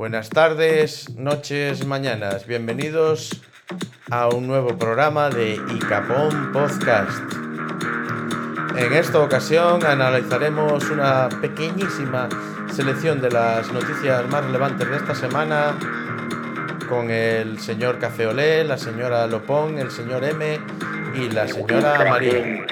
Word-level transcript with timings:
Buenas 0.00 0.30
tardes, 0.30 1.14
noches, 1.16 1.84
mañanas. 1.84 2.46
Bienvenidos 2.46 3.42
a 4.10 4.28
un 4.28 4.46
nuevo 4.46 4.78
programa 4.78 5.28
de 5.28 5.60
Icapón 5.74 6.52
Podcast. 6.54 7.20
En 8.78 8.94
esta 8.94 9.18
ocasión 9.20 9.84
analizaremos 9.84 10.88
una 10.88 11.28
pequeñísima 11.42 12.30
selección 12.74 13.20
de 13.20 13.30
las 13.30 13.70
noticias 13.74 14.26
más 14.30 14.42
relevantes 14.42 14.88
de 14.88 14.96
esta 14.96 15.14
semana 15.14 15.78
con 16.88 17.10
el 17.10 17.60
señor 17.60 17.98
Café 17.98 18.26
Olé, 18.26 18.64
la 18.64 18.78
señora 18.78 19.26
Lopón, 19.26 19.78
el 19.78 19.90
señor 19.90 20.24
M 20.24 20.58
y 21.14 21.28
la 21.28 21.46
señora 21.46 22.06
María. 22.08 22.64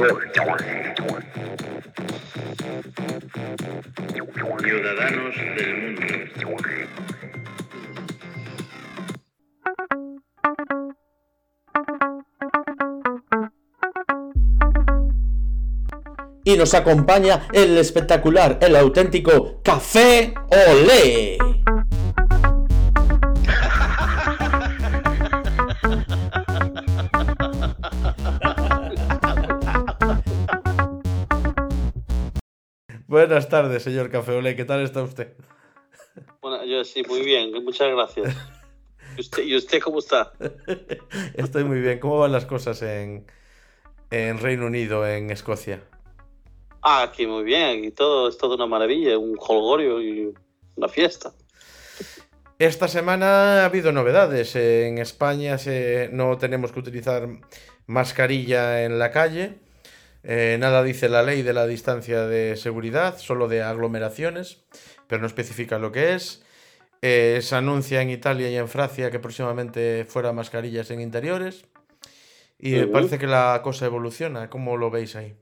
Ciudadanos 4.61 5.37
del 5.37 5.77
mundo. 5.77 6.78
Y 16.49 16.57
nos 16.57 16.73
acompaña 16.73 17.47
el 17.53 17.77
espectacular, 17.77 18.59
el 18.63 18.75
auténtico 18.75 19.61
Café 19.63 20.33
Olé. 20.49 21.37
Buenas 33.07 33.51
tardes, 33.51 33.83
señor 33.83 34.09
Café 34.09 34.33
Olé. 34.33 34.57
¿Qué 34.57 34.65
tal 34.65 34.81
está 34.81 35.03
usted? 35.03 35.35
Bueno, 36.41 36.65
yo 36.65 36.83
sí, 36.83 37.03
muy 37.07 37.21
bien, 37.27 37.53
muchas 37.63 37.93
gracias. 37.93 38.35
¿Y 39.19 39.21
usted, 39.21 39.43
¿y 39.43 39.55
usted 39.55 39.83
cómo 39.83 39.99
está? 39.99 40.33
Estoy 41.35 41.65
muy 41.65 41.83
bien. 41.83 41.99
¿Cómo 41.99 42.21
van 42.21 42.33
las 42.33 42.47
cosas 42.47 42.81
en, 42.81 43.27
en 44.11 44.39
Reino 44.39 44.65
Unido, 44.65 45.07
en 45.07 45.29
Escocia? 45.29 45.83
Ah, 46.91 47.03
aquí 47.03 47.27
muy 47.27 47.45
bien, 47.45 47.81
aquí 47.81 47.91
todo 47.91 48.31
es 48.31 48.39
todo 48.39 48.55
una 48.55 48.67
maravilla, 48.67 49.19
un 49.19 49.37
holgorio 49.39 50.01
y 50.01 50.33
una 50.77 50.89
fiesta. 50.89 51.33
Esta 52.59 52.89
semana 52.89 53.61
ha 53.61 53.65
habido 53.67 53.93
novedades. 53.93 54.57
En 54.57 54.97
España 54.97 55.59
se- 55.59 56.09
no 56.13 56.39
tenemos 56.39 56.73
que 56.73 56.81
utilizar 56.81 57.29
mascarilla 57.87 58.85
en 58.85 58.99
la 58.99 59.11
calle. 59.11 59.59
Eh, 60.23 60.57
nada 60.59 60.83
dice 60.83 61.11
la 61.11 61.23
ley 61.23 61.43
de 61.43 61.53
la 61.53 61.67
distancia 61.67 62.27
de 62.27 62.57
seguridad, 62.57 63.19
solo 63.19 63.49
de 63.49 63.63
aglomeraciones, 63.63 64.65
pero 65.09 65.21
no 65.21 65.27
especifica 65.27 65.79
lo 65.79 65.93
que 65.93 66.15
es. 66.15 66.43
Eh, 67.03 67.41
se 67.43 67.55
anuncia 67.55 68.01
en 68.01 68.09
Italia 68.09 68.49
y 68.51 68.57
en 68.57 68.67
Francia 68.67 69.11
que 69.11 69.21
próximamente 69.21 70.07
fuera 70.09 70.33
mascarillas 70.33 70.91
en 70.91 71.03
interiores. 71.03 71.67
Y 72.59 72.73
parece 72.93 73.19
que 73.19 73.27
la 73.27 73.61
cosa 73.63 73.85
evoluciona. 73.85 74.49
¿Cómo 74.49 74.79
lo 74.79 74.91
veis 74.91 75.15
ahí? 75.17 75.37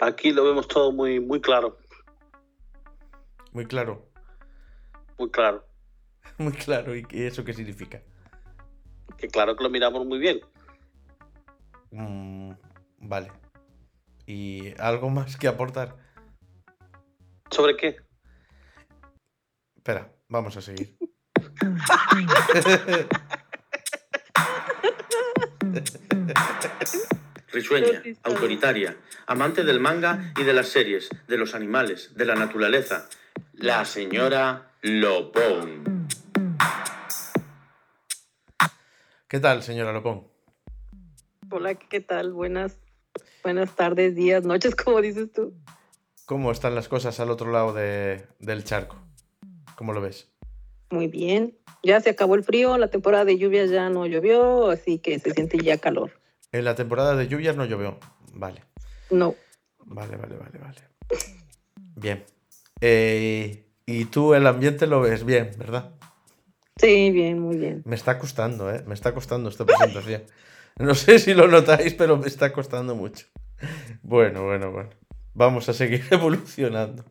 Aquí 0.00 0.30
lo 0.30 0.44
vemos 0.44 0.68
todo 0.68 0.92
muy, 0.92 1.20
muy 1.20 1.40
claro, 1.40 1.78
Muy 3.52 3.66
claro. 3.66 4.06
muy 5.18 5.30
claro. 5.30 5.64
Muy 6.38 6.52
claro. 6.52 6.94
¿Y 6.94 7.06
eso 7.10 7.44
qué 7.44 7.54
significa? 7.54 8.02
Que 9.16 9.28
claro 9.28 9.56
que 9.56 9.62
lo 9.62 9.70
miramos 9.70 10.04
muy 10.04 10.18
bien. 10.18 10.40
Mm, 11.92 12.52
vale. 12.98 13.32
¿Y 14.26 14.78
algo 14.78 15.08
más 15.08 15.38
que 15.38 15.48
aportar? 15.48 15.96
¿Sobre 17.50 17.74
qué? 17.76 17.96
Espera, 19.76 20.12
vamos 20.28 20.58
a 20.58 20.60
seguir. 20.60 20.98
Risueña, 27.52 28.02
autoritaria, 28.22 28.96
amante 29.26 29.62
del 29.64 29.80
manga 29.80 30.32
y 30.38 30.42
de 30.42 30.52
las 30.52 30.68
series, 30.68 31.08
de 31.28 31.36
los 31.38 31.54
animales, 31.54 32.12
de 32.16 32.24
la 32.24 32.34
naturaleza. 32.34 33.08
La 33.54 33.84
señora 33.84 34.72
Lopón. 34.82 36.06
¿Qué 39.28 39.40
tal, 39.40 39.62
señora 39.62 39.92
Lopón? 39.92 40.26
Hola, 41.50 41.74
¿qué 41.76 42.00
tal? 42.00 42.32
Buenas, 42.32 42.78
buenas 43.42 43.74
tardes, 43.76 44.14
días, 44.14 44.44
noches, 44.44 44.74
como 44.84 45.00
dices 45.00 45.32
tú. 45.32 45.54
¿Cómo 46.26 46.50
están 46.50 46.74
las 46.74 46.88
cosas 46.88 47.20
al 47.20 47.30
otro 47.30 47.52
lado 47.52 47.72
de- 47.72 48.26
del 48.40 48.64
charco? 48.64 48.96
¿Cómo 49.76 49.92
lo 49.92 50.00
ves? 50.00 50.28
Muy 50.90 51.06
bien. 51.06 51.56
Ya 51.84 52.00
se 52.00 52.10
acabó 52.10 52.34
el 52.34 52.42
frío, 52.42 52.76
la 52.78 52.88
temporada 52.88 53.24
de 53.24 53.38
lluvias 53.38 53.70
ya 53.70 53.88
no 53.90 54.06
llovió, 54.06 54.70
así 54.70 54.98
que 54.98 55.18
se 55.20 55.30
siente 55.32 55.58
ya 55.58 55.78
calor. 55.78 56.10
En 56.52 56.64
la 56.64 56.74
temporada 56.74 57.16
de 57.16 57.28
lluvias 57.28 57.56
no 57.56 57.64
llovió. 57.64 57.98
Vale, 58.32 58.62
No, 59.10 59.34
vale, 59.84 60.16
vale, 60.16 60.36
vale, 60.36 60.58
vale. 60.58 60.80
Bien. 61.96 62.24
Eh, 62.80 63.66
y 63.86 64.04
tú 64.06 64.34
el 64.34 64.46
ambiente 64.46 64.86
lo 64.86 65.00
ves 65.00 65.24
bien, 65.24 65.50
¿verdad? 65.58 65.92
sí, 66.76 67.10
bien, 67.10 67.38
muy 67.40 67.56
bien. 67.56 67.82
Me 67.86 67.94
está 67.96 68.18
costando, 68.18 68.70
¿eh? 68.74 68.82
Me 68.86 68.94
está 68.94 69.14
costando 69.14 69.48
esta 69.48 69.64
presentación. 69.64 70.24
No 70.78 70.94
sé 70.94 71.18
si 71.18 71.32
lo 71.32 71.48
notáis, 71.48 71.94
pero 71.94 72.18
me 72.18 72.26
está 72.26 72.52
costando 72.52 72.94
mucho. 72.94 73.26
Bueno, 74.02 74.44
bueno, 74.44 74.70
bueno. 74.72 74.90
Vamos 75.32 75.68
a 75.70 75.72
seguir 75.72 76.04
evolucionando. 76.10 77.04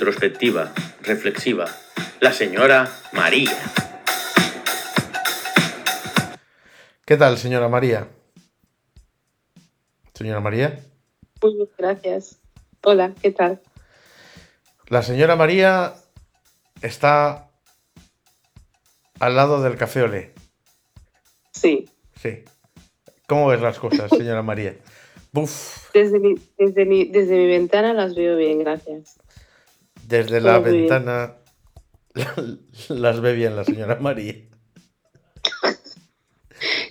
Introspectiva, 0.00 0.72
reflexiva. 1.02 1.66
La 2.20 2.32
señora 2.32 2.90
María. 3.12 3.54
¿Qué 7.04 7.18
tal, 7.18 7.36
señora 7.36 7.68
María? 7.68 8.08
Señora 10.14 10.40
María. 10.40 10.80
Muy 11.42 11.54
bien, 11.54 11.68
gracias. 11.76 12.40
Hola, 12.82 13.12
¿qué 13.20 13.30
tal? 13.30 13.60
La 14.88 15.02
señora 15.02 15.36
María 15.36 15.92
está 16.80 17.50
al 19.18 19.36
lado 19.36 19.60
del 19.60 19.76
café 19.76 20.04
Olé. 20.04 20.32
Sí, 21.52 21.90
Sí. 22.16 22.42
¿Cómo 23.26 23.48
ves 23.48 23.60
las 23.60 23.78
cosas, 23.78 24.08
señora 24.08 24.40
María? 24.40 24.76
Buf, 25.32 25.92
desde 25.92 26.18
mi, 26.18 26.36
desde 26.56 26.86
mi, 26.86 27.04
desde 27.04 27.36
mi 27.36 27.46
ventana 27.48 27.92
las 27.92 28.14
veo 28.14 28.38
bien, 28.38 28.60
gracias. 28.60 29.18
Desde 30.10 30.40
la 30.40 30.58
bien. 30.58 30.88
ventana 30.88 31.36
las 32.88 33.20
ve 33.20 33.32
bien 33.32 33.56
la 33.56 33.64
señora 33.64 33.96
María. 34.00 34.34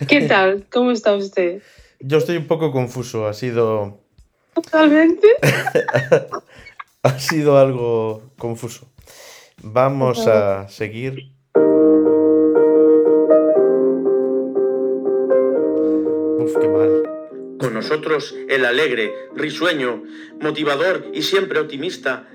¿Qué 0.08 0.22
tal? 0.22 0.66
¿Cómo 0.72 0.90
está 0.90 1.14
usted? 1.14 1.62
Yo 2.00 2.18
estoy 2.18 2.38
un 2.38 2.46
poco 2.46 2.72
confuso, 2.72 3.28
ha 3.28 3.34
sido 3.34 4.00
Totalmente. 4.54 5.28
ha 7.02 7.18
sido 7.18 7.58
algo 7.58 8.32
confuso. 8.38 8.90
Vamos 9.62 10.26
a 10.26 10.66
seguir. 10.68 11.32
Uf, 16.38 16.56
qué 16.58 16.68
mal. 16.68 17.02
Con 17.58 17.74
nosotros 17.74 18.34
el 18.48 18.64
alegre, 18.64 19.12
risueño, 19.36 20.02
motivador 20.40 21.10
y 21.12 21.20
siempre 21.22 21.60
optimista, 21.60 22.26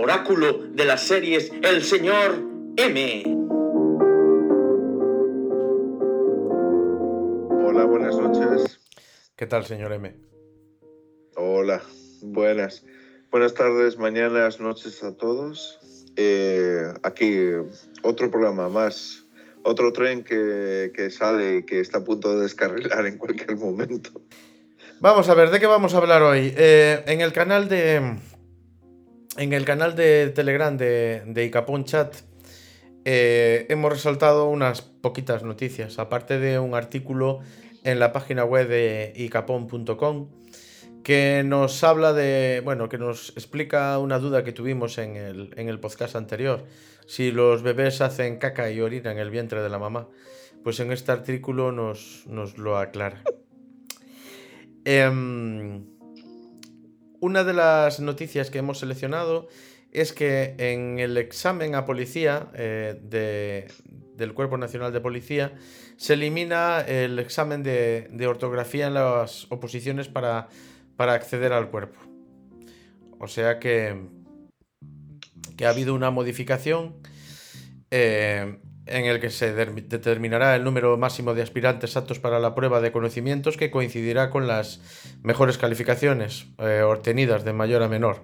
oráculo 0.00 0.64
de 0.70 0.86
las 0.86 1.02
series, 1.02 1.52
el 1.62 1.82
señor 1.82 2.42
M. 2.78 3.22
Hola, 7.62 7.84
buenas 7.84 8.16
noches. 8.16 8.80
¿Qué 9.36 9.46
tal, 9.46 9.66
señor 9.66 9.92
M? 9.92 10.16
Hola, 11.36 11.82
buenas. 12.22 12.82
Buenas 13.30 13.52
tardes, 13.52 13.98
mañanas, 13.98 14.58
noches 14.58 15.04
a 15.04 15.14
todos. 15.18 15.78
Eh, 16.16 16.94
aquí 17.02 17.50
otro 18.02 18.30
programa 18.30 18.70
más, 18.70 19.26
otro 19.64 19.92
tren 19.92 20.24
que, 20.24 20.92
que 20.94 21.10
sale 21.10 21.56
y 21.58 21.62
que 21.64 21.80
está 21.80 21.98
a 21.98 22.04
punto 22.04 22.34
de 22.36 22.44
descarrilar 22.44 23.04
en 23.04 23.18
cualquier 23.18 23.54
momento. 23.58 24.10
Vamos 25.00 25.28
a 25.28 25.34
ver, 25.34 25.50
¿de 25.50 25.60
qué 25.60 25.66
vamos 25.66 25.92
a 25.92 25.98
hablar 25.98 26.22
hoy? 26.22 26.54
Eh, 26.56 27.04
en 27.06 27.20
el 27.20 27.32
canal 27.34 27.68
de. 27.68 28.16
En 29.40 29.54
el 29.54 29.64
canal 29.64 29.96
de 29.96 30.28
Telegram 30.28 30.76
de, 30.76 31.22
de 31.24 31.44
Icapón 31.46 31.86
Chat 31.86 32.14
eh, 33.06 33.64
hemos 33.70 33.90
resaltado 33.90 34.50
unas 34.50 34.82
poquitas 34.82 35.44
noticias, 35.44 35.98
aparte 35.98 36.38
de 36.38 36.58
un 36.58 36.74
artículo 36.74 37.40
en 37.82 38.00
la 38.00 38.12
página 38.12 38.44
web 38.44 38.68
de 38.68 39.14
icapón.com 39.16 40.28
que 41.02 41.42
nos 41.42 41.82
habla 41.84 42.12
de, 42.12 42.60
bueno, 42.66 42.90
que 42.90 42.98
nos 42.98 43.30
explica 43.30 43.98
una 43.98 44.18
duda 44.18 44.44
que 44.44 44.52
tuvimos 44.52 44.98
en 44.98 45.16
el, 45.16 45.54
en 45.56 45.70
el 45.70 45.80
podcast 45.80 46.16
anterior. 46.16 46.66
Si 47.06 47.32
los 47.32 47.62
bebés 47.62 48.02
hacen 48.02 48.36
caca 48.36 48.70
y 48.70 48.82
orina 48.82 49.10
en 49.10 49.16
el 49.16 49.30
vientre 49.30 49.62
de 49.62 49.70
la 49.70 49.78
mamá, 49.78 50.06
pues 50.62 50.80
en 50.80 50.92
este 50.92 51.12
artículo 51.12 51.72
nos, 51.72 52.26
nos 52.26 52.58
lo 52.58 52.76
aclara. 52.76 53.22
Em, 54.84 55.89
una 57.20 57.44
de 57.44 57.52
las 57.52 58.00
noticias 58.00 58.50
que 58.50 58.58
hemos 58.58 58.78
seleccionado 58.78 59.48
es 59.92 60.12
que 60.12 60.54
en 60.58 60.98
el 60.98 61.16
examen 61.16 61.74
a 61.74 61.84
policía 61.84 62.48
eh, 62.54 62.98
de- 63.02 63.66
del 64.16 64.34
Cuerpo 64.34 64.56
Nacional 64.58 64.92
de 64.92 65.00
Policía 65.00 65.52
se 65.96 66.14
elimina 66.14 66.80
el 66.80 67.18
examen 67.18 67.62
de, 67.62 68.08
de 68.12 68.26
ortografía 68.26 68.86
en 68.86 68.94
las 68.94 69.46
oposiciones 69.50 70.08
para, 70.08 70.48
para 70.96 71.14
acceder 71.14 71.52
al 71.52 71.70
cuerpo. 71.70 71.98
O 73.18 73.26
sea 73.28 73.58
que, 73.58 73.96
que 75.56 75.66
ha 75.66 75.70
habido 75.70 75.94
una 75.94 76.10
modificación 76.10 76.96
eh, 77.90 78.58
en 78.90 79.06
el 79.06 79.20
que 79.20 79.30
se 79.30 79.54
determinará 79.54 80.56
el 80.56 80.64
número 80.64 80.96
máximo 80.98 81.34
de 81.34 81.42
aspirantes 81.42 81.96
aptos 81.96 82.18
para 82.18 82.38
la 82.40 82.54
prueba 82.54 82.80
de 82.80 82.92
conocimientos 82.92 83.56
que 83.56 83.70
coincidirá 83.70 84.30
con 84.30 84.46
las 84.46 84.80
mejores 85.22 85.58
calificaciones 85.58 86.46
eh, 86.58 86.82
obtenidas 86.82 87.44
de 87.44 87.52
mayor 87.52 87.82
a 87.82 87.88
menor. 87.88 88.22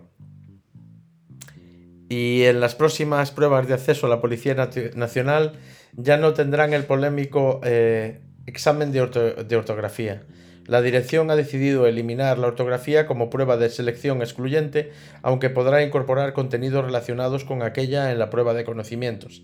Y 2.08 2.42
en 2.44 2.60
las 2.60 2.74
próximas 2.74 3.30
pruebas 3.30 3.66
de 3.66 3.74
acceso 3.74 4.06
a 4.06 4.10
la 4.10 4.20
Policía 4.20 4.54
Nacional 4.94 5.52
ya 5.94 6.16
no 6.16 6.34
tendrán 6.34 6.72
el 6.72 6.84
polémico 6.84 7.60
eh, 7.64 8.20
examen 8.46 8.92
de 8.92 9.00
ortografía. 9.00 10.22
La 10.66 10.82
dirección 10.82 11.30
ha 11.30 11.36
decidido 11.36 11.86
eliminar 11.86 12.38
la 12.38 12.48
ortografía 12.48 13.06
como 13.06 13.30
prueba 13.30 13.56
de 13.56 13.70
selección 13.70 14.20
excluyente, 14.20 14.92
aunque 15.22 15.50
podrá 15.50 15.82
incorporar 15.82 16.32
contenidos 16.32 16.84
relacionados 16.84 17.44
con 17.44 17.62
aquella 17.62 18.10
en 18.10 18.18
la 18.18 18.30
prueba 18.30 18.52
de 18.52 18.64
conocimientos. 18.64 19.42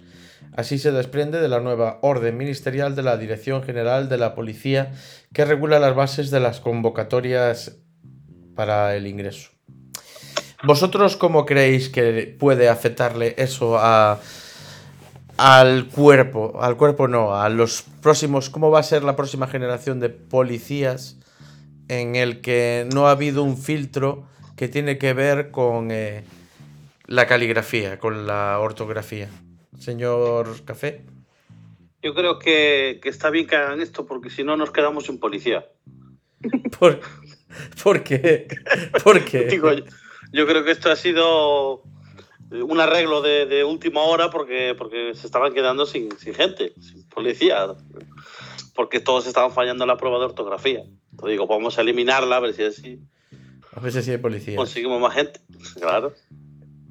Así 0.54 0.78
se 0.78 0.92
desprende 0.92 1.40
de 1.40 1.48
la 1.48 1.60
nueva 1.60 1.98
orden 2.02 2.36
ministerial 2.36 2.96
de 2.96 3.02
la 3.02 3.16
Dirección 3.16 3.62
General 3.62 4.08
de 4.08 4.18
la 4.18 4.34
Policía 4.34 4.92
que 5.32 5.44
regula 5.44 5.78
las 5.78 5.94
bases 5.94 6.30
de 6.30 6.40
las 6.40 6.60
convocatorias 6.60 7.78
para 8.54 8.96
el 8.96 9.06
ingreso. 9.06 9.50
¿Vosotros 10.64 11.16
cómo 11.16 11.46
creéis 11.46 11.88
que 11.88 12.36
puede 12.38 12.68
afectarle 12.68 13.34
eso 13.38 13.78
a, 13.78 14.20
al 15.42 15.88
cuerpo? 15.88 16.62
Al 16.62 16.76
cuerpo 16.76 17.08
no, 17.08 17.34
a 17.34 17.48
los 17.48 17.82
próximos. 18.00 18.48
¿Cómo 18.48 18.70
va 18.70 18.78
a 18.78 18.84
ser 18.84 19.02
la 19.02 19.16
próxima 19.16 19.48
generación 19.48 19.98
de 19.98 20.08
policías 20.08 21.18
en 21.88 22.14
el 22.14 22.40
que 22.40 22.88
no 22.94 23.08
ha 23.08 23.10
habido 23.10 23.42
un 23.42 23.56
filtro 23.56 24.28
que 24.56 24.68
tiene 24.68 24.98
que 24.98 25.14
ver 25.14 25.50
con 25.50 25.90
eh, 25.90 26.22
la 27.06 27.26
caligrafía, 27.26 27.98
con 27.98 28.26
la 28.26 28.60
ortografía? 28.60 29.28
Señor 29.80 30.64
Café. 30.64 31.00
Yo 32.02 32.14
creo 32.14 32.38
que, 32.38 33.00
que 33.02 33.08
está 33.08 33.30
bien 33.30 33.48
que 33.48 33.56
hagan 33.56 33.80
esto 33.80 34.06
porque 34.06 34.30
si 34.30 34.44
no 34.44 34.56
nos 34.56 34.70
quedamos 34.70 35.06
sin 35.06 35.18
policía. 35.18 35.66
¿Por, 36.78 37.00
¿por 37.82 38.04
qué? 38.04 38.46
¿Por 39.02 39.24
qué? 39.24 39.44
Digo, 39.50 39.72
yo, 39.72 39.84
yo 40.32 40.46
creo 40.46 40.62
que 40.62 40.70
esto 40.70 40.88
ha 40.88 40.96
sido 40.96 41.82
un 42.60 42.80
arreglo 42.80 43.22
de, 43.22 43.46
de 43.46 43.64
última 43.64 44.02
hora 44.02 44.30
porque, 44.30 44.74
porque 44.76 45.14
se 45.14 45.26
estaban 45.26 45.54
quedando 45.54 45.86
sin, 45.86 46.10
sin 46.18 46.34
gente, 46.34 46.72
sin 46.80 47.08
policía. 47.08 47.68
Porque 48.74 49.00
todos 49.00 49.26
estaban 49.26 49.52
fallando 49.52 49.84
en 49.84 49.88
la 49.88 49.96
prueba 49.96 50.18
de 50.18 50.24
ortografía. 50.26 50.80
Entonces 51.10 51.30
digo, 51.32 51.46
vamos 51.46 51.78
a 51.78 51.82
eliminarla 51.82 52.36
a 52.36 52.40
ver 52.40 52.54
si 52.54 52.62
así 52.64 53.00
A 53.76 53.80
veces 53.80 54.04
sí 54.04 54.10
hay 54.10 54.18
policía. 54.18 54.56
conseguimos 54.56 55.00
más 55.00 55.14
gente. 55.14 55.40
Claro. 55.78 56.12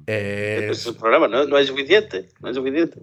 Eh, 0.06 0.68
Ese 0.70 0.70
es 0.72 0.86
el 0.86 0.96
problema, 0.96 1.28
no, 1.28 1.44
no 1.44 1.58
es 1.58 1.68
suficiente. 1.68 2.28
No 2.40 2.48
es 2.50 2.56
suficiente. 2.56 3.00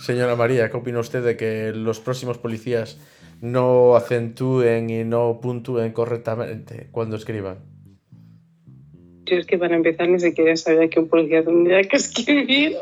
señora 0.00 0.36
María, 0.36 0.70
¿qué 0.70 0.76
opina 0.76 1.00
usted 1.00 1.24
de 1.24 1.36
que 1.36 1.72
los 1.72 1.98
próximos 2.00 2.38
policías 2.38 2.98
no 3.40 3.96
acentúen 3.96 4.90
y 4.90 5.04
no 5.04 5.40
puntúen 5.42 5.92
correctamente 5.92 6.88
cuando 6.92 7.16
escriban? 7.16 7.58
Yo 9.26 9.36
es 9.36 9.46
que 9.46 9.58
para 9.58 9.76
empezar 9.76 10.08
ni 10.08 10.18
siquiera 10.20 10.56
sabía 10.56 10.88
que 10.88 11.00
un 11.00 11.08
policía 11.08 11.44
tendría 11.44 11.82
que 11.82 11.96
escribir. 11.96 12.76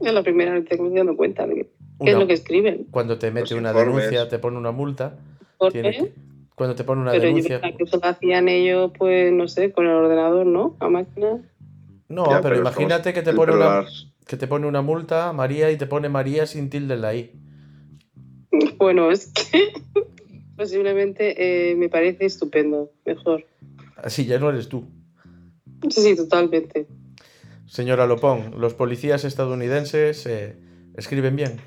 Es 0.00 0.12
la 0.12 0.22
primera 0.22 0.52
vez 0.52 0.64
que 0.64 0.76
me 0.76 0.84
estoy 0.88 0.98
dando 0.98 1.16
cuenta 1.16 1.46
de 1.46 1.54
qué 1.54 1.60
es 1.62 1.68
Una- 1.98 2.18
lo 2.20 2.26
que 2.26 2.32
escriben. 2.34 2.86
Cuando 2.90 3.18
te 3.18 3.30
mete 3.30 3.50
Los 3.50 3.60
una 3.60 3.70
informes. 3.70 4.04
denuncia, 4.10 4.28
te 4.28 4.38
pone 4.38 4.56
una 4.58 4.72
multa. 4.72 5.16
¿Por 5.58 5.72
qué? 5.72 5.82
que- 5.82 6.12
cuando 6.54 6.74
te 6.76 6.84
pone 6.84 7.02
una 7.02 7.10
Pero 7.12 7.24
yo 7.24 7.28
denuncia. 7.28 7.60
pensaba 7.60 7.76
que 7.76 7.84
eso 7.84 7.96
lo 8.02 8.06
hacían 8.08 8.48
ellos, 8.48 8.92
pues, 8.96 9.32
no 9.32 9.48
sé, 9.48 9.72
con 9.72 9.86
el 9.86 9.92
ordenador, 9.92 10.46
¿no? 10.46 10.76
A 10.80 10.88
máquina. 10.88 11.38
No, 12.08 12.30
Ya, 12.30 12.40
pero 12.40 12.54
es 12.56 12.60
imagínate 12.60 13.12
que 13.12 13.22
te 13.22 13.32
pone 13.32 13.52
pero 13.52 13.64
una, 13.80 13.84
que 14.26 14.36
te 14.36 14.46
pone 14.46 14.66
una 14.66 14.80
multa, 14.82 15.32
María, 15.32 15.70
y 15.72 15.76
te 15.76 15.86
pone 15.86 16.08
María 16.08 16.46
sin 16.46 16.70
tilde 16.70 16.94
en 16.94 17.00
la 17.02 17.14
I. 17.14 17.30
Bueno, 18.78 19.10
es 19.10 19.32
que 19.32 19.72
posiblemente 20.56 21.70
eh, 21.70 21.74
me 21.76 21.88
parece 21.88 22.24
estupendo. 22.26 22.90
Mejor. 23.04 23.44
Así 23.96 24.24
ya 24.26 24.38
no 24.38 24.48
eres 24.50 24.68
tú. 24.68 24.84
Sí, 25.90 26.00
sí, 26.02 26.16
totalmente. 26.16 26.86
Señora 27.66 28.06
Lopón, 28.06 28.54
los 28.58 28.74
policías 28.74 29.24
estadounidenses 29.24 30.26
eh, 30.26 30.56
escriben 30.96 31.36
bien. 31.36 31.60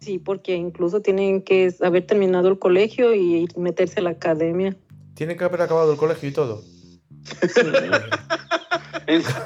Sí, 0.00 0.18
porque 0.18 0.54
incluso 0.54 1.00
tienen 1.00 1.42
que 1.42 1.74
haber 1.80 2.06
terminado 2.06 2.48
el 2.48 2.58
colegio 2.58 3.14
y 3.14 3.48
meterse 3.56 4.00
a 4.00 4.02
la 4.04 4.10
academia. 4.10 4.76
Tienen 5.14 5.36
que 5.38 5.44
haber 5.44 5.62
acabado 5.62 5.90
el 5.92 5.98
colegio 5.98 6.28
y 6.28 6.32
todo. 6.32 6.62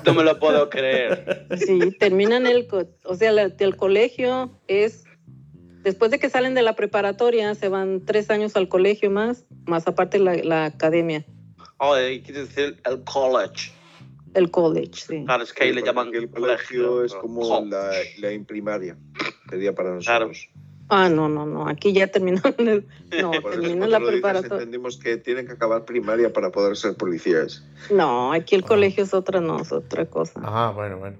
No 0.06 0.14
me 0.14 0.24
lo 0.24 0.38
puedo 0.38 0.70
creer. 0.70 1.46
Sí, 1.58 1.78
terminan 1.98 2.46
el, 2.46 2.66
co- 2.66 2.88
o 3.04 3.14
sea, 3.14 3.30
la- 3.32 3.52
el 3.58 3.76
colegio 3.76 4.50
es, 4.68 5.04
después 5.82 6.10
de 6.10 6.18
que 6.18 6.30
salen 6.30 6.54
de 6.54 6.62
la 6.62 6.74
preparatoria, 6.76 7.54
se 7.54 7.68
van 7.68 8.04
tres 8.06 8.30
años 8.30 8.56
al 8.56 8.68
colegio 8.68 9.10
más, 9.10 9.44
más 9.66 9.86
aparte 9.86 10.18
la, 10.18 10.34
la 10.36 10.64
academia, 10.64 11.26
Oh, 11.82 11.96
eh, 11.96 12.22
quiere 12.22 12.40
decir 12.42 12.80
el 12.84 13.02
college. 13.04 13.72
el 14.34 14.50
college, 14.50 14.92
sí. 14.94 15.24
Claro, 15.24 15.42
es 15.42 15.52
que 15.52 15.64
ahí 15.64 15.72
le 15.72 15.82
llaman 15.82 16.14
el 16.14 16.30
colegio 16.30 17.02
es 17.04 17.12
pero 17.12 17.22
como 17.22 17.64
la, 17.64 17.90
la 18.18 18.32
imprimaria, 18.32 18.96
sería 19.48 19.74
para 19.74 19.98
Claro. 19.98 20.26
nosotros. 20.28 20.48
Ah, 20.92 21.08
no, 21.08 21.28
no, 21.28 21.46
no, 21.46 21.66
aquí 21.68 21.92
ya 21.92 22.06
terminaron, 22.08 22.54
el- 22.68 22.86
no, 23.22 23.30
terminan 23.50 23.90
la 23.90 23.98
preparatoria. 23.98 24.56
entendimos 24.56 24.98
que 24.98 25.16
tienen 25.16 25.46
que 25.46 25.52
acabar 25.52 25.84
primaria 25.84 26.32
para 26.32 26.50
poder 26.50 26.76
ser 26.76 26.96
policías. 26.96 27.64
No, 27.90 28.32
aquí 28.32 28.54
el 28.56 28.62
Ah. 28.64 28.68
colegio 28.68 29.02
es 29.04 29.14
otra, 29.14 29.40
no, 29.40 29.60
es 29.60 29.72
otra 29.72 30.04
cosa. 30.06 30.40
Ah, 30.44 30.72
bueno, 30.74 30.98
bueno. 30.98 31.16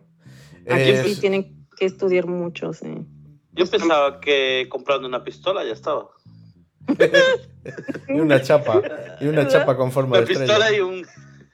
Aquí 0.68 0.90
Es- 0.90 1.06
sí 1.06 1.16
tienen 1.20 1.66
que 1.76 1.86
estudiar 1.86 2.26
mucho, 2.26 2.72
sí. 2.74 3.06
Yo 3.52 3.66
pensaba 3.66 4.20
que 4.20 4.66
comprando 4.70 5.08
una 5.08 5.24
pistola 5.24 5.64
ya 5.64 5.72
estaba. 5.72 6.10
Y 8.08 8.18
una 8.18 8.40
chapa. 8.42 8.80
Y 9.20 9.26
una 9.26 9.46
chapa 9.46 9.76
con 9.76 9.92
forma 9.92 10.12
Una 10.18 10.20
de 10.20 10.26
pistola 10.26 10.54
estrella. 10.68 10.76
y 10.76 10.80
un. 10.80 11.06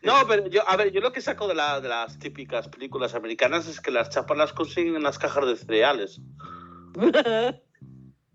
No, 0.02 0.14
pero 0.28 0.46
yo, 0.46 0.68
a 0.68 0.76
ver, 0.76 0.92
yo 0.92 1.00
lo 1.00 1.12
que 1.12 1.20
saco 1.20 1.48
de, 1.48 1.54
la- 1.54 1.80
de 1.80 1.88
las 1.88 2.18
típicas 2.18 2.68
películas 2.68 3.14
americanas 3.14 3.66
es 3.66 3.80
que 3.80 3.90
las 3.90 4.08
chapas 4.10 4.38
las 4.38 4.52
consiguen 4.52 4.94
en 4.94 5.02
las 5.02 5.18
cajas 5.18 5.44
de 5.46 5.56
cereales. 5.56 6.20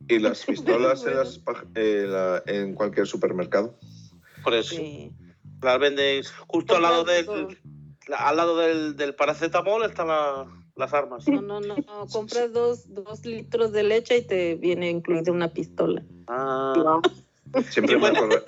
Y 0.07 0.19
las 0.19 0.43
pistolas 0.45 1.05
en, 1.05 1.15
las 1.15 1.39
eh, 1.75 2.05
la- 2.07 2.43
en 2.45 2.73
cualquier 2.75 3.07
supermercado. 3.07 3.77
Por 4.43 4.53
eso. 4.53 4.75
Sí. 4.75 5.11
Las 5.61 5.79
venden 5.79 6.23
justo 6.47 6.75
al 6.75 6.81
lado 6.81 7.03
del, 7.05 7.57
al 8.17 8.35
lado 8.35 8.57
del, 8.57 8.95
del 8.97 9.15
paracetamol 9.15 9.83
están 9.85 10.07
la- 10.07 10.45
las 10.75 10.93
armas. 10.93 11.27
No, 11.27 11.41
no, 11.41 11.59
no, 11.59 11.75
no, 11.75 12.07
compras 12.11 12.51
dos, 12.53 12.85
dos 12.93 13.25
litros 13.25 13.71
de 13.71 13.83
leche 13.83 14.17
y 14.17 14.21
te 14.23 14.55
viene 14.55 14.89
incluida 14.89 15.31
una 15.31 15.53
pistola. 15.53 16.03
Ah, 16.27 16.99
Siempre, 17.69 17.97
me, 17.97 18.07
acordaré, 18.07 18.43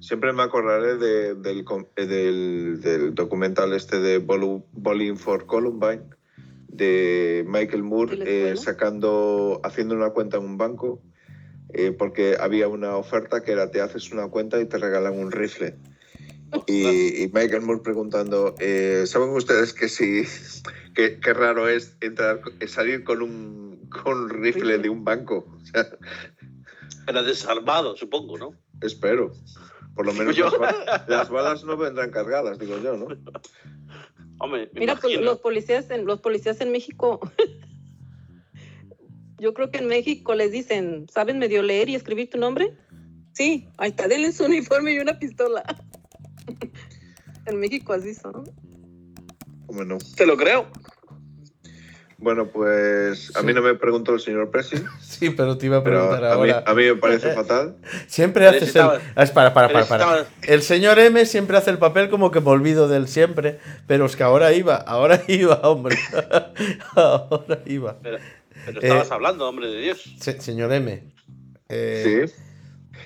siempre 0.00 0.32
me 0.32 0.42
acordaré 0.42 0.96
de- 0.96 1.34
del, 1.34 1.64
com- 1.64 1.86
eh, 1.96 2.06
del, 2.06 2.80
del 2.80 3.14
documental 3.14 3.72
este 3.74 4.00
de 4.00 4.18
Bowling 4.18 5.16
for 5.16 5.46
Columbine, 5.46 6.02
de 6.68 7.44
Michael 7.46 7.82
Moore 7.82 8.16
¿De 8.16 8.24
la 8.24 8.30
eh, 8.30 8.56
sacando, 8.56 9.60
haciendo 9.62 9.94
una 9.94 10.10
cuenta 10.10 10.38
en 10.38 10.44
un 10.44 10.58
banco, 10.58 11.00
eh, 11.72 11.92
porque 11.92 12.36
había 12.40 12.68
una 12.68 12.96
oferta 12.96 13.42
que 13.42 13.52
era 13.52 13.70
te 13.70 13.80
haces 13.80 14.10
una 14.12 14.28
cuenta 14.28 14.60
y 14.60 14.66
te 14.66 14.78
regalan 14.78 15.18
un 15.18 15.30
rifle. 15.30 15.76
Y, 16.66 17.22
y 17.24 17.28
Michael 17.32 17.62
Moore 17.62 17.80
preguntando, 17.82 18.54
eh, 18.58 19.04
¿saben 19.06 19.30
ustedes 19.30 19.72
que 19.72 19.88
sí, 19.88 20.24
que, 20.94 21.20
qué 21.20 21.34
raro 21.34 21.68
es 21.68 21.96
entrar, 22.00 22.40
salir 22.66 23.04
con 23.04 23.22
un, 23.22 23.88
con 23.90 24.24
un 24.24 24.30
rifle 24.30 24.78
de 24.78 24.88
un 24.88 25.04
banco? 25.04 25.46
O 25.62 25.66
sea, 25.66 25.86
era 27.06 27.22
desarmado, 27.22 27.96
supongo, 27.96 28.38
¿no? 28.38 28.54
Espero. 28.80 29.32
Por 29.94 30.06
lo 30.06 30.12
menos 30.12 30.36
las, 30.36 30.58
ba- 30.58 31.04
las 31.06 31.30
balas 31.30 31.64
no 31.64 31.76
vendrán 31.76 32.10
cargadas, 32.10 32.58
digo 32.58 32.78
yo, 32.82 32.96
¿no? 32.96 33.06
Hombre, 34.40 34.68
me 34.72 34.80
Mira, 34.80 34.94
pues, 34.96 35.12
imagino. 35.14 35.30
los 35.30 35.38
policías 35.40 35.88
en 35.90 36.06
los 36.06 36.20
policías 36.20 36.60
en 36.60 36.72
México. 36.72 37.20
Yo 39.38 39.52
creo 39.52 39.70
que 39.70 39.78
en 39.78 39.88
México 39.88 40.34
les 40.34 40.52
dicen, 40.52 41.06
¿saben 41.12 41.38
medio 41.38 41.62
leer 41.62 41.88
y 41.88 41.94
escribir 41.94 42.30
tu 42.30 42.38
nombre? 42.38 42.76
Sí, 43.32 43.68
ahí 43.78 43.90
está, 43.90 44.08
denle 44.08 44.32
su 44.32 44.44
uniforme 44.44 44.92
y 44.94 44.98
una 45.00 45.18
pistola. 45.18 45.62
En 47.46 47.58
México 47.60 47.92
así 47.92 48.14
son. 48.14 48.44
¿Cómo 49.66 49.84
no? 49.84 49.98
Te 50.16 50.26
lo 50.26 50.36
creo. 50.36 50.66
Bueno, 52.16 52.46
pues 52.46 53.36
a 53.36 53.42
mí 53.42 53.52
no 53.52 53.60
me 53.60 53.74
preguntó 53.74 54.14
el 54.14 54.20
señor 54.20 54.50
Presi, 54.50 54.76
Sí, 55.02 55.30
pero 55.30 55.58
te 55.58 55.66
iba 55.66 55.78
a 55.78 55.84
preguntar 55.84 56.24
a 56.24 56.34
mí, 56.36 56.50
ahora. 56.50 56.64
a 56.66 56.74
mí 56.74 56.84
me 56.84 56.94
parece 56.96 57.34
fatal. 57.34 57.76
Siempre 58.06 58.46
haces 58.46 58.74
el. 58.74 58.82
Necesitaba- 58.82 59.00
Ah, 59.16 59.26
para, 59.34 59.52
para, 59.52 59.68
para. 59.68 59.80
necesitaba- 59.80 60.26
El 60.42 60.62
señor 60.62 60.98
M 60.98 61.26
siempre 61.26 61.56
hace 61.58 61.70
el 61.70 61.78
papel 61.78 62.08
como 62.08 62.30
que 62.30 62.40
me 62.40 62.48
olvido 62.50 62.88
de 62.88 62.96
él 62.98 63.08
siempre, 63.08 63.58
pero 63.86 64.06
es 64.06 64.16
que 64.16 64.22
ahora 64.22 64.52
iba, 64.52 64.76
ahora 64.76 65.22
iba, 65.28 65.56
hombre. 65.68 65.98
ahora 66.94 67.60
iba. 67.66 67.98
Pero, 68.00 68.18
pero 68.64 68.80
Eh, 68.80 68.84
estabas 68.84 69.10
hablando, 69.10 69.48
hombre 69.48 69.68
de 69.68 69.80
Dios. 69.82 70.14
Se- 70.20 70.40
señor 70.40 70.72
M, 70.72 71.02
eh, 71.68 72.26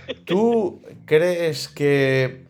Sí. 0.07 0.14
¿tú 0.26 0.83
crees 1.07 1.66
que 1.68 2.47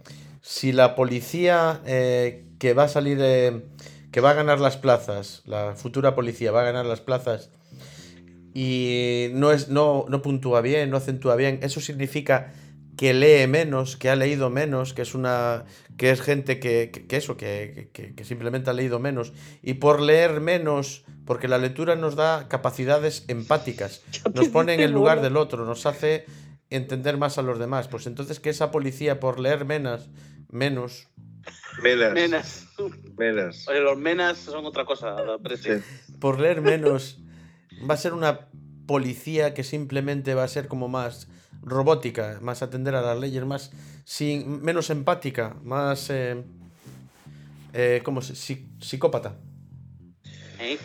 si 0.51 0.73
la 0.73 0.95
policía 0.95 1.83
eh, 1.85 2.47
que 2.59 2.73
va 2.73 2.85
a 2.85 2.89
salir, 2.89 3.19
eh, 3.21 3.67
que 4.11 4.23
va 4.23 4.31
a 4.31 4.35
ganar 4.35 4.61
las 4.61 4.79
plazas, 4.79 5.43
la 5.45 5.75
futura 5.77 6.15
policía 6.15 6.53
va 6.53 6.63
a 6.63 6.65
ganar 6.65 6.87
las 6.87 7.03
plazas 7.03 7.51
y 8.55 9.29
no, 9.35 9.53
es, 9.53 9.69
no, 9.69 10.07
no 10.09 10.23
puntúa 10.23 10.61
bien, 10.63 10.89
no 10.91 10.97
acentúa 10.97 11.37
bien, 11.37 11.61
eso 11.63 11.81
significa 11.81 12.53
que 12.97 13.13
lee 13.15 13.47
menos, 13.47 13.97
que 13.97 14.09
ha 14.09 14.17
leído 14.17 14.49
menos, 14.51 14.95
que 14.95 15.03
es 15.03 15.15
una 15.15 15.65
que 15.99 16.11
es 16.11 16.21
gente 16.23 16.59
que, 16.59 16.91
que- 16.93 17.07
que 17.07 17.17
eso, 17.17 17.37
que, 17.37 17.91
que- 17.93 18.15
que 18.15 18.25
simplemente 18.25 18.71
ha 18.71 18.73
leído 18.73 18.99
menos. 18.99 19.33
Y 19.63 19.75
por 19.75 20.01
leer 20.01 20.41
menos, 20.41 21.05
porque 21.27 21.47
la 21.47 21.59
lectura 21.59 21.95
nos 21.95 22.15
da 22.17 22.49
capacidades 22.49 23.25
empáticas, 23.29 24.03
nos 24.35 24.49
pone 24.49 24.75
en 24.75 24.81
el 24.81 24.93
lugar 24.93 25.21
del 25.23 25.37
otro, 25.37 25.65
nos 25.67 25.87
hace 25.87 26.25
entender 26.71 27.19
más 27.19 27.37
a 27.39 27.43
los 27.43 27.59
demás. 27.59 27.87
Pues 27.89 28.07
entonces 28.07 28.41
que 28.41 28.51
esa 28.51 28.71
policía 28.71 29.21
por 29.21 29.39
leer 29.39 29.65
menos, 29.65 30.09
menos, 30.51 31.09
Menas. 31.83 32.13
Menas. 32.15 32.67
Menas. 33.17 33.69
Oye, 33.69 33.81
los 33.81 33.97
menas 33.99 34.39
son 34.39 34.67
otra 34.67 34.85
cosa. 34.85 35.17
Sí. 35.63 35.71
por 36.21 36.41
leer 36.41 36.61
menos, 36.61 37.21
va 37.89 37.95
a 37.95 37.97
ser 37.97 38.13
una 38.13 38.49
policía 38.87 39.55
que 39.55 39.63
simplemente 39.65 40.35
va 40.35 40.45
a 40.45 40.49
ser 40.49 40.69
como 40.69 40.89
más 40.89 41.29
robótica, 41.63 42.39
más 42.43 42.63
atender 42.63 42.95
a 42.95 43.03
las 43.03 43.19
leyes, 43.19 43.45
más 43.45 43.71
sin, 44.05 44.63
menos 44.63 44.91
empática, 44.91 45.57
más 45.63 46.11
eh, 46.11 46.43
eh, 47.73 48.01
¿cómo 48.05 48.21
se- 48.23 48.35
psi- 48.35 48.67
psicópata. 48.81 49.37
¿Eh? 50.61 50.79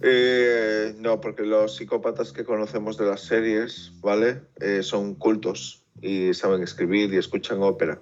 Eh, 0.00 0.94
no, 0.98 1.20
porque 1.20 1.42
los 1.42 1.76
psicópatas 1.76 2.32
que 2.32 2.44
conocemos 2.44 2.96
de 2.96 3.06
las 3.06 3.22
series, 3.22 3.92
¿vale? 4.00 4.42
Eh, 4.60 4.82
son 4.82 5.14
cultos 5.16 5.84
y 6.00 6.32
saben 6.34 6.62
escribir 6.62 7.12
y 7.12 7.16
escuchan 7.16 7.60
ópera. 7.62 8.00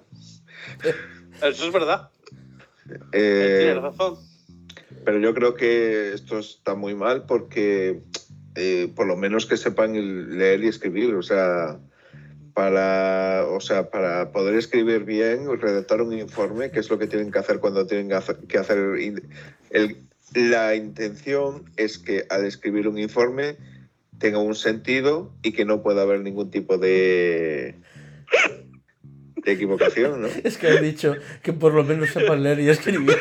Eso 1.41 1.67
es 1.67 1.73
verdad. 1.73 2.09
Eh, 3.11 3.57
Tienes 3.65 3.81
razón. 3.81 4.15
pero 5.05 5.19
yo 5.19 5.33
creo 5.33 5.55
que 5.55 6.13
esto 6.13 6.39
está 6.39 6.75
muy 6.75 6.95
mal 6.95 7.25
porque 7.25 8.01
eh, 8.55 8.91
por 8.95 9.05
lo 9.07 9.15
menos 9.17 9.45
que 9.45 9.57
sepan 9.57 10.37
leer 10.37 10.63
y 10.63 10.67
escribir, 10.67 11.13
o 11.13 11.21
sea, 11.21 11.79
para, 12.53 13.45
o 13.49 13.59
sea, 13.59 13.91
para 13.91 14.31
poder 14.31 14.55
escribir 14.55 15.03
bien 15.03 15.47
o 15.47 15.55
redactar 15.55 16.01
un 16.01 16.13
informe, 16.13 16.71
que 16.71 16.79
es 16.79 16.89
lo 16.89 16.97
que 16.97 17.05
tienen 17.07 17.31
que 17.31 17.37
hacer 17.39 17.59
cuando 17.59 17.85
tienen 17.85 18.09
que 18.47 18.57
hacer, 18.57 18.77
el- 19.69 19.97
la 20.33 20.75
intención 20.75 21.65
es 21.77 21.97
que 21.99 22.25
al 22.29 22.45
escribir 22.45 22.87
un 22.87 22.97
informe 22.97 23.57
tenga 24.17 24.39
un 24.39 24.55
sentido 24.55 25.31
y 25.43 25.51
que 25.51 25.63
no 25.65 25.83
pueda 25.83 26.01
haber 26.01 26.21
ningún 26.21 26.49
tipo 26.49 26.77
de, 26.77 27.75
de 29.47 29.53
equivocación, 29.53 30.21
¿no? 30.21 30.27
Es 30.43 30.57
que 30.57 30.67
has 30.67 30.81
dicho 30.81 31.15
que 31.41 31.53
por 31.53 31.73
lo 31.73 31.83
menos 31.83 32.09
sepan 32.09 32.43
leer 32.43 32.59
y 32.59 32.69
escribir. 32.69 33.17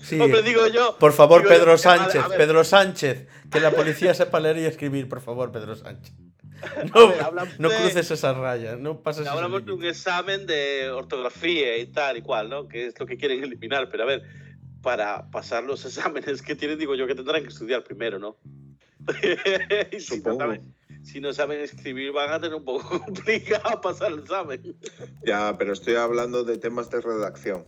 Sí. 0.00 0.20
Hombre, 0.20 0.42
digo 0.42 0.66
yo. 0.68 0.96
Por 0.98 1.12
favor, 1.12 1.42
digo 1.42 1.52
yo, 1.52 1.58
Pedro 1.58 1.70
a 1.70 1.74
ver, 1.74 1.78
Sánchez, 1.78 2.22
a 2.22 2.28
ver, 2.28 2.38
Pedro 2.38 2.64
Sánchez, 2.64 3.26
que 3.50 3.60
la 3.60 3.72
policía 3.72 4.14
sepa 4.14 4.40
leer 4.40 4.58
y 4.58 4.64
escribir, 4.64 5.08
por 5.08 5.20
favor, 5.20 5.52
Pedro 5.52 5.74
Sánchez. 5.74 6.14
No, 6.94 7.08
ver, 7.08 7.48
no 7.58 7.70
cruces 7.70 8.10
esa 8.10 8.34
raya, 8.34 8.76
no 8.76 9.00
pases 9.00 9.26
Hablamos 9.26 9.64
de 9.64 9.72
un 9.72 9.84
examen 9.84 10.46
de 10.46 10.90
ortografía 10.90 11.78
y 11.78 11.86
tal 11.86 12.18
y 12.18 12.22
cual, 12.22 12.50
¿no? 12.50 12.68
Que 12.68 12.86
es 12.86 13.00
lo 13.00 13.06
que 13.06 13.16
quieren 13.16 13.42
eliminar. 13.42 13.88
Pero 13.88 14.02
a 14.04 14.06
ver, 14.06 14.22
para 14.82 15.30
pasar 15.30 15.64
los 15.64 15.84
exámenes 15.86 16.42
que 16.42 16.54
tienen, 16.54 16.78
digo 16.78 16.94
yo 16.94 17.06
que 17.06 17.14
tendrán 17.14 17.42
que 17.42 17.48
estudiar 17.48 17.82
primero, 17.82 18.18
no 18.18 18.36
Supongo. 19.98 20.54
Si 21.02 21.20
no 21.20 21.32
saben 21.32 21.60
escribir, 21.60 22.12
van 22.12 22.32
a 22.32 22.40
tener 22.40 22.54
un 22.54 22.64
poco 22.64 23.00
complicado 23.04 23.80
pasar 23.80 24.12
el 24.12 24.20
examen. 24.20 24.76
Ya, 25.24 25.56
pero 25.58 25.72
estoy 25.72 25.94
hablando 25.94 26.44
de 26.44 26.58
temas 26.58 26.90
de 26.90 27.00
redacción. 27.00 27.66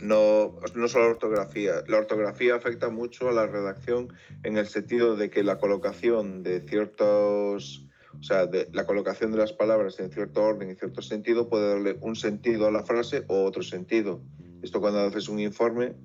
No, 0.00 0.54
no 0.74 0.88
solo 0.88 1.06
ortografía. 1.06 1.82
La 1.88 1.98
ortografía 1.98 2.54
afecta 2.54 2.88
mucho 2.88 3.28
a 3.28 3.32
la 3.32 3.46
redacción 3.46 4.12
en 4.44 4.56
el 4.56 4.68
sentido 4.68 5.16
de 5.16 5.28
que 5.28 5.42
la 5.42 5.58
colocación 5.58 6.44
de 6.44 6.60
ciertos, 6.60 7.84
o 8.18 8.22
sea, 8.22 8.46
de 8.46 8.68
la 8.72 8.86
colocación 8.86 9.32
de 9.32 9.38
las 9.38 9.52
palabras 9.52 9.98
en 9.98 10.12
cierto 10.12 10.42
orden 10.42 10.70
y 10.70 10.76
cierto 10.76 11.02
sentido 11.02 11.48
puede 11.48 11.70
darle 11.70 11.98
un 12.00 12.14
sentido 12.14 12.68
a 12.68 12.70
la 12.70 12.84
frase 12.84 13.24
o 13.26 13.44
otro 13.44 13.62
sentido. 13.64 14.22
Esto 14.62 14.80
cuando 14.80 15.00
haces 15.00 15.28
un 15.28 15.40
informe 15.40 15.96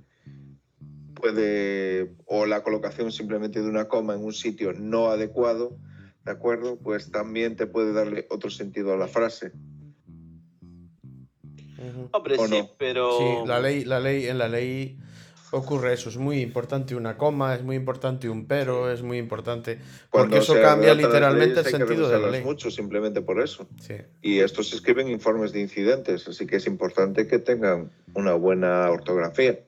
puede, 1.14 2.16
o 2.26 2.46
la 2.46 2.64
colocación 2.64 3.12
simplemente 3.12 3.62
de 3.62 3.70
una 3.70 3.88
coma 3.88 4.16
en 4.16 4.26
un 4.26 4.34
sitio 4.34 4.74
no 4.74 5.08
adecuado, 5.08 5.78
¿de 6.24 6.32
acuerdo? 6.32 6.78
Pues 6.78 7.12
también 7.12 7.56
te 7.56 7.68
puede 7.68 7.94
darle 7.94 8.28
otro 8.30 8.50
sentido 8.50 8.94
a 8.94 8.98
la 8.98 9.08
frase. 9.08 9.52
Ujú. 11.78 12.10
Hombre, 12.12 12.36
¿O 12.38 12.48
sí, 12.48 12.60
no? 12.60 12.70
pero. 12.78 13.18
Sí, 13.18 13.48
la 13.48 13.60
ley, 13.60 13.84
la 13.84 14.00
ley, 14.00 14.28
en 14.28 14.38
la 14.38 14.48
ley 14.48 14.98
ocurre 15.54 15.94
eso, 15.94 16.10
es 16.10 16.18
muy 16.18 16.42
importante 16.42 16.96
una 16.96 17.16
coma, 17.16 17.54
es 17.54 17.64
muy 17.64 17.76
importante 17.76 18.28
un 18.28 18.48
pero, 18.48 18.92
es 18.92 19.04
muy 19.04 19.20
importante, 19.20 19.78
porque 20.10 20.40
eso 20.40 20.56
cambia 20.60 20.96
literalmente 20.96 21.60
el 21.60 21.66
sentido 21.66 22.10
de 22.10 22.20
la 22.20 22.30
ley. 22.30 22.44
mucho 22.44 22.72
simplemente 22.72 23.22
por 23.22 23.40
eso. 23.40 23.68
Sí. 23.80 23.96
Y 24.22 24.40
estos 24.40 24.70
se 24.70 24.76
escriben 24.78 25.10
informes 25.10 25.52
de 25.52 25.62
incidentes, 25.62 26.28
así 26.28 26.48
que 26.48 26.56
es 26.56 26.66
importante 26.66 27.28
que 27.28 27.38
tengan 27.38 27.92
una 28.16 28.34
buena 28.34 28.90
ortografía. 28.90 29.60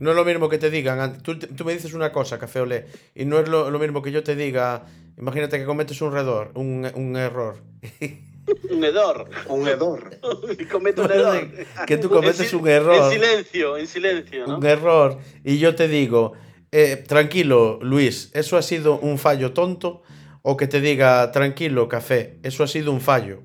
No 0.00 0.10
es 0.10 0.16
lo 0.16 0.24
mismo 0.24 0.48
que 0.48 0.58
te 0.58 0.70
digan, 0.70 1.00
an- 1.00 1.22
tú, 1.22 1.38
tú 1.38 1.64
me 1.64 1.72
dices 1.72 1.92
una 1.94 2.12
cosa, 2.12 2.38
Café 2.38 2.60
Olé, 2.60 2.86
y 3.14 3.24
no 3.24 3.38
es 3.40 3.48
lo, 3.48 3.70
lo 3.70 3.78
mismo 3.78 4.00
que 4.02 4.12
yo 4.12 4.22
te 4.22 4.36
diga, 4.36 4.84
imagínate 5.18 5.58
que 5.58 5.64
cometes 5.64 6.00
un, 6.00 6.12
redor, 6.12 6.52
un, 6.54 6.88
un 6.94 7.16
error, 7.16 7.56
Un 8.70 8.82
hedor. 8.82 9.28
Un 9.48 9.68
hedor. 9.68 10.18
Y 10.58 10.64
comete 10.64 11.02
un 11.02 11.12
hedor. 11.12 11.50
que 11.86 11.98
tú 11.98 12.08
cometes 12.08 12.50
un 12.54 12.66
error, 12.66 12.94
En 13.12 13.20
silencio, 13.20 13.76
en 13.76 13.86
silencio, 13.86 14.46
¿no? 14.46 14.56
un 14.56 14.64
error, 14.64 15.18
y 15.44 15.58
yo 15.58 15.74
te 15.74 15.86
digo, 15.86 16.32
eh, 16.72 16.96
tranquilo, 17.06 17.78
Luis, 17.82 18.30
eso 18.32 18.56
ha 18.56 18.62
sido 18.62 18.98
un 19.00 19.18
fallo 19.18 19.52
tonto, 19.52 20.02
o 20.40 20.56
que 20.56 20.66
te 20.66 20.80
diga, 20.80 21.30
tranquilo, 21.30 21.88
Café, 21.88 22.38
eso 22.42 22.64
ha 22.64 22.68
sido 22.68 22.90
un 22.90 23.02
fallo, 23.02 23.42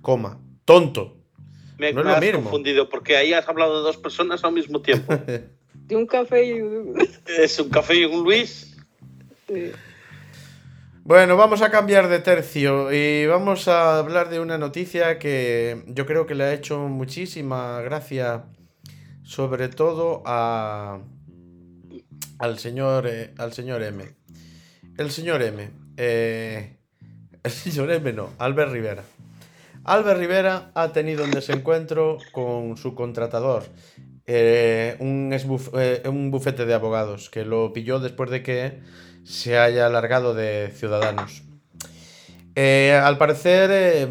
coma, 0.00 0.40
tonto. 0.64 1.18
Me, 1.76 1.92
no 1.92 2.00
es 2.00 2.06
me 2.06 2.10
lo 2.12 2.16
has 2.16 2.20
mismo. 2.22 2.42
confundido 2.44 2.88
porque 2.88 3.16
ahí 3.18 3.34
has 3.34 3.46
hablado 3.48 3.76
de 3.78 3.82
dos 3.82 3.98
personas 3.98 4.42
al 4.44 4.52
mismo 4.54 4.80
tiempo. 4.80 5.12
De 5.92 5.96
un 5.98 6.06
café 6.06 6.42
y 6.44 6.60
un- 6.62 6.94
es 7.38 7.58
un 7.58 7.68
café 7.68 7.94
y 7.96 8.04
un 8.06 8.24
Luis. 8.24 8.76
sí. 9.46 9.72
Bueno, 11.04 11.36
vamos 11.36 11.60
a 11.62 11.70
cambiar 11.70 12.08
de 12.08 12.20
tercio 12.20 12.92
y 12.92 13.26
vamos 13.26 13.66
a 13.68 13.98
hablar 13.98 14.30
de 14.30 14.38
una 14.38 14.56
noticia 14.56 15.18
que 15.18 15.82
yo 15.88 16.06
creo 16.06 16.26
que 16.26 16.34
le 16.36 16.44
ha 16.44 16.54
hecho 16.54 16.78
muchísima 16.88 17.80
gracia, 17.82 18.44
sobre 19.24 19.68
todo 19.68 20.22
a, 20.24 21.00
al, 22.38 22.58
señor, 22.60 23.08
eh, 23.08 23.34
al 23.36 23.52
señor 23.52 23.82
M. 23.82 24.04
El 24.96 25.10
señor 25.10 25.42
M. 25.42 25.70
eh, 25.96 26.76
el 27.42 27.50
señor 27.50 27.90
M 27.90 28.12
no, 28.12 28.30
Albert 28.38 28.70
Rivera. 28.72 29.02
Albert 29.84 30.20
Rivera 30.20 30.70
ha 30.74 30.92
tenido 30.92 31.24
un 31.24 31.32
desencuentro 31.32 32.18
con 32.30 32.76
su 32.76 32.94
contratador, 32.94 33.64
eh, 34.26 34.96
un, 35.00 35.30
eh, 35.78 36.02
un 36.08 36.30
bufete 36.30 36.64
de 36.66 36.74
abogados, 36.74 37.28
que 37.30 37.44
lo 37.44 37.72
pilló 37.72 37.98
después 38.00 38.30
de 38.30 38.42
que 38.42 38.80
se 39.24 39.58
haya 39.58 39.86
alargado 39.86 40.34
de 40.34 40.72
Ciudadanos. 40.74 41.42
Eh, 42.54 42.92
al 43.02 43.18
parecer, 43.18 44.08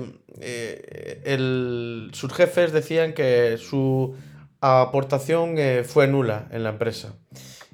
sus 2.14 2.34
jefes 2.34 2.72
decían 2.72 3.14
que 3.14 3.58
su 3.58 4.16
aportación 4.60 5.56
fue 5.86 6.08
nula 6.08 6.48
en 6.52 6.64
la 6.64 6.70
empresa. 6.70 7.14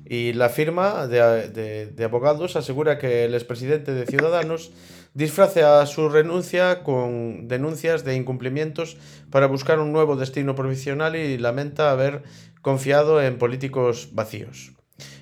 Y 0.06 0.34
la 0.34 0.50
firma 0.50 1.08
de, 1.08 1.50
de- 1.50 1.88
de 1.88 2.04
abogados 2.06 2.56
asegura 2.56 2.98
que 2.98 3.26
el 3.26 3.34
expresidente 3.34 3.94
de 3.94 4.06
Ciudadanos 4.06 4.72
disfraza 5.18 5.84
su 5.88 6.10
renuncia 6.10 6.84
con 6.84 7.48
denuncias 7.48 8.04
de 8.04 8.16
incumplimientos 8.16 8.98
para 9.32 9.48
buscar 9.48 9.80
un 9.80 9.92
nuevo 9.92 10.16
destino 10.16 10.54
provisional 10.54 11.16
y 11.16 11.40
lamenta 11.40 11.90
haber 11.90 12.22
confiado 12.62 13.20
en 13.20 13.40
políticos 13.40 14.10
vacíos. 14.12 14.74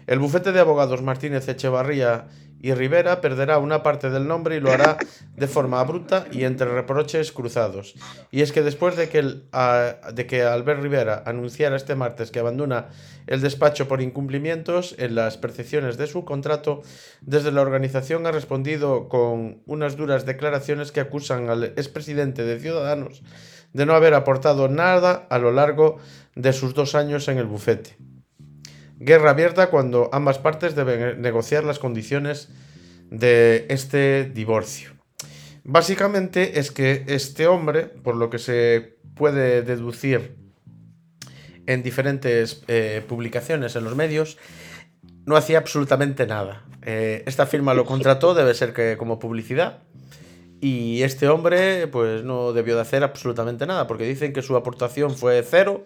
El 0.06 0.20
bufete 0.20 0.52
de 0.52 0.60
abogados 0.60 1.02
Martínez 1.02 1.48
Echevarría 1.48 2.28
y 2.66 2.74
Rivera 2.74 3.22
perderá 3.22 3.60
una 3.60 3.84
parte 3.84 4.10
del 4.10 4.28
nombre 4.28 4.56
y 4.56 4.60
lo 4.60 4.72
hará 4.72 4.98
de 5.36 5.48
forma 5.48 5.80
abrupta 5.80 6.26
y 6.32 6.46
entre 6.46 6.66
reproches 6.66 7.32
cruzados. 7.32 7.94
Y 8.32 8.42
es 8.42 8.52
que 8.52 8.64
después 8.64 8.96
de 8.96 9.08
que, 9.08 9.22
de 9.22 10.26
que 10.26 10.42
Albert 10.42 10.82
Rivera 10.82 11.22
anunciara 11.28 11.76
este 11.76 11.94
martes 11.94 12.32
que 12.32 12.40
abandona 12.40 12.88
el 13.28 13.42
despacho 13.42 13.88
por 13.88 14.02
incumplimientos 14.02 14.96
en 14.98 15.14
las 15.14 15.38
percepciones 15.38 15.98
de 15.98 16.08
su 16.08 16.26
contrato, 16.26 16.82
desde 17.22 17.52
la 17.52 17.62
organización 17.62 18.26
ha 18.26 18.32
respondido 18.32 19.10
con 19.10 19.62
unas 19.68 19.96
duras 19.96 20.26
declaraciones 20.26 20.92
que 20.92 21.02
acusan 21.02 21.52
al 21.52 21.66
expresidente 21.66 22.46
de 22.46 22.60
Ciudadanos 22.60 23.22
de 23.74 23.86
no 23.86 23.94
haber 23.94 24.16
aportado 24.16 24.70
nada 24.70 25.28
a 25.30 25.38
lo 25.38 25.52
largo 25.52 25.98
de 26.34 26.52
sus 26.52 26.74
dos 26.74 26.96
años 26.96 27.28
en 27.28 27.38
el 27.38 27.46
bufete. 27.46 27.96
Guerra 29.00 29.32
abierta 29.32 29.70
cuando 29.70 30.10
ambas 30.14 30.40
partes 30.40 30.76
deben 30.76 31.22
negociar 31.22 31.64
las 31.64 31.80
condiciones 31.80 32.50
de 33.10 33.66
este 33.70 34.26
divorcio. 34.26 34.92
Básicamente 35.64 36.60
es 36.60 36.72
que 36.72 37.04
este 37.08 37.48
hombre, 37.48 37.84
por 37.84 38.16
lo 38.16 38.30
que 38.30 38.40
se 38.40 38.98
puede 39.16 39.64
deducir 39.64 40.36
en 41.66 41.84
diferentes 41.84 42.64
eh, 42.68 43.04
publicaciones 43.08 43.76
en 43.76 43.84
los 43.84 43.96
medios, 43.96 44.38
no 45.26 45.36
hacía 45.36 45.58
absolutamente 45.58 46.28
nada. 46.28 46.64
Eh, 46.84 47.24
esta 47.26 47.48
firma 47.48 47.74
lo 47.74 47.86
contrató, 47.86 48.36
debe 48.36 48.54
ser 48.54 48.74
que 48.74 48.96
como 48.96 49.18
publicidad, 49.18 49.80
y 50.62 51.02
este 51.04 51.28
hombre 51.28 51.88
pues 51.88 52.24
no 52.24 52.54
debió 52.54 52.76
de 52.76 52.82
hacer 52.82 53.04
absolutamente 53.04 53.66
nada, 53.66 53.88
porque 53.88 54.06
dicen 54.06 54.34
que 54.34 54.42
su 54.42 54.56
aportación 54.56 55.16
fue 55.16 55.44
cero 55.44 55.86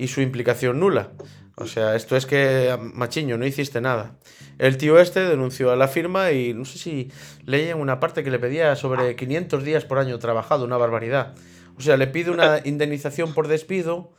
y 0.00 0.08
su 0.08 0.20
implicación 0.22 0.80
nula. 0.80 1.12
O 1.56 1.66
sea, 1.66 1.94
esto 1.94 2.16
es 2.16 2.24
que, 2.24 2.74
machiño, 2.94 3.36
no 3.36 3.44
hiciste 3.44 3.82
nada. 3.82 4.18
El 4.58 4.78
tío 4.78 4.98
este 4.98 5.20
denunció 5.20 5.70
a 5.70 5.76
la 5.76 5.88
firma 5.88 6.32
y 6.32 6.54
no 6.54 6.64
sé 6.64 6.78
si 6.78 7.10
leía 7.44 7.72
en 7.72 7.78
una 7.78 8.00
parte 8.00 8.24
que 8.24 8.30
le 8.30 8.38
pedía 8.38 8.74
sobre 8.76 9.14
500 9.14 9.62
días 9.62 9.84
por 9.84 9.98
año 9.98 10.18
trabajado, 10.18 10.64
una 10.64 10.78
barbaridad. 10.78 11.34
O 11.76 11.82
sea, 11.82 11.98
le 11.98 12.06
pide 12.06 12.30
una 12.30 12.60
indemnización 12.64 13.34
por 13.34 13.46
despido 13.46 14.14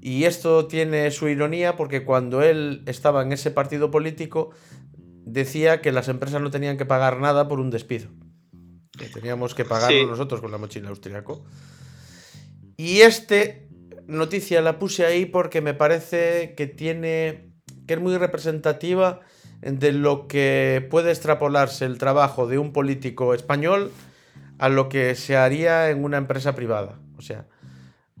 y 0.00 0.24
esto 0.24 0.66
tiene 0.66 1.10
su 1.10 1.28
ironía 1.28 1.76
porque 1.76 2.02
cuando 2.04 2.42
él 2.42 2.82
estaba 2.86 3.22
en 3.22 3.32
ese 3.32 3.50
partido 3.50 3.90
político 3.90 4.50
decía 5.26 5.82
que 5.82 5.92
las 5.92 6.08
empresas 6.08 6.40
no 6.40 6.50
tenían 6.50 6.78
que 6.78 6.86
pagar 6.86 7.20
nada 7.20 7.46
por 7.46 7.60
un 7.60 7.70
despido. 7.70 8.08
Que 8.98 9.06
teníamos 9.08 9.54
que 9.54 9.64
pagarlo 9.66 9.98
Sí. 9.98 10.06
nosotros 10.06 10.40
con 10.40 10.50
la 10.50 10.56
mochila 10.58 10.88
austriaco. 10.88 11.44
Y 12.76 13.00
este 13.00 13.63
noticia 14.06 14.60
la 14.60 14.78
puse 14.78 15.04
ahí 15.06 15.26
porque 15.26 15.60
me 15.60 15.74
parece 15.74 16.54
que 16.56 16.66
tiene 16.66 17.54
que 17.86 17.94
es 17.94 18.00
muy 18.00 18.16
representativa 18.16 19.20
de 19.60 19.92
lo 19.92 20.26
que 20.26 20.86
puede 20.90 21.10
extrapolarse 21.10 21.84
el 21.84 21.98
trabajo 21.98 22.46
de 22.46 22.58
un 22.58 22.72
político 22.72 23.34
español 23.34 23.90
a 24.58 24.68
lo 24.68 24.88
que 24.88 25.14
se 25.14 25.36
haría 25.36 25.90
en 25.90 26.04
una 26.04 26.18
empresa 26.18 26.54
privada. 26.54 26.98
O 27.16 27.22
sea, 27.22 27.46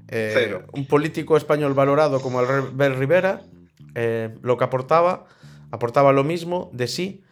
eh, 0.08 0.58
un 0.72 0.86
político 0.86 1.36
español 1.36 1.74
valorado 1.74 2.20
como 2.20 2.40
Albert 2.40 2.98
Rivera, 2.98 3.42
eh, 3.94 4.34
lo 4.42 4.56
que 4.56 4.64
aportaba, 4.64 5.26
aportaba 5.70 6.12
lo 6.12 6.24
mismo 6.24 6.70
de 6.72 6.88
sí 6.88 7.22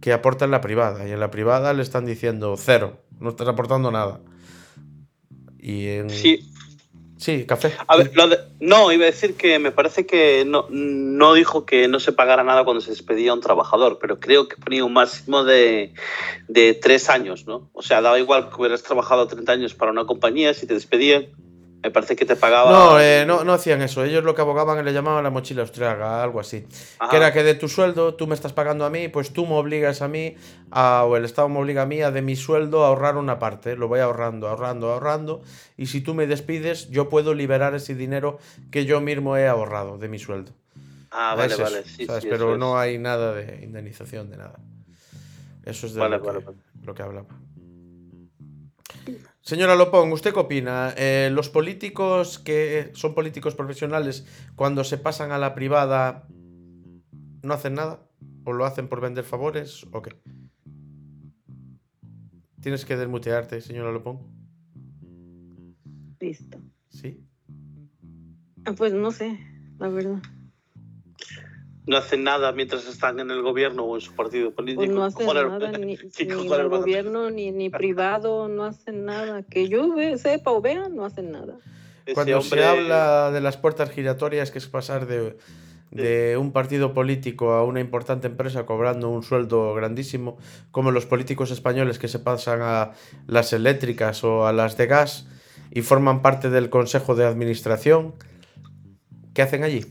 que 0.00 0.12
aporta 0.12 0.44
en 0.44 0.50
la 0.50 0.60
privada. 0.60 1.06
Y 1.06 1.12
en 1.12 1.20
la 1.20 1.30
privada 1.30 1.72
le 1.72 1.82
están 1.82 2.06
diciendo 2.06 2.54
cero, 2.56 3.02
no 3.18 3.30
estás 3.30 3.48
aportando 3.48 3.90
nada. 3.90 4.20
Y 5.58 5.88
en... 5.88 6.10
Sí, 6.10 6.50
Sí, 7.18 7.44
café. 7.46 7.72
A 7.88 7.96
ver, 7.96 8.12
lo 8.14 8.28
de- 8.28 8.38
no, 8.60 8.92
iba 8.92 9.02
a 9.02 9.06
decir 9.06 9.34
que 9.34 9.58
me 9.58 9.72
parece 9.72 10.06
que 10.06 10.44
no, 10.46 10.66
no 10.70 11.34
dijo 11.34 11.66
que 11.66 11.88
no 11.88 11.98
se 11.98 12.12
pagara 12.12 12.44
nada 12.44 12.64
cuando 12.64 12.80
se 12.80 12.90
despedía 12.90 13.32
a 13.32 13.34
un 13.34 13.40
trabajador, 13.40 13.98
pero 14.00 14.20
creo 14.20 14.48
que 14.48 14.56
ponía 14.56 14.84
un 14.84 14.92
máximo 14.92 15.42
de, 15.44 15.92
de 16.46 16.74
tres 16.74 17.10
años, 17.10 17.46
¿no? 17.46 17.68
O 17.72 17.82
sea, 17.82 18.00
daba 18.00 18.18
igual 18.20 18.48
que 18.48 18.54
hubieras 18.60 18.82
trabajado 18.84 19.26
30 19.26 19.52
años 19.52 19.74
para 19.74 19.90
una 19.90 20.06
compañía, 20.06 20.54
si 20.54 20.66
te 20.66 20.74
despedían, 20.74 21.26
me 21.82 21.90
parece 21.90 22.16
que 22.16 22.24
te 22.24 22.34
pagaba... 22.36 22.70
No, 22.72 23.00
eh, 23.00 23.24
no, 23.26 23.44
no 23.44 23.52
hacían 23.52 23.80
eso. 23.82 24.02
Ellos 24.04 24.24
lo 24.24 24.34
que 24.34 24.40
abogaban 24.40 24.84
le 24.84 24.92
llamaban 24.92 25.22
la 25.22 25.30
mochila 25.30 25.62
austriaca, 25.62 26.22
algo 26.22 26.40
así. 26.40 26.66
Ajá. 26.98 27.10
Que 27.10 27.16
era 27.16 27.32
que 27.32 27.42
de 27.44 27.54
tu 27.54 27.68
sueldo 27.68 28.14
tú 28.14 28.26
me 28.26 28.34
estás 28.34 28.52
pagando 28.52 28.84
a 28.84 28.90
mí, 28.90 29.08
pues 29.08 29.32
tú 29.32 29.46
me 29.46 29.54
obligas 29.54 30.02
a 30.02 30.08
mí, 30.08 30.34
a- 30.70 31.04
o 31.04 31.16
el 31.16 31.24
Estado 31.24 31.48
me 31.48 31.58
obliga 31.60 31.82
a 31.82 31.86
mí 31.86 32.02
a 32.02 32.10
de 32.10 32.20
mi 32.22 32.34
sueldo 32.36 32.84
a 32.84 32.88
ahorrar 32.88 33.16
una 33.16 33.38
parte. 33.38 33.76
Lo 33.76 33.86
voy 33.88 34.00
ahorrando, 34.00 34.48
ahorrando, 34.48 34.90
ahorrando. 34.92 35.42
Y 35.76 35.86
si 35.86 36.00
tú 36.00 36.14
me 36.14 36.26
despides, 36.26 36.90
yo 36.90 37.08
puedo 37.08 37.32
liberar 37.32 37.74
ese 37.74 37.94
dinero 37.94 38.38
que 38.70 38.84
yo 38.84 39.00
mismo 39.00 39.36
he 39.36 39.46
ahorrado 39.46 39.98
de 39.98 40.08
mi 40.08 40.18
sueldo. 40.18 40.52
Ah, 41.10 41.34
vale, 41.36 41.54
Es 41.54 41.60
vale, 41.60 41.84
sí, 41.84 42.04
¿sabes? 42.06 42.22
sí, 42.24 42.28
Pero 42.30 42.58
no 42.58 42.78
hay 42.78 42.98
nada 42.98 43.32
de 43.34 43.64
indemnización, 43.64 44.28
de 44.30 44.36
nada. 44.36 44.58
Eso 45.64 45.86
es 45.86 45.94
de 45.94 46.00
Vale, 46.00 46.16
lo, 46.16 46.22
que, 46.22 46.26
vale, 46.28 46.44
vale. 46.44 46.58
lo 46.84 46.94
que 46.94 47.02
hablaba. 47.02 47.26
Señora 49.40 49.76
Lopón, 49.76 50.12
¿usted 50.12 50.32
qué 50.32 50.40
opina? 50.40 50.92
Eh, 50.96 51.30
¿Los 51.32 51.48
políticos 51.48 52.38
que 52.38 52.90
son 52.94 53.14
políticos 53.14 53.54
profesionales, 53.54 54.26
cuando 54.56 54.84
se 54.84 54.98
pasan 54.98 55.32
a 55.32 55.38
la 55.38 55.54
privada, 55.54 56.26
no 57.42 57.54
hacen 57.54 57.74
nada? 57.74 58.00
¿O 58.44 58.52
lo 58.52 58.64
hacen 58.64 58.88
por 58.88 59.00
vender 59.00 59.24
favores? 59.24 59.86
¿O 59.92 60.02
qué? 60.02 60.16
Tienes 62.60 62.84
que 62.84 62.96
desmutearte, 62.96 63.60
señora 63.60 63.92
Lopón. 63.92 64.18
Listo. 66.20 66.58
Sí. 66.88 67.24
Ah, 68.64 68.72
Pues 68.76 68.92
no 68.92 69.10
sé, 69.12 69.38
la 69.78 69.88
verdad. 69.88 70.20
No 71.88 71.96
hacen 71.96 72.22
nada 72.22 72.52
mientras 72.52 72.86
están 72.86 73.18
en 73.18 73.30
el 73.30 73.40
gobierno 73.40 73.82
o 73.84 73.94
en 73.96 74.02
su 74.02 74.14
partido 74.14 74.50
político. 74.52 74.82
Pues 74.82 74.90
no 74.90 75.04
hacen 75.04 75.26
nada, 75.26 75.72
ni, 75.72 75.96
¿Qué 76.16 76.26
ni 76.26 76.46
en 76.46 76.52
el 76.52 76.68
gobierno, 76.68 77.30
ni, 77.30 77.50
ni 77.50 77.70
privado, 77.70 78.46
no 78.46 78.64
hacen 78.64 79.06
nada. 79.06 79.42
Que 79.42 79.68
yo 79.68 79.94
ve- 79.94 80.18
sepa 80.18 80.50
o 80.52 80.60
vea, 80.60 80.88
no 80.90 81.06
hacen 81.06 81.32
nada. 81.32 81.54
Cuando 82.14 82.38
hombre- 82.38 82.60
se 82.60 82.64
habla 82.64 83.30
de 83.32 83.40
las 83.40 83.56
puertas 83.56 83.90
giratorias, 83.90 84.50
que 84.50 84.58
es 84.58 84.66
pasar 84.66 85.06
de, 85.06 85.38
de 85.90 86.36
un 86.36 86.52
partido 86.52 86.92
político 86.92 87.52
a 87.52 87.64
una 87.64 87.80
importante 87.80 88.26
empresa 88.26 88.66
cobrando 88.66 89.08
un 89.08 89.22
sueldo 89.22 89.72
grandísimo, 89.74 90.36
como 90.70 90.90
los 90.90 91.06
políticos 91.06 91.50
españoles 91.50 91.98
que 91.98 92.08
se 92.08 92.18
pasan 92.18 92.60
a 92.60 92.92
las 93.26 93.54
eléctricas 93.54 94.24
o 94.24 94.46
a 94.46 94.52
las 94.52 94.76
de 94.76 94.86
gas 94.86 95.26
y 95.70 95.80
forman 95.80 96.20
parte 96.20 96.50
del 96.50 96.68
consejo 96.68 97.14
de 97.14 97.24
administración, 97.24 98.14
¿qué 99.32 99.40
hacen 99.42 99.64
allí? 99.64 99.86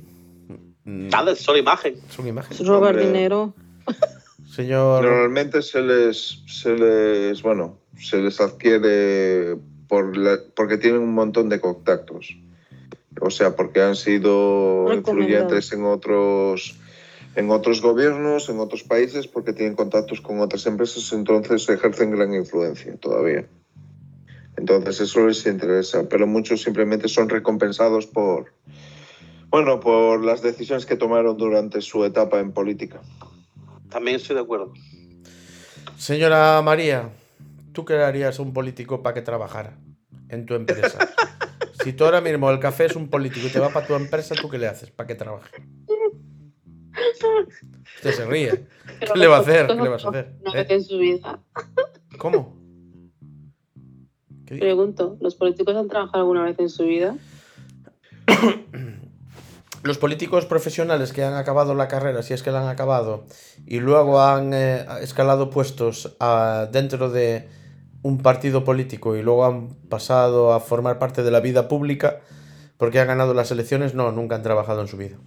Mm, 0.87 1.09
Nada, 1.09 1.33
es 1.33 1.39
solo 1.39 1.57
imagen. 1.59 1.95
Son 2.09 2.25
imágenes. 2.25 2.61
Es 2.61 2.65
robar 2.65 2.91
Hombre. 2.93 3.07
dinero. 3.07 3.53
Señor. 4.55 5.03
Normalmente 5.03 5.61
se 5.61 5.81
les, 5.81 6.39
se 6.47 6.73
les, 6.75 7.41
bueno, 7.43 7.77
se 7.99 8.17
les 8.17 8.39
adquiere 8.39 9.57
por 9.89 10.15
la- 10.15 10.39
porque 10.55 10.77
tienen 10.77 11.01
un 11.01 11.13
montón 11.13 11.49
de 11.49 11.59
contactos. 11.59 12.37
O 13.19 13.29
sea, 13.29 13.55
porque 13.55 13.81
han 13.81 13.95
sido 13.95 14.93
influyentes 14.93 15.73
en 15.73 15.83
otros, 15.85 16.75
en 17.35 17.49
otros 17.51 17.81
gobiernos, 17.81 18.47
en 18.47 18.59
otros 18.59 18.83
países, 18.83 19.27
porque 19.27 19.53
tienen 19.53 19.75
contactos 19.75 20.21
con 20.21 20.39
otras 20.39 20.65
empresas, 20.67 21.11
entonces 21.11 21.67
ejercen 21.67 22.11
gran 22.11 22.33
influencia 22.33 22.95
todavía. 22.97 23.45
Entonces 24.55 25.01
eso 25.01 25.27
les 25.27 25.45
interesa, 25.45 26.07
pero 26.09 26.25
muchos 26.27 26.61
simplemente 26.61 27.07
son 27.07 27.27
recompensados 27.29 28.05
por, 28.07 28.53
bueno, 29.49 29.79
por 29.79 30.23
las 30.23 30.41
decisiones 30.41 30.85
que 30.85 30.95
tomaron 30.95 31.37
durante 31.37 31.81
su 31.81 32.03
etapa 32.03 32.39
en 32.39 32.51
política. 32.51 33.01
También 33.89 34.17
estoy 34.17 34.35
de 34.35 34.41
acuerdo. 34.41 34.73
Señora 35.97 36.61
María, 36.61 37.09
¿tú 37.73 37.85
qué 37.85 37.95
harías 37.95 38.39
a 38.39 38.41
un 38.41 38.53
político 38.53 39.01
para 39.01 39.13
que 39.13 39.21
trabajara 39.21 39.77
en 40.29 40.45
tu 40.45 40.53
empresa? 40.55 40.99
si 41.73 41.93
tú 41.93 42.05
ahora 42.05 42.21
mismo 42.21 42.49
el 42.51 42.59
café 42.59 42.85
es 42.85 42.95
un 42.95 43.07
político 43.09 43.47
y 43.47 43.49
te 43.49 43.59
va 43.59 43.69
para 43.69 43.87
tu 43.87 43.95
empresa, 43.95 44.35
¿tú 44.35 44.49
qué 44.49 44.57
le 44.57 44.67
haces 44.67 44.91
para 44.91 45.07
que 45.07 45.15
trabaje? 45.15 45.49
Usted 47.95 48.11
se 48.11 48.25
ríe. 48.25 48.67
¿Qué 48.99 49.19
le 49.19 49.27
va 49.27 49.37
a 49.37 49.39
hacer? 49.39 49.67
¿Qué 49.67 49.75
le 49.75 49.89
vas 49.89 50.05
a 50.05 50.09
hacer? 50.09 50.35
Una 50.41 50.51
¿Eh? 50.51 50.55
vez 50.63 50.69
en 50.71 50.83
su 50.83 50.97
vida. 50.97 51.39
¿Cómo? 52.17 52.57
¿Qué 54.45 54.55
di- 54.55 54.59
Pregunto, 54.59 55.17
¿los 55.19 55.35
políticos 55.35 55.75
han 55.75 55.87
trabajado 55.87 56.19
alguna 56.19 56.43
vez 56.43 56.57
en 56.59 56.69
su 56.69 56.83
vida? 56.85 57.15
Los 59.83 59.97
políticos 59.97 60.45
profesionales 60.45 61.13
que 61.13 61.23
han 61.23 61.35
acabado 61.35 61.73
la 61.75 61.87
carrera, 61.87 62.21
si 62.23 62.33
es 62.33 62.43
que 62.43 62.51
la 62.51 62.61
han 62.61 62.67
acabado, 62.67 63.25
y 63.65 63.79
luego 63.79 64.21
han 64.21 64.53
eh, 64.53 64.85
escalado 65.01 65.49
puestos 65.49 66.15
a- 66.19 66.67
dentro 66.71 67.09
de 67.09 67.47
un 68.03 68.17
partido 68.19 68.63
político 68.63 69.15
y 69.15 69.21
luego 69.21 69.45
han 69.45 69.69
pasado 69.89 70.53
a 70.53 70.59
formar 70.59 70.99
parte 70.99 71.23
de 71.23 71.31
la 71.31 71.39
vida 71.39 71.67
pública 71.67 72.21
porque 72.77 72.99
han 72.99 73.07
ganado 73.07 73.33
las 73.33 73.51
elecciones, 73.51 73.93
no, 73.95 74.11
nunca 74.11 74.35
han 74.35 74.43
trabajado 74.43 74.81
en 74.81 74.87
su 74.87 74.97
vida. 74.97 75.17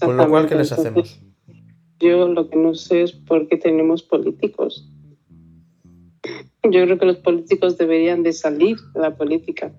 Con 0.00 0.16
lo 0.16 0.28
cual, 0.28 0.46
¿qué 0.48 0.54
les 0.54 0.72
hacemos? 0.72 1.18
entonces, 1.46 1.66
Yo 2.00 2.28
lo 2.28 2.48
que 2.48 2.56
no 2.56 2.74
sé 2.74 3.02
es 3.02 3.12
por 3.12 3.46
qué 3.48 3.56
tenemos 3.56 4.02
políticos. 4.02 4.88
Yo 6.62 6.84
creo 6.84 6.98
que 6.98 7.06
los 7.06 7.16
políticos 7.16 7.78
deberían 7.78 8.22
de 8.22 8.32
salir 8.32 8.76
de 8.94 9.00
la 9.00 9.16
política. 9.16 9.72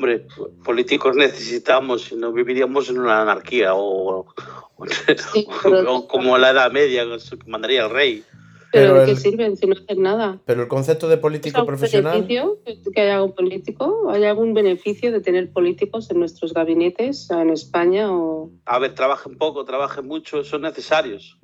Hombre, 0.00 0.26
políticos 0.64 1.14
necesitamos, 1.14 2.04
si 2.04 2.16
no 2.16 2.32
viviríamos 2.32 2.88
en 2.88 3.00
una 3.00 3.20
anarquía 3.20 3.74
o, 3.74 4.20
o- 4.20 4.86
Sí, 5.34 5.46
pero- 5.62 5.94
o 5.94 6.08
como 6.08 6.38
la 6.38 6.52
Edad 6.52 6.72
Media, 6.72 7.04
que 7.04 7.36
mandaría 7.50 7.84
el 7.84 7.90
rey. 7.90 8.24
Pero, 8.72 8.94
¿de 9.00 9.04
qué 9.04 9.16
sirven 9.16 9.58
si 9.58 9.66
no 9.66 9.74
hacen 9.74 10.00
nada? 10.00 10.38
Pero 10.46 10.62
el 10.62 10.68
concepto 10.68 11.06
de 11.06 11.16
¿Es 11.16 11.20
político 11.20 11.58
algún 11.58 11.66
profesional. 11.74 12.12
beneficio 12.22 12.58
que 12.94 13.00
haya 13.02 13.16
algún 13.16 13.34
político? 13.34 14.10
¿Hay 14.10 14.24
algún 14.24 14.54
beneficio 14.54 15.12
de 15.12 15.20
tener 15.20 15.52
políticos 15.52 16.10
en 16.10 16.20
nuestros 16.20 16.54
gabinetes 16.54 17.28
en 17.30 17.50
España? 17.50 18.10
O... 18.10 18.52
A 18.64 18.78
ver, 18.78 18.94
trabajen 18.94 19.36
poco, 19.36 19.66
trabajen 19.66 20.06
mucho, 20.06 20.44
son 20.44 20.62
necesarios. 20.62 21.36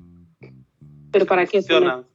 ¿Pero 1.11 1.27
para 1.27 1.45
qué 1.45 1.61
son 1.61 2.07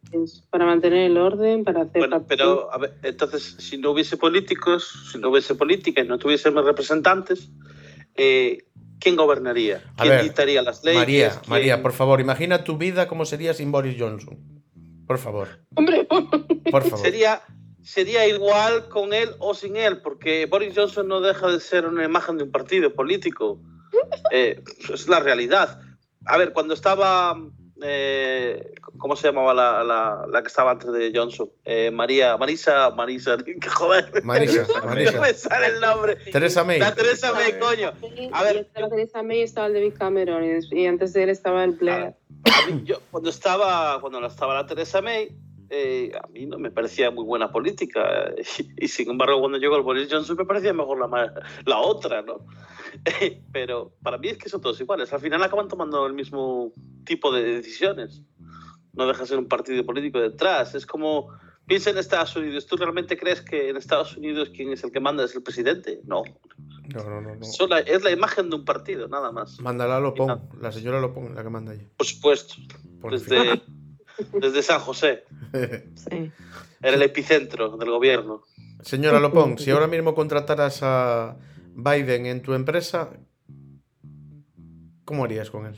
¿Para 0.50 0.66
mantener 0.66 1.10
el 1.10 1.16
orden? 1.16 1.64
¿Para 1.64 1.82
hacer 1.82 1.98
Bueno, 2.00 2.24
pero 2.26 2.72
a 2.72 2.78
ver, 2.78 2.94
entonces, 3.02 3.56
si 3.58 3.78
no 3.78 3.90
hubiese 3.90 4.16
políticos, 4.16 5.08
si 5.10 5.18
no 5.18 5.30
hubiese 5.30 5.54
política 5.54 6.02
y 6.02 6.06
no 6.08 6.18
tuviésemos 6.18 6.64
representantes, 6.64 7.50
eh, 8.14 8.64
¿quién 9.00 9.16
gobernaría? 9.16 9.82
¿Quién 9.96 10.08
ver, 10.10 10.22
dictaría 10.24 10.62
las 10.62 10.84
leyes? 10.84 11.00
María, 11.00 11.30
¿Quién- 11.30 11.50
María, 11.50 11.82
por 11.82 11.92
favor, 11.92 12.20
imagina 12.20 12.64
tu 12.64 12.76
vida 12.76 13.08
como 13.08 13.24
sería 13.24 13.54
sin 13.54 13.72
Boris 13.72 13.96
Johnson. 13.98 14.38
Por 15.06 15.18
favor, 15.18 15.48
Hombre, 15.74 16.06
por 16.70 16.82
favor. 16.84 16.98
Sería, 16.98 17.42
sería 17.82 18.26
igual 18.28 18.88
con 18.88 19.12
él 19.12 19.30
o 19.40 19.54
sin 19.54 19.76
él, 19.76 20.00
porque 20.02 20.46
Boris 20.46 20.74
Johnson 20.76 21.08
no 21.08 21.20
deja 21.20 21.48
de 21.48 21.60
ser 21.60 21.86
una 21.86 22.04
imagen 22.04 22.38
de 22.38 22.44
un 22.44 22.50
partido 22.50 22.92
político. 22.94 23.60
Eh, 24.30 24.62
es 24.92 25.06
la 25.08 25.20
realidad. 25.20 25.80
A 26.24 26.38
ver, 26.38 26.52
cuando 26.54 26.72
estaba. 26.72 27.36
Eh, 27.80 28.72
¿Cómo 28.98 29.16
se 29.16 29.28
llamaba 29.28 29.54
la, 29.54 29.82
la- 29.82 30.26
la 30.30 30.42
que 30.42 30.48
estaba 30.48 30.72
antes 30.72 30.92
de 30.92 31.12
Johnson? 31.14 31.50
Eh, 31.64 31.90
María, 31.90 32.36
Marisa, 32.36 32.90
Marisa, 32.90 33.36
que 33.60 33.68
joder. 33.68 34.22
Marisa, 34.24 34.66
No 34.80 34.86
Marisa. 34.86 35.20
me 35.20 35.34
sale 35.34 35.66
el 35.68 35.80
nombre. 35.80 36.16
Teresa 36.30 36.64
May. 36.64 36.78
La 36.78 36.94
Teresa 36.94 37.32
May, 37.32 37.58
coño. 37.58 37.92
A 38.32 38.42
ver, 38.42 38.56
y 38.56 38.58
estaba 38.60 38.88
Theresa 38.88 39.22
May 39.22 39.42
estaba 39.42 39.66
el 39.68 39.74
David 39.74 39.94
Cameron 39.98 40.44
y, 40.70 40.86
antes 40.86 41.12
de 41.12 41.22
él 41.24 41.30
estaba 41.30 41.64
el 41.64 41.72
Blair. 41.72 42.14
A 42.44 42.66
mí, 42.70 42.82
yo, 42.84 42.98
cuando 43.10 43.30
estaba 43.30 44.00
cuando 44.00 44.24
estaba 44.26 44.54
la 44.54 44.66
Teresa 44.66 45.00
May, 45.00 45.30
eh, 45.74 46.12
a 46.22 46.26
mí 46.28 46.44
no 46.44 46.58
me 46.58 46.70
parecía 46.70 47.10
muy 47.10 47.24
buena 47.24 47.50
política. 47.50 48.34
Y, 48.76 48.88
sin 48.88 49.10
embargo, 49.10 49.40
cuando 49.40 49.58
llegó 49.58 49.76
el 49.76 49.82
Boris 49.82 50.08
Johnson, 50.10 50.36
me 50.36 50.44
parecía 50.44 50.74
mejor 50.74 50.98
la, 50.98 51.32
la 51.64 51.78
otra, 51.78 52.20
¿no? 52.20 52.44
Pero 53.52 53.94
para 54.02 54.18
mí 54.18 54.28
es 54.28 54.38
que 54.38 54.50
son 54.50 54.60
todos 54.60 54.80
iguales. 54.80 55.12
Al 55.12 55.20
final 55.20 55.42
acaban 55.42 55.68
tomando 55.68 56.06
el 56.06 56.12
mismo 56.12 56.72
tipo 57.04 57.32
de 57.32 57.42
decisiones. 57.54 58.22
No 58.92 59.06
deja 59.06 59.22
de 59.22 59.26
ser 59.26 59.38
un 59.38 59.48
partido 59.48 59.84
político 59.86 60.20
detrás. 60.20 60.74
Es 60.74 60.84
como. 60.84 61.28
Piensa 61.64 61.90
en 61.90 61.98
Estados 61.98 62.34
Unidos. 62.36 62.66
¿Tú 62.66 62.76
realmente 62.76 63.16
crees 63.16 63.40
que 63.40 63.70
en 63.70 63.76
Estados 63.76 64.16
Unidos 64.16 64.50
quien 64.50 64.72
es 64.72 64.82
el 64.82 64.90
que 64.90 65.00
manda 65.00 65.24
es 65.24 65.34
el 65.34 65.42
presidente? 65.42 66.00
No. 66.04 66.24
No, 66.92 67.04
no, 67.04 67.20
no. 67.20 67.36
no. 67.36 67.44
Solo 67.44 67.76
es 67.76 68.02
la 68.02 68.10
imagen 68.10 68.50
de 68.50 68.56
un 68.56 68.64
partido, 68.64 69.08
nada 69.08 69.30
más. 69.30 69.60
Mándala 69.60 69.96
a 69.96 70.00
Lopón. 70.00 70.42
La 70.60 70.72
señora 70.72 71.00
Lopón, 71.00 71.34
la 71.34 71.42
que 71.42 71.50
manda 71.50 71.72
allí. 71.72 71.86
Por 71.96 72.06
supuesto. 72.06 72.54
Por 73.00 73.12
Desde, 73.12 73.62
desde 74.40 74.62
San 74.62 74.80
José. 74.80 75.24
Sí. 75.94 76.30
Era 76.82 76.96
el 76.96 77.02
epicentro 77.02 77.76
del 77.76 77.90
gobierno. 77.90 78.42
Señora 78.82 79.20
Lopón, 79.20 79.58
si 79.58 79.70
ahora 79.70 79.86
mismo 79.86 80.14
contrataras 80.14 80.80
a 80.82 81.36
Biden 81.74 82.26
en 82.26 82.42
tu 82.42 82.54
empresa, 82.54 83.10
¿cómo 85.04 85.24
harías 85.24 85.50
con 85.50 85.66
él? 85.66 85.76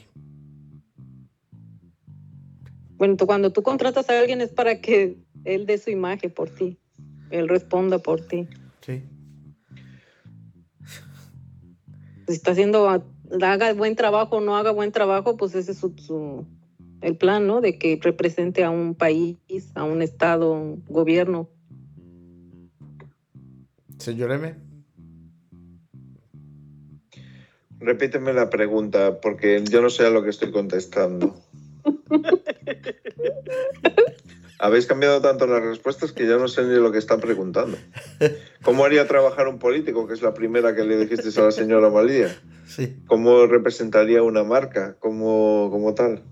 Bueno, 2.97 3.17
tú- 3.17 3.27
cuando 3.27 3.53
tú 3.53 3.63
contratas 3.63 4.09
a 4.09 4.19
alguien 4.19 4.41
es 4.41 4.51
para 4.51 4.81
que 4.81 5.19
él 5.45 5.67
dé 5.67 5.79
su 5.79 5.91
imagen 5.91 6.31
por 6.33 6.49
ti. 6.51 6.79
Él 7.31 7.49
responda 7.49 7.99
por 7.99 8.21
ti. 8.23 8.49
Sí. 8.81 9.03
Si 12.27 12.33
está 12.33 12.53
haciendo, 12.53 12.89
haga 13.43 13.75
buen 13.75 13.97
trabajo 13.97 14.37
o 14.37 14.41
no 14.41 14.57
haga 14.57 14.71
buen 14.71 14.93
trabajo, 14.93 15.37
pues 15.37 15.55
ese 15.55 15.73
es 15.73 15.79
su, 15.79 15.95
su- 15.99 16.47
el 17.05 17.17
plan, 17.17 17.47
¿no? 17.47 17.61
De 17.61 17.79
que 17.79 17.99
represente 18.01 18.65
a 18.65 18.71
un 18.71 18.95
país, 18.95 19.37
a 19.75 19.85
un 19.85 20.01
estado, 20.01 20.53
un 20.53 20.83
gobierno. 20.89 21.51
Señor 23.99 24.33
M. 24.33 24.55
Repíteme 27.79 28.33
la 28.33 28.49
pregunta, 28.49 29.21
porque 29.21 29.63
yo 29.71 29.83
no 29.83 29.91
sé 29.91 30.07
a 30.07 30.11
lo 30.11 30.23
que 30.23 30.31
estoy 30.31 30.51
contestando. 30.51 31.37
Habéis 34.59 34.87
cambiado 34.87 35.21
tanto 35.21 35.47
las 35.47 35.63
respuestas 35.63 36.13
que 36.13 36.27
ya 36.27 36.39
no 36.39 36.49
sé 36.49 36.65
ni 36.65 36.75
lo 36.77 36.91
que 36.91 36.97
está 36.97 37.19
preguntando. 37.19 37.77
¿Cómo 38.63 38.87
haría 38.87 39.07
trabajar 39.07 39.47
un 39.47 39.59
político? 39.59 40.07
Que 40.07 40.15
es 40.15 40.23
la 40.23 40.33
primera 40.33 40.75
que 40.75 40.85
le 40.85 40.97
dijiste 40.97 41.39
a 41.39 41.45
la 41.45 41.51
señora 41.51 41.91
María. 41.91 42.35
Sí. 42.67 42.97
¿Cómo 43.07 43.45
representaría 43.45 44.23
una 44.23 44.43
marca 44.43 44.97
como, 45.01 45.69
como 45.71 45.93
tal? 45.93 46.23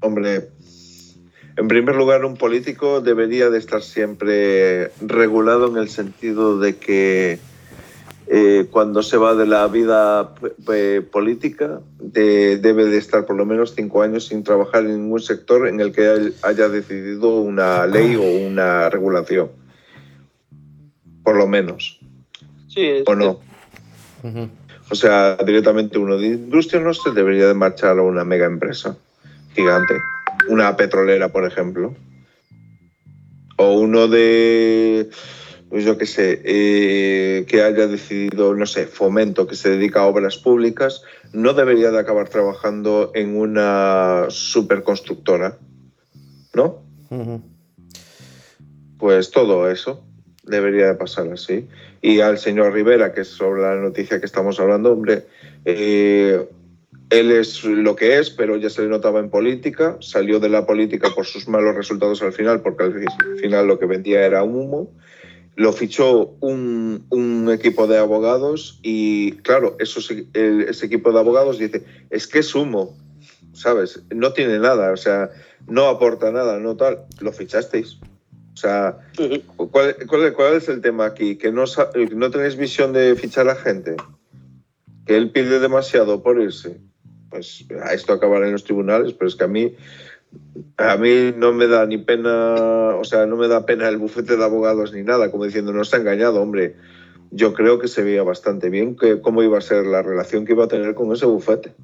Hombre, 0.00 0.48
en 1.56 1.68
primer 1.68 1.96
lugar, 1.96 2.24
un 2.24 2.36
político 2.36 3.00
debería 3.00 3.50
de 3.50 3.58
estar 3.58 3.82
siempre 3.82 4.90
regulado 5.00 5.68
en 5.68 5.76
el 5.76 5.88
sentido 5.88 6.58
de 6.58 6.76
que 6.76 7.38
eh, 8.28 8.66
cuando 8.70 9.02
se 9.02 9.16
va 9.16 9.34
de 9.34 9.46
la 9.46 9.66
vida 9.68 10.34
eh, 10.72 11.02
política 11.10 11.80
de- 11.98 12.58
debe 12.58 12.84
de 12.84 12.98
estar 12.98 13.24
por 13.26 13.36
lo 13.36 13.46
menos 13.46 13.74
cinco 13.74 14.02
años 14.02 14.26
sin 14.26 14.44
trabajar 14.44 14.84
en 14.84 15.00
ningún 15.02 15.20
sector 15.20 15.66
en 15.66 15.80
el 15.80 15.92
que 15.92 16.32
haya 16.42 16.68
decidido 16.68 17.40
una 17.40 17.86
ley 17.86 18.14
o 18.16 18.22
una 18.22 18.90
regulación. 18.90 19.48
Por 21.24 21.36
lo 21.36 21.46
menos, 21.46 21.98
Sí, 22.68 22.82
es- 22.82 23.04
¿o 23.08 23.14
no? 23.14 23.40
O 24.90 24.94
sea, 24.94 25.36
directamente 25.44 25.98
uno 25.98 26.16
de 26.18 26.26
industria 26.28 26.80
no 26.80 26.94
se 26.94 27.10
debería 27.10 27.48
de 27.48 27.54
marchar 27.54 27.98
a 27.98 28.02
una 28.02 28.24
mega 28.24 28.46
empresa 28.46 28.96
gigante, 29.54 29.94
una 30.48 30.76
petrolera, 30.76 31.28
por 31.28 31.46
ejemplo. 31.46 31.94
O 33.56 33.72
uno 33.72 34.06
de, 34.06 35.10
pues 35.68 35.84
yo 35.84 35.98
qué 35.98 36.06
sé, 36.06 36.40
eh, 36.44 37.44
que 37.46 37.62
haya 37.62 37.86
decidido, 37.86 38.54
no 38.54 38.66
sé, 38.66 38.86
fomento, 38.86 39.46
que 39.46 39.56
se 39.56 39.70
dedica 39.70 40.00
a 40.00 40.06
obras 40.06 40.38
públicas, 40.38 41.02
no 41.32 41.52
debería 41.52 41.90
de 41.90 41.98
acabar 41.98 42.28
trabajando 42.28 43.10
en 43.14 43.36
una 43.36 44.26
superconstructora, 44.28 45.58
¿no? 46.54 46.82
Pues 48.98 49.30
todo 49.30 49.70
eso 49.70 50.04
debería 50.44 50.86
de 50.86 50.94
pasar 50.94 51.30
así. 51.32 51.68
Y 52.00 52.20
al 52.20 52.38
señor 52.38 52.72
Rivera, 52.72 53.12
que 53.12 53.22
es 53.22 53.28
sobre 53.28 53.62
la 53.62 53.74
noticia 53.74 54.20
que 54.20 54.26
estamos 54.26 54.58
hablando, 54.60 54.92
hombre, 54.92 55.26
eh, 55.64 56.48
él 57.10 57.30
es 57.32 57.64
lo 57.64 57.96
que 57.96 58.18
es, 58.18 58.30
pero 58.30 58.56
ya 58.56 58.68
se 58.70 58.82
le 58.82 58.88
notaba 58.88 59.20
en 59.20 59.30
política, 59.30 59.96
salió 60.00 60.40
de 60.40 60.48
la 60.48 60.66
política 60.66 61.08
por 61.14 61.24
sus 61.26 61.48
malos 61.48 61.74
resultados 61.74 62.20
al 62.22 62.32
final, 62.32 62.60
porque 62.60 62.84
al 62.84 63.04
final 63.40 63.66
lo 63.66 63.78
que 63.78 63.86
vendía 63.86 64.24
era 64.26 64.42
humo. 64.42 64.92
Lo 65.56 65.72
fichó 65.72 66.36
un, 66.40 67.06
un 67.08 67.50
equipo 67.50 67.86
de 67.88 67.98
abogados 67.98 68.78
y, 68.82 69.32
claro, 69.42 69.76
esos- 69.80 70.10
el- 70.10 70.62
ese 70.68 70.86
equipo 70.86 71.10
de 71.10 71.18
abogados 71.18 71.58
dice, 71.58 71.82
es 72.10 72.28
que 72.28 72.38
es 72.40 72.54
humo, 72.54 72.96
¿sabes? 73.54 74.02
No 74.14 74.32
tiene 74.32 74.58
nada, 74.60 74.92
o 74.92 74.96
sea, 74.96 75.30
no 75.66 75.86
aporta 75.88 76.30
nada, 76.30 76.58
no 76.60 76.76
tal. 76.76 77.06
Lo 77.20 77.32
fichasteis. 77.32 77.98
O 78.54 78.56
sea, 78.56 78.98
¿cuál, 79.70 79.96
cuál, 80.06 80.32
cuál 80.32 80.54
es 80.54 80.68
el 80.68 80.80
tema 80.80 81.06
aquí? 81.06 81.36
¿Que 81.36 81.50
no 81.52 82.30
tenéis 82.30 82.56
visión 82.56 82.92
de 82.92 83.16
fichar 83.16 83.48
a 83.48 83.56
gente? 83.56 83.96
¿Que 85.06 85.16
él 85.16 85.30
pide 85.30 85.58
demasiado 85.58 86.22
por 86.22 86.40
irse? 86.40 86.78
Pues 87.30 87.64
a 87.82 87.92
esto 87.94 88.12
acabará 88.12 88.46
en 88.46 88.52
los 88.52 88.64
tribunales, 88.64 89.12
pero 89.12 89.28
es 89.28 89.36
que 89.36 89.44
a 89.44 89.48
mí, 89.48 89.74
a 90.76 90.96
mí 90.96 91.32
no 91.36 91.52
me 91.52 91.66
da 91.66 91.84
ni 91.86 91.98
pena, 91.98 92.54
o 92.96 93.04
sea, 93.04 93.26
no 93.26 93.36
me 93.36 93.48
da 93.48 93.66
pena 93.66 93.88
el 93.88 93.98
bufete 93.98 94.36
de 94.36 94.44
abogados 94.44 94.92
ni 94.92 95.02
nada, 95.02 95.30
como 95.30 95.44
diciendo, 95.44 95.72
no 95.72 95.82
está 95.82 95.98
engañado, 95.98 96.40
hombre. 96.40 96.76
Yo 97.30 97.52
creo 97.52 97.78
que 97.78 97.88
se 97.88 98.02
veía 98.02 98.22
bastante 98.22 98.70
bien 98.70 98.96
que 98.96 99.20
cómo 99.20 99.42
iba 99.42 99.58
a 99.58 99.60
ser 99.60 99.84
la 99.84 100.00
relación 100.02 100.46
que 100.46 100.52
iba 100.54 100.64
a 100.64 100.68
tener 100.68 100.94
con 100.94 101.12
ese 101.12 101.26
bufete. 101.26 101.74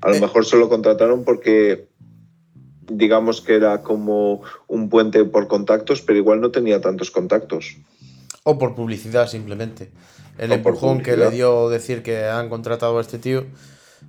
A 0.00 0.10
lo 0.10 0.14
Eh. 0.14 0.20
mejor 0.20 0.46
se 0.46 0.56
lo 0.56 0.68
contrataron 0.68 1.24
porque 1.24 1.88
digamos 2.90 3.40
que 3.40 3.54
era 3.56 3.82
como 3.82 4.42
un 4.68 4.88
puente 4.88 5.24
por 5.24 5.48
contactos, 5.48 6.00
pero 6.02 6.18
igual 6.18 6.40
no 6.40 6.50
tenía 6.52 6.80
tantos 6.80 7.10
contactos. 7.10 7.76
O 8.44 8.56
por 8.58 8.74
publicidad, 8.76 9.26
simplemente. 9.26 9.90
El 10.38 10.52
O 10.52 10.54
empujón 10.54 11.02
que 11.02 11.16
le 11.16 11.30
dio 11.30 11.68
decir 11.68 12.02
que 12.02 12.26
han 12.26 12.48
contratado 12.48 12.96
a 12.98 13.00
este 13.00 13.18
tío. 13.18 13.44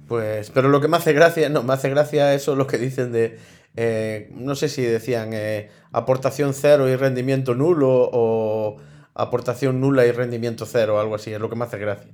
Pues. 0.07 0.51
Pero 0.51 0.69
lo 0.69 0.81
que 0.81 0.87
me 0.87 0.97
hace 0.97 1.13
gracia, 1.13 1.49
no, 1.49 1.63
me 1.63 1.73
hace 1.73 1.89
gracia 1.89 2.33
eso 2.33 2.55
lo 2.55 2.67
que 2.67 2.77
dicen 2.77 3.11
de. 3.11 3.37
eh, 3.75 4.29
no 4.33 4.55
sé 4.55 4.69
si 4.69 4.81
decían 4.81 5.29
eh, 5.33 5.69
aportación 5.91 6.53
cero 6.53 6.89
y 6.89 6.95
rendimiento 6.95 7.55
nulo 7.55 8.09
o 8.11 8.77
aportación 9.13 9.81
nula 9.81 10.05
y 10.05 10.11
rendimiento 10.11 10.65
cero, 10.65 10.99
algo 10.99 11.15
así, 11.15 11.33
es 11.33 11.39
lo 11.39 11.49
que 11.49 11.55
me 11.55 11.65
hace 11.65 11.77
gracia. 11.77 12.11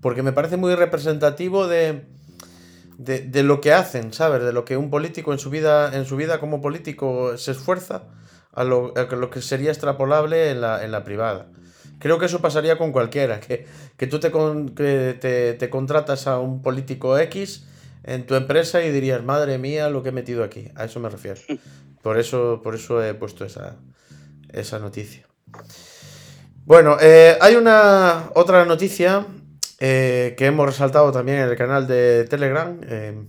Porque 0.00 0.22
me 0.22 0.32
parece 0.32 0.56
muy 0.56 0.74
representativo 0.74 1.66
de, 1.66 2.06
de, 2.98 3.42
lo 3.42 3.60
que 3.60 3.72
hacen, 3.72 4.12
¿sabes? 4.12 4.42
De 4.42 4.52
lo 4.52 4.64
que 4.64 4.76
un 4.76 4.90
político 4.90 5.32
en 5.32 5.38
su 5.38 5.50
vida, 5.50 5.94
en 5.94 6.06
su 6.06 6.16
vida 6.16 6.40
como 6.40 6.60
político 6.60 7.36
se 7.36 7.52
esfuerza 7.52 8.04
a 8.52 8.64
lo, 8.64 8.94
a 8.96 9.14
lo 9.14 9.30
que 9.30 9.42
sería 9.42 9.70
extrapolable 9.70 10.50
en 10.50 10.60
la, 10.60 10.84
en 10.84 10.92
la 10.92 11.04
privada. 11.04 11.48
Creo 11.98 12.18
que 12.18 12.26
eso 12.26 12.40
pasaría 12.40 12.76
con 12.78 12.92
cualquiera, 12.92 13.40
que, 13.40 13.66
que 13.96 14.06
tú 14.06 14.20
te, 14.20 14.30
con- 14.30 14.70
que 14.74 15.16
te, 15.20 15.54
te 15.54 15.70
contratas 15.70 16.26
a 16.26 16.38
un 16.38 16.60
político 16.62 17.18
X 17.18 17.64
en 18.04 18.26
tu 18.26 18.34
empresa 18.34 18.84
y 18.84 18.90
dirías, 18.92 19.22
madre 19.24 19.58
mía, 19.58 19.88
lo 19.90 20.02
que 20.02 20.10
he 20.10 20.12
metido 20.12 20.44
aquí. 20.44 20.68
A 20.76 20.84
eso 20.84 21.00
me 21.00 21.08
refiero. 21.08 21.40
Por 22.02 22.18
eso, 22.20 22.60
por 22.62 22.76
eso 22.76 23.02
he 23.02 23.14
puesto 23.14 23.44
esa, 23.44 23.74
esa 24.52 24.78
noticia. 24.78 25.26
Bueno, 26.64 26.96
eh, 27.00 27.36
hay 27.40 27.56
una 27.56 28.30
otra 28.34 28.64
noticia 28.64 29.26
eh, 29.80 30.34
que 30.38 30.46
hemos 30.46 30.66
resaltado 30.66 31.10
también 31.10 31.38
en 31.38 31.48
el 31.48 31.56
canal 31.56 31.88
de 31.88 32.24
Telegram, 32.30 32.78
eh, 32.84 33.24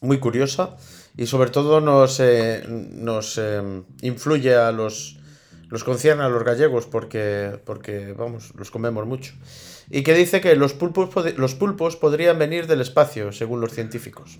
muy 0.00 0.18
curiosa 0.18 0.76
y 1.16 1.26
sobre 1.26 1.50
todo 1.50 1.80
nos, 1.80 2.20
nos 2.68 3.40
influye 4.02 4.54
a 4.56 4.72
los, 4.72 5.17
los 5.68 5.84
concierne 5.84 6.24
a 6.24 6.28
los 6.28 6.44
gallegos 6.44 6.86
porque, 6.86 7.60
porque, 7.64 8.12
vamos, 8.12 8.52
los 8.56 8.70
comemos 8.70 9.06
mucho. 9.06 9.34
Y 9.90 10.02
que 10.02 10.14
dice 10.14 10.40
que 10.40 10.56
los 10.56 10.72
pulpos, 10.72 11.34
los 11.36 11.54
pulpos 11.54 11.96
podrían 11.96 12.38
venir 12.38 12.66
del 12.66 12.80
espacio, 12.80 13.32
según 13.32 13.60
los 13.60 13.72
científicos. 13.72 14.38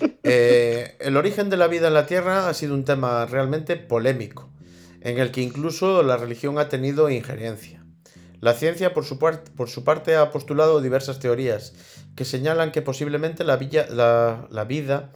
el 0.22 1.16
origen 1.16 1.50
de 1.50 1.56
la 1.56 1.68
vida 1.68 1.88
en 1.88 1.94
la 1.94 2.06
Tierra 2.06 2.48
ha 2.48 2.54
sido 2.54 2.74
un 2.74 2.84
tema 2.84 3.26
realmente 3.26 3.76
polémico 3.76 4.50
en 5.00 5.18
el 5.18 5.30
que 5.30 5.42
incluso 5.42 6.02
la 6.02 6.16
religión 6.16 6.58
ha 6.58 6.68
tenido 6.68 7.10
injerencia. 7.10 7.84
La 8.40 8.54
ciencia, 8.54 8.92
por 8.92 9.04
su, 9.04 9.18
por 9.18 9.68
su 9.68 9.84
parte, 9.84 10.16
ha 10.16 10.30
postulado 10.30 10.80
diversas 10.80 11.18
teorías 11.18 11.74
que 12.16 12.24
señalan 12.24 12.72
que 12.72 12.82
posiblemente 12.82 13.44
la, 13.44 14.48
la 14.50 14.64
vida 14.64 15.12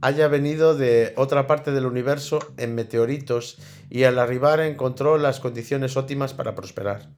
haya 0.00 0.28
venido 0.28 0.76
de 0.76 1.12
otra 1.16 1.46
parte 1.46 1.72
del 1.72 1.86
universo 1.86 2.38
en 2.56 2.74
meteoritos 2.74 3.58
y 3.90 4.04
al 4.04 4.18
arribar 4.18 4.60
encontró 4.60 5.18
las 5.18 5.40
condiciones 5.40 5.96
óptimas 5.96 6.34
para 6.34 6.54
prosperar. 6.54 7.10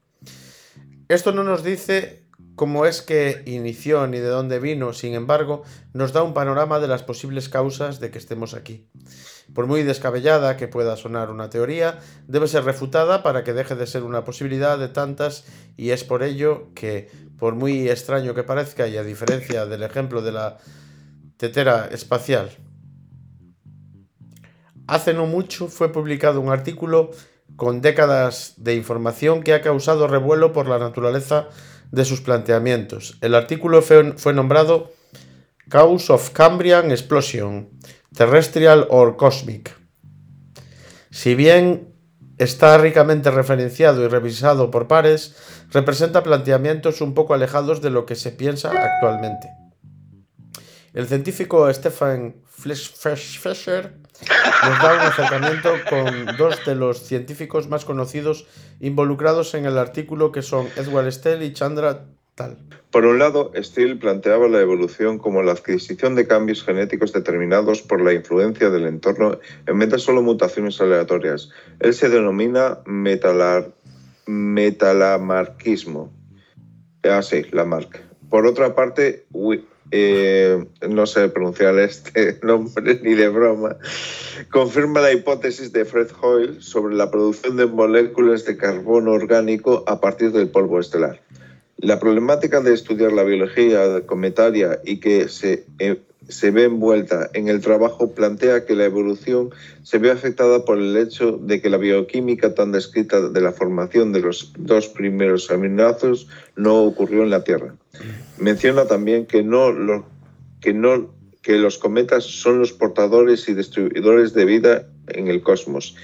Esto 1.09 1.33
no 1.33 1.43
nos 1.45 1.65
dice 1.65 2.25
cómo 2.55 2.87
es 2.87 3.03
que 3.03 3.43
inició 3.47 4.07
ni 4.07 4.19
de 4.19 4.29
dónde 4.29 4.61
vino, 4.61 4.93
sin 4.93 5.15
embargo, 5.15 5.63
nos 5.93 6.13
da 6.13 6.23
un 6.23 6.35
panorama 6.35 6.79
de 6.79 6.89
las 6.89 7.03
posibles 7.03 7.49
causas 7.49 8.01
de 8.01 8.11
que 8.11 8.19
estemos 8.19 8.55
aquí. 8.55 8.87
Por 9.55 9.67
muy 9.67 9.83
descabellada 9.83 10.57
que 10.57 10.69
pueda 10.69 10.97
sonar 10.97 11.31
una 11.31 11.51
teoría, 11.51 11.99
debe 12.29 12.47
ser 12.47 12.65
refutada 12.65 13.23
para 13.23 13.43
que 13.45 13.53
deje 13.53 13.75
de 13.75 13.87
ser 13.87 14.05
una 14.05 14.25
posibilidad 14.25 14.79
de 14.79 14.89
tantas 14.89 15.45
y 15.77 15.91
es 15.91 16.05
por 16.05 16.23
ello 16.23 16.69
que, 16.75 17.11
por 17.39 17.57
muy 17.57 17.89
extraño 17.89 18.35
que 18.35 18.45
parezca 18.45 18.87
y 18.87 18.97
a 18.97 19.03
diferencia 19.03 19.67
del 19.67 19.83
ejemplo 19.83 20.23
de 20.23 20.33
la 20.33 20.59
tetera 21.37 21.89
espacial, 21.91 22.51
hace 24.91 25.15
no 25.15 25.27
mucho 25.27 25.69
fue 25.69 25.93
publicado 25.93 26.41
un 26.41 26.51
artículo 26.51 27.13
con 27.55 27.81
décadas 27.81 28.55
de 28.57 28.75
información 28.75 29.43
que 29.43 29.55
ha 29.55 29.63
causado 29.63 30.09
revuelo 30.09 30.53
por 30.53 30.69
la 30.69 30.79
naturaleza 30.79 31.49
de 31.93 32.05
sus 32.05 32.21
planteamientos. 32.21 33.17
El 33.21 33.37
artículo 33.37 33.83
fue, 33.83 34.35
nombrado 34.35 34.93
Cause 35.69 36.13
of 36.13 36.31
Cambrian 36.31 36.91
Explosion 36.91 37.71
terrestrial 38.17 38.89
or 38.91 39.17
cosmic. 39.17 39.77
Si 41.11 41.37
bien 41.37 41.95
está 42.39 42.77
ricamente 42.79 43.31
referenciado 43.31 44.05
y 44.05 44.09
revisado 44.09 44.73
por 44.73 44.89
pares, 44.89 45.37
representa 45.71 46.25
planteamientos 46.25 47.01
un 47.01 47.15
poco 47.15 47.35
alejados 47.35 47.81
de 47.81 47.91
lo 47.91 48.07
que 48.07 48.17
se 48.17 48.33
piensa 48.33 48.71
actualmente. 48.71 49.49
El 50.93 51.07
científico 51.07 51.73
Stefan 51.73 52.35
Fischer 52.49 54.01
nos 54.63 54.83
da 54.83 54.95
un 54.95 55.01
acercamiento 55.01 55.71
con 55.89 56.37
dos 56.37 56.65
de 56.65 56.75
los 56.75 57.01
científicos 57.01 57.69
más 57.69 57.85
conocidos 57.85 58.47
involucrados 58.81 59.55
en 59.55 59.67
el 59.67 59.79
artículo 59.79 60.33
que 60.33 60.43
son 60.43 60.69
Edward 60.77 61.11
Stell 61.13 61.43
y 61.43 61.53
Chandra 61.53 62.05
por 62.91 63.05
un 63.05 63.19
lado, 63.19 63.53
Steele 63.55 63.97
planteaba 63.97 64.49
la 64.49 64.61
evolución 64.61 65.19
como 65.19 65.43
la 65.43 65.53
adquisición 65.53 66.15
de 66.17 66.27
cambios 66.27 66.65
genéticos 66.65 67.13
determinados 67.13 67.83
por 67.83 68.01
la 68.01 68.13
influencia 68.13 68.71
del 68.71 68.87
entorno 68.87 69.39
en 69.67 69.79
vez 69.79 69.91
de 69.91 69.99
solo 69.99 70.23
mutaciones 70.23 70.81
aleatorias. 70.81 71.51
Él 71.79 71.95
se 71.95 72.09
denomina 72.09 72.79
metalar, 72.87 73.71
metalamarquismo. 74.27 76.13
Ah, 77.05 77.23
sí, 77.23 77.45
Lamarck. 77.53 78.01
Por 78.29 78.47
otra 78.47 78.75
parte, 78.75 79.27
eh, 79.91 80.65
no 80.89 81.07
sé 81.07 81.29
pronunciar 81.29 81.79
este 81.79 82.39
nombre 82.43 83.01
ni 83.03 83.15
de 83.15 83.29
broma, 83.29 83.77
confirma 84.51 85.01
la 85.01 85.13
hipótesis 85.13 85.73
de 85.73 85.85
Fred 85.85 86.09
Hoyle 86.21 86.61
sobre 86.61 86.95
la 86.95 87.11
producción 87.11 87.57
de 87.57 87.67
moléculas 87.67 88.45
de 88.45 88.57
carbono 88.57 89.13
orgánico 89.13 89.85
a 89.87 90.01
partir 90.01 90.33
del 90.33 90.49
polvo 90.49 90.81
estelar. 90.81 91.21
La 91.77 91.99
problemática 91.99 92.61
de 92.61 92.75
estudiar 92.75 93.13
la 93.13 93.25
biología 93.25 94.07
cometaria 94.07 94.81
y 94.85 95.01
que 95.01 95.29
se, 95.29 95.65
eh, 95.79 96.01
se 96.31 96.51
ve 96.51 96.65
envuelta 96.65 97.31
en 97.35 97.49
el 97.49 97.61
trabajo 97.61 98.13
plantea 98.13 98.65
que 98.65 98.75
la 98.75 98.85
evolución 98.85 99.51
se 99.83 99.99
ve 99.99 100.11
afectada 100.11 100.65
por 100.65 100.79
el 100.79 100.97
hecho 100.97 101.33
de 101.33 101.61
que 101.61 101.71
la 101.71 101.77
bioquímica 101.77 102.55
tan 102.55 102.73
descrita 102.73 103.29
de 103.29 103.41
la 103.41 103.53
formación 103.53 104.13
de 104.13 104.21
los 104.21 104.53
dos 104.59 104.89
primeros 104.89 105.51
aminoácidos 105.51 106.29
no 106.57 106.83
ocurrió 106.83 107.23
en 107.23 107.31
la 107.31 107.45
Tierra. 107.45 107.75
Menciona 108.39 108.87
también 108.87 109.27
que, 109.27 109.43
no 109.43 110.05
que, 110.61 110.73
no, 110.73 111.13
que 111.43 111.59
los 111.59 111.79
cometas 111.79 112.25
son 112.25 112.59
los 112.59 112.73
portadores 112.73 113.49
y 113.49 113.55
distribuidores 113.55 114.33
de 114.35 114.45
vida 114.45 114.87
en 115.09 115.29
el 115.29 115.43
cosmos 115.43 115.97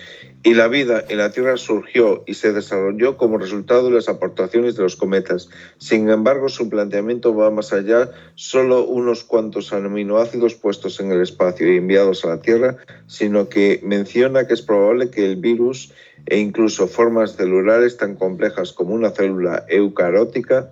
y 0.47 0.55
la 0.55 0.69
vida 0.69 1.03
en 1.09 1.19
la 1.19 1.33
Tierra 1.33 1.57
surgió 1.57 2.23
y 2.25 2.35
se 2.35 2.53
desarrolló 2.53 3.17
como 3.17 3.37
resultado 3.37 3.87
de 3.87 3.97
las 3.97 4.09
aportaciones 4.09 4.77
de 4.77 4.85
los 4.85 4.95
cometas. 4.95 5.49
Sin 5.79 6.09
embargo, 6.09 6.49
su 6.49 6.69
planteamiento 6.69 7.35
va 7.35 7.51
más 7.51 7.73
allá, 7.73 8.13
solo 8.37 8.85
unos 8.85 9.25
cuantos 9.25 9.73
aminoácidos 9.73 10.55
puestos 10.55 11.01
en 11.01 11.11
el 11.11 11.21
espacio 11.21 11.67
y 11.67 11.79
enviados 11.79 12.25
a 12.25 12.29
la 12.29 12.41
Tierra, 12.43 12.77
sino 13.09 13.49
que 13.49 13.81
menciona 13.83 14.47
que 14.47 14.55
es 14.55 14.63
probable 14.63 15.11
que 15.11 15.27
el 15.27 15.35
virus 15.35 15.93
e 16.27 16.39
incluso 16.39 16.87
formas 16.87 17.35
celulares 17.35 17.97
tan 17.97 18.15
complejas 18.15 18.73
como 18.73 18.95
una 18.95 19.11
célula 19.11 19.65
eucarótica 19.69 20.71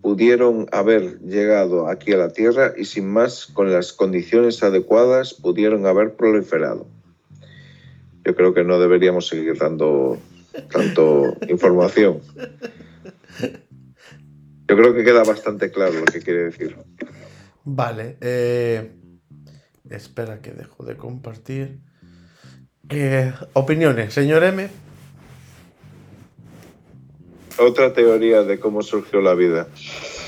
pudieron 0.00 0.66
haber 0.72 1.20
llegado 1.20 1.88
aquí 1.88 2.14
a 2.14 2.16
la 2.16 2.30
Tierra 2.30 2.72
y 2.74 2.86
sin 2.86 3.06
más, 3.06 3.44
con 3.52 3.70
las 3.70 3.92
condiciones 3.92 4.62
adecuadas, 4.62 5.34
pudieron 5.34 5.84
haber 5.84 6.14
proliferado 6.14 6.86
yo 8.24 8.34
creo 8.34 8.54
que 8.54 8.64
no 8.64 8.78
deberíamos 8.78 9.26
seguir 9.26 9.58
dando 9.58 10.18
tanto 10.72 11.36
información. 11.48 12.20
Yo 14.66 14.76
creo 14.76 14.94
que 14.94 15.04
queda 15.04 15.24
bastante 15.24 15.70
claro 15.70 16.00
lo 16.00 16.04
que 16.06 16.22
quiere 16.22 16.44
decir. 16.44 16.76
Vale. 17.64 18.16
Eh, 18.20 18.92
espera 19.90 20.40
que 20.40 20.52
dejo 20.52 20.84
de 20.84 20.96
compartir. 20.96 21.80
Eh, 22.88 23.32
opiniones, 23.52 24.14
señor 24.14 24.42
M. 24.44 24.68
Otra 27.58 27.92
teoría 27.92 28.42
de 28.42 28.58
cómo 28.58 28.82
surgió 28.82 29.20
la 29.20 29.34
vida. 29.34 29.68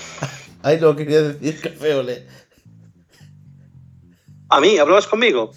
Ahí 0.63 0.79
lo 0.79 0.95
quería 0.97 1.23
decir, 1.23 1.61
café 1.61 1.95
ole. 1.95 2.27
¿A 4.49 4.61
mí? 4.61 4.77
¿Hablabas 4.79 5.07
conmigo? 5.07 5.53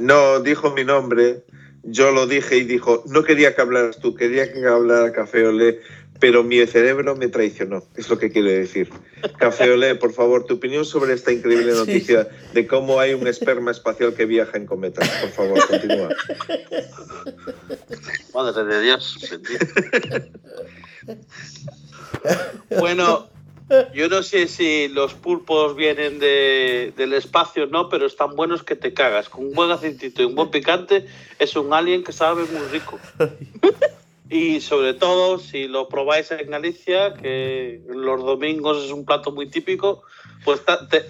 No, 0.00 0.40
dijo 0.40 0.72
mi 0.72 0.84
nombre 0.84 1.44
yo 1.82 2.12
lo 2.12 2.26
dije 2.26 2.56
y 2.56 2.64
dijo, 2.64 3.02
no 3.06 3.24
quería 3.24 3.54
que 3.54 3.62
hablaras 3.62 3.98
tú, 3.98 4.14
quería 4.14 4.52
que 4.52 4.64
hablara 4.66 5.12
Café 5.12 5.46
Olé, 5.46 5.80
pero 6.20 6.44
mi 6.44 6.64
cerebro 6.66 7.16
me 7.16 7.26
traicionó, 7.26 7.82
es 7.96 8.08
lo 8.08 8.18
que 8.18 8.30
quiere 8.30 8.52
decir. 8.52 8.88
Café 9.38 9.70
Olé, 9.70 9.96
por 9.96 10.12
favor, 10.12 10.44
tu 10.44 10.54
opinión 10.54 10.84
sobre 10.84 11.14
esta 11.14 11.32
increíble 11.32 11.72
noticia 11.72 12.28
de 12.52 12.66
cómo 12.66 13.00
hay 13.00 13.14
un 13.14 13.26
esperma 13.26 13.72
espacial 13.72 14.14
que 14.14 14.26
viaja 14.26 14.56
en 14.56 14.66
cometas. 14.66 15.08
Por 15.08 15.30
favor, 15.30 15.66
continúa. 15.66 16.10
Madre 18.34 18.64
de 18.64 18.82
Dios. 18.82 19.18
bueno, 22.78 23.31
yo 23.94 24.08
no 24.08 24.22
sé 24.22 24.48
si 24.48 24.88
los 24.88 25.14
pulpos 25.14 25.76
vienen 25.76 26.18
del 26.18 27.12
espacio, 27.12 27.66
no, 27.66 27.88
pero 27.88 28.06
están 28.06 28.34
buenos 28.36 28.62
que 28.62 28.76
te 28.76 28.94
cagas. 28.94 29.28
Con 29.28 29.46
un 29.46 29.52
buen 29.52 29.70
aceitito 29.70 30.22
y 30.22 30.26
un 30.26 30.34
buen 30.34 30.50
picante, 30.50 31.06
es 31.38 31.56
un 31.56 31.72
alien 31.72 32.04
que 32.04 32.12
sabe 32.12 32.44
muy 32.44 32.66
rico. 32.70 32.98
Y 34.32 34.62
sobre 34.62 34.94
todo, 34.94 35.38
si 35.38 35.68
lo 35.68 35.88
probáis 35.88 36.30
en 36.30 36.50
Galicia, 36.50 37.12
que 37.12 37.82
los 37.86 38.18
domingos 38.24 38.82
es 38.82 38.90
un 38.90 39.04
plato 39.04 39.30
muy 39.30 39.50
típico, 39.50 40.04
pues 40.42 40.62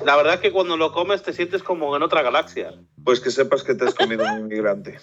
la 0.04 0.16
verdad 0.16 0.40
que 0.40 0.50
cuando 0.50 0.76
lo 0.76 0.92
comes 0.92 1.22
te 1.22 1.32
sientes 1.32 1.62
como 1.62 1.94
en 1.96 2.02
otra 2.02 2.22
galaxia. 2.22 2.74
Pues 3.04 3.20
que 3.20 3.30
sepas 3.30 3.62
que 3.62 3.76
te 3.76 3.84
has 3.84 3.94
comido 3.94 4.24
un 4.24 4.40
inmigrante. 4.40 4.98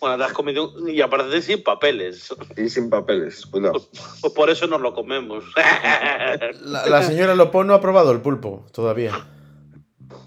Bueno, 0.00 0.18
te 0.18 0.24
has 0.24 0.32
comido 0.32 0.88
y 0.88 1.00
aparte 1.00 1.40
sin 1.42 1.62
papeles. 1.62 2.34
Y 2.56 2.68
sin 2.68 2.90
papeles, 2.90 3.46
cuidado. 3.46 3.88
Pues, 4.20 4.32
por 4.32 4.50
eso 4.50 4.66
nos 4.66 4.80
lo 4.80 4.94
comemos. 4.94 5.44
La, 6.62 7.02
señora 7.02 7.34
Lopo 7.34 7.64
no 7.64 7.74
ha 7.74 7.80
probado 7.80 8.12
el 8.12 8.20
pulpo 8.20 8.66
todavía. 8.72 9.26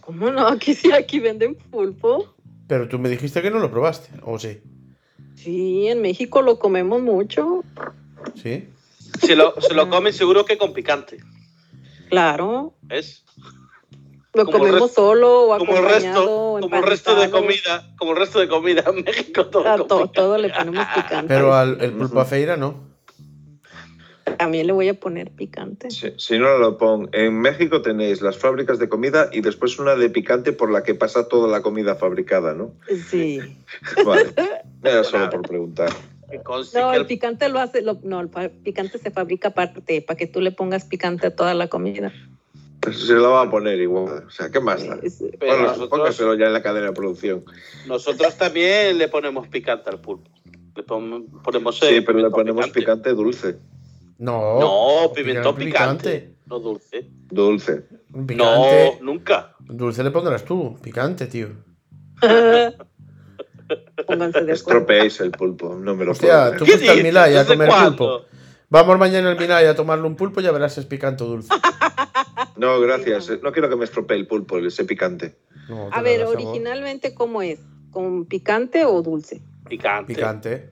¿Cómo 0.01 0.31
no? 0.31 0.47
Aquí 0.47 0.73
sí, 0.73 0.91
aquí 0.91 1.19
venden 1.19 1.55
pulpo. 1.55 2.35
Pero 2.67 2.87
tú 2.87 2.99
me 2.99 3.09
dijiste 3.09 3.41
que 3.41 3.51
no 3.51 3.59
lo 3.59 3.69
probaste, 3.69 4.09
¿o 4.23 4.39
sí? 4.39 4.59
Sí, 5.35 5.87
en 5.87 6.01
México 6.01 6.41
lo 6.41 6.59
comemos 6.59 7.01
mucho. 7.01 7.63
¿Sí? 8.35 8.69
Se 9.21 9.35
lo, 9.35 9.53
se 9.59 9.73
lo 9.73 9.89
comen 9.89 10.13
seguro 10.13 10.45
que 10.45 10.57
con 10.57 10.73
picante. 10.73 11.17
Claro. 12.09 12.73
¿Es? 12.89 13.23
Lo 14.33 14.45
comemos 14.45 14.91
solo 14.93 15.47
o 15.47 15.53
acompañado 15.53 16.53
o 16.53 16.59
como 16.59 16.75
el 16.77 16.83
resto 16.83 17.15
de 17.15 17.31
comida, 17.31 17.93
como 17.97 18.11
el 18.11 18.17
resto 18.17 18.39
de 18.39 18.47
comida 18.47 18.83
en 18.87 19.03
México 19.03 19.47
todo. 19.47 19.67
A 19.67 19.77
to- 19.77 20.07
todo 20.09 20.37
le 20.37 20.49
ponemos 20.49 20.85
picante. 20.93 21.27
Pero 21.27 21.53
al 21.55 21.81
el 21.81 21.93
pulpo 21.93 22.19
a 22.19 22.25
feira 22.25 22.55
no. 22.55 22.87
También 24.37 24.67
le 24.67 24.73
voy 24.73 24.87
a 24.87 24.93
poner 24.93 25.31
picante. 25.31 25.89
Si, 25.89 26.13
si 26.17 26.37
no 26.37 26.57
lo 26.59 26.77
pongo, 26.77 27.09
en 27.11 27.39
México 27.41 27.81
tenéis 27.81 28.21
las 28.21 28.37
fábricas 28.37 28.77
de 28.77 28.87
comida 28.87 29.29
y 29.33 29.41
después 29.41 29.79
una 29.79 29.95
de 29.95 30.09
picante 30.09 30.53
por 30.53 30.71
la 30.71 30.83
que 30.83 30.93
pasa 30.95 31.27
toda 31.27 31.47
la 31.49 31.61
comida 31.63 31.95
fabricada, 31.95 32.53
¿no? 32.53 32.73
Sí. 33.09 33.39
Vale. 34.05 34.33
Era 34.83 35.03
solo 35.03 35.29
por 35.31 35.41
preguntar. 35.41 35.89
No, 36.75 36.93
el 36.93 37.07
picante 37.07 37.49
lo 37.49 37.59
hace, 37.59 37.81
lo- 37.81 37.99
no, 38.03 38.21
el 38.21 38.29
picante 38.63 38.99
se 38.99 39.09
fabrica 39.09 39.47
aparte 39.49 40.03
para 40.03 40.15
que 40.15 40.27
tú 40.27 40.41
le 40.41 40.51
pongas 40.51 40.85
picante 40.85 41.27
a 41.27 41.35
toda 41.35 41.55
la 41.55 41.67
comida. 41.67 42.13
Pues 42.81 42.97
se 42.99 43.13
lo 43.13 43.31
va 43.31 43.41
a 43.43 43.49
poner 43.51 43.79
igual. 43.79 44.23
O 44.27 44.29
sea, 44.29 44.49
¿qué 44.49 44.59
más 44.59 44.85
da? 44.87 44.97
Bueno, 45.39 45.63
nosotros, 45.63 45.89
póngaselo 45.89 46.35
ya 46.35 46.45
en 46.47 46.53
la 46.53 46.61
cadena 46.63 46.87
de 46.87 46.93
producción. 46.93 47.43
nosotros 47.87 48.35
también 48.37 48.97
le 48.97 49.07
ponemos 49.09 49.47
picante 49.49 49.89
al 49.89 49.99
pulpo. 49.99 50.29
Le 50.75 50.83
pon- 50.83 51.27
ponemos 51.43 51.77
Sí, 51.77 52.01
pero 52.01 52.19
le 52.19 52.29
ponemos 52.29 52.69
picante 52.69 53.13
dulce. 53.13 53.57
No. 54.17 54.59
No, 54.59 55.11
pimentón 55.13 55.55
picante. 55.55 56.09
picante, 56.11 56.35
no 56.45 56.59
dulce. 56.59 57.09
Dulce. 57.29 57.85
No, 58.09 58.65
nunca. 59.01 59.55
Dulce 59.59 60.03
le 60.03 60.11
pondrás 60.11 60.43
tú. 60.45 60.77
Picante, 60.81 61.27
tío. 61.27 61.49
Pónganse 64.07 64.39
de 64.39 64.51
acuerdo. 64.53 64.53
Estropeéis 64.53 65.19
el 65.21 65.31
pulpo. 65.31 65.75
No 65.75 65.95
me 65.95 66.05
lo 66.05 66.11
Hostia, 66.11 66.45
puedo 66.47 66.57
tú 66.57 66.63
creer. 66.65 66.77
fuiste 66.79 66.89
al 66.97 67.03
Milay 67.03 67.35
a 67.35 67.39
¿Desde 67.39 67.53
comer 67.53 67.67
cuándo? 67.69 67.89
pulpo. 67.97 68.25
Vamos 68.69 68.99
mañana 68.99 69.31
al 69.31 69.37
Milay 69.37 69.65
a 69.65 69.75
tomarle 69.75 70.05
un 70.05 70.15
pulpo 70.15 70.41
y 70.41 70.43
ya 70.43 70.51
verás 70.51 70.75
si 70.75 70.81
es 70.81 70.85
picante 70.85 71.23
o 71.23 71.27
dulce. 71.27 71.49
No, 72.55 72.79
gracias. 72.81 73.31
No 73.41 73.53
quiero 73.53 73.69
que 73.69 73.77
me 73.77 73.85
estropee 73.85 74.17
el 74.17 74.27
pulpo, 74.27 74.57
ese 74.57 74.83
picante. 74.83 75.37
No, 75.69 75.89
A 75.93 76.01
ver, 76.01 76.25
originalmente, 76.25 77.13
¿cómo 77.13 77.41
es? 77.41 77.61
¿Con 77.89 78.25
picante 78.25 78.83
o 78.83 79.01
dulce? 79.01 79.41
Picante. 79.69 80.13
Picante. 80.13 80.69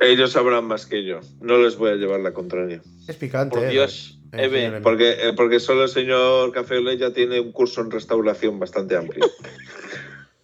Ellos 0.00 0.32
sabrán 0.32 0.64
más 0.64 0.86
que 0.86 1.04
yo. 1.04 1.20
No 1.42 1.58
les 1.58 1.76
voy 1.76 1.90
a 1.90 1.96
llevar 1.96 2.20
la 2.20 2.32
contraria. 2.32 2.80
Es 3.06 3.16
picante. 3.16 3.58
Por 3.58 3.66
eh. 3.66 3.70
Dios, 3.70 4.18
Eh, 4.32 4.44
Eve. 4.44 4.80
Porque, 4.82 5.28
eh, 5.28 5.32
porque 5.34 5.60
solo 5.60 5.84
el 5.84 5.88
señor 5.88 6.52
Café 6.52 6.78
Olé 6.78 6.96
ya 6.96 7.12
tiene 7.12 7.40
un 7.40 7.52
curso 7.52 7.80
en 7.80 7.90
restauración 7.90 8.58
bastante 8.58 8.96
amplio. 8.96 9.26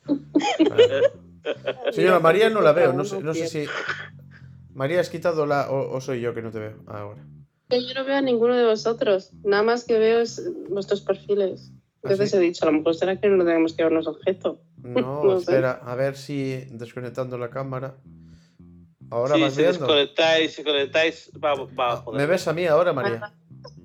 Señora 1.93 2.21
María 2.21 2.51
no 2.51 2.61
la 2.61 2.73
veo. 2.73 2.93
No 2.93 3.05
sé, 3.05 3.21
no 3.23 3.35
sé 3.35 3.49
si. 3.49 3.67
María, 4.75 5.01
¿has 5.01 5.11
quitado 5.11 5.47
la. 5.47 5.71
O, 5.71 5.95
o 5.97 6.01
soy 6.01 6.21
yo 6.21 6.35
que 6.35 6.43
no 6.43 6.51
te 6.51 6.59
veo 6.59 6.83
ahora? 6.87 7.25
Que 7.69 7.81
Yo 7.87 7.95
no 7.95 8.05
veo 8.05 8.17
a 8.17 8.21
ninguno 8.21 8.55
de 8.57 8.65
vosotros. 8.67 9.33
Nada 9.45 9.63
más 9.63 9.85
que 9.85 9.99
veo 9.99 10.21
es 10.21 10.43
vuestros 10.69 11.01
perfiles. 11.01 11.73
¿Ah, 11.73 11.81
Entonces 12.05 12.31
sí? 12.31 12.37
he 12.37 12.41
dicho, 12.41 12.65
a 12.67 12.71
lo 12.71 12.79
mejor 12.79 12.95
será 12.95 13.19
que 13.19 13.29
no 13.29 13.45
tenemos 13.45 13.73
que 13.73 13.79
llevarnos 13.79 14.07
objeto. 14.07 14.61
No, 14.83 15.23
No 15.25 15.37
sé. 15.41 15.53
espera, 15.53 15.81
a 15.85 15.95
ver 15.95 16.17
si 16.17 16.67
desconectando 16.71 17.39
la 17.39 17.51
cámara. 17.51 17.97
Ahora 19.11 19.35
Sí, 19.37 19.41
vas 19.43 19.55
si 19.55 19.63
viendo. 19.63 19.79
desconectáis, 19.79 20.53
si 20.55 20.65
conectáis, 20.65 21.31
va, 21.43 21.55
va 21.55 21.93
a 22.07 22.11
¿Me 22.13 22.27
ves 22.27 22.49
a 22.49 22.53
mí 22.53 22.67
ahora, 22.67 22.93
María? 22.93 23.33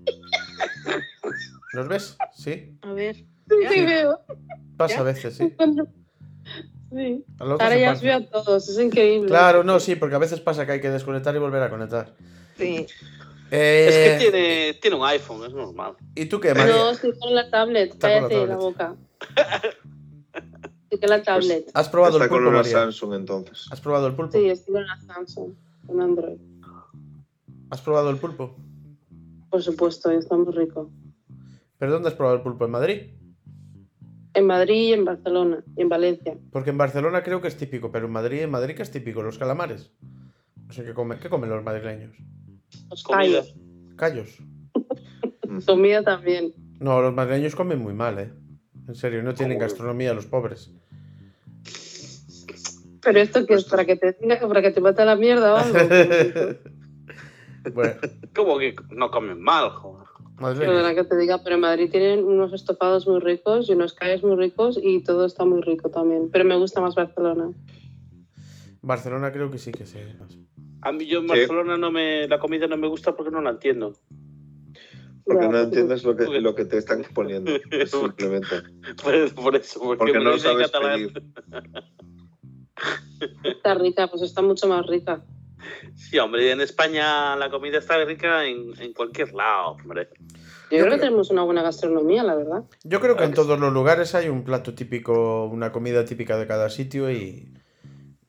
¿Nos 1.73 1.87
ves? 1.87 2.17
Sí. 2.33 2.77
A 2.81 2.93
ver. 2.93 3.15
Sí, 3.15 3.85
veo. 3.85 4.19
Pasa 4.77 4.95
¿Ya? 4.95 5.01
a 5.01 5.03
veces, 5.03 5.35
sí. 5.37 5.53
Sí. 6.91 7.23
La 7.39 7.45
Ahora 7.51 7.77
ya 7.77 7.91
os 7.93 8.01
veo 8.01 8.17
a 8.17 8.25
todos, 8.25 8.67
es 8.67 8.79
increíble. 8.79 9.27
Claro, 9.27 9.63
no, 9.63 9.79
sí, 9.79 9.95
porque 9.95 10.15
a 10.15 10.19
veces 10.19 10.39
pasa 10.39 10.65
que 10.65 10.71
hay 10.73 10.81
que 10.81 10.89
desconectar 10.89 11.35
y 11.35 11.39
volver 11.39 11.61
a 11.63 11.69
conectar. 11.69 12.13
Sí. 12.57 12.87
Eh, 13.51 13.87
Es 13.89 13.95
que 14.23 14.29
tiene, 14.29 14.73
tiene 14.81 14.97
un 14.97 15.05
iPhone, 15.05 15.43
es 15.45 15.53
normal. 15.53 15.93
¿Y 16.15 16.25
tú 16.25 16.39
qué, 16.39 16.53
María? 16.53 16.73
No, 16.75 16.89
estoy 16.91 17.17
con 17.17 17.33
la 17.35 17.49
tablet. 17.49 17.91
Está 17.93 18.07
con 18.07 18.23
la 18.23 18.29
Cállate 18.29 18.35
la, 18.35 18.41
tablet. 18.41 18.57
boca. 18.57 18.95
Estoy 20.83 20.99
con 20.99 21.09
la 21.09 21.23
tablet. 21.23 21.71
¿Has 21.73 21.89
probado 21.89 22.13
Está 22.17 22.23
el 22.25 22.29
con 22.29 22.37
pulpo, 22.39 22.49
una 22.49 22.57
María? 22.59 22.71
Samsung 22.73 23.13
entonces. 23.13 23.67
¿Has 23.71 23.81
probado 23.81 24.07
el 24.07 24.15
pulpo? 24.15 24.31
Sí, 24.37 24.49
estoy 24.49 24.73
con 24.73 24.85
la 24.87 24.99
Samsung, 25.01 25.53
con 25.87 26.01
Android. 26.01 26.37
¿Has 27.69 27.81
probado 27.81 28.09
el 28.09 28.17
pulpo? 28.17 28.55
Por 29.49 29.61
supuesto, 29.63 30.09
está 30.11 30.35
muy 30.35 30.53
rico. 30.53 30.89
¿Pero 31.77 31.91
dónde 31.91 32.09
has 32.09 32.15
probado 32.15 32.37
el 32.37 32.43
pulpo? 32.43 32.65
¿En 32.65 32.71
Madrid? 32.71 33.01
En 34.33 34.45
Madrid 34.45 34.89
y 34.89 34.93
en 34.93 35.05
Barcelona 35.05 35.63
y 35.75 35.81
en 35.81 35.89
Valencia. 35.89 36.37
Porque 36.51 36.69
en 36.69 36.77
Barcelona 36.77 37.23
creo 37.23 37.41
que 37.41 37.47
es 37.47 37.57
típico, 37.57 37.91
pero 37.91 38.05
en 38.05 38.11
Madrid, 38.11 38.41
en 38.41 38.51
Madrid 38.51 38.75
que 38.75 38.83
es 38.83 38.91
típico, 38.91 39.23
los 39.23 39.37
calamares. 39.37 39.91
No 40.67 40.73
sé 40.73 40.83
qué 40.83 40.93
comen, 40.93 41.19
¿qué 41.19 41.29
comen 41.29 41.49
los 41.49 41.63
madrileños. 41.63 42.15
Los 42.89 43.03
callos. 43.03 43.55
Callos. 43.95 44.37
Comida 45.65 46.03
también. 46.03 46.53
No, 46.79 47.01
los 47.01 47.13
madrileños 47.13 47.55
comen 47.55 47.79
muy 47.79 47.93
mal, 47.93 48.19
¿eh? 48.19 48.31
En 48.87 48.95
serio, 48.95 49.21
no 49.23 49.33
tienen 49.33 49.59
gastronomía 49.59 50.13
los 50.13 50.25
pobres. 50.25 50.71
Pero 53.01 53.19
esto 53.19 53.45
que 53.45 53.53
es 53.53 53.65
para 53.65 53.85
que 53.85 53.95
te 53.95 54.13
para 54.13 54.61
que 54.61 54.71
te 54.71 54.81
mate 54.81 55.05
la 55.05 55.15
mierda 55.15 55.53
o 55.53 55.57
algo. 55.57 55.79
bueno, 57.73 57.93
Como 58.35 58.59
que 58.59 58.75
no 58.91 59.09
comen 59.11 59.41
mal, 59.41 59.69
joder. 59.69 60.07
Madrileños. 60.39 60.73
Perdona 60.75 60.95
que 60.95 61.03
te 61.03 61.17
diga, 61.17 61.43
pero 61.43 61.55
en 61.55 61.61
Madrid 61.61 61.89
tienen 61.91 62.23
unos 62.23 62.53
estofados 62.53 63.07
muy 63.07 63.19
ricos 63.19 63.69
y 63.69 63.73
unos 63.73 63.93
callos 63.93 64.23
muy 64.23 64.35
ricos 64.35 64.79
y 64.81 65.03
todo 65.03 65.25
está 65.25 65.45
muy 65.45 65.61
rico 65.61 65.89
también. 65.89 66.29
Pero 66.31 66.45
me 66.45 66.57
gusta 66.57 66.81
más 66.81 66.95
Barcelona. 66.95 67.51
Barcelona 68.81 69.31
creo 69.31 69.51
que 69.51 69.57
sí 69.57 69.71
que 69.71 69.85
sí. 69.85 69.99
A 70.81 70.91
mí 70.91 71.05
yo 71.05 71.19
en 71.19 71.23
Sí. 71.25 71.29
Barcelona 71.29 71.77
no 71.77 71.91
me, 71.91 72.27
la 72.27 72.39
comida 72.39 72.67
no 72.67 72.77
me 72.77 72.87
gusta 72.87 73.15
porque 73.15 73.31
no 73.31 73.41
la 73.41 73.51
entiendo. 73.51 73.93
Porque 75.25 75.45
no 75.45 75.51
pues, 75.51 75.63
entiendes 75.65 76.03
lo 76.03 76.15
que, 76.15 76.25
lo 76.41 76.55
que 76.55 76.65
te 76.65 76.77
están 76.77 77.03
poniendo. 77.13 77.51
Simplemente. 77.85 78.63
Por, 79.03 79.35
por 79.35 79.55
eso, 79.55 79.79
porque, 79.81 80.13
no 80.13 80.31
lo 80.31 80.39
sabes 80.39 80.71
catalán. 80.71 81.09
pedir. 81.13 81.23
Está 83.43 83.75
rica, 83.75 84.07
pues 84.07 84.21
está 84.21 84.41
mucho 84.41 84.67
más 84.67 84.87
rica. 84.87 85.23
Sí, 85.95 86.17
hombre, 86.19 86.51
en 86.51 86.61
España 86.61 87.35
la 87.35 87.49
comida 87.49 87.79
está 87.79 88.03
rica 88.05 88.45
en, 88.45 88.73
en 88.79 88.93
cualquier 88.93 89.33
lado, 89.33 89.71
hombre. 89.71 90.09
Yo, 90.11 90.17
Yo 90.17 90.37
creo 90.69 90.83
que 90.83 90.89
creo- 90.89 90.99
tenemos 90.99 91.29
una 91.31 91.43
buena 91.43 91.61
gastronomía, 91.63 92.23
la 92.23 92.35
verdad. 92.35 92.63
Yo 92.83 92.99
creo 92.99 93.15
que 93.17 93.23
en 93.23 93.33
todos 93.33 93.59
los 93.59 93.73
lugares 93.73 94.13
hay 94.15 94.29
un 94.29 94.43
plato 94.43 94.73
típico, 94.75 95.45
una 95.45 95.71
comida 95.71 96.05
típica 96.05 96.37
de 96.37 96.45
cada 96.47 96.69
sitio 96.69 97.11
y, 97.11 97.53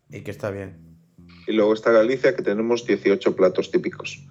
y 0.08 0.22
que 0.22 0.30
está 0.30 0.50
bien. 0.50 0.96
Y 1.46 1.52
luego 1.52 1.74
está 1.74 1.90
Galicia, 1.90 2.34
que 2.34 2.42
tenemos 2.42 2.86
18 2.86 3.34
platos 3.36 3.70
típicos. 3.70 4.26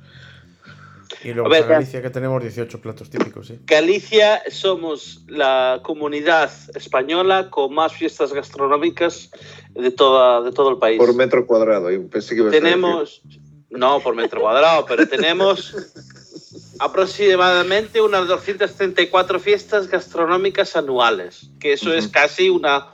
Y 1.24 1.34
luego 1.34 1.50
ver, 1.50 1.68
Galicia 1.68 2.02
que 2.02 2.10
tenemos 2.10 2.42
18 2.42 2.80
platos 2.82 3.10
típicos, 3.10 3.48
sí. 3.48 3.60
Galicia 3.66 4.42
somos 4.50 5.24
la 5.28 5.80
comunidad 5.84 6.50
española 6.76 7.50
con 7.50 7.74
más 7.74 7.94
fiestas 7.94 8.32
gastronómicas 8.32 9.30
de, 9.72 9.92
toda, 9.92 10.42
de 10.42 10.52
todo 10.52 10.70
el 10.70 10.78
país. 10.78 10.98
Por 10.98 11.14
metro 11.16 11.46
cuadrado. 11.46 11.92
Y 11.92 12.00
pensé 12.00 12.36
que 12.36 12.44
tenemos, 12.44 13.22
no 13.70 14.00
por 14.00 14.16
metro 14.16 14.40
cuadrado, 14.42 14.86
pero 14.86 15.08
tenemos 15.08 15.76
aproximadamente 16.80 18.02
unas 18.02 18.28
234 18.28 19.40
fiestas 19.40 19.88
gastronómicas 19.88 20.76
anuales, 20.78 21.50
que 21.60 21.74
eso 21.74 21.94
es 21.94 22.06
Ujú. 22.06 22.14
casi 22.14 22.50
una, 22.50 22.88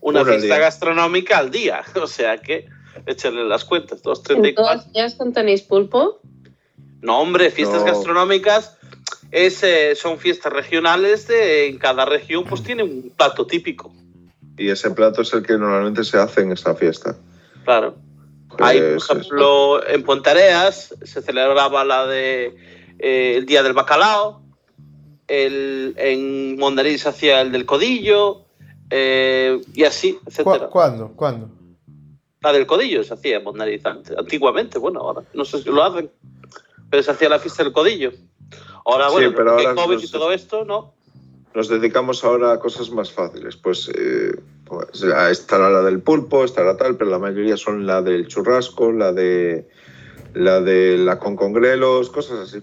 una 0.00 0.24
fiesta 0.24 0.46
día. 0.46 0.58
gastronómica 0.58 1.38
al 1.38 1.50
día. 1.50 1.82
O 2.00 2.06
sea 2.06 2.38
que 2.38 2.66
échale 3.06 3.44
las 3.44 3.64
cuentas, 3.64 3.98
¿En 3.98 4.02
234. 4.04 4.54
todas 4.54 4.86
ellas 4.94 5.18
tenéis 5.34 5.62
pulpo? 5.62 6.20
No, 7.02 7.20
hombre, 7.20 7.50
fiestas 7.50 7.80
No. 7.80 7.86
gastronómicas 7.86 8.78
es, 9.30 9.62
eh, 9.62 9.94
son 9.96 10.18
fiestas 10.18 10.52
regionales 10.52 11.26
de 11.28 11.66
en 11.68 11.78
cada 11.78 12.04
región 12.04 12.44
pues 12.44 12.62
tiene 12.62 12.82
un 12.84 13.12
plato 13.16 13.46
típico. 13.46 13.92
Y 14.56 14.68
ese 14.70 14.90
plato 14.92 15.22
es 15.22 15.32
el 15.32 15.42
que 15.42 15.54
normalmente 15.58 16.04
se 16.04 16.18
hace 16.18 16.42
en 16.42 16.52
esa 16.52 16.74
fiesta. 16.74 17.16
Claro. 17.64 17.96
Hay, 18.58 18.78
por 18.80 18.92
Pues, 18.94 19.10
ejemplo, 19.10 19.86
en 19.88 20.02
Pontareas 20.04 20.94
se 21.02 21.22
celebraba 21.22 21.84
la 21.84 22.06
de 22.06 22.54
eh, 22.98 23.34
el 23.36 23.46
Día 23.46 23.62
del 23.62 23.72
Bacalao, 23.72 24.42
el, 25.26 25.94
en 25.96 26.56
Mondariz 26.58 27.02
se 27.02 27.08
hacía 27.08 27.40
el 27.40 27.50
del 27.50 27.64
Codillo, 27.64 28.42
eh, 28.90 29.58
y 29.74 29.84
así, 29.84 30.12
¿Cu- 30.14 30.20
etcétera. 30.26 30.68
¿Cuándo? 30.68 31.12
¿Cuándo? 31.16 31.48
La 32.42 32.52
del 32.52 32.66
Codillo 32.66 33.02
se 33.04 33.14
hacía 33.14 33.38
en 33.38 33.44
Mondariz 33.44 33.82
ant- 33.84 34.14
antiguamente, 34.18 34.78
bueno, 34.78 35.00
ahora 35.00 35.22
no 35.32 35.44
sé 35.44 35.62
si 35.62 35.70
lo 35.70 35.82
hacen, 35.82 36.10
pero 36.92 37.02
se 37.02 37.10
hacía 37.10 37.30
la 37.30 37.38
fiesta 37.38 37.64
del 37.64 37.72
Codillo. 37.72 38.12
Ahora, 38.84 39.06
Sí, 39.08 39.12
bueno, 39.14 39.32
pero 39.34 39.52
ahora 39.52 39.74
COVID 39.74 39.96
no 39.96 40.02
y 40.02 40.10
todo 40.10 40.30
esto, 40.30 40.66
¿no? 40.66 40.92
Nos 41.54 41.68
dedicamos 41.68 42.22
ahora 42.22 42.52
a 42.52 42.58
cosas 42.60 42.90
más 42.90 43.10
fáciles. 43.10 43.56
Pues, 43.56 43.90
eh, 43.94 44.38
pues 44.66 45.02
estará 45.30 45.70
la 45.70 45.80
del 45.80 46.02
pulpo, 46.02 46.44
estará 46.44 46.76
tal, 46.76 46.98
pero 46.98 47.08
la 47.10 47.18
mayoría 47.18 47.56
son 47.56 47.86
la 47.86 48.02
del 48.02 48.28
churrasco, 48.28 48.92
la 48.92 49.10
de 49.14 49.70
la 50.34 50.60
de 50.60 50.98
la 50.98 51.18
con 51.18 51.34
congrelos, 51.34 52.10
cosas 52.10 52.40
así. 52.40 52.62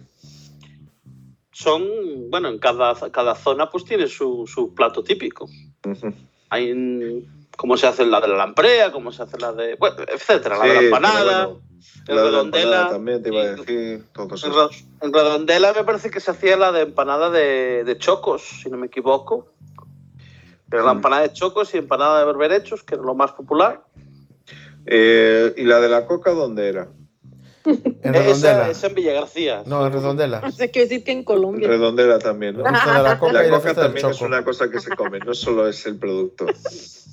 Son, 1.51 1.83
bueno, 2.29 2.49
en 2.49 2.59
cada, 2.59 2.93
cada 3.09 3.33
zona 3.33 3.71
pues 3.71 3.83
tiene 3.83 4.05
su, 4.05 4.45
su 4.45 4.75
plato 4.75 5.03
típico. 5.03 5.49
Ujú. 5.85 6.13
Hay 6.51 7.25
cómo 7.57 7.77
se 7.77 7.87
hace 7.87 8.05
la 8.05 8.21
de 8.21 8.27
la 8.27 8.37
lamprea, 8.37 8.91
cómo 8.91 9.11
se 9.11 9.23
hace 9.23 9.39
la 9.39 9.53
de, 9.53 9.73
bueno, 9.73 9.95
etcétera, 10.07 10.59
la 10.59 10.65
de 10.65 10.73
la 10.75 10.79
Sí, 10.81 10.85
empanada. 10.85 11.23
pero 11.25 11.49
bueno, 11.49 11.68
en 12.07 12.15
la 12.15 12.21
de 12.23 12.31
la 12.31 12.37
redondela. 12.37 12.89
también 12.89 13.21
te 13.23 13.29
iba 13.29 13.41
a 13.41 13.45
decir. 13.55 14.03
Todos 14.13 14.43
En, 14.43 14.51
esos. 14.51 14.55
Ro- 14.55 14.69
en 15.01 15.13
Redondela 15.13 15.73
me 15.73 15.83
parece 15.83 16.09
que 16.11 16.19
se 16.19 16.31
hacía 16.31 16.57
la 16.57 16.71
de 16.71 16.81
empanada 16.81 17.29
de, 17.29 17.83
de 17.83 17.97
chocos, 17.97 18.41
si 18.63 18.69
no 18.69 18.77
me 18.77 18.87
equivoco. 18.87 19.53
Pero 20.69 20.85
la 20.85 20.91
empanada 20.91 21.23
de 21.23 21.33
chocos 21.33 21.73
y 21.73 21.77
empanada 21.77 22.19
de 22.19 22.25
berberechos, 22.25 22.83
que 22.83 22.95
es 22.95 23.01
lo 23.01 23.15
más 23.15 23.31
popular. 23.31 23.83
Eh, 24.85 25.53
¿Y 25.57 25.63
la 25.63 25.79
de 25.79 25.89
la 25.89 26.05
coca 26.05 26.31
dónde 26.31 26.69
era? 26.69 26.87
En 27.65 28.15
Esa, 28.15 28.23
Redondela. 28.23 28.69
esa 28.69 28.87
en 28.87 28.95
Villa 28.95 29.13
García. 29.13 29.63
No, 29.65 29.85
en 29.85 29.91
Redondela. 29.93 30.41
O 30.45 30.51
sea, 30.51 30.69
quiero 30.69 30.87
decir 30.87 31.03
que 31.03 31.11
en 31.11 31.23
Colombia. 31.23 31.67
Redondela 31.67 32.17
también, 32.17 32.57
¿no? 32.57 32.63
La 32.63 32.71
fiesta 32.71 32.97
de 32.97 33.03
la 33.03 33.19
coca 33.19 33.33
La 33.33 33.47
y 33.47 33.75
también 33.75 34.07
es 34.09 34.21
una 34.21 34.43
cosa 34.43 34.69
que 34.71 34.79
se 34.79 34.95
come, 34.95 35.19
no 35.19 35.33
solo 35.33 35.67
es 35.67 35.85
el 35.85 35.97
producto. 35.97 36.45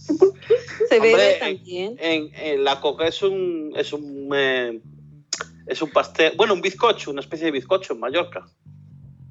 Se 0.89 1.01
bebe 1.01 1.13
Hombre, 1.13 1.37
también. 1.41 1.97
En, 1.99 2.31
en 2.35 2.65
la 2.65 2.81
coca 2.81 3.07
es 3.07 3.23
un 3.23 3.73
es 3.77 3.93
un 3.93 4.31
eh, 4.35 4.81
es 5.67 5.83
un 5.83 5.91
pastel, 5.91 6.33
bueno, 6.37 6.55
un 6.55 6.61
bizcocho, 6.61 7.11
una 7.11 7.21
especie 7.21 7.47
de 7.47 7.53
bizcocho 7.53 7.95
en 7.95 8.01
Mallorca, 8.01 8.47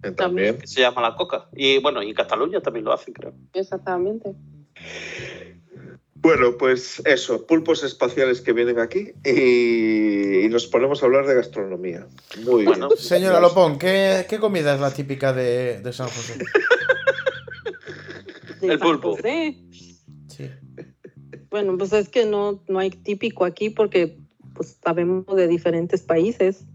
Eh, 0.03 0.11
También. 0.11 0.57
que 0.57 0.67
se 0.67 0.81
llama 0.81 1.01
la 1.01 1.15
coca. 1.15 1.47
Y 1.55 1.77
bueno, 1.79 2.03
y 2.03 2.09
en 2.09 2.15
Cataluña 2.15 2.59
también 2.61 2.85
lo 2.85 2.93
hacen, 2.93 3.13
creo. 3.13 3.33
Exactamente. 3.53 4.33
Bueno, 6.15 6.57
pues 6.57 7.01
eso, 7.05 7.45
pulpos 7.45 7.83
espaciales 7.83 8.41
que 8.41 8.51
vienen 8.51 8.79
aquí 8.79 9.11
y, 9.23 10.45
y 10.45 10.49
nos 10.49 10.65
ponemos 10.67 11.01
a 11.01 11.05
hablar 11.05 11.25
de 11.27 11.35
gastronomía. 11.35 12.07
Muy 12.43 12.65
Bueno, 12.65 12.87
bien. 12.89 12.99
Señora 12.99 13.39
Lopón, 13.39 13.77
¿qué, 13.79 14.25
qué 14.27 14.39
comida 14.39 14.73
es 14.75 14.81
la 14.81 14.91
típica 14.91 15.31
de, 15.33 15.79
de 15.81 15.93
San 15.93 16.07
José? 16.07 16.33
el 18.61 18.69
San 18.69 18.79
pulpo. 18.79 19.15
José. 19.15 19.57
Sí. 20.35 20.49
Bueno, 21.49 21.77
pues 21.77 21.93
es 21.93 22.09
que 22.09 22.25
no, 22.25 22.61
no 22.67 22.79
hay 22.79 22.89
típico 22.89 23.45
aquí 23.45 23.69
porque 23.69 24.17
pues 24.53 24.77
sabemos 24.83 25.25
de 25.35 25.47
diferentes 25.47 26.01
países. 26.01 26.65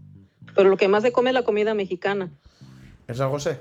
Pero 0.55 0.69
lo 0.69 0.77
que 0.77 0.87
más 0.87 1.03
se 1.03 1.11
come 1.11 1.29
es 1.29 1.33
la 1.33 1.43
comida 1.43 1.73
mexicana 1.73 2.31
¿En 3.07 3.15
San 3.15 3.29
José? 3.29 3.59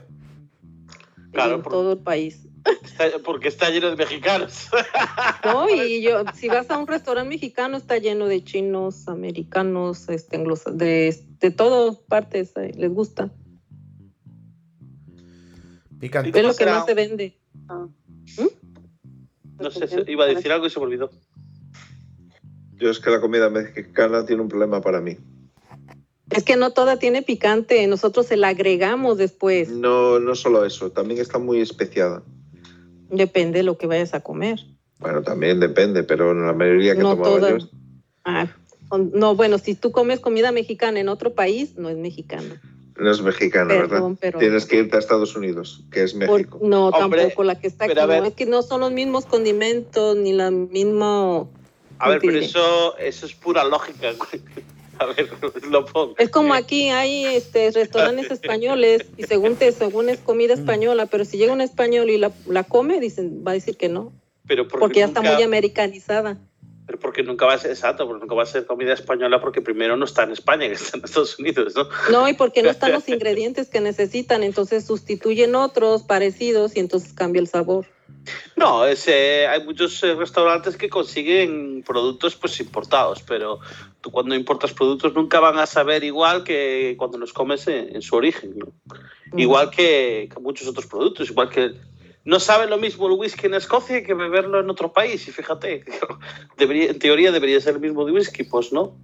Claro, 1.33 1.57
en 1.57 1.63
por- 1.63 1.73
todo 1.73 1.93
el 1.93 1.99
país. 1.99 2.47
Está- 2.85 3.19
porque 3.25 3.49
está 3.49 3.71
lleno 3.71 3.91
de 3.91 3.97
mexicanos. 3.97 4.69
¿no? 5.45 5.69
Y 5.69 6.03
yo, 6.03 6.25
si 6.35 6.49
vas 6.49 6.71
a 6.71 6.79
un 6.79 6.87
restaurante 6.87 7.29
mexicano, 7.29 7.77
está 7.77 7.99
lleno 7.99 8.27
de 8.27 8.43
chinos, 8.45 9.09
americanos, 9.09 10.09
este, 10.09 10.39
de, 10.73 11.25
de 11.41 11.51
todas 11.51 11.97
partes, 11.99 12.53
eh, 12.57 12.73
les 12.77 12.93
gusta. 12.93 13.33
Picante. 15.99 16.31
Es 16.39 16.43
lo 16.45 16.51
que 16.51 16.55
será? 16.55 16.75
más 16.77 16.87
se 16.87 16.95
vende. 16.95 17.39
Ah. 17.69 17.87
No 19.61 19.71
sé, 19.71 19.87
iba 20.09 20.25
a 20.25 20.29
decir 20.29 20.51
algo 20.53 20.67
y 20.67 20.71
se 20.71 20.81
me 20.81 20.87
olvidó. 20.87 21.11
Yo 22.77 22.91
es 22.91 22.99
que 22.99 23.11
la 23.11 23.21
comida 23.21 23.51
mexicana 23.51 24.25
tiene 24.25 24.43
un 24.43 24.49
problema 24.49 24.81
para 24.81 25.01
mí. 25.01 25.19
Es 26.31 26.45
que 26.45 26.57
no 26.57 26.71
toda 26.71 26.99
tiene 26.99 27.23
picante, 27.23 27.87
nosotros 27.87 28.27
se 28.27 28.37
la 28.37 28.49
agregamos 28.49 29.19
después. 29.19 29.69
No, 29.69 30.19
no 30.21 30.35
solo 30.35 30.65
eso, 30.65 30.91
también 30.91 31.21
está 31.21 31.39
muy 31.39 31.61
especiada. 31.61 32.23
Depende 33.11 33.59
de 33.59 33.63
lo 33.65 33.77
que 33.77 33.87
vayas 33.87 34.15
a 34.15 34.21
comer. 34.21 34.61
Bueno, 34.99 35.23
también 35.23 35.61
depende, 35.61 36.05
pero 36.05 36.33
la 36.33 36.53
mayoría 36.53 36.95
que 36.95 37.03
No 37.03 37.17
tomaba 37.17 37.29
toda. 37.29 37.59
yo 37.59 37.69
Ah, 38.25 38.49
no, 39.13 39.35
bueno, 39.35 39.59
si 39.59 39.75
tú 39.75 39.93
comes 39.93 40.21
comida 40.21 40.53
mexicana 40.53 41.01
en 41.01 41.09
otro 41.09 41.35
país, 41.35 41.77
no 41.77 41.89
es 41.89 41.97
mexicana. 41.97 42.61
No 43.01 43.11
es 43.11 43.23
mexicana, 43.23 43.75
¿verdad? 43.75 44.03
Pero 44.21 44.39
Tienes 44.39 44.67
que 44.67 44.77
irte 44.77 44.97
a 44.97 44.99
Estados 44.99 45.35
Unidos, 45.35 45.83
que 45.91 46.03
es 46.03 46.13
Por- 46.15 46.29
México. 46.31 46.59
no, 46.63 46.89
Hombre, 46.89 47.23
tampoco 47.23 47.45
la 47.45 47.59
que 47.59 47.67
está 47.67 47.85
aquí. 47.87 47.93
pero 47.95 48.03
a 48.03 48.07
ver. 48.07 48.21
No, 48.21 48.29
es 48.29 48.35
que 48.35 48.47
no 48.47 48.63
son 48.63 48.81
los 48.83 48.93
mismos 48.93 49.27
condimentos 49.27 50.17
ni 50.17 50.33
la 50.33 50.51
misma. 50.51 51.47
A 51.99 52.09
ver, 52.09 52.21
pero 52.21 52.39
eso, 52.39 52.97
eso 52.99 53.27
es 53.27 53.35
pura 53.35 53.65
lógica. 53.65 54.13
A 54.99 55.07
ver, 55.07 55.31
lo 55.71 55.87
pongo. 55.87 56.15
Es 56.19 56.29
como 56.31 56.53
aquí 56.55 56.91
hay 56.91 57.25
este 57.25 57.71
restaurantes 57.71 58.31
españoles 58.31 59.07
y 59.17 59.25
según 59.25 59.57
te, 59.57 59.73
según 59.73 60.09
es 60.11 60.19
comida 60.19 60.55
española, 60.55 61.07
pero 61.07 61.25
si 61.25 61.39
llega 61.39 61.53
un 61.53 61.61
español 61.63 62.11
y 62.11 62.19
la, 62.19 62.33
la 62.47 62.65
come, 62.65 63.01
dicen, 63.01 63.43
va 63.47 63.53
a 63.53 63.55
decir 63.55 63.77
que 63.77 63.89
no, 63.89 64.13
Pero 64.47 64.65
porque, 64.69 64.79
porque 64.81 65.01
ya 65.01 65.07
está 65.07 65.23
muy 65.23 65.43
americanizada. 65.43 66.39
Pero 66.91 66.99
porque 66.99 67.23
nunca 67.23 67.47
va 67.47 67.55
a 67.55 67.59
ser, 67.59 67.71
exacto, 67.71 68.05
porque 68.05 68.23
nunca 68.23 68.35
va 68.35 68.43
a 68.43 68.47
ser 68.47 68.67
comida 68.67 68.93
española 68.95 69.41
porque 69.41 69.63
primero 69.63 69.97
no 69.97 70.07
está 70.07 70.25
en 70.25 70.33
España, 70.33 70.67
que 70.67 70.73
está 70.73 70.99
en 70.99 71.05
Estados 71.05 71.39
Unidos, 71.39 71.73
¿no? 71.77 71.89
No, 72.11 72.29
y 72.29 72.33
porque 72.33 72.65
no 72.65 72.71
están 72.71 72.91
los 72.91 73.09
ingredientes 73.09 73.69
que 73.69 73.81
necesitan, 73.81 74.43
entonces 74.43 74.87
sustituyen 74.87 75.55
otros 75.55 76.03
parecidos 76.03 76.77
y 76.77 76.81
entonces 76.81 77.13
cambia 77.13 77.39
el 77.39 77.47
sabor. 77.47 77.87
No, 78.57 78.85
es, 78.85 79.07
eh, 79.07 79.47
hay 79.47 79.63
muchos 79.63 80.03
eh, 80.03 80.17
restaurantes 80.17 80.77
que 80.77 80.89
consiguen 80.89 81.85
productos 81.87 82.35
pues 82.35 82.59
importados, 82.59 83.23
pero 83.23 83.61
tú 84.01 84.11
cuando 84.11 84.35
importas 84.35 84.73
productos 84.73 85.15
nunca 85.15 85.39
van 85.39 85.59
a 85.61 85.67
saber 85.67 86.03
igual 86.03 86.43
que 86.43 86.97
cuando 86.99 87.19
los 87.19 87.33
comes 87.33 87.69
en, 87.69 87.95
en 87.95 88.03
su 88.03 88.17
origen, 88.17 88.59
¿no? 88.59 88.73
Igual 89.39 89.71
que, 89.71 90.29
que 90.35 90.41
muchos 90.41 90.67
otros 90.67 90.87
productos, 90.87 91.31
igual 91.31 91.51
que 91.51 91.73
no 92.25 92.39
sabe 92.41 92.67
lo 92.69 92.79
mismo 92.79 93.07
el 93.07 93.15
whisky 93.19 93.47
en 93.47 93.55
Escocia 93.55 94.05
que 94.05 94.15
beberlo 94.15 94.61
en 94.61 94.69
otro 94.71 94.93
país, 94.93 95.27
y 95.29 95.33
fíjate, 95.33 95.85
debería, 96.59 96.91
en 96.91 96.99
teoría 96.99 97.33
debería 97.33 97.61
ser 97.61 97.75
el 97.75 97.81
mismo 97.81 98.05
de 98.05 98.13
whisky, 98.13 98.45
pues 98.45 98.73
no. 98.73 98.97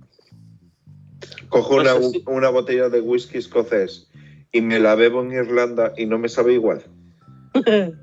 Cojo 1.49 1.77
no 1.77 1.83
una, 1.83 1.95
sé 1.95 2.11
si- 2.11 2.25
una 2.27 2.51
botella 2.51 2.89
de 2.89 3.01
whisky 3.01 3.39
escocés 3.39 4.09
y 4.53 4.61
me 4.61 4.79
la 4.81 4.95
bebo 4.95 5.23
en 5.23 5.33
Irlanda 5.33 5.93
y 5.97 6.07
no 6.07 6.19
me 6.19 6.29
sabe 6.29 6.53
igual. 6.55 6.85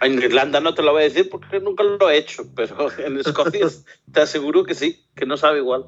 En 0.00 0.14
Irlanda 0.20 0.58
no 0.58 0.74
te 0.74 0.82
lo 0.82 0.90
voy 0.90 1.02
a 1.02 1.04
decir 1.04 1.30
porque 1.30 1.60
nunca 1.60 1.84
lo 1.84 2.10
he 2.10 2.16
hecho, 2.18 2.42
pero 2.56 2.88
en 2.98 3.18
Escocia 3.20 3.68
te 4.12 4.20
aseguro 4.20 4.64
que 4.64 4.74
sí, 4.74 5.00
que 5.14 5.26
no 5.26 5.36
sabe 5.36 5.58
igual. 5.58 5.86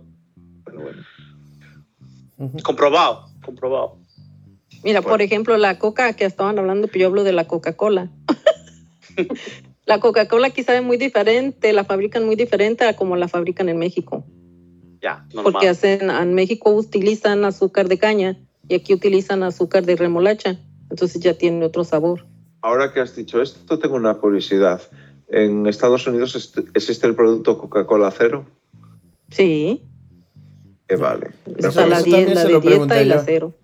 Pero 0.64 0.80
bueno. 0.80 1.02
Comprobado, 2.62 3.26
comprobado. 3.44 3.98
Mira, 4.84 5.00
Bueno. 5.00 5.12
por 5.14 5.22
ejemplo, 5.22 5.56
la 5.56 5.78
coca 5.78 6.12
que 6.12 6.24
estaban 6.26 6.58
hablando, 6.58 6.86
pues 6.88 7.00
yo 7.00 7.06
hablo 7.08 7.24
de 7.24 7.32
la 7.32 7.46
Coca-Cola. 7.46 8.10
la 9.86 10.00
Coca-Cola 10.00 10.48
aquí 10.48 10.62
sabe 10.62 10.80
muy 10.80 10.96
diferente, 10.96 11.72
la 11.72 11.84
fabrican 11.84 12.24
muy 12.24 12.36
diferente 12.36 12.84
a 12.84 12.94
como 12.96 13.16
la 13.16 13.28
fabrican 13.28 13.68
en 13.68 13.78
México. 13.78 14.24
Ya, 15.02 15.26
normal. 15.34 15.52
Porque 15.52 15.68
hacen, 15.68 16.10
en 16.10 16.34
México 16.34 16.70
utilizan 16.70 17.44
azúcar 17.44 17.88
de 17.88 17.98
caña 17.98 18.38
y 18.68 18.74
aquí 18.74 18.94
utilizan 18.94 19.42
azúcar 19.42 19.84
de 19.84 19.96
remolacha. 19.96 20.58
Entonces 20.90 21.20
ya 21.22 21.34
tiene 21.34 21.64
otro 21.64 21.84
sabor. 21.84 22.26
Ahora 22.62 22.92
que 22.92 23.00
has 23.00 23.14
dicho 23.14 23.42
esto, 23.42 23.78
tengo 23.78 23.96
una 23.96 24.14
curiosidad. 24.14 24.80
¿En 25.28 25.66
Estados 25.66 26.06
Unidos 26.06 26.54
existe 26.74 27.06
el 27.06 27.14
producto 27.14 27.58
Coca-Cola 27.58 28.10
cero? 28.16 28.46
Sí, 29.30 29.82
Que 30.88 30.96
vale. 30.96 31.30
Está 31.58 31.86
la, 31.86 32.00
la 32.00 32.02
de 32.02 32.60
dieta 32.60 33.02
y 33.02 33.04
la 33.06 33.16
yo. 33.16 33.22
cero. 33.24 33.52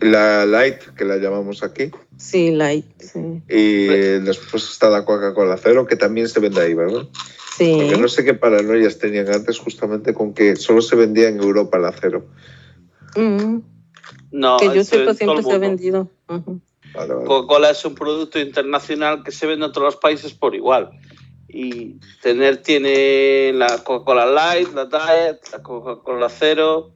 La 0.00 0.46
light, 0.46 0.80
que 0.96 1.04
la 1.04 1.16
llamamos 1.16 1.62
aquí. 1.62 1.90
Sí, 2.16 2.50
light, 2.50 2.86
sí. 2.98 3.42
Y 3.48 3.86
después 4.20 4.70
está 4.70 4.88
la 4.88 5.04
Coca-Cola 5.04 5.58
cero, 5.62 5.86
que 5.86 5.96
también 5.96 6.28
se 6.28 6.40
vende 6.40 6.62
ahí, 6.62 6.74
¿verdad? 6.74 7.08
Sí. 7.56 7.74
Porque 7.76 7.98
no 7.98 8.08
sé 8.08 8.24
qué 8.24 8.34
paranoias 8.34 8.98
tenían 8.98 9.28
antes 9.28 9.58
justamente 9.58 10.14
con 10.14 10.34
que 10.34 10.56
solo 10.56 10.80
se 10.80 10.96
vendía 10.96 11.28
en 11.28 11.40
Europa 11.40 11.78
la 11.78 11.92
cero. 11.92 12.26
Mm, 13.16 13.58
No, 14.32 14.56
que 14.56 14.74
yo 14.74 14.82
sepa 14.82 15.14
siempre 15.14 15.42
se 15.42 15.52
ha 15.52 15.58
vendido. 15.58 16.10
Ujú. 16.28 16.60
Vale, 16.94 17.14
vale. 17.14 17.26
Coca-Cola 17.26 17.70
es 17.70 17.84
un 17.84 17.94
producto 17.94 18.38
internacional 18.40 19.22
que 19.22 19.32
se 19.32 19.46
vende 19.46 19.66
en 19.66 19.72
todos 19.72 19.84
los 19.84 19.96
países 19.96 20.32
por 20.32 20.54
igual. 20.54 20.90
Y 21.48 22.00
tener 22.22 22.62
tiene 22.62 23.52
la 23.52 23.84
Coca-Cola 23.84 24.26
Light, 24.26 24.72
la 24.74 24.86
Diet, 24.86 25.40
la 25.52 25.62
Coca-Cola 25.62 26.28
Cero 26.28 26.94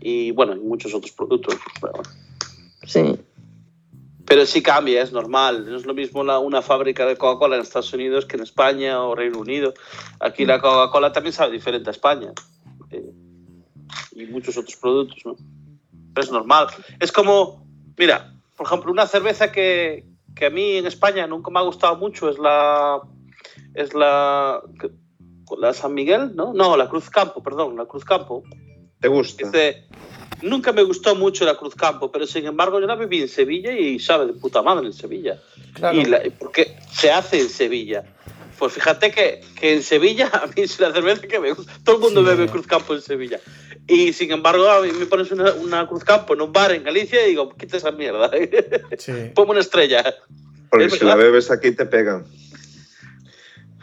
y 0.00 0.30
bueno, 0.32 0.54
y 0.54 0.60
muchos 0.60 0.94
otros 0.94 1.12
productos. 1.12 1.56
Pero, 1.80 1.92
bueno. 1.92 2.10
Sí. 2.86 3.20
Pero 4.26 4.46
sí 4.46 4.62
cambia, 4.62 5.02
es 5.02 5.12
normal. 5.12 5.68
No 5.68 5.76
es 5.76 5.86
lo 5.86 5.94
mismo 5.94 6.20
una, 6.20 6.38
una 6.38 6.62
fábrica 6.62 7.04
de 7.04 7.16
Coca-Cola 7.16 7.56
en 7.56 7.62
Estados 7.62 7.92
Unidos 7.92 8.26
que 8.26 8.36
en 8.36 8.42
España 8.42 9.02
o 9.02 9.14
Reino 9.14 9.38
Unido. 9.38 9.74
Aquí 10.20 10.46
la 10.46 10.60
Coca-Cola 10.60 11.12
también 11.12 11.32
sabe 11.32 11.52
diferente 11.52 11.90
a 11.90 11.92
España. 11.92 12.32
Eh, 12.90 13.10
y 14.12 14.26
muchos 14.26 14.56
otros 14.56 14.76
productos, 14.76 15.18
¿no? 15.24 15.36
Pero 16.14 16.24
es 16.24 16.32
normal. 16.32 16.68
Es 17.00 17.12
como, 17.12 17.66
mira, 17.96 18.34
por 18.56 18.66
ejemplo, 18.66 18.92
una 18.92 19.06
cerveza 19.06 19.50
que, 19.50 20.04
que 20.34 20.46
a 20.46 20.50
mí 20.50 20.76
en 20.76 20.86
España 20.86 21.26
nunca 21.26 21.50
me 21.50 21.58
ha 21.58 21.62
gustado 21.62 21.96
mucho 21.96 22.28
es 22.28 22.38
la. 22.38 23.00
Es 23.74 23.94
la. 23.94 24.62
La 25.58 25.72
San 25.72 25.94
Miguel, 25.94 26.36
¿no? 26.36 26.52
No, 26.54 26.76
la 26.76 26.88
Cruz 26.88 27.10
Campo, 27.10 27.42
perdón, 27.42 27.76
la 27.76 27.86
Cruz 27.86 28.04
Campo. 28.04 28.44
¿Te 29.00 29.08
gusta? 29.08 29.44
Dice, 29.46 29.84
nunca 30.42 30.72
me 30.72 30.82
gustó 30.82 31.14
mucho 31.14 31.44
la 31.44 31.56
Cruz 31.56 31.74
Campo, 31.74 32.10
pero 32.12 32.26
sin 32.26 32.46
embargo 32.46 32.80
yo 32.80 32.86
la 32.86 32.96
viví 32.96 33.22
en 33.22 33.28
Sevilla 33.28 33.72
y 33.72 33.98
sabe 33.98 34.26
de 34.26 34.32
puta 34.34 34.62
madre 34.62 34.86
en 34.86 34.92
Sevilla. 34.92 35.40
Claro. 35.74 35.98
Y 35.98 36.04
la- 36.04 36.22
porque 36.38 36.76
se 36.92 37.10
hace 37.10 37.40
en 37.40 37.48
Sevilla. 37.48 38.04
Pues 38.58 38.74
fíjate 38.74 39.10
que, 39.10 39.40
que 39.58 39.74
en 39.74 39.82
Sevilla 39.82 40.26
a 40.32 40.46
mí 40.46 40.52
es 40.56 40.78
la 40.80 40.92
cerveza 40.92 41.22
que 41.22 41.40
me 41.40 41.52
gusta. 41.52 41.72
Todo 41.82 41.96
el 41.96 42.02
mundo 42.02 42.20
Sí. 42.20 42.26
bebe 42.26 42.46
Cruz 42.50 42.66
Campo 42.66 42.94
en 42.94 43.00
Sevilla. 43.00 43.40
Y 43.88 44.12
sin 44.12 44.30
embargo 44.32 44.68
a 44.68 44.82
mí 44.82 44.92
me 44.92 45.06
pones 45.06 45.30
una, 45.32 45.52
una 45.54 45.86
Cruz 45.88 46.04
Campo 46.04 46.34
en 46.34 46.42
un 46.42 46.52
bar 46.52 46.70
en 46.72 46.84
Galicia 46.84 47.26
y 47.26 47.30
digo, 47.30 47.56
quita 47.56 47.78
esa 47.78 47.90
mierda. 47.90 48.30
Sí. 48.98 49.12
Ponme 49.34 49.52
una 49.52 49.60
estrella. 49.60 50.04
Porque 50.68 50.84
es 50.86 50.92
si 50.94 51.04
la 51.04 51.16
bebes 51.16 51.50
aquí 51.50 51.72
te 51.72 51.86
pegan. 51.86 52.26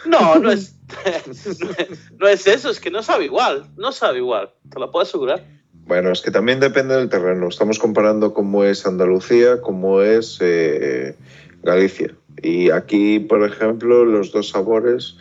No, 0.06 0.36
no 0.36 0.52
es, 0.52 0.76
no 2.20 2.28
es- 2.28 2.48
eso, 2.48 2.70
es 2.70 2.80
que 2.80 2.92
no 2.92 3.04
sabe 3.04 3.26
igual. 3.26 3.70
No 3.78 3.92
sabe 3.92 4.18
igual, 4.20 4.52
te 4.72 4.80
lo 4.80 4.92
puedo 4.92 5.04
asegurar. 5.04 5.44
Bueno, 5.86 6.12
es 6.12 6.22
que 6.22 6.32
también 6.32 6.60
depende 6.60 6.96
del 6.96 7.10
terreno. 7.10 7.48
Estamos 7.48 7.80
comparando 7.80 8.34
cómo 8.34 8.64
es 8.66 8.86
Andalucía, 8.86 9.62
cómo 9.62 10.02
es 10.02 10.38
eh, 10.42 11.16
Galicia. 11.64 12.14
Y 12.44 12.72
aquí, 12.72 13.20
por 13.20 13.44
ejemplo, 13.44 14.04
los 14.04 14.32
dos 14.32 14.50
sabores, 14.50 15.16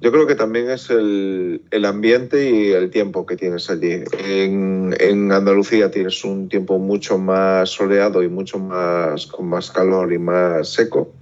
yo 0.00 0.10
creo 0.10 0.26
que 0.26 0.34
también 0.34 0.70
es 0.70 0.88
el, 0.88 1.62
el 1.70 1.84
ambiente 1.84 2.50
y 2.50 2.70
el 2.70 2.90
tiempo 2.90 3.26
que 3.26 3.36
tienes 3.36 3.68
allí. 3.68 4.02
En, 4.18 4.96
en, 4.98 5.30
Andalucía 5.30 5.90
tienes 5.90 6.24
un 6.24 6.48
tiempo 6.48 6.78
mucho 6.78 7.18
más 7.18 7.68
soleado 7.68 8.22
y 8.22 8.28
mucho 8.28 8.58
más 8.58 9.26
con 9.26 9.48
más 9.48 9.70
calor 9.70 10.12
y 10.12 10.18
más 10.18 10.70
seco. 10.72 11.12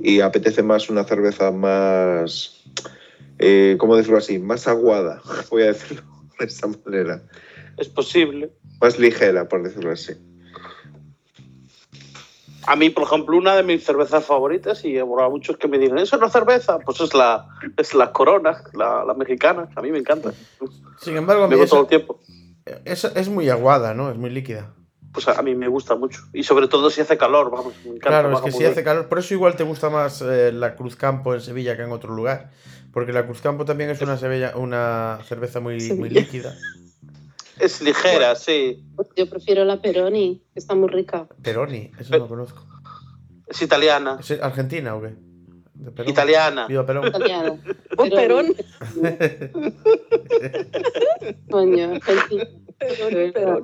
Y 0.00 0.20
apetece 0.20 0.62
más 0.62 0.88
una 0.88 1.04
cerveza 1.04 1.50
más, 1.52 2.63
eh, 3.38 3.76
¿cómo 3.78 3.96
decirlo 3.96 4.18
así? 4.18 4.38
Más 4.38 4.66
aguada, 4.68 5.20
voy 5.50 5.62
a 5.62 5.66
decirlo 5.66 6.02
de 6.38 6.46
esta 6.46 6.66
manera. 6.66 7.22
Es 7.78 7.88
posible. 7.88 8.50
Más 8.80 8.98
ligera, 8.98 9.48
por 9.48 9.62
decirlo 9.62 9.90
así. 9.92 10.12
A 12.66 12.76
mí, 12.76 12.88
por 12.88 13.02
ejemplo, 13.04 13.36
una 13.36 13.54
de 13.56 13.62
mis 13.62 13.84
cervezas 13.84 14.24
favoritas, 14.24 14.84
y 14.86 14.96
habrá 14.98 15.28
muchos 15.28 15.58
que 15.58 15.68
me 15.68 15.78
digan, 15.78 15.98
¿eso 15.98 16.16
es 16.16 16.22
una 16.22 16.30
cerveza? 16.30 16.78
Pues 16.78 16.98
es 17.00 17.12
la, 17.12 17.46
es 17.76 17.94
la 17.94 18.10
Corona, 18.10 18.62
la, 18.72 19.04
la 19.04 19.12
mexicana. 19.12 19.68
A 19.76 19.82
mí 19.82 19.90
me 19.92 19.98
encanta. 19.98 20.32
Sin 20.98 21.16
embargo, 21.16 21.44
a 21.44 21.48
mí 21.48 21.56
esa- 21.56 21.66
todo 21.70 21.82
el 21.82 21.86
tiempo. 21.88 22.20
es, 22.86 23.04
es 23.04 23.28
muy 23.28 23.50
aguada, 23.50 23.92
¿no? 23.92 24.10
Es 24.10 24.16
muy 24.16 24.30
líquida. 24.30 24.72
Pues 25.14 25.28
a, 25.28 25.40
mí 25.42 25.54
me 25.54 25.68
gusta 25.68 25.94
mucho. 25.94 26.22
Y 26.32 26.42
sobre 26.42 26.66
todo 26.66 26.90
si 26.90 27.00
hace 27.00 27.16
calor, 27.16 27.48
vamos, 27.48 27.72
me 27.84 27.90
encanta. 27.92 28.08
Claro, 28.08 28.32
es 28.32 28.40
que 28.40 28.50
si 28.50 28.58
bien. 28.58 28.72
hace 28.72 28.82
calor. 28.82 29.08
Por 29.08 29.20
eso 29.20 29.32
igual 29.32 29.54
te 29.54 29.62
gusta 29.62 29.88
más 29.88 30.20
eh, 30.22 30.50
la 30.52 30.74
Cruzcampo 30.74 31.34
en 31.34 31.40
Sevilla 31.40 31.76
que 31.76 31.84
en 31.84 31.92
otro 31.92 32.12
lugar. 32.12 32.50
Porque 32.92 33.12
la 33.12 33.24
Cruzcampo 33.24 33.64
también 33.64 33.90
es 33.90 34.02
una, 34.02 34.18
Sevilla, 34.18 34.54
una 34.56 35.20
cerveza 35.24 35.60
muy, 35.60 35.78
muy 35.92 36.10
líquida. 36.10 36.56
Es 37.60 37.80
ligera, 37.80 38.34
sí. 38.34 38.82
Yo 39.16 39.30
prefiero 39.30 39.64
la 39.64 39.80
Peroni, 39.80 40.42
que 40.52 40.58
está 40.58 40.74
muy 40.74 40.88
rica. 40.88 41.28
Peroni, 41.42 41.92
eso 41.98 42.10
Pe- 42.10 42.18
no 42.18 42.24
lo 42.24 42.28
conozco. 42.28 42.66
Es 43.46 43.62
italiana. 43.62 44.16
¿Es 44.18 44.32
argentina 44.32 44.96
o 44.96 45.02
qué? 45.02 45.14
De 45.74 45.92
Perón. 45.92 46.10
Italiana. 46.10 46.66
Viva 46.66 46.84
Perón. 46.84 47.06
Italiana. 47.06 47.54
Un 47.98 48.10
perón. 48.10 48.46
Coño, 51.50 51.92
argentina. 51.94 52.44
Perón, 52.78 53.32
perón. 53.32 53.62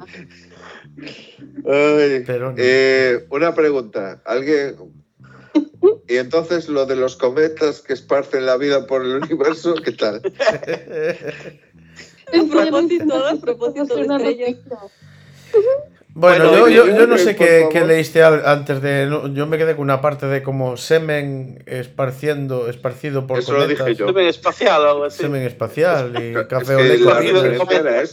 Ay, 0.98 2.24
eh, 2.56 3.26
una 3.30 3.54
pregunta. 3.54 4.20
¿Alguien... 4.24 4.76
Y 6.08 6.16
entonces 6.16 6.68
lo 6.68 6.84
de 6.86 6.96
los 6.96 7.16
cometas 7.16 7.80
que 7.80 7.92
esparcen 7.94 8.44
la 8.46 8.56
vida 8.56 8.86
por 8.86 9.02
el 9.04 9.16
universo, 9.22 9.74
¿qué 9.82 9.92
tal? 9.92 10.20
A 12.32 12.46
propósito, 12.48 13.26
a 13.26 13.34
propósito 13.40 13.96
de 13.96 14.02
estrellas. 14.02 14.56
Bueno, 16.12 16.50
Bueno, 16.50 16.68
yo, 16.68 16.68
yo, 16.68 16.86
y- 16.86 16.96
yo 16.98 17.06
no 17.08 17.18
sé 17.18 17.34
por 17.34 17.68
qué, 17.70 17.84
leíste 17.84 18.22
antes 18.22 18.80
de. 18.82 19.06
no, 19.06 19.26
yo 19.34 19.46
me 19.48 19.58
quedé 19.58 19.74
con 19.74 19.82
una 19.82 20.00
parte 20.00 20.26
de 20.26 20.40
como 20.42 20.76
semen 20.76 21.62
esparciendo, 21.66 22.68
esparcido 22.68 23.26
por 23.26 23.38
Eso 23.40 23.52
lo 23.52 23.60
cometas. 23.62 23.86
dije 23.86 23.98
yo. 23.98 24.06
Semen 24.06 24.26
espacial 24.28 24.82
o 24.82 24.90
algo 24.90 25.04
así. 25.04 25.22
Semen 25.22 25.42
espacial 25.42 26.12
y 26.22 26.36
Es 26.36 26.46
café 26.46 26.66
que 26.66 26.74
olé. 26.74 28.08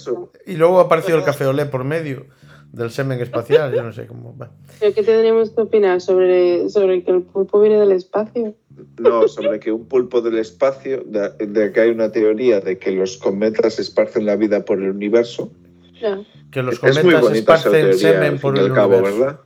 Y 0.47 0.55
luego 0.55 0.79
apareció 0.79 1.15
el 1.15 1.23
café 1.23 1.45
olé 1.45 1.65
por 1.67 1.83
medio 1.83 2.25
del 2.71 2.91
semen 2.91 3.19
espacial. 3.19 3.73
Yo 3.73 3.83
no 3.83 3.91
sé 3.93 4.05
cómo 4.07 4.35
va. 4.37 4.49
¿Pero 4.79 4.93
qué 4.93 5.03
tendríamos 5.03 5.49
que 5.51 5.61
opinar 5.61 6.01
sobre, 6.01 6.69
sobre 6.69 7.03
que 7.03 7.11
el 7.11 7.21
pulpo 7.23 7.59
viene 7.61 7.79
del 7.79 7.91
espacio? 7.91 8.53
No, 8.99 9.27
sobre 9.27 9.59
que 9.59 9.71
un 9.71 9.85
pulpo 9.85 10.21
del 10.21 10.37
espacio, 10.37 11.03
de, 11.05 11.29
de 11.47 11.71
que 11.71 11.79
hay 11.79 11.89
una 11.89 12.11
teoría 12.11 12.59
de 12.59 12.77
que 12.77 12.91
los 12.91 13.17
cometas 13.17 13.79
esparcen 13.79 14.25
la 14.25 14.35
vida 14.35 14.65
por 14.65 14.77
el 14.81 14.91
universo. 14.91 15.51
Ya. 15.99 16.21
Que 16.51 16.61
los 16.61 16.75
es 16.75 17.03
muy 17.03 17.13
cometas 17.13 17.21
bonita 17.21 17.55
esa 17.55 17.69
esparcen 17.69 17.71
teoría, 17.89 17.97
semen 18.13 18.39
por 18.39 18.57
el 18.57 18.71
cabo, 18.73 18.97
universo. 18.97 19.19
¿verdad? 19.19 19.39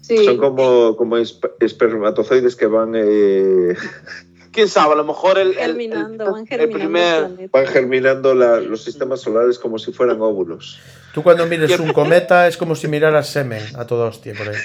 Sí. 0.00 0.24
Son 0.24 0.38
como, 0.38 0.96
como 0.96 1.18
esp- 1.18 1.50
espermatozoides 1.60 2.56
que 2.56 2.66
van, 2.66 2.92
eh, 2.94 3.74
¿Quién 4.56 4.68
sabe? 4.68 4.94
A 4.94 4.96
lo 4.96 5.04
mejor 5.04 5.38
el, 5.38 5.56
el- 5.58 5.78
el- 5.80 5.90
van 5.90 6.40
el 6.40 6.48
germinando. 6.48 6.78
primer- 6.78 7.14
el 7.14 7.26
planeta. 7.26 7.48
van 7.58 7.66
germinando 7.66 8.34
la- 8.34 8.58
los 8.60 8.82
sistemas 8.82 9.20
solares 9.20 9.58
como 9.58 9.78
si 9.78 9.92
fueran 9.92 10.20
óvulos. 10.22 10.78
Tú 11.12 11.22
cuando 11.22 11.44
mires 11.46 11.78
un 11.78 11.92
cometa 11.92 12.48
es 12.48 12.56
como 12.56 12.74
si 12.74 12.88
miraras 12.88 13.28
semen 13.28 13.62
a 13.76 13.86
toda 13.86 14.08
hostia 14.08 14.32
por 14.34 14.48
ahí. 14.48 14.56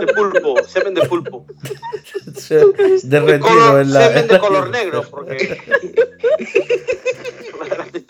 de 0.00 0.12
pulpo, 0.14 0.56
semen 0.66 0.94
de 0.94 1.02
pulpo. 1.02 1.46
Se- 2.36 2.64
Derretido 3.04 3.48
Color- 3.48 3.80
en 3.82 3.92
la. 3.92 4.00
semen 4.08 4.18
en 4.18 4.26
de 4.26 4.32
la- 4.34 4.38
color 4.40 4.70
negro, 4.70 5.04
porque. 5.10 5.58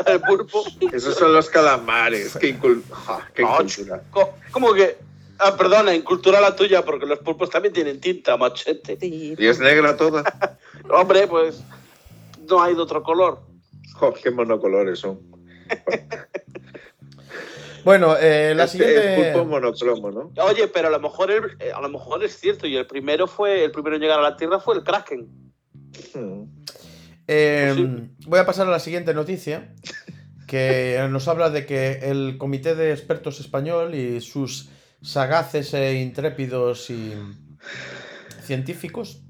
de 0.07 0.18
pulpo. 0.20 0.64
Esos 0.93 1.14
son 1.16 1.33
los 1.35 1.49
calamares. 1.51 2.37
Qué, 2.41 2.59
incul- 2.59 2.83
ja, 2.91 3.29
qué 3.35 3.43
No, 3.43 3.59
¿Cómo 4.51 4.73
que? 4.75 4.97
Ah, 5.45 5.57
perdona, 5.57 5.95
incultura 5.95 6.40
la 6.40 6.55
tuya, 6.55 6.84
porque 6.84 7.05
los 7.07 7.18
pulpos 7.18 7.51
también 7.51 7.74
tienen 7.74 8.01
tinta, 8.01 8.36
machete. 8.36 8.97
Sí, 9.01 9.34
Y 9.36 9.47
es 9.47 9.59
negra 9.59 9.97
toda. 9.97 10.22
Hombre, 10.90 11.26
pues. 11.26 11.62
No 12.49 12.62
hay 12.62 12.74
de 12.74 12.80
otro 12.82 13.03
color. 13.03 13.40
Jo, 13.95 14.12
qué 14.14 14.30
monocolores 14.30 14.99
son. 15.01 15.20
Bueno, 17.84 18.16
eh, 18.16 18.55
la 18.55 18.64
Es- 18.64 18.70
siguiente. 18.70 19.30
es 19.30 19.34
pulpo 19.34 19.49
monocromo, 19.49 20.11
¿no? 20.12 20.30
Oye, 20.45 20.68
pero 20.68 20.86
a 20.86 20.90
lo 20.93 21.01
mejor 21.01 21.32
el- 21.32 21.57
eh, 21.59 21.72
a 21.74 21.80
lo 21.80 21.88
mejor 21.88 22.22
es 22.22 22.38
cierto, 22.38 22.66
y 22.68 22.76
el 22.76 22.86
primero 22.86 23.26
fue, 23.26 23.64
el 23.64 23.72
primero 23.72 23.97
en 23.97 24.03
llegar 24.03 24.20
a 24.20 24.22
la 24.22 24.36
Tierra 24.36 24.61
fue 24.61 24.76
el 24.76 24.84
Kraken. 24.84 25.28
Hmm. 26.14 26.45
Eh, 27.26 27.72
Sí. 27.74 27.88
Voy 28.28 28.38
a 28.38 28.47
pasar 28.47 28.68
a 28.68 28.70
la 28.70 28.78
siguiente 28.78 29.14
noticia, 29.14 29.74
que 30.47 31.05
nos 31.11 31.26
habla 31.26 31.51
de 31.51 31.66
que 31.66 31.99
el 32.11 32.36
Comité 32.38 32.76
de 32.76 32.93
Expertos 32.93 33.40
Español 33.40 33.97
y 33.97 34.20
sus 34.20 34.68
sagaces 35.03 35.74
e 35.74 36.00
intrépidos 36.00 36.90
y 36.90 37.12
científicos 38.42 39.22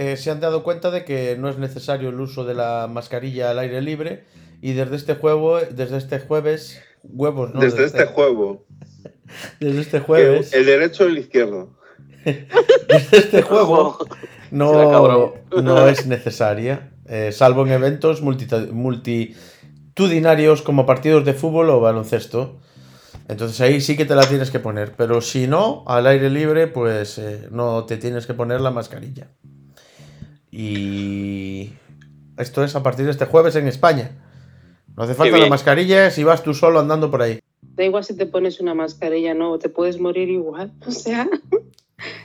eh, 0.00 0.16
se 0.16 0.30
han 0.30 0.38
dado 0.38 0.62
cuenta 0.62 0.92
de 0.92 1.04
que 1.04 1.36
no 1.36 1.48
es 1.48 1.58
necesario 1.58 2.10
el 2.10 2.20
uso 2.20 2.44
de 2.44 2.54
la 2.54 2.88
mascarilla 2.88 3.50
al 3.50 3.58
aire 3.58 3.82
libre 3.82 4.22
y 4.60 4.74
desde 4.74 4.94
este 4.94 5.14
juego, 5.14 5.58
desde 5.60 5.96
este 5.96 6.20
jueves, 6.20 6.80
huevos, 7.02 7.52
¿no? 7.52 7.60
Desde 7.60 7.84
este 7.84 8.06
juego. 8.06 8.64
desde 9.60 9.80
este 9.80 9.98
jueves, 10.00 10.52
El 10.52 10.66
derecho 10.66 11.02
o 11.04 11.08
el 11.08 11.18
izquierdo. 11.18 11.70
desde 12.24 13.16
este 13.16 13.42
juego 13.42 13.98
no, 14.52 15.34
no 15.50 15.88
es 15.88 16.06
necesaria, 16.06 16.92
eh, 17.06 17.32
salvo 17.32 17.66
en 17.66 17.72
eventos 17.72 18.22
multitudinarios 18.22 20.62
como 20.62 20.86
partidos 20.86 21.24
de 21.24 21.34
fútbol 21.34 21.70
o 21.70 21.80
baloncesto. 21.80 22.60
Entonces 23.28 23.60
ahí 23.60 23.80
sí 23.82 23.96
que 23.96 24.06
te 24.06 24.14
la 24.14 24.26
tienes 24.26 24.50
que 24.50 24.58
poner, 24.58 24.94
pero 24.96 25.20
si 25.20 25.46
no, 25.46 25.84
al 25.86 26.06
aire 26.06 26.30
libre, 26.30 26.66
pues 26.66 27.18
eh, 27.18 27.46
no 27.50 27.84
te 27.84 27.98
tienes 27.98 28.26
que 28.26 28.32
poner 28.32 28.62
la 28.62 28.70
mascarilla. 28.70 29.28
Y 30.50 31.72
esto 32.38 32.64
es 32.64 32.74
a 32.74 32.82
partir 32.82 33.04
de 33.04 33.10
este 33.10 33.26
jueves 33.26 33.54
en 33.56 33.68
España. 33.68 34.12
No 34.96 35.02
hace 35.02 35.14
falta 35.14 35.36
la 35.36 35.48
mascarilla 35.48 36.10
si 36.10 36.24
vas 36.24 36.42
tú 36.42 36.54
solo 36.54 36.80
andando 36.80 37.10
por 37.10 37.20
ahí. 37.20 37.38
Da 37.60 37.84
igual 37.84 38.02
si 38.02 38.16
te 38.16 38.24
pones 38.24 38.60
una 38.60 38.74
mascarilla, 38.74 39.34
no, 39.34 39.58
te 39.58 39.68
puedes 39.68 40.00
morir 40.00 40.30
igual. 40.30 40.72
O 40.86 40.90
sea, 40.90 41.28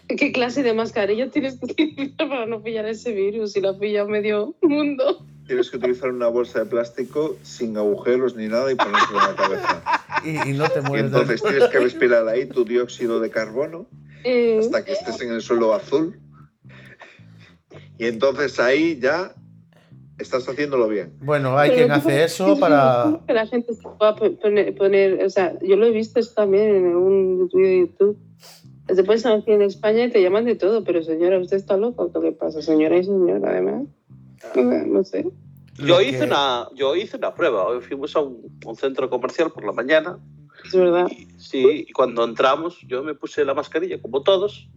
¿qué 0.08 0.32
clase 0.32 0.64
de 0.64 0.74
mascarilla 0.74 1.30
tienes 1.30 1.60
que 1.60 1.66
utilizar 1.84 2.30
para 2.30 2.46
no 2.46 2.64
pillar 2.64 2.86
ese 2.86 3.12
virus? 3.12 3.58
Y 3.58 3.62
la 3.62 3.78
pilla 3.78 4.06
medio 4.06 4.56
mundo. 4.62 5.26
Tienes 5.48 5.70
que 5.70 5.78
utilizar 5.78 6.10
una 6.12 6.28
bolsa 6.28 6.60
de 6.60 6.66
plástico 6.66 7.36
sin 7.42 7.76
agujeros 7.78 8.36
ni 8.36 8.48
nada 8.48 8.72
y 8.72 8.76
ponértela 8.76 9.20
en 9.22 9.28
la 9.30 9.36
cabeza. 9.36 9.84
Y, 10.26 10.52
y 10.52 10.54
no 10.54 10.70
te 10.70 10.80
Y 10.80 10.84
mueres 10.84 11.12
del- 11.12 11.22
entonces 11.22 11.42
tienes 11.44 11.68
que 11.70 11.80
respirar 11.80 12.26
ahí 12.30 12.46
tu 12.46 12.64
dióxido 12.64 13.20
de 13.20 13.30
carbono 13.30 13.88
Eh, 14.24 14.58
hasta 14.58 14.86
que 14.86 14.94
estés 14.94 15.20
en 15.22 15.34
el 15.34 15.42
suelo 15.42 15.74
azul. 15.74 16.18
Y 17.98 18.06
entonces 18.06 18.58
ahí 18.60 18.98
ya 19.02 19.34
estás 20.18 20.48
haciéndolo 20.48 20.88
bien. 20.88 21.14
Bueno, 21.20 21.58
hay 21.58 21.72
pero 21.72 21.82
quien 21.82 21.92
hace 21.92 22.24
eso 22.24 22.54
es 22.54 22.60
para... 22.60 23.20
Que 23.28 23.34
la 23.34 23.48
gente 23.48 23.74
se 23.74 23.82
pueda 23.82 24.16
po- 24.16 24.32
poner, 24.40 24.76
poner- 24.76 25.26
o 25.26 25.30
sea, 25.30 25.58
yo 25.62 25.76
lo 25.76 25.86
he 25.88 25.92
visto 25.92 26.20
esto 26.22 26.36
también 26.36 26.74
en 26.74 26.96
un 26.96 27.50
vídeo 27.54 27.68
de 27.68 27.80
YouTube. 27.80 28.18
Te 28.88 29.04
pones 29.04 29.26
aquí 29.26 29.52
en 29.52 29.62
España 29.64 30.06
y 30.06 30.12
te 30.12 30.22
llaman 30.22 30.46
de 30.46 30.56
todo, 30.56 30.84
pero 30.86 31.04
señora, 31.04 31.40
¿usted 31.40 31.58
está 31.58 31.76
loca? 31.76 32.04
¿Qué 32.14 32.20
le 32.20 32.32
pasa? 32.34 32.62
Señora 32.62 32.98
y 32.98 33.04
señora, 33.04 33.50
además. 33.52 33.84
No 34.56 35.04
sé. 35.04 35.26
Yo 35.78 35.98
que- 35.98 36.10
hice, 36.10 36.24
una, 36.26 36.68
yo 36.76 36.96
hice 36.96 37.18
una 37.18 37.34
prueba. 37.34 37.66
Hoy 37.66 37.82
fuimos 37.82 38.16
a 38.16 38.20
un, 38.20 38.60
un 38.66 38.76
centro 38.76 39.10
comercial 39.10 39.52
por 39.52 39.66
la 39.66 39.72
mañana. 39.72 40.20
Es 40.66 40.74
verdad. 40.76 41.08
Y, 41.10 41.28
sí, 41.40 41.86
y 41.88 41.92
cuando 41.92 42.24
entramos, 42.24 42.80
yo 42.88 43.04
me 43.04 43.16
puse 43.16 43.44
la 43.44 43.54
mascarilla, 43.54 44.02
como 44.02 44.22
todos. 44.24 44.70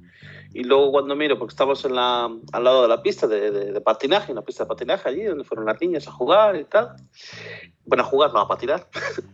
Y 0.54 0.64
luego, 0.64 0.90
cuando 0.90 1.14
miro, 1.14 1.38
porque 1.38 1.52
estamos 1.52 1.84
en 1.84 1.94
la, 1.96 2.30
al 2.52 2.64
lado 2.64 2.82
de 2.82 2.88
la 2.88 3.02
pista 3.02 3.26
de, 3.26 3.50
de- 3.50 3.72
de 3.72 3.80
patinaje, 3.80 4.32
en 4.32 4.36
la 4.36 4.42
pista 4.42 4.64
de 4.64 4.68
patinaje 4.68 5.08
allí, 5.08 5.22
donde 5.24 5.44
fueron 5.44 5.66
las 5.66 5.78
niñas 5.80 6.08
a 6.08 6.12
jugar 6.12 6.56
y 6.56 6.64
tal. 6.64 6.96
Bueno, 7.84 8.02
a 8.04 8.06
jugar, 8.06 8.32
no 8.32 8.40
a 8.40 8.48
patinar. 8.48 8.88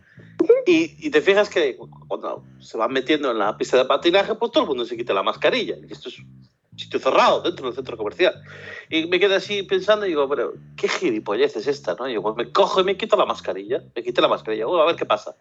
Y, 0.65 1.07
y 1.07 1.09
te 1.09 1.21
fijas 1.21 1.49
que 1.49 1.77
cuando 2.07 2.43
se 2.59 2.77
van 2.77 2.91
metiendo 2.91 3.31
en 3.31 3.37
la 3.37 3.57
pista 3.57 3.77
de 3.77 3.85
patinaje, 3.85 4.35
pues 4.35 4.51
todo 4.51 4.63
el 4.63 4.69
mundo 4.69 4.83
se 4.85 4.97
quita 4.97 5.13
la 5.13 5.23
mascarilla. 5.23 5.75
Y 5.87 5.91
esto 5.91 6.09
es 6.09 6.17
sitio 6.75 6.99
cerrado 6.99 7.41
dentro 7.41 7.65
del 7.65 7.75
centro 7.75 7.97
comercial. 7.97 8.33
Y 8.89 9.05
me 9.07 9.19
quedé 9.19 9.35
así 9.35 9.63
pensando 9.63 10.05
y 10.05 10.09
digo, 10.09 10.27
pero 10.27 10.53
qué 10.75 10.87
gilipollez 10.87 11.55
es 11.55 11.67
esta, 11.67 11.95
¿no? 11.95 12.07
Y 12.07 12.11
digo, 12.11 12.23
pues 12.23 12.35
me 12.35 12.51
cojo 12.51 12.81
y 12.81 12.83
me 12.83 12.97
quito 12.97 13.15
la 13.15 13.25
mascarilla. 13.25 13.83
Me 13.95 14.03
quité 14.03 14.21
la 14.21 14.27
mascarilla. 14.27 14.67
Uy, 14.67 14.79
a 14.79 14.85
ver 14.85 14.95
qué 14.95 15.05
pasa. 15.05 15.35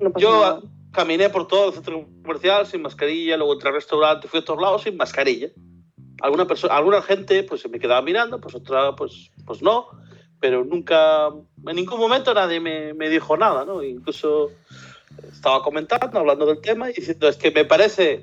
No 0.00 0.10
pasa 0.10 0.22
Yo 0.22 0.40
nada. 0.40 0.60
caminé 0.92 1.28
por 1.30 1.46
todo 1.46 1.68
el 1.68 1.74
centro 1.74 2.06
comercial 2.22 2.66
sin 2.66 2.82
mascarilla, 2.82 3.36
luego 3.36 3.52
entré 3.52 3.68
al 3.68 3.74
restaurante, 3.74 4.28
fui 4.28 4.40
a 4.40 4.44
todos 4.44 4.60
lados 4.60 4.82
sin 4.82 4.96
mascarilla. 4.96 5.48
alguna 6.22 6.46
persona, 6.46 6.76
alguna 6.76 7.02
gente 7.02 7.42
pues 7.42 7.60
se 7.60 7.68
me 7.68 7.78
quedaba 7.78 8.02
mirando, 8.02 8.40
pues 8.40 8.54
otra 8.54 8.94
pues, 8.96 9.30
pues 9.46 9.62
no, 9.62 9.88
pero 10.38 10.64
nunca, 10.64 11.28
en 11.28 11.76
ningún 11.76 12.00
momento 12.00 12.32
nadie 12.34 12.60
me, 12.60 12.94
me 12.94 13.08
dijo 13.08 13.36
nada, 13.36 13.64
¿no? 13.64 13.82
Incluso 13.82 14.50
estaba 15.30 15.62
comentando, 15.62 16.18
hablando 16.18 16.46
del 16.46 16.60
tema 16.60 16.90
y 16.90 16.94
diciendo, 16.94 17.28
es 17.28 17.36
que 17.36 17.50
me 17.50 17.64
parece 17.64 18.22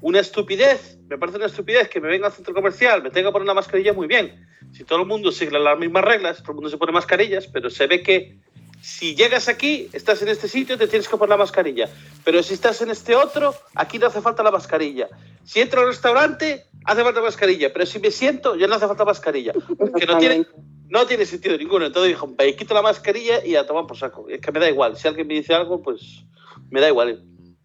una 0.00 0.20
estupidez, 0.20 0.97
me 1.08 1.18
parece 1.18 1.38
una 1.38 1.46
estupidez 1.46 1.88
que 1.88 2.00
me 2.00 2.08
venga 2.08 2.26
al 2.26 2.32
centro 2.32 2.54
comercial, 2.54 3.02
me 3.02 3.10
tenga 3.10 3.28
que 3.28 3.32
poner 3.32 3.44
una 3.44 3.54
mascarilla 3.54 3.92
muy 3.92 4.06
bien. 4.06 4.46
Si 4.72 4.84
todo 4.84 5.00
el 5.00 5.06
mundo 5.06 5.32
sigue 5.32 5.58
las 5.58 5.78
mismas 5.78 6.04
reglas, 6.04 6.38
todo 6.38 6.52
el 6.52 6.56
mundo 6.56 6.70
se 6.70 6.76
pone 6.76 6.92
mascarillas, 6.92 7.46
pero 7.46 7.70
se 7.70 7.86
ve 7.86 8.02
que 8.02 8.38
si 8.80 9.14
llegas 9.14 9.48
aquí, 9.48 9.88
estás 9.92 10.22
en 10.22 10.28
este 10.28 10.48
sitio, 10.48 10.78
te 10.78 10.86
tienes 10.86 11.08
que 11.08 11.16
poner 11.16 11.30
la 11.30 11.36
mascarilla. 11.36 11.88
Pero 12.24 12.42
si 12.42 12.54
estás 12.54 12.80
en 12.82 12.90
este 12.90 13.16
otro, 13.16 13.54
aquí 13.74 13.98
no 13.98 14.06
hace 14.06 14.20
falta 14.20 14.42
la 14.42 14.50
mascarilla. 14.50 15.08
Si 15.44 15.60
entro 15.60 15.80
al 15.80 15.88
restaurante, 15.88 16.66
hace 16.84 17.02
falta 17.02 17.20
mascarilla. 17.20 17.72
Pero 17.72 17.86
si 17.86 17.98
me 17.98 18.10
siento, 18.10 18.54
ya 18.56 18.66
no 18.66 18.76
hace 18.76 18.86
falta 18.86 19.04
mascarilla. 19.04 19.52
Que 19.98 20.06
no 20.06 20.18
tiene, 20.18 20.46
no 20.88 21.06
tiene 21.06 21.26
sentido 21.26 21.56
ninguno. 21.56 21.86
Entonces 21.86 22.10
dijo, 22.10 22.28
me 22.38 22.54
quito 22.54 22.74
la 22.74 22.82
mascarilla 22.82 23.44
y 23.44 23.56
a 23.56 23.66
tomar 23.66 23.86
por 23.86 23.96
saco. 23.96 24.28
Es 24.28 24.40
que 24.40 24.52
me 24.52 24.60
da 24.60 24.68
igual. 24.68 24.96
Si 24.96 25.08
alguien 25.08 25.26
me 25.26 25.34
dice 25.34 25.54
algo, 25.54 25.82
pues 25.82 26.24
me 26.70 26.80
da 26.80 26.88
igual. 26.88 27.24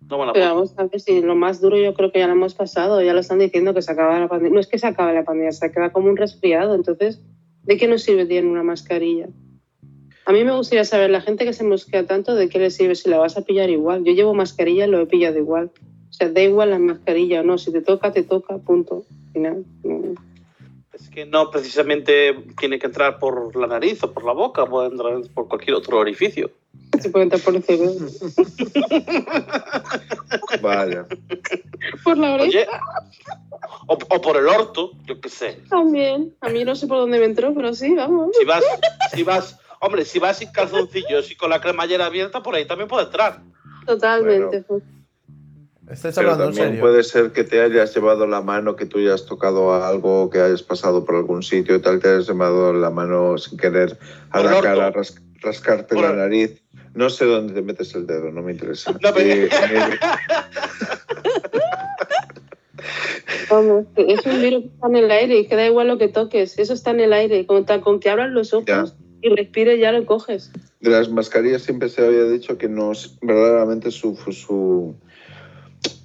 No 0.10 0.18
me 0.18 0.26
la 0.26 0.34
Pero 0.34 0.56
vamos 0.56 0.74
a 0.78 0.86
ver 0.86 1.00
si 1.00 1.22
lo 1.22 1.36
más 1.36 1.62
duro 1.62 1.78
yo 1.78 1.94
creo 1.94 2.12
que 2.12 2.20
ya 2.20 2.28
lo 2.28 2.34
hemos 2.34 2.54
pasado, 2.54 3.02
ya 3.02 3.14
lo 3.14 3.20
están 3.20 3.40
diciendo 3.40 3.74
que 3.74 3.82
se 3.82 3.92
acaba 3.92 4.20
la 4.20 4.28
pandemia. 4.28 4.54
No 4.54 4.60
es 4.60 4.68
que 4.68 4.78
se 4.78 4.88
acabe 4.88 5.14
la 5.14 5.24
pandemia, 5.24 5.52
se 5.52 5.72
queda 5.72 5.92
como 5.92 6.10
un 6.10 6.18
resfriado. 6.18 6.76
Entonces, 6.76 7.22
¿de 7.64 7.78
qué 7.78 7.88
nos 7.88 8.04
sirve 8.04 8.26
tener 8.26 8.46
una 8.46 8.64
mascarilla? 8.64 9.28
A 10.26 10.32
mí 10.32 10.44
me 10.44 10.56
gustaría 10.56 10.86
saber, 10.86 11.10
la 11.10 11.22
gente 11.22 11.46
que 11.46 11.54
se 11.54 11.64
mosquea 11.64 12.06
tanto, 12.06 12.36
¿de 12.36 12.48
qué 12.48 12.60
le 12.60 12.72
sirve 12.72 12.96
si 12.96 13.10
la 13.10 13.18
vas 13.18 13.38
a 13.38 13.42
pillar 13.42 13.70
igual? 13.70 14.04
Yo 14.06 14.14
llevo 14.14 14.34
mascarilla 14.34 14.86
y 14.86 14.90
lo 14.90 15.02
he 15.02 15.06
pillado 15.06 15.38
igual. 15.38 15.72
O 16.10 16.14
sea, 16.14 16.30
da 16.30 16.42
igual 16.42 16.70
la 16.70 16.80
mascarilla 16.80 17.42
o 17.42 17.44
no, 17.44 17.58
si 17.58 17.72
te 17.72 17.82
toca, 17.82 18.12
te 18.12 18.24
toca, 18.24 18.58
punto. 18.58 19.04
Final. 19.34 19.66
no. 19.84 20.16
Es 20.94 21.10
que 21.10 21.26
no 21.26 21.50
precisamente 21.50 22.36
tiene 22.60 22.78
que 22.78 22.86
entrar 22.86 23.18
por 23.18 23.56
la 23.56 23.66
nariz 23.66 24.04
o 24.04 24.14
por 24.14 24.24
la 24.24 24.34
boca, 24.34 24.68
puede 24.68 24.90
entrar 24.90 25.20
por 25.34 25.48
cualquier 25.48 25.76
otro 25.76 25.98
orificio. 25.98 26.52
Se 27.02 27.10
puede 27.10 27.24
entrar 27.24 27.42
por 27.42 27.56
el 27.56 27.64
cerebro. 27.64 28.06
Vaya. 30.62 31.06
Por 32.04 32.18
la 32.18 32.34
oreja 32.36 32.48
Oye, 32.50 32.68
o, 33.88 33.94
o 33.94 34.22
por 34.22 34.38
el 34.38 34.48
orto, 34.48 34.92
yo 35.06 35.20
qué 35.20 35.30
sé. 35.30 35.60
también. 35.70 36.36
A 36.42 36.50
mí 36.50 36.64
no 36.64 36.76
sé 36.76 36.88
por 36.88 36.98
dónde 36.98 37.20
me 37.20 37.26
entró, 37.26 37.54
pero 37.54 37.74
sí, 37.74 37.94
vamos. 37.96 38.36
Si 38.40 38.46
vas, 38.46 38.64
si 39.14 39.24
vas, 39.24 39.58
hombre, 39.82 40.06
si 40.06 40.20
vas 40.20 40.38
sin 40.38 40.52
calzoncillos 40.52 41.32
y 41.32 41.36
con 41.36 41.50
la 41.50 41.62
cremallera 41.62 42.06
abierta, 42.06 42.44
por 42.44 42.56
ahí 42.56 42.66
también 42.68 42.88
puede 42.88 43.06
entrar. 43.06 43.42
Totalmente. 43.86 44.64
¿Estáis 45.90 46.16
Pero 46.16 46.32
hablando 46.32 46.46
en 46.46 46.50
también 46.52 46.68
serio? 46.70 46.82
puede 46.82 47.04
ser 47.04 47.32
que 47.34 47.44
te 47.44 47.62
hayas 47.62 47.94
llevado 47.94 48.26
la 48.26 48.42
mano, 48.42 48.76
que 48.78 48.86
tú 48.86 49.00
hayas 49.00 49.26
tocado 49.26 49.74
algo, 49.84 50.30
que 50.30 50.40
hayas 50.40 50.64
pasado 50.64 51.04
por 51.04 51.16
algún 51.16 51.44
sitio 51.44 51.76
y 51.76 51.82
tal, 51.82 52.00
te 52.00 52.08
hayas 52.10 52.28
llevado 52.28 52.72
la 52.72 52.90
mano 52.90 53.38
sin 53.38 53.58
querer 53.58 54.00
a 54.30 54.38
Por 54.38 54.46
la 54.46 54.52
orto. 54.58 54.64
cara, 54.64 54.92
ras- 54.92 55.22
rascarte 55.42 55.94
Por 55.96 56.06
la 56.06 56.12
el- 56.12 56.18
nariz. 56.18 56.64
No 56.96 57.10
sé 57.10 57.26
dónde 57.26 57.54
te 57.54 57.62
metes 57.62 57.94
el 57.96 58.06
dedo, 58.06 58.32
no 58.32 58.42
me 58.42 58.52
interesa. 58.52 58.92
No, 59.02 59.14
pero- 59.14 59.20
Eh, 59.20 59.50
eh, 59.50 59.50
Vamos, 63.50 63.86
es 63.96 64.26
un 64.26 64.42
virus 64.42 64.64
que 64.64 64.68
está 64.70 64.88
en 64.88 64.96
el 64.96 65.12
aire 65.12 65.40
y 65.40 65.48
que 65.48 65.56
da 65.56 65.66
igual 65.66 65.88
lo 65.88 65.98
que 65.98 66.08
toques. 66.08 66.58
Eso 66.58 66.74
está 66.74 66.92
en 66.92 67.00
el 67.02 67.14
aire. 67.14 67.46
Con, 67.46 67.66
con 67.82 68.00
que 68.00 68.10
abras 68.10 68.32
los 68.32 68.54
ojos 68.54 68.66
Ya. 68.68 68.86
y 69.22 69.30
respires, 69.30 69.80
ya 69.80 69.92
lo 69.92 70.06
coges. 70.06 70.52
de 70.80 70.90
las 70.90 71.10
mascarillas 71.10 71.62
siempre 71.62 71.90
se 71.90 72.06
había 72.06 72.24
dicho 72.26 72.58
que 72.58 72.68
no 72.68 72.92
es 72.92 73.18
verdaderamente 73.22 73.92
su, 73.92 74.16
su, 74.32 74.96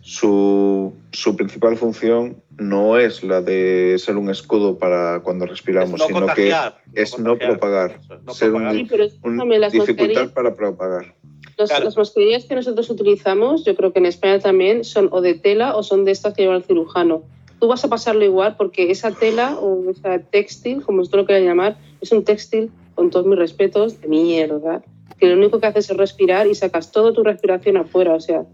su, 0.09 0.94
su 1.12 1.36
principal 1.36 1.76
función 1.76 2.42
no 2.56 2.96
es 2.98 3.22
la 3.22 3.42
de 3.42 3.96
ser 3.98 4.16
un 4.16 4.30
escudo 4.30 4.78
para 4.78 5.20
cuando 5.20 5.44
respiramos, 5.44 6.00
Es 6.00 6.00
no 6.00 6.06
sino 6.06 6.34
que 6.34 6.54
es 6.94 7.18
no 7.18 7.36
propagar, 7.36 8.00
Eso, 8.00 8.18
no 8.24 8.32
ser 8.32 8.54
un-. 8.54 8.72
Sí, 8.72 8.86
pero 8.88 9.04
un 9.22 9.36
las 9.61 9.70
dificultad 9.70 10.04
mascarillas, 10.06 10.32
para 10.32 10.54
propagar. 10.54 11.14
los- 11.59 11.68
Claro. 11.68 11.84
las 11.84 11.96
mascarillas 11.98 12.46
que 12.46 12.54
nosotros 12.54 12.88
utilizamos, 12.88 13.66
yo 13.66 13.76
creo 13.76 13.92
que 13.92 13.98
en 13.98 14.06
España 14.06 14.38
también, 14.38 14.82
son 14.82 15.11
o 15.12 15.20
de 15.20 15.34
tela 15.34 15.76
o 15.76 15.82
son 15.82 16.06
de 16.06 16.12
estas 16.12 16.32
que 16.32 16.40
lleva 16.44 16.56
el 16.56 16.64
cirujano. 16.64 17.24
Tú 17.61 17.68
vas 17.68 17.84
a 17.84 17.88
pasarlo 17.88 18.24
igual 18.24 18.56
porque 18.56 18.90
esa 18.90 19.11
tela 19.11 19.59
o 19.61 19.90
esa 19.90 20.20
textil, 20.20 20.82
como 20.82 21.02
esto 21.02 21.18
lo 21.18 21.26
quieran 21.26 21.44
llamar, 21.44 21.76
es 22.00 22.12
un 22.12 22.24
textil, 22.24 22.70
con 22.94 23.11
todos 23.11 23.26
mis 23.26 23.38
respetos, 23.38 24.00
de 24.00 24.09
mierda, 24.09 24.82
que 25.20 25.26
lo 25.26 25.36
único 25.36 25.61
que 25.61 25.66
haces 25.66 25.90
es 25.90 25.96
respirar 25.98 26.46
y 26.46 26.54
sacas 26.54 26.92
toda 26.92 27.12
tu 27.12 27.22
respiración 27.22 27.76
afuera, 27.76 28.14
o 28.14 28.20
sea, 28.20 28.46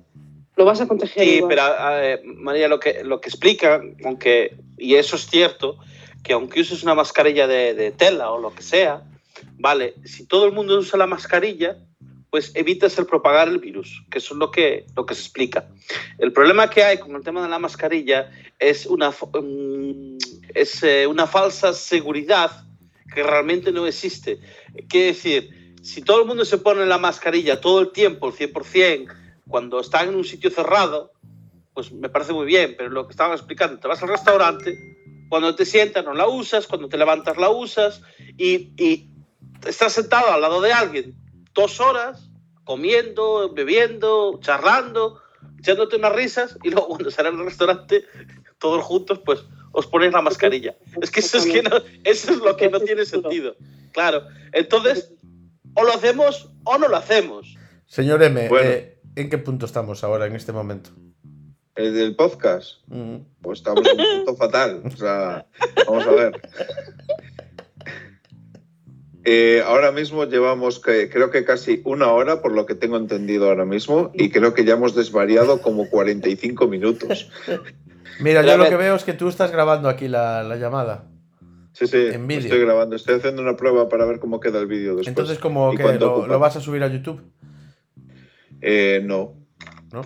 lo 0.56 0.64
vas 0.64 0.80
a 0.80 0.86
contagiar 0.88 1.24
Sí, 1.24 1.36
igual. 1.36 1.48
pero 1.48 2.02
eh, 2.02 2.20
María, 2.24 2.68
lo 2.68 2.78
que, 2.80 3.02
lo 3.04 3.20
que 3.20 3.28
explica, 3.28 3.82
aunque, 4.04 4.56
y 4.78 4.94
eso 4.94 5.16
es 5.16 5.26
cierto, 5.26 5.78
que 6.22 6.32
aunque 6.32 6.60
uses 6.60 6.82
una 6.82 6.94
mascarilla 6.94 7.46
de, 7.46 7.74
de 7.74 7.90
tela 7.90 8.30
o 8.30 8.40
lo 8.40 8.54
que 8.54 8.62
sea, 8.62 9.02
vale, 9.58 9.94
si 10.04 10.26
todo 10.26 10.46
el 10.46 10.52
mundo 10.52 10.78
usa 10.78 10.98
la 10.98 11.06
mascarilla, 11.06 11.76
pues 12.30 12.50
evitas 12.54 12.98
el 12.98 13.06
propagar 13.06 13.46
el 13.46 13.58
virus, 13.58 14.02
que 14.10 14.18
eso 14.18 14.34
es 14.34 14.38
lo 14.38 14.50
que, 14.50 14.86
lo 14.96 15.06
que 15.06 15.14
se 15.14 15.20
explica. 15.20 15.68
El 16.18 16.32
problema 16.32 16.68
que 16.68 16.82
hay 16.82 16.98
con 16.98 17.14
el 17.14 17.22
tema 17.22 17.40
de 17.42 17.48
la 17.48 17.60
mascarilla 17.60 18.28
es 18.58 18.86
una, 18.86 19.12
es, 20.52 20.82
eh, 20.82 21.06
una 21.06 21.28
falsa 21.28 21.72
seguridad 21.72 22.50
que 23.14 23.22
realmente 23.22 23.70
no 23.70 23.86
existe. 23.86 24.40
Quiere 24.88 25.06
decir, 25.08 25.74
si 25.80 26.02
todo 26.02 26.22
el 26.22 26.26
mundo 26.26 26.44
se 26.44 26.58
pone 26.58 26.84
la 26.86 26.98
mascarilla 26.98 27.60
todo 27.60 27.80
el 27.80 27.92
tiempo, 27.92 28.26
el 28.28 28.34
100%, 28.34 29.14
cuando 29.48 29.80
están 29.80 30.08
en 30.08 30.14
un 30.16 30.24
sitio 30.24 30.50
cerrado, 30.50 31.12
pues 31.72 31.92
me 31.92 32.08
parece 32.08 32.32
muy 32.32 32.46
bien, 32.46 32.74
pero 32.76 32.90
lo 32.90 33.06
que 33.06 33.12
estaba 33.12 33.34
explicando, 33.34 33.78
te 33.78 33.88
vas 33.88 34.02
al 34.02 34.08
restaurante, 34.08 34.76
cuando 35.28 35.54
te 35.54 35.64
sientas 35.64 36.04
no 36.04 36.14
la 36.14 36.28
usas, 36.28 36.66
cuando 36.66 36.88
te 36.88 36.96
levantas 36.96 37.36
la 37.36 37.50
usas 37.50 38.02
y, 38.36 38.72
y 38.82 39.10
estás 39.66 39.92
sentado 39.92 40.32
al 40.32 40.40
lado 40.40 40.60
de 40.60 40.72
alguien 40.72 41.14
dos 41.52 41.80
horas 41.80 42.30
comiendo, 42.64 43.52
bebiendo, 43.52 44.38
charlando, 44.40 45.20
echándote 45.58 45.96
unas 45.96 46.14
risas 46.14 46.58
y 46.62 46.70
luego 46.70 46.88
cuando 46.88 47.10
sales 47.10 47.32
al 47.32 47.44
restaurante 47.44 48.04
todos 48.58 48.82
juntos 48.84 49.20
pues 49.24 49.44
os 49.72 49.86
ponéis 49.86 50.12
la 50.12 50.22
mascarilla. 50.22 50.76
Es 51.00 51.10
que 51.10 51.20
eso 51.20 51.38
es, 51.38 51.46
que 51.46 51.62
no, 51.62 51.76
eso 52.04 52.32
es 52.32 52.38
lo 52.38 52.56
que 52.56 52.70
no 52.70 52.80
tiene 52.80 53.04
sentido. 53.04 53.56
Claro, 53.92 54.22
entonces 54.52 55.12
o 55.74 55.82
lo 55.84 55.92
hacemos 55.92 56.50
o 56.64 56.78
no 56.78 56.88
lo 56.88 56.96
hacemos. 56.96 57.56
Señor 57.86 58.22
M, 58.22 58.48
Bueno. 58.48 58.70
eh, 58.70 58.93
¿en 59.16 59.30
qué 59.30 59.38
punto 59.38 59.66
estamos 59.66 60.04
ahora 60.04 60.26
en 60.26 60.36
este 60.36 60.52
momento? 60.52 60.90
El 61.74 61.94
del 61.94 62.14
podcast, 62.14 62.82
pues 63.42 63.58
estamos 63.58 63.84
en 63.86 64.00
un 64.00 64.24
punto 64.24 64.36
fatal. 64.44 64.82
O 64.84 64.96
sea, 64.96 65.46
vamos 65.86 66.06
a 66.06 66.10
ver. 66.10 66.40
Eh, 69.24 69.62
ahora 69.66 69.90
mismo 69.90 70.24
llevamos 70.24 70.78
que, 70.78 71.08
creo 71.08 71.30
que 71.30 71.44
casi 71.44 71.80
una 71.84 72.12
hora, 72.12 72.42
por 72.42 72.52
lo 72.52 72.66
que 72.66 72.74
tengo 72.74 72.96
entendido 72.96 73.48
ahora 73.48 73.64
mismo, 73.64 74.10
y 74.14 74.30
creo 74.30 74.54
que 74.54 74.64
ya 74.64 74.74
hemos 74.74 74.94
desvariado 74.94 75.62
como 75.62 75.88
45 75.88 76.68
minutos. 76.68 77.30
Mira, 78.20 78.42
yo 78.42 78.56
lo 78.56 78.68
que 78.68 78.76
veo 78.76 78.94
es 78.94 79.02
que 79.02 79.14
tú 79.14 79.28
estás 79.28 79.50
grabando 79.50 79.88
aquí 79.88 80.08
la, 80.08 80.42
la 80.42 80.56
llamada. 80.56 81.06
Sí, 81.72 81.88
sí, 81.88 81.96
En 82.12 82.30
estoy 82.30 82.60
grabando, 82.60 82.94
estoy 82.94 83.16
haciendo 83.16 83.42
una 83.42 83.56
prueba 83.56 83.88
para 83.88 84.04
ver 84.04 84.20
cómo 84.20 84.38
queda 84.38 84.60
el 84.60 84.66
vídeo 84.66 84.94
después. 84.94 85.08
Entonces, 85.08 85.38
como 85.38 85.72
¿Y 85.72 85.76
que 85.76 85.94
lo, 85.94 86.26
lo 86.26 86.38
vas 86.38 86.54
a 86.54 86.60
subir 86.60 86.84
a 86.84 86.88
YouTube, 86.88 87.20
Eh, 88.66 89.02
no, 89.04 89.34
¿no? 89.92 90.00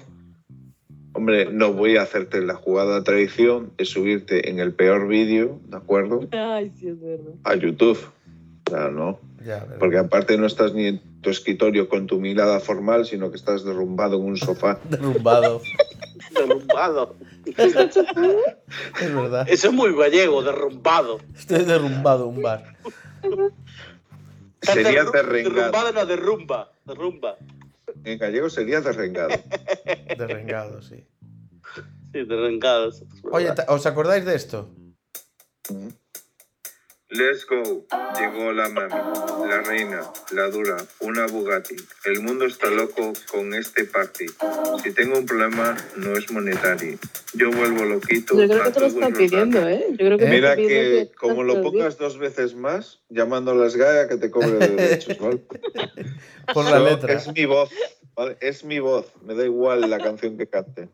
hombre, 1.12 1.46
no 1.52 1.72
voy 1.72 1.96
a 1.96 2.02
hacerte 2.02 2.40
la 2.42 2.54
jugada 2.54 3.04
tradición 3.04 3.72
de 3.78 3.84
subirte 3.84 4.50
en 4.50 4.58
el 4.58 4.72
peor 4.72 5.06
vídeo, 5.06 5.60
¿de 5.68 5.76
acuerdo? 5.76 6.26
Ay, 6.32 6.72
sí, 6.76 6.88
es 6.88 7.00
verdad. 7.00 7.34
A 7.44 7.54
YouTube. 7.54 7.98
Claro, 8.64 8.90
no. 8.90 9.20
Ya, 9.46 9.64
Porque 9.78 9.98
aparte 9.98 10.36
no 10.36 10.46
estás 10.46 10.74
ni 10.74 10.86
en 10.86 11.00
tu 11.22 11.30
escritorio 11.30 11.88
con 11.88 12.06
tu 12.08 12.20
mirada 12.20 12.58
formal, 12.58 13.06
sino 13.06 13.30
que 13.30 13.36
estás 13.36 13.64
derrumbado 13.64 14.16
en 14.18 14.24
un 14.24 14.36
sofá. 14.36 14.80
derrumbado. 14.90 15.60
Derrumbado. 16.34 17.14
es 17.46 19.14
verdad. 19.14 19.46
Eso 19.48 19.68
es 19.68 19.72
muy 19.72 19.94
gallego, 19.96 20.42
derrumbado. 20.42 21.20
Estoy 21.36 21.64
derrumbado 21.64 22.28
en 22.28 22.36
un 22.36 22.42
bar. 22.42 22.76
Sería 24.60 25.04
Derru- 25.04 25.12
derrengado. 25.12 25.54
Derrumbado 25.54 25.92
no, 25.92 26.06
derrumba. 26.06 26.72
Derrumba. 26.84 27.36
En 28.04 28.18
gallego 28.18 28.48
sería 28.50 28.80
derrengado. 28.80 29.30
Derrengado, 30.18 30.80
sí. 30.82 31.06
Sí, 32.12 32.24
derrengado. 32.24 32.90
Oye, 33.30 33.52
¿te- 33.52 33.64
¿os 33.68 33.84
acordáis 33.86 34.24
de 34.24 34.34
esto? 34.34 34.74
Let's 37.10 37.46
go. 37.46 37.86
Llegó 38.20 38.52
la 38.52 38.68
mami, 38.68 38.90
la 39.48 39.62
reina, 39.62 40.02
la 40.32 40.50
dura, 40.50 40.76
una 41.00 41.26
Bugatti. 41.26 41.74
El 42.04 42.20
mundo 42.20 42.44
está 42.44 42.68
loco 42.68 43.14
con 43.32 43.54
este 43.54 43.84
party. 43.84 44.26
Si 44.82 44.92
tengo 44.92 45.16
un 45.16 45.24
problema, 45.24 45.74
no 45.96 46.12
es 46.18 46.30
monetario. 46.30 46.98
Yo 47.32 47.50
vuelvo 47.50 47.86
loquito. 47.86 48.38
Yo 48.38 48.46
creo 48.46 48.60
a 48.62 48.66
que 48.66 48.72
te 48.72 48.80
lo 48.80 48.86
todos 48.88 48.92
están 48.92 49.10
los 49.10 49.18
pidiendo. 49.18 49.66
¿eh? 49.68 49.86
Yo 49.92 49.96
creo 49.96 50.18
que 50.18 50.24
Eh, 50.24 50.26
te 50.28 50.32
Mira 50.34 50.54
que 50.56 51.10
como 51.18 51.44
lo 51.44 51.62
pongas 51.62 51.96
dos 51.96 52.18
veces 52.18 52.54
más, 52.54 53.00
llamando 53.08 53.52
a 53.52 53.54
las 53.54 53.74
Gaia 53.74 54.06
que 54.06 54.18
te 54.18 54.30
cobre 54.30 54.58
de 54.58 54.68
derechos, 54.68 55.18
¿vale? 55.18 55.38
Por 56.52 56.64
la 56.66 56.78
Yo- 56.78 56.84
letra. 56.90 57.14
Es 57.14 57.32
mi 57.32 57.46
voz, 57.46 57.70
¿vale? 58.14 58.36
Es 58.42 58.64
mi 58.64 58.80
voz. 58.80 59.06
Me 59.22 59.34
da 59.34 59.44
igual 59.46 59.88
la 59.88 59.96
canción 59.98 60.36
que 60.36 60.46
cante. 60.46 60.90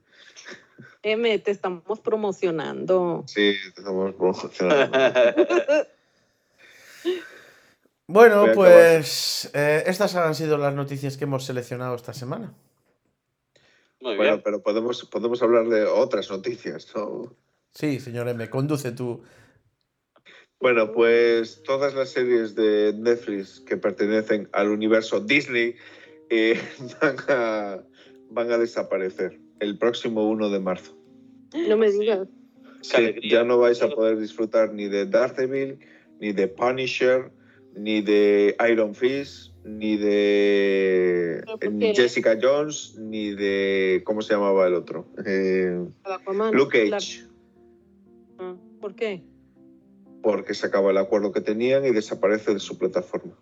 M, 1.02 1.38
te 1.40 1.50
estamos 1.50 1.98
promocionando. 2.00 3.24
Sí, 3.26 3.56
estamos 3.66 4.14
promocionando. 4.14 4.96
Bueno, 8.06 8.46
pues 8.54 9.50
eh, 9.54 9.84
estas 9.86 10.14
han 10.14 10.34
sido 10.34 10.58
las 10.58 10.74
noticias 10.74 11.16
que 11.16 11.24
hemos 11.24 11.44
seleccionado 11.44 11.94
esta 11.94 12.12
semana. 12.12 12.54
Muy 14.00 14.16
bueno, 14.16 14.32
bien. 14.32 14.42
pero 14.44 14.62
podemos, 14.62 15.04
podemos 15.06 15.42
hablar 15.42 15.68
de 15.68 15.84
otras 15.84 16.30
noticias, 16.30 16.92
¿no? 16.94 17.34
Sí, 17.72 17.98
señor 18.00 18.28
M, 18.28 18.50
conduce 18.50 18.92
tú. 18.92 19.22
Bueno, 20.60 20.92
pues 20.92 21.62
todas 21.62 21.94
las 21.94 22.10
series 22.10 22.54
de 22.54 22.94
Netflix 22.96 23.60
que 23.60 23.76
pertenecen 23.76 24.48
al 24.52 24.68
universo 24.68 25.20
Disney 25.20 25.74
eh, 26.30 26.60
van, 27.00 27.16
a, 27.28 27.82
van 28.30 28.52
a 28.52 28.58
desaparecer 28.58 29.40
el 29.60 29.78
próximo 29.78 30.28
1 30.28 30.50
de 30.50 30.60
marzo. 30.60 30.96
No 31.68 31.76
me 31.76 31.90
digas. 31.90 32.28
Sí, 32.82 33.14
ya 33.22 33.44
no 33.44 33.58
vais 33.58 33.82
a 33.82 33.88
poder 33.88 34.18
disfrutar 34.18 34.72
ni 34.72 34.88
de 34.88 35.06
Daredevil, 35.06 35.78
ni 36.20 36.32
de 36.32 36.48
Punisher, 36.48 37.30
ni 37.74 38.02
de 38.02 38.56
Iron 38.70 38.94
Fist, 38.94 39.52
ni 39.64 39.96
de 39.96 41.42
¿Pero 41.44 41.58
por 41.58 41.72
ni 41.72 41.92
qué? 41.92 42.02
Jessica 42.02 42.38
Jones, 42.40 42.96
ni 42.98 43.34
de... 43.34 44.02
¿Cómo 44.04 44.22
se 44.22 44.34
llamaba 44.34 44.66
el 44.66 44.74
otro? 44.74 45.06
Eh, 45.26 45.86
Aquaman. 46.04 46.54
Luke 46.54 46.90
Cage. 46.90 47.24
Ah. 48.38 48.56
¿Por 48.80 48.94
qué? 48.94 49.22
Porque 50.22 50.54
se 50.54 50.66
acaba 50.66 50.90
el 50.90 50.98
acuerdo 50.98 51.32
que 51.32 51.40
tenían 51.40 51.84
y 51.84 51.90
desaparece 51.90 52.54
de 52.54 52.60
su 52.60 52.78
plataforma. 52.78 53.38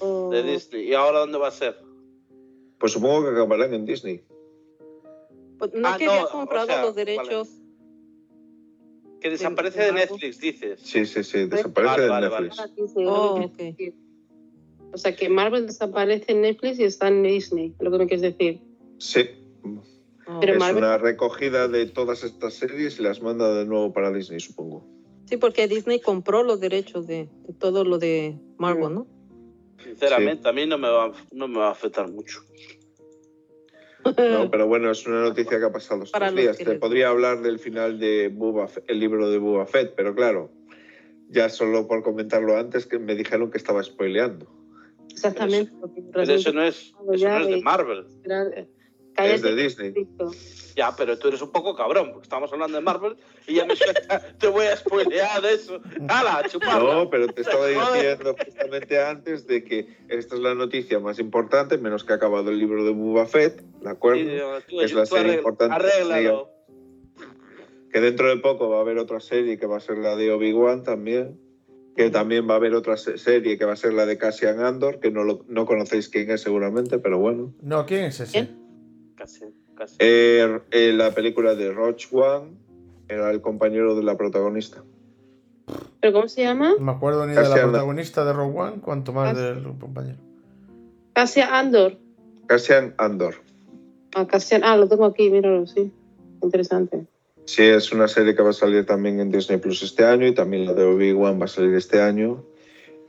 Oh. 0.00 0.30
De 0.30 0.42
Disney. 0.42 0.88
¿Y 0.88 0.94
ahora 0.94 1.20
dónde 1.20 1.38
va 1.38 1.48
a 1.48 1.52
ser? 1.52 1.76
Pues 2.78 2.92
supongo 2.92 3.24
que 3.24 3.30
acabarán 3.30 3.74
en 3.74 3.84
Disney. 3.84 4.24
Pues, 5.58 5.72
¿No 5.74 5.88
Ah, 5.88 5.96
que 5.98 6.06
no, 6.06 6.12
había 6.12 6.24
o 6.26 6.30
comprado 6.30 6.66
sea, 6.66 6.82
los 6.82 6.94
derechos? 6.94 7.48
Que 9.20 9.30
desaparece 9.30 9.82
de. 9.82 9.92
Netflix, 9.92 10.38
dices. 10.40 10.80
Sí, 10.82 11.04
sí, 11.06 11.24
sí, 11.24 11.46
desaparece 11.46 11.90
Vale, 11.92 12.02
de 12.04 12.08
vale, 12.08 12.48
Netflix. 12.48 12.60
Ah, 12.60 12.70
Oh. 13.06 13.50
O 14.92 14.96
sea 14.96 15.14
que 15.14 15.28
Marvel 15.28 15.66
desaparece 15.66 16.32
en 16.32 16.40
Netflix 16.42 16.78
y 16.78 16.84
está 16.84 17.08
en 17.08 17.22
Disney, 17.22 17.74
lo 17.80 17.90
que 17.90 17.98
me 17.98 18.06
quieres 18.06 18.22
decir. 18.22 18.60
Sí, 18.98 19.20
Oh. 20.30 20.40
Pero 20.40 20.52
es 20.52 20.58
Marvel- 20.58 20.76
una 20.84 20.98
recogida 20.98 21.68
de 21.68 21.86
todas 21.86 22.22
estas 22.22 22.52
series 22.54 23.00
y 23.00 23.02
las 23.02 23.22
manda 23.22 23.54
de 23.54 23.64
nuevo 23.64 23.94
para 23.94 24.12
Disney, 24.12 24.40
supongo. 24.40 24.84
Sí, 25.24 25.38
porque 25.38 25.66
Disney 25.68 26.00
compró 26.00 26.42
los 26.42 26.60
derechos 26.60 27.06
de, 27.06 27.28
de 27.46 27.52
todo 27.54 27.82
lo 27.84 27.98
de 27.98 28.38
Marvel, 28.58 28.94
¿no? 28.94 29.06
Sinceramente, 29.82 30.46
a 30.48 30.52
mí 30.52 30.66
no 30.66 30.76
me, 30.76 30.88
va, 30.88 31.12
no 31.32 31.48
me 31.48 31.58
va 31.58 31.68
a 31.68 31.72
afectar 31.72 32.10
mucho. 32.10 32.40
No, 34.04 34.50
pero 34.50 34.66
bueno, 34.66 34.90
es 34.90 35.06
una 35.06 35.22
noticia 35.22 35.58
que 35.58 35.64
ha 35.64 35.72
pasado 35.72 36.04
estos 36.04 36.12
Para 36.12 36.30
días. 36.30 36.56
Te 36.56 36.78
podría 36.78 37.08
hablar 37.08 37.42
del 37.42 37.58
final 37.58 37.98
de 37.98 38.26
el 38.86 39.00
libro 39.00 39.30
de 39.30 39.38
Boba 39.38 39.66
Fett, 39.66 39.94
pero 39.96 40.14
claro, 40.14 40.50
ya 41.28 41.48
solo 41.48 41.86
por 41.86 42.02
comentarlo 42.02 42.56
antes 42.56 42.86
que 42.86 42.98
me 42.98 43.14
dijeron 43.14 43.50
que 43.50 43.58
estaba 43.58 43.82
spoileando. 43.82 44.46
Exactamente. 45.10 45.72
porque 45.80 46.02
Pero 46.12 46.32
eso 46.32 46.52
no 46.52 46.62
es, 46.62 46.94
eso 47.12 47.28
no 47.28 47.38
es 47.38 47.46
de 47.48 47.60
Marvel. 47.60 48.06
Cállate, 49.18 49.34
Es 49.34 49.42
de 49.42 49.54
Disney. 49.56 49.94
Ya, 50.76 50.94
pero 50.96 51.18
tú 51.18 51.26
eres 51.26 51.42
un 51.42 51.50
poco 51.50 51.74
cabrón, 51.74 52.10
porque 52.12 52.22
estamos 52.26 52.52
hablando 52.52 52.76
de 52.78 52.84
Marvel 52.84 53.16
y 53.48 53.54
ya 53.56 53.64
me 53.64 53.74
suelta, 53.74 54.20
te 54.38 54.46
voy 54.46 54.66
a 54.66 54.76
spoilear 54.76 55.42
de 55.42 55.54
eso. 55.54 55.80
¡Hala, 56.08 56.44
chuparla! 56.48 56.94
No, 56.94 57.10
pero 57.10 57.26
te 57.26 57.42
estaba 57.42 57.66
diciendo 57.94 58.36
justamente 58.38 59.02
antes 59.02 59.46
de 59.48 59.64
que 59.64 59.88
esta 60.08 60.36
es 60.36 60.40
la 60.40 60.54
noticia 60.54 61.00
más 61.00 61.18
importante, 61.18 61.78
menos 61.78 62.04
que 62.04 62.12
ha 62.12 62.16
acabado 62.16 62.50
el 62.50 62.58
libro 62.60 62.84
de 62.84 62.92
Boba 62.92 63.26
Fett, 63.26 63.60
¿de 63.60 63.90
acuerdo? 63.90 64.20
Sí, 64.22 64.38
tú- 64.68 64.80
Es 64.80 64.92
la 64.92 65.02
tú 65.04 65.16
serie 65.16 65.32
arregla- 65.32 65.36
importante. 65.38 65.74
Arréglalo. 65.74 66.50
Que 67.92 68.00
dentro 68.00 68.28
de 68.28 68.36
poco 68.36 68.68
va 68.68 68.78
a 68.78 68.80
haber 68.82 68.98
otra 68.98 69.18
serie 69.18 69.58
que 69.58 69.66
va 69.66 69.78
a 69.78 69.80
ser 69.80 69.98
la 69.98 70.14
de 70.14 70.30
Obi-Wan 70.30 70.84
también. 70.84 71.40
Que 71.96 72.10
también 72.10 72.48
va 72.48 72.54
a 72.54 72.56
haber 72.58 72.74
otra 72.74 72.96
se- 72.96 73.18
serie 73.18 73.58
que 73.58 73.64
va 73.64 73.72
a 73.72 73.76
ser 73.76 73.92
la 73.94 74.06
de 74.06 74.16
Cassian 74.18 74.60
Andor, 74.60 75.00
que 75.00 75.10
no, 75.10 75.24
lo, 75.24 75.44
no 75.48 75.66
conocéis 75.66 76.08
quién 76.08 76.30
es 76.30 76.42
seguramente, 76.42 77.00
pero 77.00 77.18
bueno. 77.18 77.52
No, 77.60 77.84
¿quién 77.86 78.04
es 78.04 78.20
ese? 78.20 78.50
Casi, 79.28 79.44
casi. 79.74 79.96
Eh, 79.98 80.60
eh, 80.70 80.92
la 80.94 81.10
película 81.12 81.54
de 81.54 81.70
Roach 81.70 82.06
One 82.12 82.52
era 83.08 83.30
el 83.30 83.42
compañero 83.42 83.94
de 83.94 84.02
la 84.02 84.16
protagonista. 84.16 84.82
¿Pero 86.00 86.12
cómo 86.14 86.28
se 86.28 86.42
llama? 86.44 86.74
No 86.78 86.84
me 86.84 86.92
acuerdo 86.92 87.26
ni 87.26 87.34
de 87.34 87.42
la 87.42 87.54
protagonista 87.54 88.24
de 88.24 88.32
Rogue 88.32 88.58
One, 88.58 88.80
cuanto 88.80 89.12
más 89.12 89.36
del 89.36 89.62
compañero. 89.78 90.16
Casia 91.12 91.58
Andor. 91.58 91.98
Cassian 92.46 92.94
Andor. 92.96 93.34
Ah, 94.14 94.26
Cassian- 94.26 94.62
ah, 94.64 94.76
lo 94.78 94.88
tengo 94.88 95.04
aquí, 95.04 95.28
míralo, 95.28 95.66
sí. 95.66 95.92
Interesante. 96.42 97.04
Sí, 97.44 97.64
es 97.64 97.92
una 97.92 98.08
serie 98.08 98.34
que 98.34 98.42
va 98.42 98.50
a 98.50 98.54
salir 98.54 98.86
también 98.86 99.20
en 99.20 99.30
Disney 99.30 99.58
Plus 99.58 99.82
este 99.82 100.04
año 100.06 100.26
y 100.26 100.34
también 100.34 100.64
la 100.64 100.72
de 100.72 100.84
Obi-Wan 100.84 101.38
va 101.38 101.44
a 101.44 101.48
salir 101.48 101.74
este 101.74 102.00
año. 102.00 102.42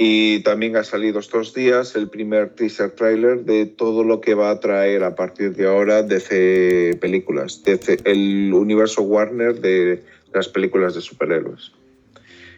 Y 0.02 0.40
también 0.44 0.78
ha 0.78 0.86
salido 0.86 1.20
estos 1.20 1.54
días 1.54 1.94
el 1.98 2.10
primer 2.10 2.56
teaser 2.56 2.92
trailer 2.92 3.44
de 3.44 3.66
todo 3.66 4.06
lo 4.06 4.22
que 4.22 4.34
va 4.34 4.50
a 4.50 4.62
traer 4.62 5.04
a 5.04 5.14
partir 5.14 5.54
de 5.58 5.68
ahora 5.68 6.04
DC 6.04 6.98
Películas, 7.02 7.64
DC, 7.66 7.98
el 8.06 8.54
universo 8.54 9.02
Warner 9.02 9.60
de 9.60 10.02
las 10.34 10.48
películas 10.48 10.96
de 10.96 11.02
superhéroes. 11.02 11.74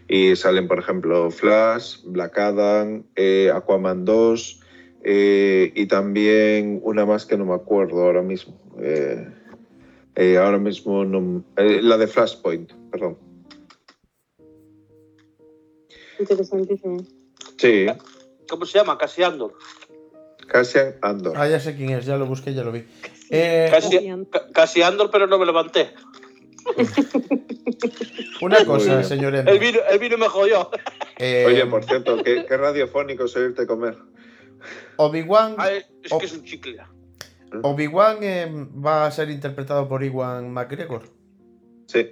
Y 0.07 0.35
salen, 0.35 0.67
por 0.67 0.77
ejemplo, 0.77 1.31
Flash, 1.31 2.03
Black 2.03 2.37
Adam, 2.37 3.05
eh, 3.15 3.49
Aquaman 3.51 4.05
2 4.05 4.59
eh, 5.03 5.71
y 5.73 5.87
también 5.87 6.79
una 6.83 7.07
más 7.07 7.25
que 7.25 7.37
no 7.37 7.45
me 7.45 7.55
acuerdo 7.55 8.03
ahora 8.03 8.21
mismo. 8.21 8.55
Eh, 8.79 10.37
ahora 10.37 10.59
mismo 10.59 11.05
no. 11.05 11.43
la 11.57 11.97
de 11.97 12.05
Flashpoint, 12.05 12.71
perdón. 12.91 13.17
Interesantísimo. 16.19 17.20
Sí, 17.61 17.85
¿Cómo 18.49 18.65
se 18.65 18.79
llama? 18.79 18.97
Casi 18.97 19.21
Andor. 19.23 19.53
Cassian 20.47 20.95
Andor. 21.01 21.33
Ah, 21.37 21.47
ya 21.47 21.59
sé 21.59 21.75
quién 21.75 21.91
es, 21.91 22.05
ya 22.07 22.17
lo 22.17 22.25
busqué, 22.25 22.53
ya 22.55 22.63
lo 22.63 22.71
vi. 22.71 22.83
Eh, 23.29 23.67
Casi, 23.71 23.95
Casi- 23.97 24.25
ca- 24.31 24.47
casi 24.51 24.81
Andor, 24.81 25.09
pero 25.11 25.27
no 25.27 25.37
me 25.37 25.45
levanté. 25.45 25.93
una 28.41 28.65
cosa, 28.65 29.03
señor 29.03 29.35
El 29.35 29.59
vino, 29.59 29.79
el 29.89 29.99
vino 29.99 30.17
me 30.17 30.27
jodió. 30.27 30.69
Eh, 31.19 31.45
Oye, 31.47 31.65
por 31.67 31.85
cierto, 31.85 32.21
qué, 32.23 32.45
qué 32.47 32.57
radiofónico 32.57 33.25
es 33.25 33.35
oírte 33.35 33.65
comer. 33.67 33.97
Obi-Wan 34.97 35.55
Ay, 35.57 35.83
es 36.03 36.11
que 36.11 36.25
es 36.25 36.33
un 36.33 36.43
chicle. 36.43 36.77
Obi-Wan 37.63 38.17
eh, 38.21 38.51
va 38.85 39.05
a 39.05 39.11
ser 39.11 39.29
interpretado 39.29 39.87
por 39.87 40.03
Iwan 40.03 40.51
McGregor. 40.51 41.03
Sí, 41.87 42.09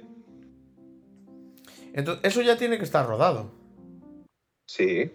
Entonces, 1.93 2.23
eso 2.23 2.41
ya 2.41 2.55
tiene 2.57 2.77
que 2.77 2.83
estar 2.83 3.05
rodado. 3.07 3.51
sí. 4.67 5.11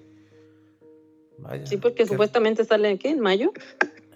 Vaya. 1.39 1.66
Sí, 1.66 1.76
porque 1.76 2.03
Qué- 2.05 2.07
supuestamente 2.07 2.64
sale 2.64 2.89
aquí 2.89 3.09
en 3.09 3.20
mayo. 3.20 3.53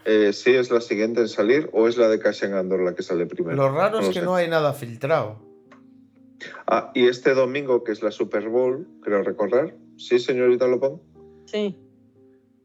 Eh, 0.05 0.33
sí, 0.33 0.55
es 0.55 0.71
la 0.71 0.81
siguiente 0.81 1.21
en 1.21 1.29
salir 1.29 1.69
o 1.73 1.87
es 1.89 1.97
la 1.99 2.09
de 2.09 2.19
Cassian 2.19 2.55
Andor 2.55 2.81
la 2.83 2.95
que 2.95 3.03
sale 3.03 3.27
primero. 3.27 3.57
Lo 3.57 3.71
raro 3.71 3.97
No 3.97 4.01
es 4.01 4.07
lo 4.07 4.13
que 4.13 4.21
sé. 4.21 4.25
no 4.25 4.35
hay 4.35 4.49
nada 4.49 4.73
filtrado. 4.73 5.39
Ah, 6.67 6.93
y 6.95 7.09
este 7.09 7.35
domingo, 7.35 7.83
que 7.85 7.93
es 7.93 8.03
la 8.03 8.11
Super 8.11 8.49
Bowl, 8.49 8.87
creo 9.03 9.23
recordar. 9.23 9.75
Sí, 9.97 10.19
señorita 10.19 10.67
Lopón. 10.69 11.03
Sí. 11.47 11.77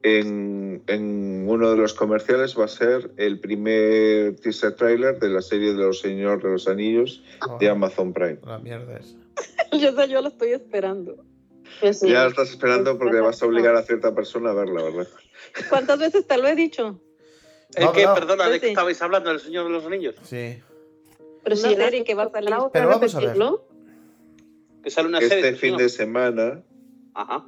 En, 0.03 0.83
en 0.87 1.45
uno 1.47 1.71
de 1.71 1.77
los 1.77 1.93
comerciales 1.93 2.57
va 2.59 2.65
a 2.65 2.67
ser 2.67 3.11
el 3.17 3.39
primer 3.39 4.35
teaser 4.35 4.75
trailer 4.75 5.17
de 5.19 5.29
la 5.29 5.41
serie 5.41 5.71
de 5.73 5.79
los 5.83 6.01
Señores 6.01 6.43
de 6.43 6.49
los 6.51 6.67
Anillos 6.67 7.23
Oh, 7.49 7.57
de 7.57 7.69
Amazon 7.69 8.13
Prime. 8.13 8.37
La 8.45 8.59
mierda 8.59 8.97
esa. 8.97 9.17
Yo, 9.71 10.05
yo 10.05 10.21
lo 10.21 10.27
estoy 10.27 10.49
esperando. 10.51 11.25
Pues 11.79 11.99
sí. 11.99 12.09
Ya 12.09 12.25
estás 12.27 12.49
esperando 12.49 12.97
porque 12.97 13.19
vas 13.19 13.41
a 13.41 13.45
obligar 13.45 13.75
a 13.75 13.83
cierta 13.83 14.13
persona 14.15 14.51
a 14.51 14.53
verla, 14.53 14.83
¿verdad? 14.83 15.07
¿Cuántas 15.69 15.99
veces 15.99 16.25
te 16.27 16.37
lo 16.37 16.47
he 16.47 16.55
dicho? 16.55 16.99
¿El 17.75 17.85
No, 17.85 17.91
qué? 17.93 18.05
no. 18.05 18.13
Perdona, 18.13 18.47
¿de 18.49 18.55
Sí, 18.55 18.59
qué 18.61 18.65
sí. 18.67 18.71
estabais 18.71 19.01
hablando? 19.01 19.31
¿El 19.31 19.39
Señor 19.39 19.65
de 19.65 19.71
los 19.71 19.85
Anillos? 19.85 20.15
Sí. 20.23 20.57
Pero 21.43 21.55
si 21.55 21.75
serie 21.75 22.03
que 22.03 22.13
va 22.15 22.23
a 22.23 22.29
salir. 22.31 22.49
¿Para 22.49 22.69
Pero 22.69 22.87
vamos 22.89 23.15
a 23.15 23.19
ver. 23.19 23.37
Que 24.83 24.89
sale 24.89 25.07
una 25.09 25.19
serie. 25.19 25.37
Este 25.49 25.55
fin 25.55 25.77
de 25.77 25.89
semana, 25.89 26.61
Ajá. 27.13 27.45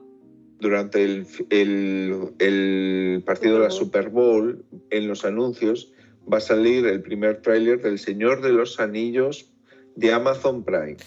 durante 0.59 1.03
el, 1.03 1.27
el- 1.49 2.33
el 2.39 3.23
partido 3.25 3.57
de 3.59 3.65
la 3.65 3.71
Super 3.71 4.09
Bowl, 4.09 4.65
en 4.89 5.07
los 5.07 5.25
anuncios, 5.25 5.91
va 6.31 6.37
a 6.37 6.41
salir 6.41 6.85
el 6.87 7.01
primer 7.01 7.41
tráiler 7.41 7.81
del 7.81 7.99
Señor 7.99 8.41
de 8.41 8.49
los 8.49 8.79
Anillos 8.79 9.51
de 9.95 10.11
Amazon 10.13 10.63
Prime. 10.63 10.97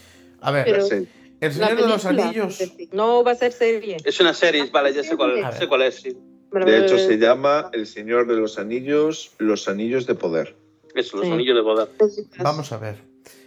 A 0.40 0.50
ver, 0.52 0.64
Pero- 0.64 0.86
serie. 0.86 1.08
El 1.40 1.52
Señor 1.52 1.76
de 1.76 1.88
los 1.88 2.04
Anillos. 2.04 2.58
No 2.92 3.22
va 3.22 3.32
a 3.32 3.34
ser 3.34 3.52
serie. 3.52 3.96
Es 4.04 4.18
una 4.20 4.34
serie, 4.34 4.64
vale, 4.72 4.92
ya 4.92 5.02
sé 5.04 5.16
cuál, 5.16 5.52
sé 5.58 5.68
cuál 5.68 5.82
es. 5.82 5.96
Sí. 6.00 6.16
De 6.52 6.78
hecho, 6.84 6.98
se 6.98 7.18
llama 7.18 7.70
El 7.72 7.86
Señor 7.86 8.26
de 8.26 8.34
los 8.36 8.58
Anillos, 8.58 9.32
Los 9.38 9.68
Anillos 9.68 10.06
de 10.06 10.14
Poder. 10.14 10.56
Eso, 10.94 11.18
los 11.18 11.26
Sí. 11.26 11.32
anillos 11.32 11.54
de 11.56 11.62
poder. 11.62 11.88
Vamos 12.42 12.72
a 12.72 12.78
ver. 12.78 12.96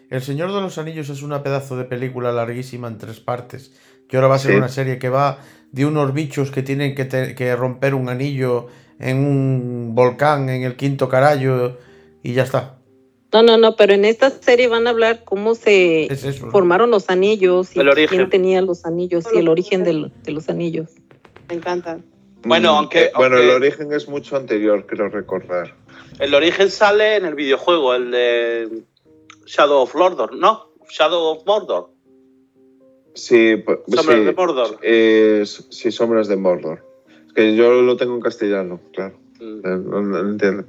El 0.09 0.21
Señor 0.21 0.53
de 0.53 0.61
los 0.61 0.77
Anillos 0.77 1.09
es 1.09 1.21
una 1.23 1.41
pedazo 1.43 1.75
de 1.77 1.85
película 1.85 2.31
larguísima 2.31 2.87
en 2.87 2.97
tres 2.97 3.19
partes. 3.19 3.71
Que 4.07 4.17
ahora 4.17 4.27
va 4.27 4.35
a 4.35 4.39
ser 4.39 4.51
Sí. 4.51 4.57
una 4.57 4.69
serie 4.69 4.99
que 4.99 5.09
va 5.09 5.39
de 5.71 5.85
unos 5.85 6.13
bichos 6.13 6.51
que 6.51 6.61
tienen 6.63 6.95
que, 6.95 7.05
te- 7.05 7.33
que 7.33 7.55
romper 7.55 7.93
un 7.95 8.09
anillo 8.09 8.67
en 8.99 9.17
un 9.25 9.95
volcán 9.95 10.49
en 10.49 10.63
el 10.63 10.75
quinto 10.75 11.09
carallo 11.09 11.77
y 12.21 12.33
ya 12.33 12.43
está. 12.43 12.77
No, 13.33 13.43
no, 13.43 13.57
no, 13.57 13.75
pero 13.77 13.93
en 13.93 14.03
esta 14.05 14.29
serie 14.29 14.67
van 14.67 14.87
a 14.87 14.89
hablar 14.89 15.23
cómo 15.23 15.55
se 15.55 16.11
Es 16.11 16.39
formaron 16.39 16.91
los 16.91 17.09
anillos 17.09 17.75
y 17.75 17.79
El 17.79 17.89
origen. 17.89 18.17
quién 18.17 18.29
tenía 18.29 18.61
los 18.61 18.85
anillos 18.85 19.25
y 19.33 19.37
el 19.37 19.47
origen 19.47 19.83
de 19.83 20.31
los 20.31 20.49
anillos. 20.49 20.89
Me 21.47 21.55
encanta. 21.55 21.99
Bueno, 22.43 22.73
Mm, 22.73 22.77
aunque- 22.77 23.03
eh, 23.05 23.11
Bueno, 23.15 23.37
aunque- 23.37 23.49
el 23.51 23.55
origen 23.55 23.93
es 23.93 24.07
mucho 24.09 24.35
anterior, 24.35 24.85
creo 24.85 25.07
recordar. 25.09 25.75
El 26.19 26.33
origen 26.33 26.69
sale 26.69 27.15
en 27.15 27.25
el 27.25 27.35
videojuego, 27.35 27.93
el 27.93 28.11
de 28.11 28.83
Shadow 29.45 29.81
of 29.83 29.95
Mordor, 29.95 30.35
¿no? 30.35 30.71
Shadow 30.89 31.37
of 31.37 31.45
Mordor. 31.45 31.89
Sí, 33.13 33.57
pues, 33.57 33.79
Sombras 33.87 34.19
sí, 34.19 34.23
de 34.25 34.33
Mordor. 34.33 34.79
eh, 34.81 35.43
sí, 35.69 35.91
Sombras 35.91 36.27
de 36.27 36.35
Mordor. 36.37 36.85
Es 37.27 37.33
que 37.33 37.55
yo 37.55 37.81
lo 37.81 37.95
tengo 37.97 38.15
en 38.15 38.21
castellano, 38.21 38.79
claro. 38.93 39.17
Mm. 39.39 39.57
Eh, 39.65 39.77
No, 39.85 40.01
no 40.01 40.19
entiendo. 40.19 40.65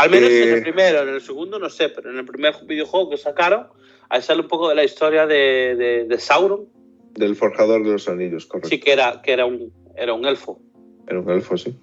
Al 0.00 0.10
menos 0.10 0.30
en 0.30 0.48
Eh, 0.48 0.52
el 0.54 0.62
primero, 0.62 1.02
en 1.02 1.08
el 1.10 1.20
segundo 1.20 1.58
no 1.58 1.68
sé, 1.68 1.88
pero 1.90 2.10
en 2.10 2.18
el 2.18 2.24
primer 2.24 2.54
videojuego 2.66 3.10
que 3.10 3.16
sacaron, 3.16 3.66
ahí 4.08 4.22
sale 4.22 4.40
un 4.42 4.48
poco 4.48 4.68
de 4.68 4.74
la 4.74 4.84
historia 4.84 5.26
de, 5.26 5.74
de- 5.76 6.04
de 6.04 6.18
Sauron. 6.18 6.66
Del 7.14 7.36
forjador 7.36 7.84
de 7.84 7.90
los 7.92 8.08
anillos, 8.08 8.46
correcto. 8.46 8.68
Sí 8.68 8.78
que 8.80 8.92
era, 8.92 9.20
que 9.22 9.32
era 9.32 9.44
un, 9.46 9.72
era 9.96 10.12
un 10.14 10.24
elfo. 10.26 10.58
Era 11.06 11.20
un 11.20 11.28
elfo, 11.30 11.56
sí. 11.58 11.74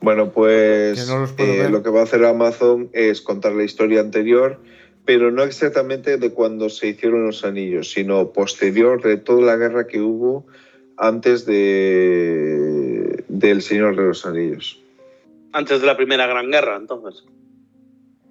Bueno, 0.00 0.30
pues 0.30 1.08
no 1.08 1.26
eh, 1.38 1.68
lo 1.70 1.82
que 1.82 1.90
va 1.90 2.00
a 2.00 2.04
hacer 2.04 2.24
Amazon 2.24 2.88
es 2.94 3.20
contar 3.20 3.52
la 3.52 3.64
historia 3.64 4.00
anterior, 4.00 4.58
pero 5.04 5.30
no 5.30 5.42
exactamente 5.42 6.16
de 6.16 6.30
cuando 6.32 6.70
se 6.70 6.88
hicieron 6.88 7.26
los 7.26 7.44
anillos, 7.44 7.90
sino 7.92 8.32
posterior 8.32 9.02
de 9.02 9.18
toda 9.18 9.42
la 9.42 9.56
guerra 9.56 9.86
que 9.86 10.00
hubo 10.00 10.46
antes 10.96 11.44
de 11.44 13.24
del 13.28 13.62
Señor 13.62 13.96
de 13.96 14.02
los 14.04 14.24
Anillos. 14.26 14.79
Antes 15.52 15.80
de 15.80 15.86
la 15.86 15.96
primera 15.96 16.26
gran 16.26 16.50
guerra, 16.50 16.76
entonces. 16.76 17.24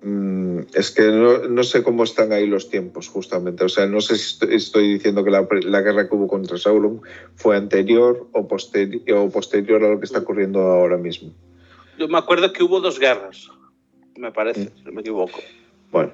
Mm, 0.01 0.59
es 0.73 0.91
que 0.91 1.03
no, 1.07 1.39
no 1.49 1.63
sé 1.63 1.83
cómo 1.83 2.03
están 2.03 2.31
ahí 2.31 2.47
los 2.47 2.69
tiempos, 2.69 3.09
justamente. 3.09 3.63
O 3.65 3.69
sea, 3.69 3.85
no 3.87 3.99
sé 3.99 4.15
si 4.17 4.33
estoy, 4.33 4.55
estoy 4.55 4.93
diciendo 4.93 5.23
que 5.25 5.31
la, 5.31 5.45
la 5.65 5.81
guerra 5.81 6.07
que 6.07 6.15
hubo 6.15 6.27
contra 6.27 6.57
Sauron 6.57 7.01
fue 7.35 7.57
anterior 7.57 8.27
o, 8.31 8.47
posteri- 8.47 9.03
o 9.13 9.29
posterior 9.29 9.83
a 9.83 9.89
lo 9.89 9.99
que 9.99 10.05
está 10.05 10.19
ocurriendo 10.19 10.61
ahora 10.61 10.97
mismo. 10.97 11.33
Yo 11.97 12.07
me 12.07 12.17
acuerdo 12.17 12.53
que 12.53 12.63
hubo 12.63 12.79
dos 12.79 12.97
guerras, 12.99 13.49
me 14.17 14.31
parece, 14.31 14.61
Mm. 14.61 14.77
si 14.77 14.83
no 14.85 14.91
me 14.93 15.01
equivoco. 15.01 15.39
Bueno, 15.91 16.11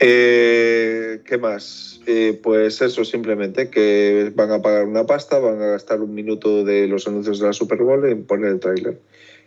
Eh, 0.00 1.20
¿qué 1.24 1.36
más? 1.36 2.00
Eh, 2.06 2.38
pues 2.42 2.80
eso, 2.80 3.04
simplemente 3.04 3.70
que 3.70 4.32
van 4.34 4.52
a 4.52 4.62
pagar 4.62 4.86
una 4.86 5.04
pasta, 5.04 5.40
van 5.40 5.60
a 5.60 5.66
gastar 5.66 6.00
un 6.00 6.14
minuto 6.14 6.64
de 6.64 6.86
los 6.86 7.08
anuncios 7.08 7.40
de 7.40 7.46
la 7.48 7.52
Super 7.52 7.78
Bowl 7.82 8.04
en 8.08 8.24
poner 8.24 8.50
el 8.52 8.60
tráiler. 8.60 9.00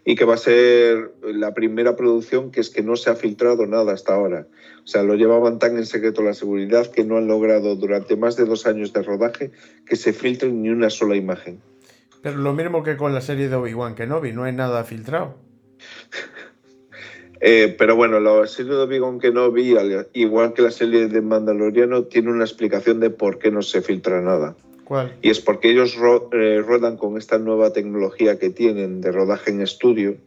Y 0.03 0.15
que 0.15 0.25
va 0.25 0.33
a 0.33 0.37
ser 0.37 1.11
la 1.23 1.53
primera 1.53 1.95
producción 1.95 2.51
que 2.51 2.59
es 2.59 2.69
que 2.69 2.81
no 2.81 2.95
se 2.95 3.11
ha 3.11 3.15
filtrado 3.15 3.67
nada 3.67 3.93
hasta 3.93 4.15
ahora. 4.15 4.47
O 4.83 4.87
sea, 4.87 5.03
lo 5.03 5.15
llevaban 5.15 5.59
tan 5.59 5.77
en 5.77 5.85
secreto 5.85 6.23
la 6.23 6.33
seguridad 6.33 6.87
que 6.87 7.03
no 7.03 7.17
han 7.17 7.27
logrado 7.27 7.75
durante 7.75 8.15
más 8.15 8.35
de 8.35 8.45
dos 8.45 8.65
años 8.65 8.93
de 8.93 9.03
rodaje 9.03 9.51
que 9.85 9.95
se 9.95 10.11
filtre 10.11 10.51
ni 10.51 10.69
una 10.69 10.89
sola 10.89 11.15
imagen. 11.15 11.61
Pero 12.21 12.37
lo 12.37 12.53
mismo 12.53 12.83
que 12.83 12.97
con 12.97 13.13
la 13.13 13.21
serie 13.21 13.49
de 13.49 13.55
Obi-Wan 13.55 13.95
Kenobi, 13.95 14.31
no 14.31 14.43
hay 14.43 14.53
nada 14.53 14.83
filtrado. 14.83 15.35
Eh, 17.43 17.75
pero 17.75 17.95
bueno, 17.95 18.19
la 18.19 18.45
serie 18.45 18.71
de 18.71 18.83
Obi-Wan 18.83 19.19
Kenobi, 19.19 19.75
al 19.75 20.07
igual 20.13 20.53
que 20.53 20.61
la 20.61 20.69
serie 20.69 21.07
de 21.07 21.21
Mandaloriano, 21.21 22.03
tiene 22.03 22.29
una 22.29 22.43
explicación 22.43 22.99
de 22.99 23.09
por 23.09 23.39
qué 23.39 23.49
no 23.49 23.63
se 23.63 23.81
filtra 23.81 24.21
nada. 24.21 24.55
¿Cuál? 24.91 25.13
Y 25.21 25.29
es 25.29 25.39
porque 25.39 25.69
ellos 25.71 25.95
ro- 25.95 26.29
eh, 26.33 26.61
rodan 26.61 26.97
con 26.97 27.17
esta 27.17 27.37
nueva 27.37 27.71
tecnología 27.71 28.37
que 28.37 28.49
tienen 28.49 28.99
de 28.99 29.13
rodaje 29.13 29.49
en 29.49 29.61
estudio, 29.61 30.17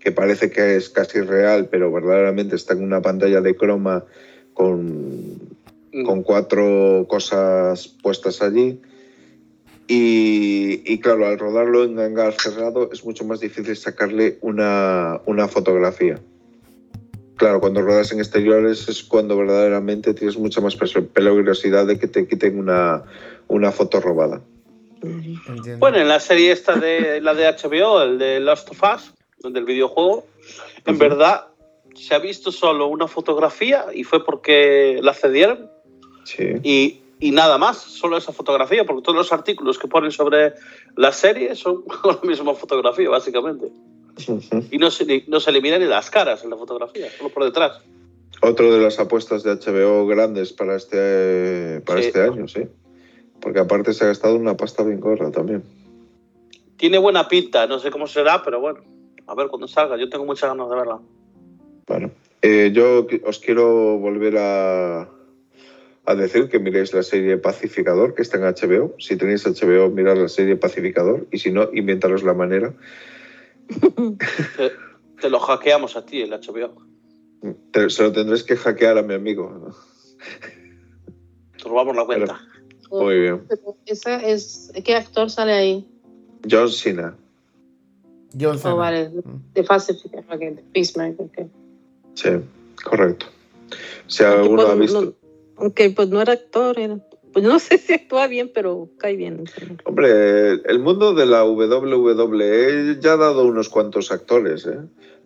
que 0.00 0.12
parece 0.12 0.50
que 0.50 0.76
es 0.76 0.88
casi 0.88 1.20
real, 1.20 1.68
pero 1.70 1.92
verdaderamente 1.92 2.56
está 2.56 2.72
en 2.72 2.84
una 2.84 3.02
pantalla 3.02 3.42
de 3.42 3.54
croma 3.54 4.06
con, 4.54 5.36
Mm. 5.92 6.04
con 6.06 6.22
cuatro 6.22 7.04
cosas 7.06 7.86
puestas 8.02 8.40
allí. 8.40 8.80
Y, 9.88 10.80
y 10.90 10.98
claro, 11.00 11.26
al 11.26 11.38
rodarlo 11.38 11.84
en 11.84 11.98
hangar 11.98 12.32
cerrado 12.40 12.88
es 12.94 13.04
mucho 13.04 13.26
más 13.26 13.40
difícil 13.40 13.76
sacarle 13.76 14.38
una, 14.40 15.20
una 15.26 15.48
fotografía. 15.48 16.18
Claro, 17.36 17.60
cuando 17.60 17.82
rodas 17.82 18.12
en 18.12 18.20
exteriores 18.20 18.88
es 18.88 19.02
cuando 19.02 19.36
verdaderamente 19.36 20.14
tienes 20.14 20.38
mucha 20.38 20.60
más 20.60 20.76
peligrosidad 20.76 21.86
de 21.86 21.98
que 21.98 22.06
te 22.06 22.28
quiten 22.28 22.58
una, 22.58 23.02
una 23.48 23.72
foto 23.72 24.00
robada. 24.00 24.40
Entiendo. 25.02 25.78
Bueno, 25.78 25.98
en 25.98 26.08
la 26.08 26.20
serie 26.20 26.52
esta 26.52 26.76
de 26.76 27.20
la 27.20 27.34
de 27.34 27.44
HBO, 27.46 28.02
el 28.02 28.18
de 28.18 28.40
Last 28.40 28.70
of 28.70 28.80
Us, 28.82 29.12
del 29.52 29.64
videojuego, 29.64 30.26
en 30.86 30.98
verdad 30.98 31.48
se 31.94 32.14
ha 32.14 32.18
visto 32.18 32.50
solo 32.50 32.86
una 32.86 33.08
fotografía 33.08 33.86
y 33.92 34.04
fue 34.04 34.24
porque 34.24 34.98
la 35.02 35.14
cedieron 35.14 35.70
Sí. 36.24 36.54
y, 36.62 37.00
y 37.20 37.30
nada 37.32 37.58
más, 37.58 37.76
solo 37.76 38.16
esa 38.16 38.32
fotografía, 38.32 38.84
porque 38.84 39.02
todos 39.02 39.16
los 39.16 39.32
artículos 39.32 39.78
que 39.78 39.88
ponen 39.88 40.10
sobre 40.10 40.54
la 40.96 41.12
serie 41.12 41.54
son 41.54 41.84
la 42.04 42.18
misma 42.22 42.54
fotografía, 42.54 43.10
básicamente. 43.10 43.70
Y 44.70 44.78
no 44.78 44.90
se, 44.90 45.24
no 45.26 45.40
se 45.40 45.50
eliminan 45.50 45.80
ni 45.80 45.86
las 45.86 46.10
caras 46.10 46.44
en 46.44 46.50
la 46.50 46.56
fotografía, 46.56 47.08
solo 47.16 47.30
por 47.30 47.44
detrás. 47.44 47.80
Otro 48.42 48.72
de 48.72 48.80
las 48.82 48.98
apuestas 48.98 49.42
de 49.42 49.54
HBO 49.54 50.06
grandes 50.06 50.52
para 50.52 50.76
este, 50.76 51.80
para 51.84 52.00
Sí. 52.00 52.08
este 52.08 52.22
año, 52.22 52.46
sí. 52.48 52.62
Porque 53.40 53.60
aparte 53.60 53.92
se 53.92 54.04
ha 54.04 54.08
gastado 54.08 54.36
una 54.36 54.56
pasta 54.56 54.82
bien 54.82 55.00
gorda 55.00 55.30
también. 55.30 55.62
Tiene 56.76 56.98
buena 56.98 57.28
pinta, 57.28 57.66
no 57.66 57.78
sé 57.78 57.90
cómo 57.90 58.06
será, 58.06 58.42
pero 58.42 58.60
bueno, 58.60 58.80
a 59.26 59.34
ver 59.34 59.48
cuando 59.48 59.68
salga, 59.68 59.96
yo 59.96 60.08
tengo 60.08 60.24
muchas 60.24 60.50
ganas 60.50 60.68
de 60.68 60.76
verla. 60.76 60.98
Bueno, 61.86 62.10
eh, 62.42 62.70
yo 62.74 63.06
os 63.24 63.38
quiero 63.38 63.98
volver 63.98 64.36
a, 64.38 65.08
a 66.06 66.14
decir 66.14 66.48
que 66.48 66.58
miréis 66.58 66.92
la 66.92 67.02
serie 67.02 67.36
Pacificador, 67.38 68.14
que 68.14 68.22
está 68.22 68.36
en 68.38 68.44
HBO. 68.44 68.94
Si 68.98 69.16
tenéis 69.16 69.46
HBO, 69.46 69.88
mirad 69.90 70.16
la 70.16 70.28
serie 70.28 70.56
Pacificador. 70.56 71.26
Y 71.30 71.38
si 71.38 71.50
no, 71.50 71.68
inventaros 71.72 72.22
la 72.22 72.34
manera. 72.34 72.74
Te, 74.56 74.72
te 75.20 75.30
lo 75.30 75.38
hackeamos 75.40 75.96
a 75.96 76.04
ti, 76.04 76.22
el 76.22 76.30
HBO. 76.30 76.74
Te- 77.72 77.90
se 77.90 78.02
lo 78.02 78.12
tendréis 78.12 78.42
que 78.42 78.56
hackear 78.56 78.98
a 78.98 79.02
mi 79.02 79.14
amigo. 79.14 79.74
Te 81.56 81.68
robamos 81.68 81.96
la 81.96 82.04
cuenta. 82.04 82.40
Muy 82.90 83.20
bien. 83.20 83.46
Esa 83.86 84.16
es, 84.22 84.72
¿Qué 84.84 84.94
actor 84.94 85.30
sale 85.30 85.52
ahí? 85.52 85.88
John 86.48 86.70
Cena. 86.70 87.16
John 88.38 88.58
Cena. 88.58 88.74
Oh, 88.74 88.76
vale, 88.78 89.10
de 89.54 89.64
Pacific, 89.64 90.12
ok, 90.14 90.38
de 90.38 90.64
Peacemaker, 90.72 91.26
ok. 91.26 91.48
Sí, 92.14 92.28
correcto. 92.84 93.26
Si 94.06 94.22
alguno 94.24 94.62
pues, 94.62 94.68
ha 94.68 94.74
visto... 94.74 95.02
no- 95.02 95.14
aunque 95.56 95.90
pues 95.90 96.08
no 96.08 96.20
era 96.20 96.32
actor, 96.32 96.78
era- 96.78 96.98
pues 97.34 97.44
no 97.44 97.58
sé 97.58 97.76
si 97.76 97.92
actúa 97.92 98.26
bien, 98.28 98.50
pero 98.54 98.88
cae 98.98 99.16
bien. 99.16 99.44
Hombre, 99.84 100.52
el 100.64 100.78
mundo 100.78 101.12
de 101.12 101.26
la 101.26 101.44
WWE 101.44 102.96
ya 103.00 103.12
ha 103.12 103.16
dado 103.18 103.44
unos 103.44 103.68
cuantos 103.68 104.10
actores, 104.10 104.64
¿eh? 104.66 104.78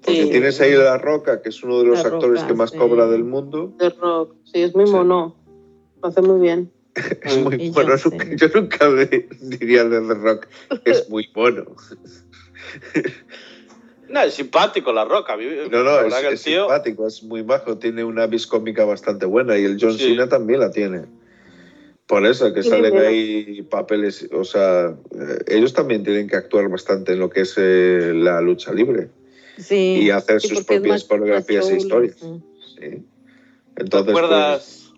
Porque 0.03 0.25
Sí. 0.25 0.31
tienes 0.31 0.61
ahí 0.61 0.73
a 0.75 0.79
La 0.79 0.99
Roca, 0.99 1.41
que 1.43 1.51
es 1.51 1.63
uno 1.63 1.79
de 1.81 1.87
los 1.87 2.03
La 2.03 2.09
actores 2.09 2.41
Roca, 2.41 2.47
que 2.49 2.55
más 2.55 2.71
sí. 2.71 2.79
cobra 2.79 3.07
del 3.07 3.23
mundo. 3.25 3.75
The 3.79 3.91
Rock, 3.91 4.35
sí, 4.45 4.63
es 4.63 4.75
muy 4.75 4.87
Sí. 4.87 4.93
mono. 4.93 5.37
Lo 6.03 6.09
hace 6.09 6.23
muy 6.23 6.41
bien. 6.41 6.73
Es 7.23 7.37
muy 7.39 7.57
Y 7.57 7.71
bueno. 7.71 7.95
Nunca- 8.05 8.27
yo 8.37 8.49
nunca 8.55 8.89
me 8.89 9.07
diría 9.41 9.85
de 9.85 10.01
The 10.01 10.15
Rock 10.15 10.47
es 10.85 11.09
muy 11.11 11.29
bueno. 11.35 11.65
No, 14.09 14.23
es 14.23 14.33
simpático 14.35 14.91
la 14.91 15.05
roca. 15.05 15.37
No, 15.37 15.43
no, 15.85 15.97
es, 15.99 16.03
verdad 16.05 16.21
que 16.23 16.29
el 16.29 16.35
es 16.35 16.43
tío- 16.43 16.63
simpático, 16.63 17.07
es 17.07 17.23
muy 17.23 17.43
bajo, 17.43 17.77
tiene 17.77 18.03
una 18.05 18.27
vis 18.27 18.47
cómica 18.47 18.87
bastante 18.87 19.27
buena 19.27 19.59
y 19.59 19.65
el 19.67 19.77
John 19.79 19.93
Sí. 19.99 20.09
Cena 20.11 20.27
también 20.31 20.61
la 20.61 20.71
tiene. 20.71 21.05
Por 22.09 22.25
eso 22.27 22.53
que 22.55 22.63
salen 22.63 22.97
ahí 22.97 23.63
papeles, 23.71 24.29
o 24.33 24.43
sea, 24.43 24.97
eh, 25.13 25.39
ellos 25.47 25.75
también 25.75 26.03
tienen 26.03 26.27
que 26.27 26.37
actuar 26.37 26.69
bastante 26.71 27.13
en 27.13 27.19
lo 27.21 27.29
que 27.29 27.43
es 27.43 27.55
eh, 27.59 28.13
la 28.15 28.41
lucha 28.41 28.73
libre 28.73 29.11
Sí. 29.59 30.01
y 30.03 30.11
hacer 30.11 30.41
sí, 30.41 30.49
sus 30.49 30.65
propias 30.65 31.05
coreografías 31.05 31.69
e 31.71 31.77
historias. 31.77 32.17
sí. 32.19 32.41
Sí. 32.77 32.81
¿Te 33.75 33.83
Entonces, 33.83 34.13
pues, 34.13 34.25
acuerdas 34.25 34.93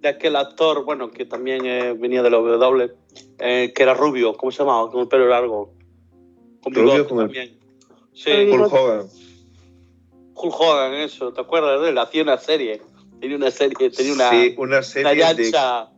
de 0.00 0.08
aquel 0.08 0.36
actor, 0.36 0.84
bueno, 0.84 1.10
que 1.10 1.24
también 1.24 1.66
eh, 1.66 1.92
venía 1.98 2.22
de 2.22 2.30
la 2.30 2.36
W, 2.38 2.92
eh, 3.40 3.72
que 3.74 3.82
era 3.82 3.94
rubio, 3.94 4.34
¿cómo 4.34 4.52
se 4.52 4.58
llamaba? 4.58 4.90
Con 4.90 5.00
el 5.00 5.08
pelo 5.08 5.26
largo. 5.28 5.72
Con 6.62 6.72
Rubio 6.74 7.08
con 7.08 7.18
el- 7.20 7.24
también. 7.26 7.58
Sí, 8.12 8.30
Hulk. 8.30 8.72
Hogan. 8.72 9.06
Hulk 10.34 10.54
Hogan, 10.60 10.94
eso. 10.94 11.32
¿Te 11.32 11.40
acuerdas 11.40 11.80
de 11.82 11.88
él? 11.88 11.98
Hacía 11.98 12.22
una 12.22 12.38
serie. 12.38 12.80
Tenía 13.20 13.36
una 13.36 13.50
serie, 13.50 13.90
tenía 13.90 14.12
una, 14.12 14.30
sí, 14.30 14.54
una 14.56 14.62
una 14.76 14.82
serie 14.82 15.10
de 15.14 15.18
lancha 15.18 15.88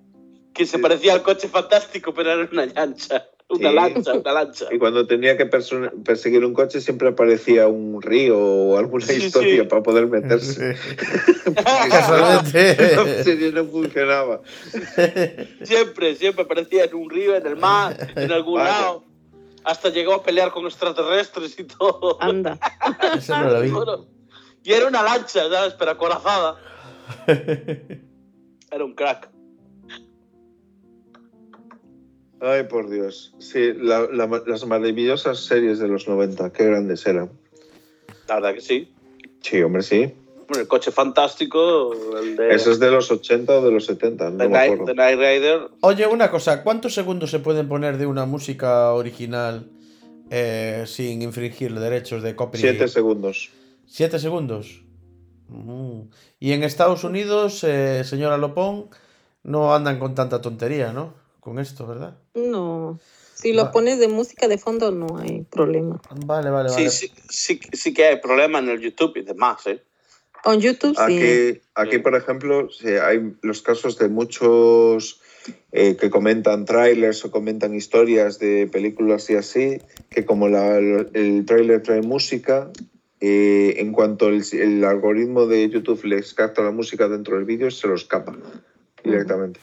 que 0.57 0.67
se 0.67 0.79
parecía 0.79 1.13
al 1.13 1.23
coche 1.23 1.49
fantástico, 1.49 2.15
pero 2.15 2.33
era 2.33 2.49
una 2.51 2.67
lancha. 2.67 3.29
Una 3.49 3.69
Sí. 3.71 3.75
lancha, 3.77 4.13
una 4.15 4.33
lancha. 4.33 4.65
y 4.73 4.79
cuando 4.79 5.07
tenía 5.07 5.37
que 5.37 5.47
perseguir 5.47 6.45
un 6.45 6.53
coche 6.53 6.81
siempre 6.81 7.09
aparecía 7.11 7.69
un 7.69 8.03
río 8.03 8.37
o 8.37 8.77
alguna 8.77 9.07
Sí, 9.07 9.25
historia 9.27 9.63
sí. 9.63 9.69
para 9.69 9.83
poder 9.85 10.09
meterse. 10.09 10.75
La 11.55 11.89
Casualmente. 11.89 13.23
serie 13.23 13.53
no 13.53 13.65
funcionaba. 13.67 14.41
Siempre, 15.63 16.17
siempre 16.17 16.43
aparecía 16.45 16.85
en 16.87 16.95
un 16.97 17.09
río, 17.09 17.37
en 17.37 17.47
el 17.47 17.55
mar, 17.57 17.97
en 18.17 18.33
algún 18.33 18.59
Vaya. 18.59 18.71
lado. 18.81 19.05
Hasta 19.63 19.91
llegó 19.91 20.15
a 20.15 20.23
pelear 20.25 20.51
con 20.51 20.65
extraterrestres 20.65 21.57
y 21.61 21.65
todo. 21.65 22.21
Anda. 22.21 22.59
Eso 23.17 23.37
no 23.39 23.51
lo 23.51 23.61
vi. 23.61 23.71
Bueno, 23.71 24.07
Y 24.65 24.73
era 24.73 24.89
una 24.89 25.05
lancha, 25.05 25.49
¿sabes? 25.49 25.75
Pero 25.79 25.93
acorazada. 25.93 26.57
Era 27.29 28.85
un 28.85 28.95
crack. 28.97 29.31
Ay, 32.41 32.65
por 32.65 32.91
Dios. 32.91 33.35
Sí, 33.39 33.73
la- 33.75 34.09
la- 34.13 34.43
las 34.47 34.67
maravillosas 34.67 35.39
series 35.41 35.79
de 35.79 35.89
los 35.89 36.07
90, 36.07 36.53
qué 36.53 36.65
grandes 36.65 37.07
eran. 37.07 37.31
La 38.29 38.37
verdad 38.37 38.55
que 38.55 38.61
sí. 38.61 38.93
Sí, 39.41 39.63
hombre, 39.63 39.83
sí. 39.83 40.13
Bueno, 40.49 40.61
el 40.63 40.69
coche 40.69 40.91
fantástico, 40.93 41.93
el 42.19 42.37
de, 42.37 42.55
Eso 42.55 42.71
es 42.71 42.79
de 42.79 42.91
los 42.91 43.11
80 43.11 43.59
o 43.59 43.65
de 43.65 43.73
los 43.73 43.87
70, 43.87 44.31
no 44.31 44.37
de 44.39 44.45
me 44.49 44.53
Night, 44.55 44.73
acuerdo. 44.73 44.85
de 44.87 44.95
Night 44.95 45.19
Rider. 45.19 45.61
Oye, 45.81 46.07
una 46.07 46.31
cosa, 46.31 46.63
¿cuántos 46.63 46.95
segundos 46.95 47.31
se 47.31 47.41
pueden 47.41 47.69
poner 47.69 47.97
de 47.97 48.07
una 48.07 48.27
música 48.27 48.93
original 48.93 49.71
eh, 50.31 50.85
sin 50.87 51.23
infringir 51.23 51.73
los 51.73 51.83
derechos 51.83 52.23
de 52.23 52.37
copyright? 52.37 52.77
Siete 52.77 52.89
segundos. 52.89 53.51
¿Siete 53.87 54.19
segundos? 54.19 54.83
Ujú. 55.49 56.11
Y 56.39 56.53
en 56.53 56.63
Estados 56.65 57.03
Unidos, 57.05 57.65
eh, 57.65 58.03
señora 58.05 58.37
Lopón, 58.37 58.89
no 59.43 59.75
andan 59.75 59.99
con 59.99 60.15
tanta 60.15 60.41
tontería, 60.41 60.93
¿no? 60.93 61.15
Con 61.41 61.59
esto, 61.61 61.87
¿verdad? 61.87 62.19
No. 62.37 63.01
Si 63.35 63.53
lo 63.53 63.65
Va- 63.65 63.71
pones 63.73 63.99
de 63.99 64.09
música 64.09 64.47
de 64.49 64.57
fondo, 64.59 64.93
no 64.93 65.19
hay 65.19 65.43
problema. 65.43 66.01
Vale, 66.25 66.51
vale, 66.51 66.69
Sí, 66.71 66.75
vale. 66.77 66.91
sí, 66.91 67.11
sí, 67.29 67.61
sí 67.73 67.93
que 67.93 68.07
hay 68.07 68.21
problemas 68.21 68.63
en 68.63 68.69
el 68.71 68.81
YouTube 68.81 69.17
y 69.17 69.23
demás, 69.23 69.67
¿eh? 69.67 69.83
En 70.45 70.61
YouTube 70.61 70.95
sí. 70.95 71.03
Aquí, 71.03 71.61
aquí 71.75 71.99
por 71.99 72.15
ejemplo, 72.15 72.69
sí, 72.71 72.89
hay 72.89 73.35
los 73.43 73.63
casos 73.63 73.99
de 73.99 74.09
muchos 74.09 75.21
eh, 75.73 75.97
que 75.97 76.09
comentan 76.11 76.65
trailers 76.65 77.25
o 77.25 77.31
comentan 77.31 77.75
historias 77.75 78.39
de 78.39 78.67
películas 78.67 79.29
y 79.31 79.35
así, 79.35 79.79
que 80.11 80.25
como 80.25 80.49
la- 80.49 80.77
el 80.79 81.45
trailer 81.47 81.83
trae 81.83 82.03
música, 82.03 82.71
eh, 83.21 83.75
en 83.79 83.93
cuanto 83.93 84.29
el, 84.29 84.43
el 84.53 84.85
algoritmo 84.85 85.47
de 85.47 85.69
YouTube 85.69 86.05
les 86.05 86.33
capta 86.35 86.63
la 86.63 86.71
música 86.71 87.09
dentro 87.09 87.37
del 87.37 87.45
vídeo, 87.45 87.71
se 87.71 87.87
lo 87.89 87.95
escapa 87.95 88.37
directamente. 89.05 89.61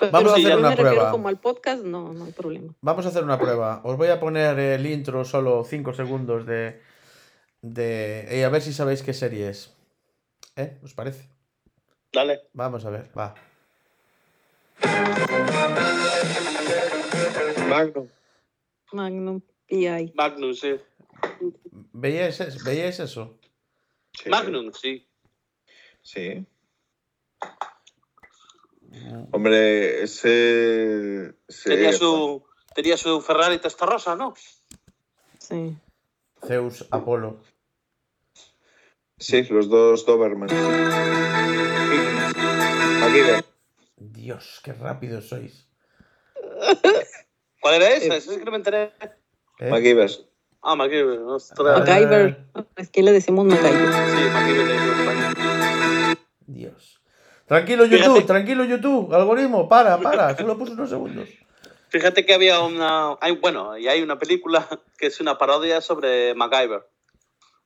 Pero 0.00 0.12
Vamos 0.12 0.32
a 0.32 0.34
hacer 0.36 0.50
yo 0.52 0.58
una 0.58 0.70
me 0.70 0.76
prueba. 0.76 1.10
como 1.10 1.28
al 1.28 1.38
podcast, 1.38 1.82
no, 1.84 2.12
no 2.12 2.24
hay 2.24 2.32
problema. 2.32 2.72
Vamos 2.80 3.04
a 3.06 3.08
hacer 3.10 3.22
una 3.24 3.38
prueba. 3.38 3.80
Os 3.84 3.96
voy 3.96 4.08
a 4.08 4.18
poner 4.20 4.58
el 4.58 4.86
intro 4.86 5.24
solo 5.24 5.64
5 5.64 5.92
segundos 5.94 6.46
de. 6.46 6.80
de 7.62 8.28
y 8.32 8.42
a 8.42 8.48
ver 8.48 8.62
si 8.62 8.72
sabéis 8.72 9.02
qué 9.02 9.12
serie 9.12 9.48
es. 9.50 9.74
¿Eh? 10.56 10.78
¿Os 10.82 10.94
parece? 10.94 11.28
Dale. 12.12 12.42
Vamos 12.52 12.84
a 12.84 12.90
ver, 12.90 13.10
va. 13.16 13.34
Magnum. 17.68 18.08
Magnum 18.92 19.40
PI. 19.66 20.12
Magnum, 20.14 20.54
sí. 20.54 20.76
¿Veíais, 21.92 22.40
es- 22.40 22.62
¿veíais 22.64 23.00
eso? 23.00 23.38
Sí. 24.12 24.28
Magnum, 24.30 24.72
sí. 24.72 25.06
Sí. 26.02 26.46
Hombre, 29.32 30.02
ese. 30.02 31.34
ese- 31.48 31.68
Tenía 31.70 31.92
su, 31.92 32.44
tenía 32.74 32.96
su 32.96 33.20
Ferrari 33.20 33.60
rosa, 33.80 34.16
¿no? 34.16 34.34
Sí. 35.38 35.76
Zeus, 36.46 36.86
Apolo. 36.90 37.38
Sí, 39.18 39.42
los 39.44 39.68
dos 39.68 40.04
Doberman. 40.06 40.50
Aquí 43.02 43.20
ve. 43.20 43.44
Dios, 43.96 44.60
qué 44.62 44.72
rápidos 44.72 45.28
sois. 45.28 45.68
¿Cuál 47.60 47.74
era 47.76 47.90
esa? 47.92 48.16
Esa 48.16 48.32
es 48.32 48.38
que 48.38 48.44
no 48.44 48.50
me 48.50 48.56
enteré. 48.58 48.92
¿Eh? 49.60 49.70
MacGyver. 49.70 50.10
Ah, 50.62 50.74
MacGyver. 50.76 51.20
Ostras. 51.20 51.78
MacGyver. 51.88 52.46
Es 52.76 52.90
que 52.90 53.02
le 53.02 53.12
decimos 53.12 53.44
MacGyver. 53.46 53.92
Sí, 53.92 54.22
MacGyver 54.32 54.66
de 54.66 54.74
España. 55.02 56.18
Dios. 56.46 56.93
Tranquilo, 57.46 57.84
YouTube, 57.84 58.14
Fíjate. 58.14 58.26
tranquilo, 58.26 58.64
YouTube. 58.64 59.14
Algoritmo, 59.14 59.68
para, 59.68 59.98
para. 59.98 60.36
Solo 60.36 60.56
puse 60.56 60.72
unos 60.72 60.88
segundos. 60.88 61.28
Fíjate 61.90 62.24
que 62.24 62.34
había 62.34 62.60
una. 62.60 63.16
Hay, 63.20 63.36
bueno, 63.36 63.76
y 63.76 63.86
hay 63.88 64.02
una 64.02 64.18
película 64.18 64.66
que 64.98 65.06
es 65.06 65.20
una 65.20 65.38
parodia 65.38 65.80
sobre 65.80 66.34
MacGyver. 66.34 66.86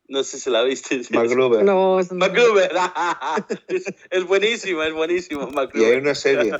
No 0.08 0.24
sé 0.24 0.40
si 0.40 0.50
la 0.50 0.62
viste. 0.62 1.02
MacGruber. 1.10 1.64
No, 1.64 2.00
es 2.00 2.10
MacGruber. 2.12 2.72
es, 3.68 3.84
es 4.10 4.24
buenísimo, 4.24 4.82
es 4.82 4.92
buenísimo. 4.92 5.42
Y 5.42 5.46
hay 5.46 5.52
MacGruber. 5.54 6.00
una 6.00 6.14
serie. 6.14 6.52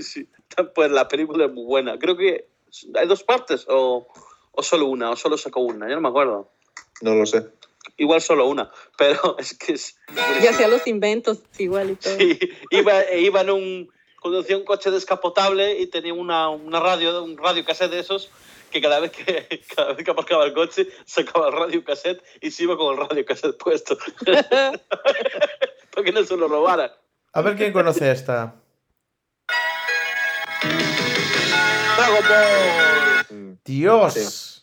Sí, 0.00 0.28
pues 0.74 0.90
la 0.90 1.06
película 1.06 1.46
es 1.46 1.52
muy 1.52 1.64
buena. 1.64 1.98
Creo 1.98 2.16
que 2.16 2.48
hay 2.94 3.06
dos 3.06 3.22
partes 3.22 3.66
o, 3.68 4.08
o 4.50 4.62
solo 4.62 4.86
una, 4.86 5.10
o 5.10 5.16
solo 5.16 5.38
sacó 5.38 5.60
una, 5.60 5.88
yo 5.88 5.94
no 5.94 6.00
me 6.00 6.08
acuerdo. 6.08 6.50
No 7.02 7.14
lo 7.14 7.26
sé. 7.26 7.46
Igual 7.98 8.20
solo 8.20 8.46
una, 8.46 8.70
pero 8.98 9.36
es 9.38 9.56
que 9.56 9.72
es... 9.72 9.98
Y 10.42 10.46
hacía 10.46 10.68
los 10.68 10.86
inventos 10.86 11.38
igual 11.58 11.90
y 11.90 11.96
todo. 11.96 12.16
Sí, 12.16 12.38
iba, 12.70 13.02
e 13.02 13.20
iba 13.20 13.40
en 13.40 13.50
un... 13.50 13.92
Conducía 14.20 14.56
un 14.56 14.64
coche 14.64 14.90
descapotable 14.90 15.78
y 15.78 15.86
tenía 15.86 16.12
una, 16.12 16.48
una 16.48 16.80
radio, 16.80 17.22
un 17.22 17.36
radio 17.36 17.64
cassette 17.64 17.92
de 17.92 18.00
esos 18.00 18.30
que 18.70 18.80
cada 18.80 19.00
vez 19.00 19.12
que, 19.12 19.60
cada 19.76 19.92
vez 19.92 20.04
que 20.04 20.10
aparcaba 20.10 20.44
el 20.44 20.52
coche 20.52 20.88
sacaba 21.04 21.48
el 21.48 21.54
radio 21.54 21.84
cassette 21.84 22.22
y 22.40 22.50
se 22.50 22.64
iba 22.64 22.76
con 22.76 22.94
el 22.94 23.08
radio 23.08 23.24
cassette 23.24 23.56
puesto. 23.56 23.96
Para 24.24 26.04
que 26.04 26.12
no 26.12 26.24
se 26.24 26.36
lo 26.36 26.48
robaran. 26.48 26.90
A 27.32 27.42
ver 27.42 27.56
quién 27.56 27.72
conoce 27.72 28.10
esta. 28.10 28.56
Dragon 31.96 32.24
Ball. 32.28 33.58
Dios. 33.64 34.62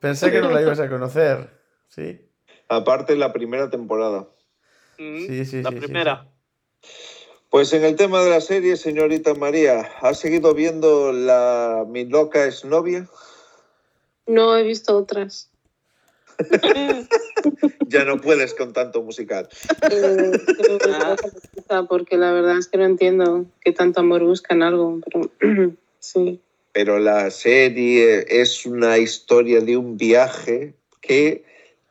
Pensé 0.00 0.30
que 0.30 0.40
no 0.40 0.50
la 0.50 0.62
ibas 0.62 0.80
a 0.80 0.88
conocer. 0.88 1.50
Sí. 1.88 2.29
Aparte, 2.70 3.16
la 3.16 3.32
primera 3.32 3.68
temporada. 3.68 4.28
Mm, 4.96 5.26
Sí, 5.26 5.44
sí, 5.44 5.62
La 5.62 5.70
sí, 5.70 5.76
primera. 5.76 6.28
Pues 7.50 7.72
en 7.72 7.82
el 7.82 7.96
tema 7.96 8.22
de 8.22 8.30
la 8.30 8.40
serie, 8.40 8.76
señorita 8.76 9.34
María, 9.34 9.90
¿ha 10.00 10.14
seguido 10.14 10.54
viendo 10.54 11.12
la 11.12 11.84
Mi 11.88 12.04
loca 12.04 12.46
es 12.46 12.64
novia? 12.64 13.08
No 14.28 14.56
he 14.56 14.62
visto 14.62 14.96
otras. 14.96 15.50
Ya 17.88 18.04
no 18.04 18.20
puedes 18.20 18.54
con 18.54 18.72
tanto 18.72 19.02
musical. 19.02 19.48
Eh, 19.90 20.30
creo 20.56 20.78
que 20.78 20.90
Ah. 21.68 21.86
porque 21.88 22.16
la 22.16 22.30
verdad 22.30 22.56
es 22.56 22.68
que 22.68 22.78
no 22.78 22.84
entiendo 22.84 23.46
qué 23.62 23.72
tanto 23.72 23.98
amor 23.98 24.22
buscan 24.22 24.62
algo. 24.62 25.00
Pero 25.40 25.74
sí. 25.98 26.40
Pero 26.70 27.00
la 27.00 27.32
serie 27.32 28.26
es 28.28 28.64
una 28.64 28.98
historia 28.98 29.60
de 29.60 29.76
un 29.76 29.96
viaje 29.96 30.74
que 31.00 31.49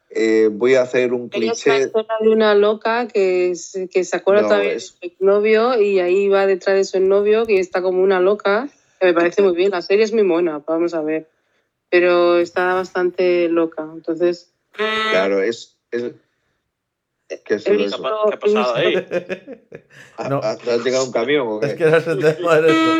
eh, 0.10 0.50
voy 0.52 0.76
a 0.76 0.82
hacer 0.84 1.14
un 1.14 1.30
cliché. 1.30 1.92
de 2.20 2.30
una 2.30 2.56
loca 2.56 3.08
que, 3.08 3.56
se- 3.56 3.88
que 3.88 4.04
se 4.04 4.16
acuerda 4.18 4.42
No, 4.44 4.48
todavía 4.50 4.74
es- 4.74 4.98
de 5.02 5.14
su 5.18 5.26
novio 5.26 5.80
y 5.80 6.00
ahí 6.00 6.28
va 6.28 6.48
detrás 6.48 6.76
de 6.76 6.84
su 6.84 7.00
novio 7.00 7.46
que 7.46 7.60
está 7.60 7.82
como 7.82 8.02
una 8.02 8.20
loca. 8.20 8.70
que 9.00 9.06
me 9.08 9.14
parece 9.14 9.42
muy 9.42 9.56
bien. 9.56 9.72
La 9.72 9.82
serie 9.82 10.04
es 10.04 10.12
muy 10.12 10.24
buena, 10.24 10.62
vamos 10.68 10.94
a 10.94 11.02
ver. 11.02 11.28
Pero 11.90 12.38
está 12.40 12.74
bastante 12.74 13.48
loca. 13.50 13.88
Entonces, 13.94 14.52
Claro, 15.12 15.42
es. 15.42 15.78
es- 15.92 16.14
¿Qué 17.46 17.54
es 17.56 17.68
he 17.68 17.76
eso? 17.76 17.84
visto, 17.84 18.02
¿Qué 18.02 18.08
ha- 18.08 18.28
qué 18.30 18.36
ha 18.36 18.40
pasado 18.40 18.76
ahí? 18.76 18.96
¿Ha, 20.18 20.30
No. 20.30 20.42
ha- 20.44 20.52
ha 20.52 20.78
llegado 20.78 21.06
un 21.06 21.12
camión 21.12 21.48
o 21.48 21.60
qué? 21.60 21.68
Es 21.68 21.74
que 21.76 21.86
no 21.86 22.00
se 22.02 22.16
te 22.16 22.30
esto. 22.30 22.96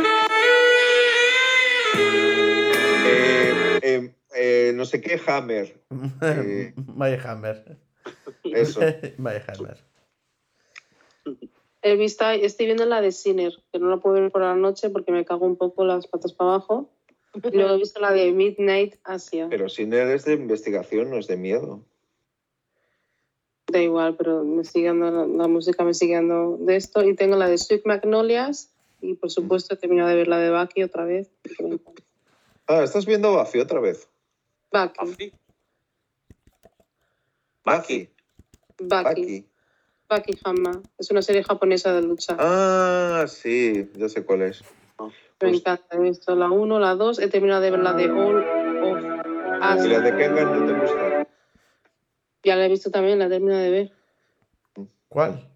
Eh, 4.40 4.70
eh, 4.70 4.74
no 4.74 4.86
sé 4.86 5.02
qué, 5.02 5.20
Hammer. 5.28 5.82
Eh. 6.22 6.74
Mayhammer. 6.96 7.78
Eso. 8.44 8.82
Mayhammer. 9.18 9.78
he 11.82 11.96
visto, 11.96 12.30
estoy 12.30 12.66
viendo 12.66 12.86
la 12.86 13.02
de 13.02 13.12
Sinner, 13.12 13.54
que 13.72 13.80
no 13.80 13.90
la 13.90 13.98
puedo 13.98 14.22
ver 14.22 14.32
por 14.32 14.42
la 14.42 14.56
noche 14.56 14.90
porque 14.90 15.12
me 15.12 15.26
cago 15.26 15.46
un 15.46 15.58
poco 15.58 15.86
las 15.86 16.08
patas 16.08 16.34
para 16.34 16.56
abajo. 16.56 16.90
Y 17.34 17.56
luego 17.56 17.76
he 17.76 17.78
visto 17.78 18.00
la 18.00 18.12
de 18.12 18.32
Midnight 18.32 18.96
Asia. 19.04 19.48
Pero 19.50 19.70
Sinner 19.70 20.08
es 20.08 20.26
de 20.26 20.34
investigación, 20.34 21.12
no 21.12 21.18
es 21.18 21.28
de 21.28 21.38
miedo. 21.38 21.84
Da 23.72 23.80
igual, 23.80 24.16
pero 24.16 24.44
me 24.44 24.64
sigue 24.64 24.88
dando, 24.88 25.12
la, 25.12 25.28
la 25.28 25.48
música 25.48 25.84
me 25.84 25.94
sigue 25.94 26.16
dando 26.16 26.58
de 26.58 26.76
esto. 26.76 27.04
Y 27.04 27.16
tengo 27.16 27.36
la 27.36 27.48
de 27.48 27.58
Sweet 27.60 27.86
Magnolias. 27.86 28.74
Y 29.02 29.14
por 29.14 29.30
supuesto 29.30 29.76
he 29.76 29.78
terminado 29.78 30.10
de 30.10 30.16
ver 30.16 30.28
la 30.28 30.40
de 30.40 30.52
Bucky 30.52 30.84
otra 30.84 31.06
vez. 31.06 31.30
Ah, 32.68 32.84
¿estás 32.84 33.06
viendo 33.06 33.38
Buffy 33.38 33.60
otra 33.60 33.80
vez? 33.80 34.09
Bucky. 34.72 34.94
Buffy. 35.00 35.34
Bucky. 37.66 38.10
Bucky. 38.80 39.46
Bucky 40.10 40.40
Hama. 40.44 40.82
Es 40.98 41.12
una 41.12 41.22
serie 41.22 41.44
japonesa 41.44 41.94
de 41.94 42.02
lucha. 42.02 42.36
Ah, 42.40 43.26
sí, 43.28 43.90
yo 43.96 44.10
sé 44.10 44.26
cuál 44.26 44.44
es. 44.44 44.62
me 45.00 45.10
pues- 45.38 45.58
encanta. 45.58 45.86
He 45.96 46.00
visto 46.00 46.36
la 46.36 46.50
1, 46.50 46.80
la 46.80 46.96
2. 46.96 47.20
He 47.20 47.28
terminado 47.28 47.62
de 47.62 47.72
ver 47.72 47.80
la 47.80 47.94
de 47.94 48.10
All 48.10 48.38
of 48.38 49.86
¿Y 49.86 49.88
la 49.90 49.98
Us. 49.98 50.04
de 50.04 50.16
Kengan 50.18 50.60
no 50.60 50.66
te 50.66 50.80
gusta? 50.80 51.28
Ya 52.44 52.56
la 52.56 52.66
he 52.66 52.70
visto 52.70 52.90
también, 52.90 53.20
la 53.20 53.26
he 53.26 53.30
terminado 53.30 53.62
de 53.62 53.70
ver. 53.70 53.92
¿Cuál? 55.10 55.49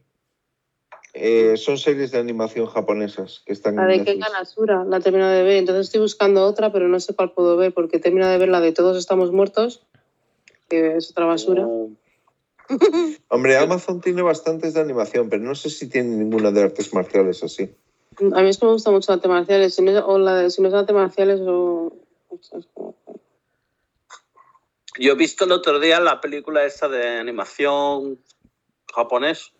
Eh, 1.15 1.57
son 1.57 1.77
series 1.77 2.11
de 2.11 2.17
animación 2.17 2.65
japonesas 2.65 3.43
que 3.45 3.53
están 3.53 3.75
La 3.75 3.83
de 3.85 3.97
Netflix. 3.97 4.13
Kengan 4.25 4.35
Asura, 4.41 4.83
la 4.83 4.97
he 4.97 5.01
terminado 5.01 5.31
de 5.31 5.43
ver. 5.43 5.57
Entonces 5.57 5.85
estoy 5.85 6.01
buscando 6.01 6.43
otra, 6.45 6.71
pero 6.71 6.87
no 6.87 6.99
sé 6.99 7.13
cuál 7.15 7.31
puedo 7.31 7.55
ver 7.55 7.73
porque 7.73 7.97
he 7.97 7.99
terminado 7.99 8.31
de 8.31 8.39
ver 8.39 8.49
la 8.49 8.61
de 8.61 8.71
Todos 8.71 8.97
estamos 8.97 9.31
muertos, 9.31 9.83
que 10.69 10.95
es 10.97 11.11
otra 11.11 11.25
basura. 11.25 11.65
Oh, 11.67 11.91
Hombre, 13.29 13.57
Amazon 13.57 14.01
tiene 14.01 14.21
bastantes 14.23 14.73
de 14.73 14.81
animación, 14.81 15.29
pero 15.29 15.43
no 15.43 15.53
sé 15.53 15.69
si 15.69 15.87
tiene 15.87 16.15
ninguna 16.15 16.49
de 16.51 16.63
artes 16.63 16.93
marciales 16.93 17.43
así. 17.43 17.75
A 18.33 18.41
mí 18.41 18.49
es 18.49 18.57
que 18.57 18.65
me 18.65 18.71
gusta 18.71 18.89
mucho 18.89 19.11
artes 19.13 19.29
marciales. 19.29 19.75
Si 19.75 19.81
no, 19.83 19.91
es- 19.91 20.03
o 20.05 20.17
la 20.17 20.35
de, 20.35 20.49
si 20.49 20.61
no 20.61 20.67
es 20.69 20.73
artes 20.73 20.95
marciales 20.95 21.39
o. 21.43 21.93
Yo 24.99 25.13
he 25.13 25.15
visto 25.15 25.45
el 25.45 25.51
otro 25.51 25.79
día 25.79 25.99
la 25.99 26.21
película 26.21 26.63
esta 26.65 26.87
de 26.87 27.19
animación 27.19 28.19
japonés. 28.93 29.51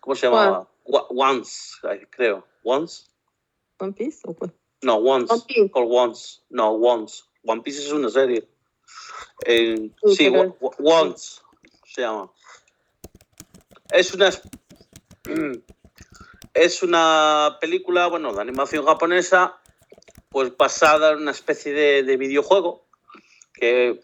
¿Cómo 0.00 0.14
se 0.14 0.26
llamaba? 0.26 0.68
Once, 0.84 1.76
creo. 2.10 2.46
Once? 2.62 3.06
One 3.78 3.92
Piece 3.92 4.20
o 4.24 4.34
cuál? 4.34 4.52
No, 4.82 4.96
Once. 4.96 5.32
One 5.32 5.42
Piece. 5.46 5.70
Called 5.70 5.88
Once. 5.90 6.42
No, 6.50 6.70
Once. 6.72 7.22
One 7.44 7.62
Piece 7.62 7.80
es 7.84 7.92
una 7.92 8.10
serie. 8.10 8.46
Eh, 9.46 9.90
Sí, 10.14 10.30
pero- 10.30 10.56
Once 10.78 11.40
se 11.86 12.02
llama. 12.02 12.30
Es 13.90 14.12
una. 14.14 14.30
Es 16.54 16.84
una 16.84 17.58
película, 17.60 18.06
bueno, 18.06 18.32
de 18.32 18.40
animación 18.40 18.86
japonesa, 18.86 19.58
pues 20.28 20.56
basada 20.56 21.10
en 21.10 21.18
una 21.22 21.32
especie 21.32 21.72
de, 21.72 22.04
de 22.04 22.16
videojuego 22.16 22.86
que 23.54 24.00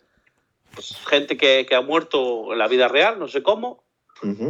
pues, 0.74 0.96
gente 1.08 1.36
que, 1.36 1.64
que 1.68 1.76
ha 1.76 1.80
muerto 1.80 2.52
en 2.52 2.58
la 2.58 2.66
vida 2.66 2.88
real, 2.88 3.20
no 3.20 3.28
sé 3.28 3.44
cómo, 3.44 3.84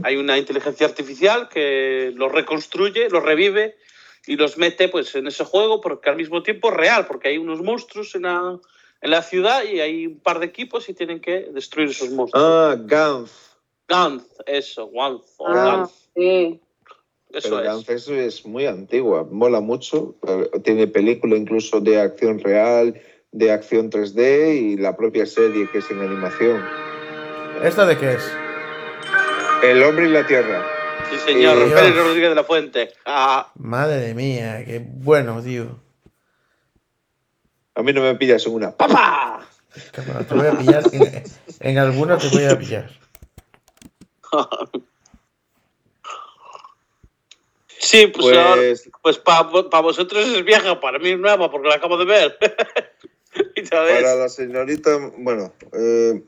Hay 0.03 0.17
una 0.17 0.37
inteligencia 0.39 0.87
artificial 0.87 1.49
que 1.49 2.13
los 2.15 2.33
reconstruye, 2.33 3.09
los 3.09 3.23
revive 3.23 3.77
y 4.27 4.37
los 4.37 4.59
mete 4.59 4.89
pues 4.89 5.15
en 5.15 5.27
ese 5.27 5.45
juego 5.45 5.81
porque 5.81 6.11
al 6.11 6.17
mismo 6.17 6.43
tiempo 6.43 6.71
es 6.71 6.77
real, 6.77 7.07
porque 7.07 7.29
hay 7.29 7.39
unos 7.39 7.63
monstruos 7.63 8.15
en 8.15 8.23
la, 8.23 8.59
en 9.01 9.11
la 9.11 9.23
ciudad 9.23 9.65
y 9.65 9.81
hay 9.81 10.07
un 10.07 10.21
par 10.21 10.41
de 10.41 10.47
equipos 10.47 10.89
y 10.89 10.95
tienen 10.95 11.21
que 11.21 11.49
destruir 11.53 11.91
esos 11.91 12.11
monstruos. 12.11 12.45
Ah, 12.45 12.77
Gantz. 12.79 13.31
Gantz, 13.89 14.25
eso, 14.47 14.91
Gantz, 14.91 15.35
o 15.39 15.49
Ah, 15.49 15.55
Gantz, 15.55 15.93
sí. 16.15 16.61
eso 17.33 17.49
Pero 17.49 17.59
es. 17.61 17.65
Gantz 17.65 17.89
es, 17.91 18.09
es 18.09 18.47
muy 18.47 18.67
antigua, 18.67 19.27
mola 19.31 19.61
mucho. 19.61 20.17
Tiene 20.65 20.87
película 20.87 21.37
incluso 21.37 21.81
de 21.81 22.01
acción 22.01 22.39
real, 22.41 23.01
de 23.33 23.53
acción 23.53 23.91
3D 23.91 24.55
y 24.55 24.77
la 24.77 24.97
propia 24.97 25.27
serie 25.27 25.69
que 25.71 25.79
es 25.79 25.91
en 25.91 26.01
animación. 26.01 26.65
¿Esta 27.63 27.87
de 27.87 27.97
qué 27.99 28.13
es? 28.15 28.33
El 29.63 29.83
hombre 29.83 30.07
y 30.07 30.11
la 30.11 30.27
tierra. 30.27 30.65
Sí, 31.11 31.17
señor, 31.19 31.57
Eh, 31.59 31.71
Pérez 31.75 31.93
Dios. 31.95 32.07
Rodríguez 32.07 32.29
de 32.31 32.35
la 32.35 32.45
Fuente. 32.45 32.93
Ah, 33.05 33.51
Madre 33.57 34.15
mía, 34.15 34.65
qué 34.65 34.81
bueno, 34.85 35.43
tío. 35.43 35.79
A 37.75 37.83
mí 37.83 37.93
no 37.93 38.01
me 38.03 38.15
pillas 38.15 38.45
en 38.47 38.55
una. 38.55 38.71
¡Papá! 38.77 39.47
Cabrón, 39.93 40.25
te 40.25 40.35
voy 40.35 40.47
a 40.47 40.53
pillar. 40.53 40.83
En, 40.93 41.23
en 41.61 41.79
alguna 41.79 42.19
te 42.19 42.29
voy 42.29 42.45
a 42.45 42.59
pillar. 42.59 42.91
sí, 47.79 48.07
pues, 48.09 48.37
ahora- 48.37 48.61
Pues 48.61 48.91
pues 49.03 49.19
para 49.19 49.81
vosotros 49.83 50.25
es 50.27 50.45
vieja, 50.45 50.81
para 50.81 50.99
mí 50.99 51.11
es 51.11 51.19
nueva 51.19 51.51
porque 51.51 51.69
la 51.69 51.77
acabo 51.77 51.97
de 51.97 52.05
ver. 52.05 52.39
y 53.57 53.65
sabes, 53.67 54.03
para 54.03 54.15
la 54.17 54.29
señorita, 54.29 54.91
bueno, 55.19 55.53
eh, 55.73 56.23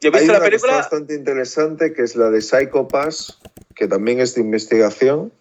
yo 0.00 0.10
he 0.10 0.16
hay 0.16 0.20
visto 0.20 0.32
una 0.32 0.38
la 0.44 0.48
que 0.50 0.56
está 0.56 0.66
película. 0.66 0.76
bastante 0.76 1.14
interesante 1.14 1.92
que 1.92 2.02
es 2.02 2.16
la 2.16 2.30
de 2.30 2.40
Psycho 2.40 2.88
Pass, 2.88 3.38
que 3.74 3.88
también 3.88 4.20
es 4.20 4.34
de 4.34 4.40
investigación. 4.40 5.32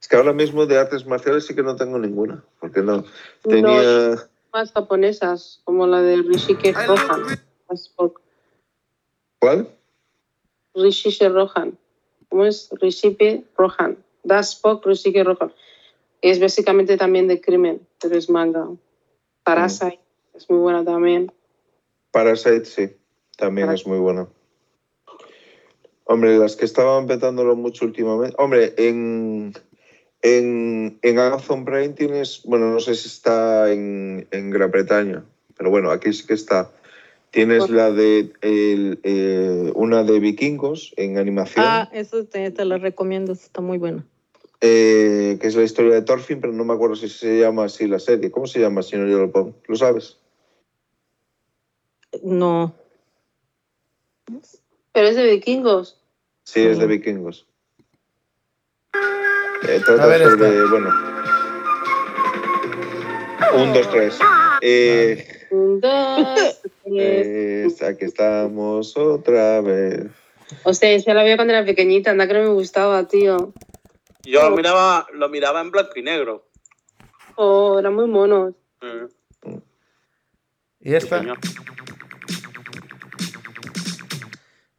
Es 0.00 0.08
que 0.08 0.16
ahora 0.16 0.32
mismo 0.32 0.66
de 0.66 0.78
artes 0.78 1.06
marciales 1.06 1.46
sí 1.46 1.54
que 1.54 1.62
no 1.62 1.76
tengo 1.76 1.98
ninguna, 1.98 2.44
porque 2.60 2.82
no. 2.82 3.04
Tenía. 3.42 4.14
Más 4.52 4.72
japonesas, 4.72 5.60
como 5.64 5.86
la 5.86 6.00
de 6.00 6.22
Rishike 6.22 6.72
Rohan. 6.86 7.38
That's 7.68 7.82
Spock. 7.82 8.20
¿Cuál? 9.40 9.68
Rishike 10.74 11.28
Rohan. 11.28 11.76
¿Cómo 12.28 12.46
es? 12.46 12.70
Rishike 12.80 13.44
Rohan. 13.56 13.98
Das 14.22 14.52
Spock, 14.52 14.86
Rishike 14.86 15.24
Rohan. 15.24 15.52
Es 16.22 16.40
básicamente 16.40 16.96
también 16.96 17.28
de 17.28 17.40
crimen, 17.40 17.86
pero 18.00 18.16
es 18.16 18.30
manga. 18.30 18.68
Parasite 19.42 20.00
es 20.34 20.48
muy 20.48 20.60
buena 20.60 20.84
también. 20.84 21.32
Parasite, 22.10 22.64
sí, 22.64 22.96
también 23.38 23.70
es 23.70 23.86
muy 23.86 23.98
buena. 23.98 24.26
Hombre, 26.04 26.36
las 26.38 26.56
que 26.56 26.64
estaban 26.64 27.06
petándolo 27.06 27.54
mucho 27.54 27.84
últimamente. 27.84 28.34
Hombre, 28.38 28.74
en, 28.78 29.52
en, 30.22 30.98
en 31.02 31.18
Amazon 31.18 31.64
Prime 31.64 31.90
tienes, 31.90 32.42
bueno, 32.44 32.70
no 32.72 32.80
sé 32.80 32.94
si 32.94 33.08
está 33.08 33.70
en, 33.72 34.26
en 34.30 34.50
Gran 34.50 34.70
Bretaña, 34.70 35.24
pero 35.56 35.70
bueno, 35.70 35.90
aquí 35.90 36.12
sí 36.12 36.26
que 36.26 36.34
está. 36.34 36.70
Tienes 37.30 37.58
Bueno. 37.60 37.76
la 37.76 37.90
de 37.92 38.32
el, 38.40 39.00
eh, 39.02 39.70
una 39.74 40.02
de 40.02 40.18
vikingos 40.18 40.94
en 40.96 41.18
animación, 41.18 41.64
Ah, 41.68 41.88
eso 41.92 42.24
te, 42.24 42.50
te 42.50 42.64
la 42.64 42.78
recomiendo, 42.78 43.32
está 43.32 43.60
muy 43.60 43.76
buena. 43.78 44.02
eh, 44.62 45.36
que 45.40 45.46
es 45.46 45.54
la 45.54 45.62
historia 45.62 45.92
de 45.94 46.02
Thorfinn, 46.02 46.40
pero 46.40 46.52
no 46.54 46.64
me 46.64 46.72
acuerdo 46.74 46.96
si 46.96 47.08
se 47.10 47.38
llama 47.38 47.64
así 47.66 47.86
la 47.86 47.98
serie. 48.00 48.30
¿Cómo 48.32 48.46
se 48.46 48.58
llama, 48.60 48.82
señor 48.82 49.08
Yolopón? 49.10 49.54
¿Lo 49.68 49.76
sabes? 49.76 50.16
No. 52.24 52.74
Pero 54.92 55.06
es 55.08 55.16
de 55.16 55.26
vikingos. 55.30 56.00
Sí, 56.44 56.60
es 56.66 56.78
de 56.78 56.86
Mm. 56.86 56.90
vikingos. 56.90 57.46
Eh, 59.68 59.80
trata 59.84 60.04
A 60.04 60.06
ver 60.06 60.22
sobre, 60.22 60.48
esta. 60.48 60.70
bueno. 60.70 60.90
Un, 63.54 63.72
dos, 63.72 63.90
tres. 63.90 64.18
Eh, 64.60 65.46
Un, 65.50 65.80
dos, 65.80 66.60
tres. 66.84 67.80
eh, 67.82 67.86
aquí 67.86 68.04
estamos 68.04 68.96
otra 68.96 69.60
vez. 69.60 70.06
Hostia, 70.62 70.90
esa 70.92 71.12
la 71.14 71.22
veía 71.22 71.36
cuando 71.36 71.52
era 71.54 71.64
pequeñita, 71.64 72.10
anda 72.10 72.26
que 72.26 72.34
no 72.34 72.40
me 72.40 72.48
gustaba, 72.48 73.06
tío. 73.06 73.52
Yo 74.24 74.48
lo 74.50 74.56
miraba, 74.56 75.06
lo 75.12 75.28
miraba 75.28 75.60
en 75.60 75.70
blanco 75.70 75.92
y 75.96 76.02
negro. 76.02 76.46
Oh, 77.36 77.78
eran 77.78 77.94
muy 77.94 78.06
monos. 78.06 78.54
Mm, 78.80 79.54
¿Y 80.80 80.88
sí, 80.90 80.94
esta? 80.96 81.20
señor. 81.20 81.38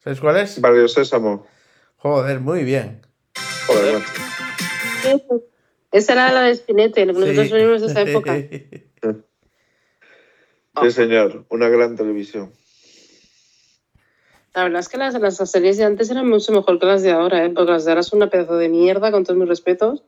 ¿Sabes 0.03 0.19
cuál 0.19 0.37
es? 0.37 0.59
Barrio 0.61 0.87
Sésamo. 0.87 1.45
Joder, 1.97 2.39
muy 2.39 2.63
bien. 2.63 3.01
Joder. 3.67 4.01
Esa 5.91 6.13
era 6.13 6.31
la 6.31 6.43
de 6.43 6.55
Spinete, 6.55 7.05
lo 7.05 7.13
que 7.13 7.19
nosotros 7.19 7.47
Sí. 7.47 7.53
venimos 7.53 7.81
de 7.81 7.87
esa 7.87 8.01
época. 8.01 8.37
Sí, 10.81 10.91
señor. 10.91 11.45
Una 11.49 11.67
gran 11.67 11.97
televisión. 11.97 12.53
La 14.53 14.63
verdad 14.63 14.79
es 14.79 14.87
que 14.87 14.97
las, 14.97 15.13
las 15.19 15.35
series 15.51 15.77
de 15.77 15.83
antes 15.83 16.09
eran 16.09 16.29
mucho 16.29 16.53
mejor 16.53 16.79
que 16.79 16.85
las 16.85 17.03
de 17.03 17.11
ahora, 17.11 17.43
¿eh? 17.43 17.49
porque 17.49 17.71
las 17.73 17.83
de 17.83 17.91
ahora 17.91 18.03
son 18.03 18.17
una 18.17 18.29
pedazo 18.29 18.55
de 18.55 18.69
mierda, 18.69 19.11
con 19.11 19.25
todos 19.25 19.37
mis 19.37 19.49
respetos. 19.49 20.03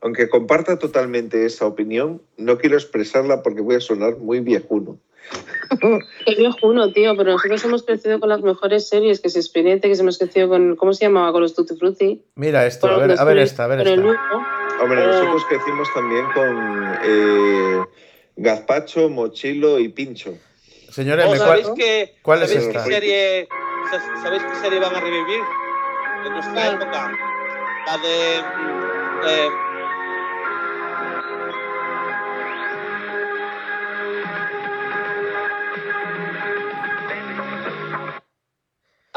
Aunque 0.00 0.28
comparta 0.28 0.80
totalmente 0.80 1.46
esa 1.46 1.66
opinión, 1.66 2.22
no 2.36 2.58
quiero 2.58 2.76
expresarla 2.76 3.42
porque 3.44 3.60
voy 3.60 3.76
a 3.76 3.80
sonar 3.80 4.16
muy 4.16 4.40
viejuno. 4.40 4.98
Qué 6.24 6.34
viejuno, 6.36 6.92
tío, 6.92 7.16
pero 7.16 7.32
nosotros 7.32 7.64
hemos 7.64 7.82
crecido 7.84 8.20
con 8.20 8.28
las 8.28 8.40
mejores 8.40 8.88
series, 8.88 9.20
que 9.20 9.28
es 9.28 9.34
Spinete, 9.34 9.88
que 9.92 9.98
hemos 9.98 10.18
crecido 10.18 10.48
con, 10.48 10.76
¿cómo 10.76 10.92
se 10.92 11.04
llamaba? 11.06 11.32
Con 11.32 11.42
los 11.42 11.54
Tutti 11.54 11.76
Frutti. 11.76 12.22
Mira 12.36 12.66
esto, 12.66 12.86
a 12.88 12.96
ver, 12.98 13.18
a 13.18 13.24
ver 13.24 13.38
esta, 13.38 13.64
a 13.64 13.66
ver 13.66 13.78
con 13.78 13.86
el 13.88 13.98
esta. 13.98 14.08
uno. 14.10 14.46
Hombre, 14.82 15.02
Oh. 15.02 15.06
nosotros 15.06 15.44
crecimos 15.48 15.88
también 15.94 16.24
con 16.34 16.98
eh, 17.04 17.84
Gazpacho, 18.36 19.08
Mochilo 19.08 19.78
y 19.78 19.88
Pincho. 19.88 20.34
Señores, 20.90 21.26
Oh, 21.28 21.32
¿me 21.32 21.38
¿Sabéis 21.38 21.66
cuál- 21.66 21.76
qué, 21.78 22.14
cuál 22.22 22.42
es 22.42 22.50
¿sabéis 22.50 22.68
esta? 22.68 22.84
qué 22.84 22.90
serie, 22.90 23.48
sa- 23.90 24.22
¿Sabéis 24.22 24.42
qué 24.44 24.54
serie 24.62 24.78
van 24.80 24.94
a 24.94 25.00
revivir? 25.00 25.40
En 26.26 26.32
nuestra 26.32 26.72
época. 26.72 27.12
La 27.86 27.98
de. 27.98 28.42
mm, 28.42 29.26
eh, 29.28 29.48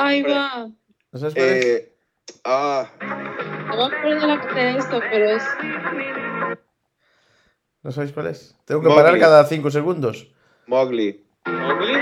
Ahí 0.01 0.21
va. 0.23 0.69
¿No 1.11 1.19
sabes 1.19 1.34
cuál 1.35 1.49
es? 1.49 1.65
Eh, 1.65 1.93
ah, 2.45 2.89
No 3.01 3.89
me 3.89 3.95
acuerdo 3.97 4.27
la 4.27 4.41
que 4.41 4.53
de 4.59 4.77
esto, 4.77 4.99
pero 5.11 5.30
es. 5.31 5.43
¿No 7.84 7.91
sabéis 7.91 8.11
cuál 8.13 8.27
es? 8.27 8.55
Tengo 8.65 8.81
que 8.81 8.88
Mowgli. 8.88 9.03
parar 9.03 9.19
cada 9.19 9.45
5 9.45 9.69
segundos. 9.71 10.27
Mowgli. 10.67 11.23
Mowgli. 11.45 11.93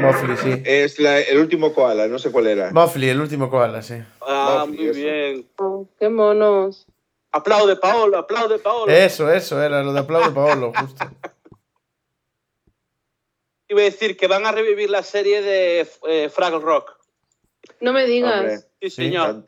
Mofli, 0.00 0.36
sí. 0.36 0.62
Es 0.66 0.98
la- 0.98 1.20
el 1.20 1.38
último 1.38 1.72
koala, 1.72 2.06
no 2.08 2.18
sé 2.18 2.30
cuál 2.30 2.46
era. 2.48 2.70
Mofli, 2.72 3.08
el 3.08 3.20
último 3.20 3.48
koala, 3.48 3.80
sí. 3.82 3.94
Ah, 4.20 4.64
Mowgli, 4.66 4.76
muy 4.78 4.86
eso. 4.88 4.98
bien. 5.00 5.48
Oh, 5.58 5.88
qué 5.98 6.08
monos. 6.10 6.86
Aplaude, 7.32 7.76
Paolo, 7.76 8.18
aplaude, 8.18 8.58
Paolo. 8.58 8.90
Eso, 8.92 9.32
eso, 9.32 9.62
era 9.62 9.82
lo 9.82 9.92
de 9.92 10.00
aplauso 10.00 10.32
Paolo, 10.34 10.72
justo. 10.78 11.06
Iba 13.68 13.80
a 13.80 13.84
decir 13.84 14.16
que 14.16 14.26
van 14.28 14.46
a 14.46 14.52
revivir 14.52 14.90
la 14.90 15.02
serie 15.02 15.42
de 15.42 15.86
eh, 16.08 16.28
Fraggle 16.28 16.60
Rock. 16.60 16.92
No 17.80 17.92
me 17.92 18.06
digas. 18.06 18.40
Hombre. 18.40 18.58
Sí, 18.80 18.90
señor. 18.90 19.44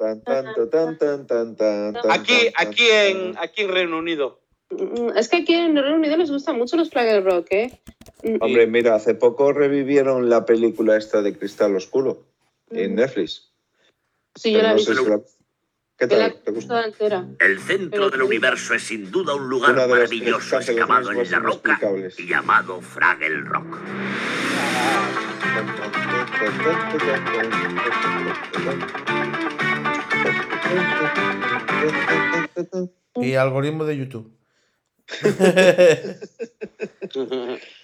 Aquí, 2.10 2.32
aquí, 2.56 2.88
en, 2.90 3.34
aquí 3.38 3.62
en 3.62 3.68
Reino 3.70 3.98
Unido. 3.98 4.40
Mm, 4.70 5.16
Es 5.16 5.28
que 5.28 5.38
aquí 5.38 5.54
en 5.54 5.76
Reino 5.76 5.96
Unido 5.96 6.16
les 6.16 6.30
gustan 6.30 6.58
mucho 6.58 6.76
los 6.76 6.90
Fraggle 6.90 7.20
Rock, 7.20 7.46
¿eh? 7.50 7.80
Mm, 8.22 8.36
Hombre, 8.40 8.66
mira, 8.66 8.94
hace 8.96 9.14
poco 9.14 9.52
revivieron 9.52 10.28
la 10.28 10.44
película 10.44 10.96
esta 10.96 11.22
de 11.22 11.36
Cristal 11.36 11.74
Oscuro 11.76 12.24
en 12.70 12.92
Mm. 12.92 12.96
Netflix. 12.96 13.50
Sí, 14.34 14.52
yo 14.52 14.62
la 14.62 14.70
he 14.70 14.72
no 14.74 14.78
sé 14.78 14.90
visto. 14.90 15.04
si 15.04 15.10
la- 15.10 15.20
El 16.00 17.58
centro 17.60 18.08
del 18.08 18.22
universo 18.22 18.74
es 18.74 18.84
sin 18.84 19.10
duda 19.10 19.34
un 19.34 19.48
lugar 19.48 19.72
Una 19.72 19.82
de 19.82 19.88
las 19.88 19.98
maravilloso 19.98 20.60
excavado 20.60 21.10
en 21.10 21.28
la 21.28 21.38
roca 21.40 21.70
inexplicables. 21.70 22.20
y 22.20 22.28
llamado 22.28 22.80
Fraggle 22.80 23.40
Rock. 23.40 23.78
Y 33.16 33.34
algoritmo 33.34 33.84
de 33.84 33.96
YouTube. 33.96 34.30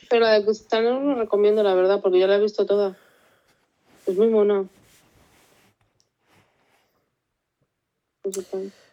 Pero 0.08 0.20
la 0.20 0.32
de 0.34 0.40
Gustavo 0.40 0.90
no 0.90 1.00
lo 1.00 1.14
recomiendo, 1.16 1.64
la 1.64 1.74
verdad, 1.74 2.00
porque 2.00 2.20
yo 2.20 2.28
la 2.28 2.36
he 2.36 2.40
visto 2.40 2.64
toda. 2.64 2.96
Es 4.06 4.16
muy 4.16 4.28
mona. 4.28 4.54
No 4.56 4.68
sé 4.68 4.70
tal. 4.70 4.72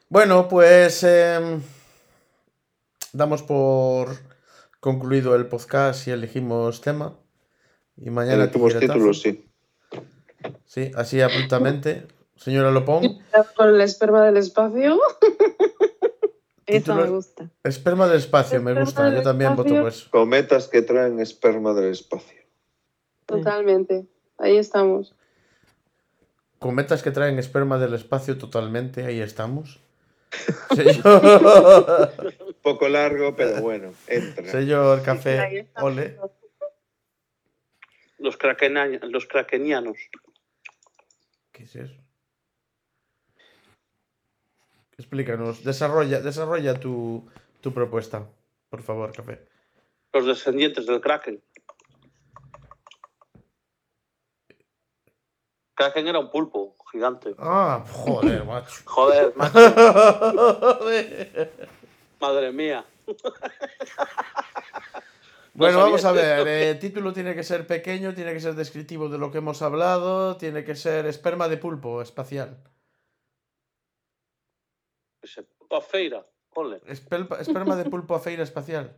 Bueno, 0.09 0.47
pues 0.47 1.03
em, 1.03 1.61
damos 3.13 3.43
por 3.43 4.09
concluido 4.79 5.35
el 5.35 5.47
podcast 5.47 6.07
y 6.07 6.11
elegimos 6.11 6.81
tema. 6.81 7.17
Y 7.95 8.09
mañana 8.09 8.43
Elegimos 8.43 8.77
títulos, 8.77 9.21
sí. 9.21 9.47
Sí, 10.65 10.91
así 10.95 11.21
abruptamente. 11.21 12.07
Señora 12.35 12.71
Lopón, 12.71 13.19
Con 13.55 13.69
el 13.69 13.81
esperma 13.81 14.25
del 14.25 14.37
espacio. 14.37 14.99
Eso 16.65 16.95
me 16.95 17.05
gusta. 17.05 17.49
esperma 17.63 18.07
del 18.07 18.17
espacio, 18.17 18.61
me 18.61 18.73
gusta. 18.73 19.13
Yo 19.13 19.21
también 19.21 19.55
voto 19.55 19.69
espacio. 19.69 19.81
por 19.81 19.91
eso. 19.91 20.07
Cometas 20.09 20.67
que 20.67 20.81
traen 20.81 21.19
esperma 21.19 21.73
del 21.73 21.91
espacio. 21.91 22.39
Totalmente. 23.25 24.07
Ahí 24.37 24.57
estamos. 24.57 25.13
Cometas 26.61 27.01
que 27.01 27.09
traen 27.09 27.39
esperma 27.39 27.79
del 27.79 27.95
espacio 27.95 28.37
totalmente, 28.37 29.03
ahí 29.03 29.19
estamos. 29.19 29.79
Señor, 30.75 32.13
Poco 32.61 32.87
largo, 32.87 33.35
pero 33.35 33.61
bueno, 33.61 33.95
entra. 34.05 34.45
señor 34.45 35.01
Café, 35.01 35.67
ole. 35.81 36.19
Los, 38.19 38.37
krakena- 38.37 38.85
los 39.09 39.25
krakenianos. 39.25 39.97
¿Qué 41.51 41.63
es 41.63 41.75
eso? 41.75 41.95
Explícanos, 44.99 45.63
desarrolla, 45.63 46.21
desarrolla 46.21 46.79
tu, 46.79 47.27
tu 47.59 47.73
propuesta, 47.73 48.29
por 48.69 48.83
favor, 48.83 49.11
Café. 49.13 49.47
Los 50.13 50.27
descendientes 50.27 50.85
del 50.85 51.01
kraken. 51.01 51.41
Kraken 55.81 56.07
era 56.07 56.19
un 56.19 56.29
pulpo 56.29 56.75
gigante. 56.91 57.33
Ah, 57.39 57.83
joder, 57.89 58.45
macho. 58.45 58.81
Joder, 58.85 59.33
macho, 59.35 59.59
madre 62.19 62.51
mía. 62.51 62.85
Bueno, 65.53 65.79
No 65.79 65.83
vamos 65.83 66.05
a 66.05 66.13
ver. 66.13 66.47
El 66.47 66.79
título 66.79 67.11
tiene 67.11 67.35
que 67.35 67.43
ser 67.43 67.67
pequeño, 67.67 68.13
tiene 68.13 68.31
que 68.31 68.39
ser 68.39 68.55
descriptivo 68.55 69.09
de 69.09 69.17
lo 69.17 69.31
que 69.31 69.39
hemos 69.39 69.61
hablado, 69.61 70.37
tiene 70.37 70.63
que 70.63 70.75
ser 70.75 71.05
esperma 71.07 71.49
de 71.49 71.57
pulpo 71.57 72.01
espacial. 72.01 72.63
Pulpo 75.57 75.75
a 75.75 75.81
feira, 75.81 76.25
ponle. 76.53 76.77
Espelpa- 76.87 77.41
esperma 77.41 77.75
de 77.75 77.83
pulpo 77.89 78.15
a 78.15 78.19
feira 78.21 78.43
espacial. 78.43 78.95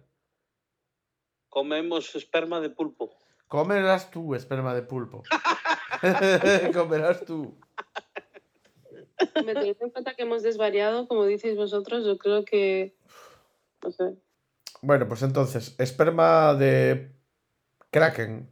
Comemos 1.50 2.14
esperma 2.16 2.60
de 2.60 2.70
pulpo. 2.70 3.10
Comerás 3.48 4.12
tú 4.12 4.36
esperma 4.36 4.76
de 4.76 4.84
pulpo. 4.84 5.24
Comerás 6.74 7.26
tú. 7.26 7.58
Me 9.46 9.54
teniendo 9.54 9.86
en 9.86 9.90
cuenta 9.92 10.14
que 10.16 10.24
hemos 10.24 10.44
desvariado, 10.44 11.08
como 11.08 11.26
dices 11.26 11.56
vosotros, 11.56 12.06
yo 12.06 12.18
creo 12.18 12.44
que. 12.46 12.96
No 13.84 13.92
sé. 13.92 14.16
Bueno, 14.82 15.08
pues 15.08 15.22
entonces, 15.24 15.76
esperma 15.78 16.54
de 16.56 17.12
kraken 17.90 18.50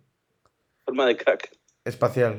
Esperma 0.79 1.05
de 1.05 1.17
kraken. 1.17 1.51
espacial. 1.85 2.37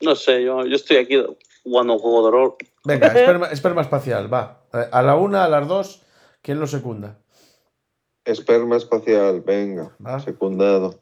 No 0.00 0.14
sé, 0.14 0.44
yo, 0.44 0.64
yo 0.66 0.76
estoy 0.76 0.98
aquí 0.98 1.16
jugando 1.64 1.94
un 1.94 1.98
juego 1.98 2.24
de 2.26 2.30
rol. 2.30 2.54
Venga, 2.84 3.06
esperma, 3.14 3.46
esperma 3.48 3.80
espacial, 3.82 4.32
va. 4.32 4.64
Eh, 4.74 4.86
A 4.92 5.02
la 5.02 5.16
una, 5.16 5.44
a 5.44 5.48
las 5.48 5.66
dos, 5.66 6.02
¿quién 6.42 6.60
lo 6.60 6.66
secunda? 6.66 7.18
Esperma 8.24 8.76
espacial, 8.76 9.40
venga. 9.40 9.96
Va. 10.04 10.20
Secundado. 10.20 11.00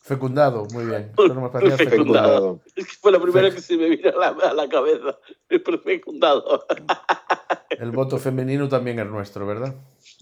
Fecundado, 0.00 0.64
muy 0.72 0.86
bien. 0.86 1.12
Fecundado. 1.16 1.50
fecundado. 1.50 1.76
Fecundado. 1.76 2.60
Es 2.76 2.86
que 2.86 2.92
fue 3.00 3.12
lo 3.12 3.20
primero 3.20 3.48
Fe- 3.48 3.54
que 3.56 3.60
se 3.60 3.76
me 3.76 3.88
vino 3.90 4.08
a 4.10 4.12
la, 4.16 4.28
a 4.48 4.54
la 4.54 4.68
cabeza. 4.68 5.18
El 5.48 5.62
fecundado. 5.82 6.66
El 7.70 7.90
voto 7.90 8.18
femenino 8.18 8.68
también 8.68 8.98
es 8.98 9.06
nuestro, 9.06 9.46
¿verdad? 9.46 9.74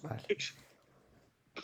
Vale. 0.02 0.22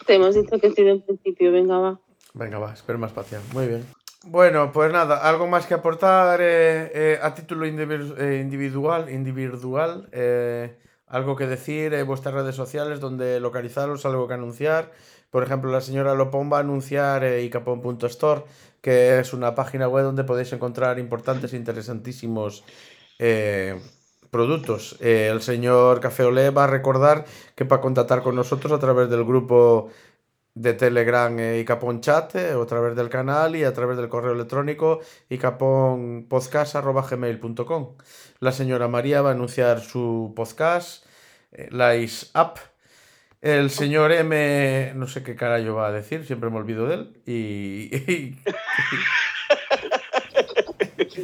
Te 0.07 0.15
hemos 0.15 0.35
dicho 0.35 0.59
que 0.59 0.71
sí 0.71 0.83
de 0.83 0.93
un 0.93 1.03
principio, 1.03 1.53
venga, 1.53 1.79
va. 1.79 2.01
Venga, 2.35 2.59
va, 2.59 2.73
esperma 2.73 3.07
espacial. 3.09 3.43
Muy 3.53 3.67
bien. 3.67 3.85
Bueno, 4.25 4.71
pues 4.73 4.93
nada, 4.93 5.29
algo 5.29 5.47
más 5.49 5.67
que 5.67 5.75
aportar 5.75 6.41
eh, 6.41 6.91
eh, 6.95 7.19
a 7.21 7.35
título 7.35 7.67
individu- 7.67 8.17
eh, 8.19 8.41
individual, 8.41 9.11
individual 9.11 10.09
eh, 10.13 10.79
algo 11.09 11.35
que 11.37 11.47
decir 11.47 11.93
en 11.93 12.07
vuestras 12.07 12.33
redes 12.35 12.55
sociales 12.55 13.01
donde 13.01 13.41
localizaros, 13.41 14.07
algo 14.07 14.29
que 14.29 14.35
anunciar. 14.35 14.93
Por 15.33 15.43
ejemplo, 15.43 15.73
la 15.73 15.81
señora 15.81 16.15
Lopón 16.15 16.53
va 16.53 16.59
a 16.59 16.61
anunciar 16.61 17.25
eh, 17.25 17.43
icapón.store, 17.43 18.45
que 18.81 19.19
es 19.19 19.33
una 19.33 19.57
página 19.57 19.89
web 19.89 20.05
donde 20.05 20.23
podéis 20.23 20.53
encontrar 20.53 21.01
importantes 21.01 21.53
e 21.53 21.57
interesantísimos 21.57 22.63
eh, 23.19 23.81
productos. 24.31 24.97
Eh, 25.01 25.29
el 25.33 25.43
señor 25.43 25.99
Café 26.01 26.25
Olé 26.25 26.51
va 26.51 26.65
a 26.65 26.67
recordar 26.69 27.25
que 27.57 27.65
para 27.65 27.81
contactar 27.81 28.23
con 28.23 28.37
nosotros 28.37 28.73
a 28.73 28.79
través 28.79 29.11
del 29.11 29.25
grupo 29.25 29.91
de 30.55 30.75
Telegram 30.75 31.39
eh, 31.39 31.61
Icapón 31.61 32.01
Chat 32.01 32.35
eh, 32.37 32.55
o 32.55 32.63
a 32.63 32.67
través 32.67 32.95
del 32.97 33.09
canal 33.09 33.57
y 33.57 33.65
a 33.65 33.73
través 33.73 33.97
del 33.97 34.09
correo 34.09 34.33
electrónico 34.33 35.01
icaponpodcast.gmail.com 35.31 37.97
La 38.41 38.53
señora 38.53 38.89
María 38.89 39.23
va 39.23 39.31
a 39.31 39.33
anunciar 39.33 39.81
su 39.81 40.33
podcast, 40.37 41.07
eh, 41.53 41.69
Lice 41.71 42.27
Up. 42.39 42.72
El 43.43 43.71
señor 43.71 44.13
M, 44.13 44.93
no 44.95 45.09
sé 45.09 45.25
qué 45.25 45.35
carajo 45.35 45.75
va 45.75 45.89
a 45.89 45.93
decir, 45.93 46.25
siempre 46.25 46.49
me 46.49 46.59
olvido 46.59 46.87
de 46.87 46.95
él. 46.95 47.11
Y, 47.27 47.91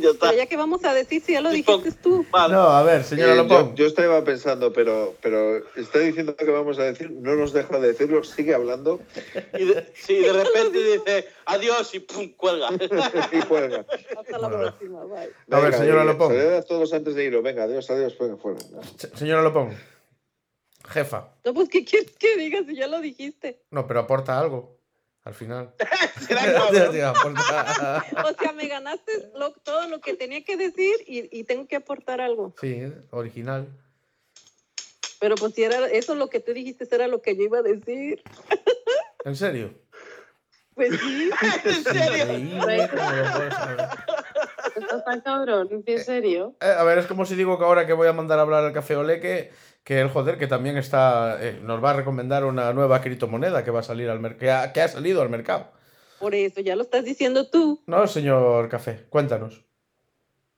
ya 0.01 0.11
está. 0.11 0.27
Pero 0.27 0.36
ya 0.39 0.47
que 0.47 0.57
vamos 0.57 0.85
a 0.85 0.93
decir 0.95 1.23
si 1.23 1.32
ya 1.35 1.40
lo 1.40 1.51
dijiste 1.51 1.93
tú. 1.93 2.27
Vale. 2.32 2.55
No, 2.55 2.62
a 2.70 2.82
ver, 2.82 3.05
señora 3.05 3.35
Eh, 3.35 3.36
Lopón. 3.36 3.69
yo, 3.70 3.74
yo 3.77 3.86
estaba 3.86 4.23
pensando, 4.24 4.73
pero, 4.73 5.15
pero 5.23 5.59
está 5.77 6.01
diciendo 6.01 6.35
que 6.36 6.45
vamos 6.47 6.78
a 6.81 6.85
decir, 6.85 7.09
no 7.11 7.35
nos 7.36 7.53
deja 7.53 7.78
de 7.78 7.89
decirlo, 7.89 8.24
sigue 8.24 8.55
hablando 8.55 9.01
Y 9.57 9.65
de, 9.66 9.86
sí, 9.95 10.16
de 10.19 10.32
repente 10.45 10.78
dice 10.78 11.28
adiós 11.47 11.95
y 11.95 12.01
pum, 12.01 12.32
cuelga. 12.36 12.70
y 13.32 13.40
cuelga. 13.43 13.85
Hasta 14.19 14.39
la 14.39 14.49
Bueno. 14.49 14.59
próxima, 14.59 15.05
bye. 15.05 15.31
A 15.57 15.61
ver, 15.61 15.74
señora 15.74 16.05
Lopón. 16.05 16.28
Saludad 16.35 16.57
a 16.57 16.62
todos 16.62 16.93
antes 16.93 17.15
de 17.15 17.24
ir. 17.24 17.40
Venga, 17.43 17.62
adiós, 17.65 17.89
adiós, 17.90 18.16
fuera, 18.16 18.36
fuera. 18.36 18.59
Se- 18.97 19.16
Señora 19.16 19.43
Lopón. 19.43 19.70
Jefa. 20.89 21.28
No, 21.44 21.55
pues, 21.55 21.69
¿qué 21.69 21.85
quieres 21.85 22.10
que 22.19 22.36
diga 22.36 22.60
si 22.66 22.74
ya 22.77 22.86
lo 22.86 23.01
dijiste? 23.01 23.62
No, 23.70 23.86
pero 23.86 24.01
aporta 24.01 24.39
algo. 24.39 24.77
Al 25.24 25.35
final. 25.35 25.74
Será 26.27 26.40
cabrón. 26.52 26.93
Sí, 26.94 27.01
aporta- 27.01 28.05
O 28.24 28.35
sea, 28.43 28.52
me 28.52 28.66
ganaste 28.69 29.31
lo- 29.36 29.52
todo 29.52 29.86
lo 29.89 30.01
que 30.01 30.15
tenía 30.15 30.43
que 30.44 30.56
decir 30.56 30.94
y, 31.06 31.28
y 31.39 31.44
tengo 31.44 31.66
que 31.69 31.77
aportar 31.77 32.20
algo. 32.20 32.55
Sí, 32.60 32.81
original. 33.10 33.69
Pero 35.20 35.35
pues 35.35 35.55
si 35.55 35.65
era 35.65 35.86
eso 35.89 36.15
lo 36.15 36.28
que 36.31 36.40
tú 36.40 36.52
dijiste, 36.52 36.86
era 36.90 37.09
lo 37.09 37.20
que 37.20 37.36
yo 37.36 37.43
iba 37.43 37.59
a 37.59 37.62
decir. 37.62 38.23
¿En 39.24 39.35
serio? 39.36 39.74
Pues 40.74 40.98
sí. 40.98 41.31
¿En 41.65 41.85
serio? 41.85 42.56
Estás 44.81 45.05
tan 45.05 45.21
cabrón, 45.21 45.83
en 45.87 46.05
serio. 46.05 46.55
Eh, 46.61 46.67
a 46.77 46.83
ver, 46.85 46.99
es 46.99 47.07
como 47.07 47.25
si 47.27 47.35
digo 47.35 47.59
que 47.59 47.65
ahora 47.65 47.87
que 47.87 47.93
voy 47.93 48.09
a 48.09 48.13
mandar 48.13 48.39
a 48.39 48.43
hablar 48.43 48.65
al 48.65 48.73
Café 48.73 48.97
Olé 48.97 49.21
que, 49.21 49.51
que 49.85 50.01
el 50.01 50.09
joder, 50.11 50.39
que 50.39 50.47
también 50.47 50.77
está, 50.77 51.39
eh, 51.41 51.59
nos 51.63 51.83
va 51.83 51.91
a 51.91 51.95
recomendar 51.95 52.45
una 52.45 52.73
nueva 52.73 53.01
criptomoneda 53.01 53.65
que 53.65 53.71
va 53.71 53.81
a 53.81 53.85
salir 53.85 54.09
al 54.11 54.21
mercado, 54.21 54.39
que, 54.41 54.51
ha- 54.51 54.73
que 54.73 54.81
ha 54.83 54.89
salido 54.89 55.23
al 55.23 55.31
mercado. 55.31 55.69
Por 56.19 56.35
eso, 56.35 56.61
ya 56.61 56.75
lo 56.77 56.83
estás 56.83 57.05
diciendo 57.05 57.49
tú. 57.49 57.83
No, 57.87 58.07
señor 58.07 58.69
Café, 58.69 59.07
cuéntanos. 59.09 59.63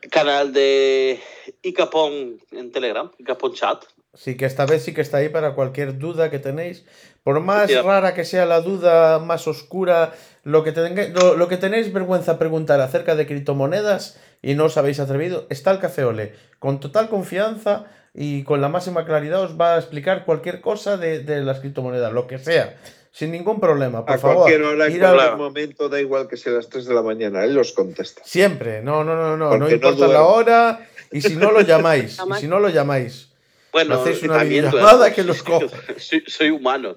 canal 0.09 0.51
de 0.53 1.19
Icapon 1.61 2.39
en 2.51 2.71
Telegram, 2.71 3.11
Icapon 3.17 3.53
Chat, 3.53 3.85
Sí 4.15 4.37
que 4.37 4.45
esta 4.45 4.67
vez 4.67 4.83
sí 4.83 4.93
que 4.93 5.01
está 5.01 5.17
ahí 5.17 5.29
para 5.29 5.55
cualquier 5.55 5.97
duda 5.97 6.29
que 6.29 6.37
tenéis. 6.37 6.85
Por 7.23 7.39
más 7.39 7.67
rara 7.83 8.13
que 8.13 8.25
sea 8.25 8.45
la 8.45 8.61
duda, 8.61 9.17
más 9.17 9.47
oscura, 9.47 10.13
lo 10.43 10.63
que, 10.63 10.71
tenga- 10.71 11.07
lo, 11.07 11.35
lo 11.35 11.47
que 11.47 11.57
tenéis 11.57 11.91
vergüenza 11.91 12.37
preguntar 12.37 12.79
acerca 12.79 13.15
de 13.15 13.25
criptomonedas 13.25 14.19
y 14.43 14.53
no 14.53 14.65
os 14.65 14.77
habéis 14.77 14.99
atrevido, 14.99 15.47
está 15.49 15.71
el 15.71 15.79
Café 15.79 16.03
Ole. 16.03 16.33
Con 16.59 16.79
total 16.79 17.09
confianza 17.09 17.85
y 18.13 18.43
con 18.43 18.61
la 18.61 18.69
máxima 18.69 19.03
claridad 19.05 19.41
os 19.41 19.59
va 19.59 19.73
a 19.73 19.79
explicar 19.79 20.25
cualquier 20.25 20.61
cosa 20.61 20.97
de, 20.97 21.21
de 21.21 21.41
las 21.41 21.61
criptomonedas, 21.61 22.13
lo 22.13 22.27
que 22.27 22.37
sea. 22.37 22.77
Sin 23.15 23.29
ningún 23.31 23.59
problema, 23.59 24.03
por 24.03 24.15
A 24.15 24.17
favor. 24.17 24.37
cualquier 24.37 24.63
hora, 24.63 24.87
en 24.87 24.97
cualquier 24.99 25.37
momento, 25.37 25.87
da 25.87 26.01
igual 26.01 26.27
que 26.27 26.35
sea 26.35 26.51
las 26.53 26.67
3 26.67 26.85
de 26.85 26.95
la 26.95 27.03
mañana, 27.03 27.43
él 27.45 27.53
los 27.53 27.71
contesta. 27.71 28.23
Siempre, 28.25 28.81
no, 28.81 29.03
no, 29.03 29.15
no, 29.15 29.37
no, 29.37 29.37
no 29.37 29.49
Porque 29.49 29.59
no 29.65 29.69
importa 29.75 30.07
la 30.07 30.23
hora 30.23 30.89
y 31.11 31.21
si 31.21 31.35
no 31.35 31.51
lo 31.51 31.61
llamáis, 31.69 32.17
y 32.19 32.33
si 32.41 32.47
no 32.47 32.59
lo 32.59 32.69
llamáis, 32.69 33.31
Bueno, 33.71 33.95
hacéis 34.01 34.23
una 34.23 34.39
también 34.39 34.65
tú- 34.65 34.71
videollamada 34.71 35.13
que 35.13 35.23
los 35.23 35.43
cojo. 35.49 35.67
soy, 35.97 36.23
soy 36.25 36.49
humano. 36.49 36.95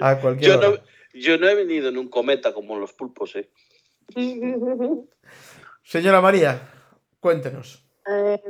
a 0.00 0.20
cualquier 0.20 0.50
Yo 0.52 0.60
no, 0.60 0.68
hora. 0.68 0.82
yo 1.14 1.38
no 1.38 1.48
he 1.48 1.54
venido 1.54 1.88
en 1.88 1.96
un 1.96 2.08
cometa 2.08 2.52
como 2.52 2.78
los 2.78 2.92
pulpos, 2.92 3.36
¿eh? 3.36 3.48
Señora 5.82 6.20
María, 6.20 6.68
cuéntenos. 7.20 7.82
Eh, 8.06 8.40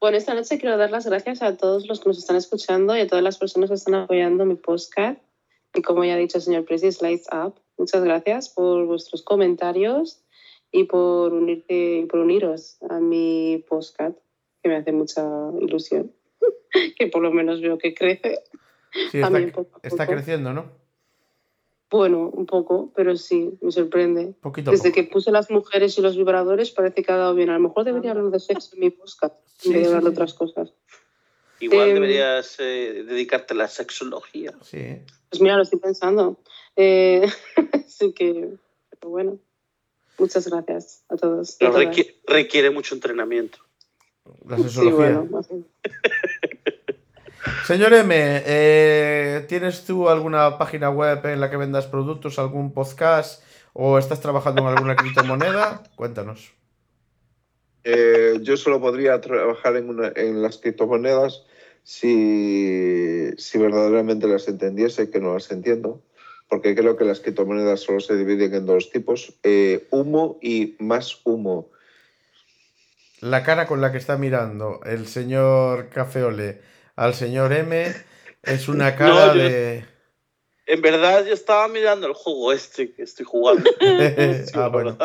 bueno, 0.00 0.16
esta 0.16 0.34
noche 0.34 0.58
quiero 0.58 0.76
dar 0.78 0.90
las 0.90 1.06
gracias 1.06 1.42
a 1.42 1.56
todos 1.56 1.86
los 1.86 2.00
que 2.00 2.08
nos 2.08 2.18
están 2.18 2.36
escuchando 2.36 2.96
y 2.96 3.00
a 3.00 3.06
todas 3.06 3.22
las 3.22 3.36
personas 3.38 3.68
que 3.70 3.74
están 3.76 3.94
apoyando 3.96 4.44
mi 4.46 4.54
podcast. 4.56 5.18
Y 5.74 5.82
como 5.82 6.04
ya 6.04 6.14
ha 6.14 6.18
dicho 6.18 6.38
el 6.38 6.44
señor 6.44 6.64
Presi, 6.64 6.92
Slides 6.92 7.26
Up. 7.32 7.54
Muchas 7.78 8.04
gracias 8.04 8.48
por 8.50 8.84
vuestros 8.86 9.22
comentarios 9.22 10.22
y 10.70 10.84
por 10.84 11.32
unirte 11.32 11.98
y 12.00 12.06
por 12.06 12.20
uniros 12.20 12.76
a 12.88 13.00
mi 13.00 13.64
podcast, 13.68 14.16
que 14.62 14.68
me 14.68 14.76
hace 14.76 14.92
mucha 14.92 15.24
ilusión. 15.60 16.12
que 16.98 17.06
por 17.08 17.22
lo 17.22 17.30
menos 17.32 17.60
veo 17.60 17.78
que 17.78 17.94
crece. 17.94 18.40
Sí, 19.10 19.18
está, 19.18 19.30
poco 19.52 19.80
está 19.82 20.04
poco. 20.04 20.16
creciendo, 20.16 20.52
¿no? 20.52 20.70
Bueno, 21.90 22.30
un 22.32 22.46
poco, 22.46 22.90
pero 22.96 23.16
sí, 23.16 23.50
me 23.60 23.70
sorprende. 23.70 24.34
Poquito 24.40 24.70
Desde 24.70 24.90
poco. 24.90 24.94
que 24.94 25.04
puse 25.04 25.30
las 25.30 25.50
mujeres 25.50 25.96
y 25.98 26.02
los 26.02 26.16
vibradores 26.16 26.70
parece 26.70 27.02
que 27.02 27.12
ha 27.12 27.16
dado 27.16 27.34
bien. 27.34 27.50
A 27.50 27.54
lo 27.54 27.60
mejor 27.60 27.84
debería 27.84 28.12
hablar 28.12 28.30
de 28.30 28.40
sexo 28.40 28.74
en 28.74 28.80
mi 28.80 28.90
podcast 28.90 29.34
Sí, 29.58 29.68
en 29.68 29.74
vez 29.74 29.82
de 29.82 29.88
sí, 29.88 29.94
hablar 29.94 30.02
de 30.04 30.08
sí. 30.10 30.12
otras 30.14 30.34
cosas. 30.34 30.72
Igual 31.60 31.88
Em, 31.88 31.94
deberías 31.94 32.56
eh, 32.60 33.04
dedicarte 33.06 33.52
a 33.54 33.56
la 33.58 33.68
sexología. 33.68 34.52
Sí. 34.62 35.00
Pues 35.32 35.40
mira, 35.40 35.56
lo 35.56 35.62
estoy 35.62 35.78
pensando. 35.78 36.36
Eh, 36.76 37.26
así 37.72 38.12
que, 38.12 38.50
pero 39.00 39.08
bueno, 39.10 39.38
muchas 40.18 40.46
gracias 40.46 41.04
a 41.08 41.16
todos. 41.16 41.56
Pero 41.58 41.72
requiere, 41.72 42.20
requiere 42.26 42.70
mucho 42.70 42.94
entrenamiento. 42.94 43.56
La 44.46 44.58
Sí, 44.58 44.90
bueno. 44.90 45.26
Señor 47.66 47.94
M, 47.94 48.14
eh, 48.14 49.46
¿tienes 49.48 49.84
tú 49.86 50.10
alguna 50.10 50.58
página 50.58 50.90
web 50.90 51.24
en 51.26 51.40
la 51.40 51.48
que 51.50 51.56
vendas 51.56 51.86
productos, 51.86 52.38
algún 52.38 52.74
podcast 52.74 53.42
o 53.72 53.96
estás 53.98 54.20
trabajando 54.20 54.60
en 54.62 54.68
alguna 54.68 54.94
criptomoneda? 54.96 55.82
Cuéntanos. 55.96 56.52
Eh, 57.84 58.38
yo 58.42 58.58
solo 58.58 58.80
podría 58.82 59.18
trabajar 59.22 59.76
en, 59.76 59.88
una- 59.88 60.12
en 60.14 60.42
las 60.42 60.58
criptomonedas 60.58 61.44
si, 61.82 63.30
si 63.38 63.58
verdaderamente 63.58 64.26
las 64.26 64.48
entendiese, 64.48 65.10
que 65.10 65.20
no 65.20 65.34
las 65.34 65.50
entiendo, 65.50 66.02
porque 66.48 66.74
creo 66.74 66.96
que 66.96 67.04
las 67.04 67.20
criptomonedas 67.20 67.80
solo 67.80 68.00
se 68.00 68.16
dividen 68.16 68.54
en 68.54 68.66
dos 68.66 68.90
tipos, 68.90 69.34
eh, 69.42 69.86
humo 69.90 70.38
y 70.42 70.76
más 70.78 71.20
humo. 71.24 71.70
La 73.20 73.42
cara 73.44 73.66
con 73.66 73.80
la 73.80 73.92
que 73.92 73.98
está 73.98 74.16
mirando 74.18 74.80
el 74.84 75.06
señor 75.06 75.88
Cafeole 75.90 76.60
al 76.96 77.14
señor 77.14 77.52
M 77.52 77.94
es 78.42 78.68
una 78.68 78.96
cara 78.96 79.26
No, 79.28 79.34
yo- 79.34 79.40
de... 79.40 79.84
En 80.66 80.80
verdad, 80.80 81.24
yo 81.26 81.34
estaba 81.34 81.66
mirando 81.68 82.06
el 82.06 82.12
juego 82.14 82.52
este 82.52 82.92
que 82.92 83.02
estoy 83.02 83.26
jugando. 83.26 83.68
Ah, 84.54 84.68
bueno. 84.72 84.96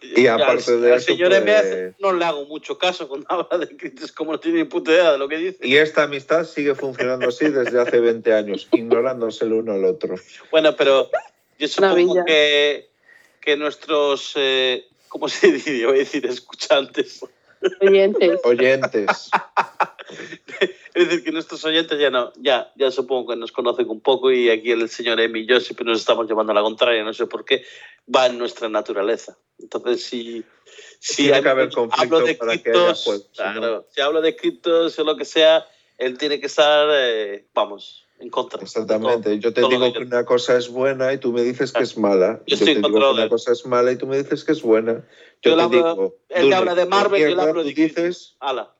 Y 0.00 0.26
aparte 0.28 0.72
al, 0.72 0.80
de 0.82 0.92
al 0.92 0.98
eso, 0.98 1.06
señor 1.12 1.30
pues- 1.30 1.42
M 1.42 1.94
no 1.98 2.12
le 2.12 2.24
hago 2.24 2.44
mucho 2.46 2.78
caso 2.78 3.08
cuando 3.08 3.26
habla 3.30 3.66
de 3.66 3.76
críticos, 3.76 4.12
como 4.12 4.32
no 4.32 4.40
tiene 4.40 4.58
ni 4.58 4.64
puta 4.64 4.92
idea 4.92 5.12
de 5.12 5.18
lo 5.18 5.28
que 5.28 5.36
dice. 5.38 5.58
Y 5.66 5.76
esta 5.76 6.04
amistad 6.04 6.44
sigue 6.44 6.74
funcionando 6.74 7.28
así 7.28 7.48
desde 7.48 7.80
hace 7.80 7.98
20 7.98 8.32
años, 8.32 8.68
ignorándose 8.72 9.44
el 9.44 9.54
uno 9.54 9.72
al 9.72 9.84
otro. 9.84 10.14
Bueno, 10.50 10.76
pero 10.76 11.10
yo 11.58 11.68
supongo 11.68 12.24
que, 12.24 12.88
que 13.40 13.56
nuestros, 13.56 14.32
eh, 14.36 14.86
¿cómo 15.08 15.28
se 15.28 15.50
dice? 15.52 15.84
Voy 15.86 15.96
a 15.96 15.98
decir 15.98 16.24
escuchantes. 16.26 17.20
Oyentes, 17.80 18.40
Oyentes. 18.44 19.30
Es 20.94 21.06
decir, 21.08 21.22
que 21.22 21.30
nuestros 21.32 21.64
oyentes 21.64 21.98
ya 22.00 22.10
no, 22.10 22.32
ya, 22.36 22.72
ya 22.74 22.90
supongo 22.90 23.30
que 23.30 23.36
nos 23.36 23.52
conocen 23.52 23.88
un 23.88 24.00
poco 24.00 24.32
y 24.32 24.50
aquí 24.50 24.72
el 24.72 24.88
señor 24.88 25.20
Emi 25.20 25.40
y 25.40 25.46
yo 25.46 25.60
siempre 25.60 25.84
nos 25.84 26.00
estamos 26.00 26.26
llevando 26.26 26.50
a 26.52 26.54
la 26.56 26.62
contraria, 26.62 27.04
no 27.04 27.12
sé 27.12 27.26
por 27.26 27.44
qué, 27.44 27.62
va 28.12 28.26
en 28.26 28.36
nuestra 28.38 28.68
naturaleza. 28.68 29.38
Entonces, 29.60 30.02
si, 30.04 30.44
si 30.98 31.22
Tiene 31.24 31.36
hay- 31.36 31.42
que 31.42 31.48
haber 31.48 31.70
conflicto 31.70 32.16
hablo 32.16 32.26
de 32.26 32.36
criptos, 32.38 33.02
si 33.04 33.10
no- 33.10 33.52
claro, 33.60 33.86
si 33.94 34.00
hablo 34.00 34.20
de 34.20 34.34
criptos 34.34 34.98
o 34.98 35.04
lo 35.04 35.16
que 35.16 35.24
sea, 35.24 35.64
él 35.98 36.18
tiene 36.18 36.40
que 36.40 36.46
estar, 36.46 36.88
eh, 36.92 37.46
vamos, 37.54 38.06
en 38.18 38.30
contra. 38.30 38.60
Exactamente. 38.60 39.38
Yo 39.38 39.52
te 39.52 39.60
digo 39.60 39.92
que 39.92 40.00
una 40.00 40.24
cosa 40.24 40.56
es 40.56 40.68
buena 40.68 41.12
y 41.12 41.18
tú 41.18 41.32
me 41.32 41.42
dices 41.42 41.70
que 41.72 41.82
es 41.84 41.96
mala. 41.96 42.40
Yo 42.40 42.44
Yo, 42.46 42.54
estoy 42.56 42.74
te 42.74 42.88
digo 42.88 42.98
que 42.98 43.14
una 43.20 43.28
cosa 43.28 43.52
es 43.52 43.64
mala 43.66 43.92
y 43.92 43.96
tú 43.96 44.06
me 44.08 44.16
dices 44.16 44.42
que 44.44 44.52
es 44.52 44.62
buena. 44.62 45.04
Yo 45.42 45.56
te 45.56 45.62
hablo- 45.62 45.68
digo, 45.68 46.16
él 46.28 46.42
Dune, 46.42 46.56
habla 46.56 46.74
de 46.74 46.86
Marvel, 46.86 47.20
yo 47.30 47.36
le 47.36 47.42
hablo 47.42 47.62
de 47.62 47.72
dices, 47.72 48.36
Ala. 48.40 48.74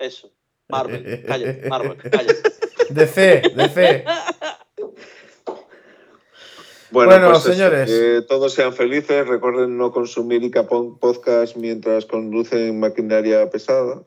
Eso. 0.00 0.32
Marvel, 0.68 1.24
calla, 1.26 1.56
Marvel, 1.68 1.96
calla. 1.96 2.32
DC, 2.90 3.52
DC. 3.54 4.04
Bueno, 6.90 7.10
Bueno, 7.12 7.28
pues 7.30 7.38
eso, 7.44 7.52
señores. 7.52 7.88
que 7.90 8.22
todos 8.26 8.52
sean 8.54 8.72
felices. 8.72 9.28
Recuerden 9.28 9.76
no 9.78 9.92
consumir 9.92 10.42
Icapón 10.42 10.98
podcast 10.98 11.56
mientras 11.56 12.06
conducen 12.06 12.80
maquinaria 12.80 13.48
pesada. 13.50 14.02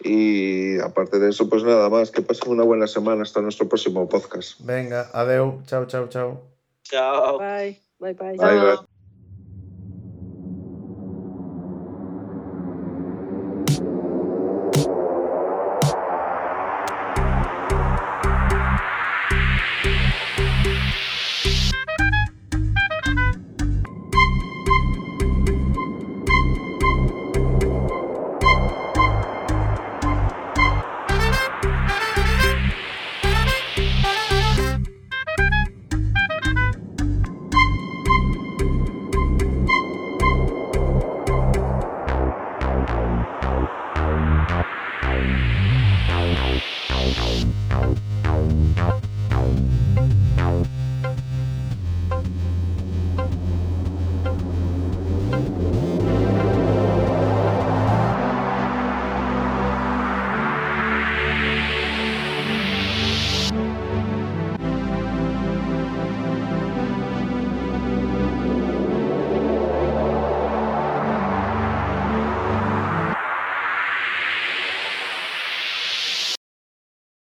Y 0.00 0.78
aparte 0.80 1.18
de 1.18 1.30
eso, 1.30 1.48
pues 1.48 1.64
nada 1.64 1.88
más. 1.88 2.10
Que 2.10 2.22
pasen 2.22 2.52
una 2.52 2.62
buena 2.62 2.86
semana 2.86 3.22
hasta 3.22 3.40
nuestro 3.40 3.68
próximo 3.68 4.08
podcast. 4.08 4.60
Venga, 4.60 5.10
adeu. 5.12 5.62
Chao, 5.66 5.86
chao, 5.86 6.08
chao. 6.08 6.42
Chao. 6.84 7.38
Bye, 7.38 7.80
bye, 7.98 8.14
bye. 8.14 8.36
Bye, 8.36 8.60
bye. 8.60 8.93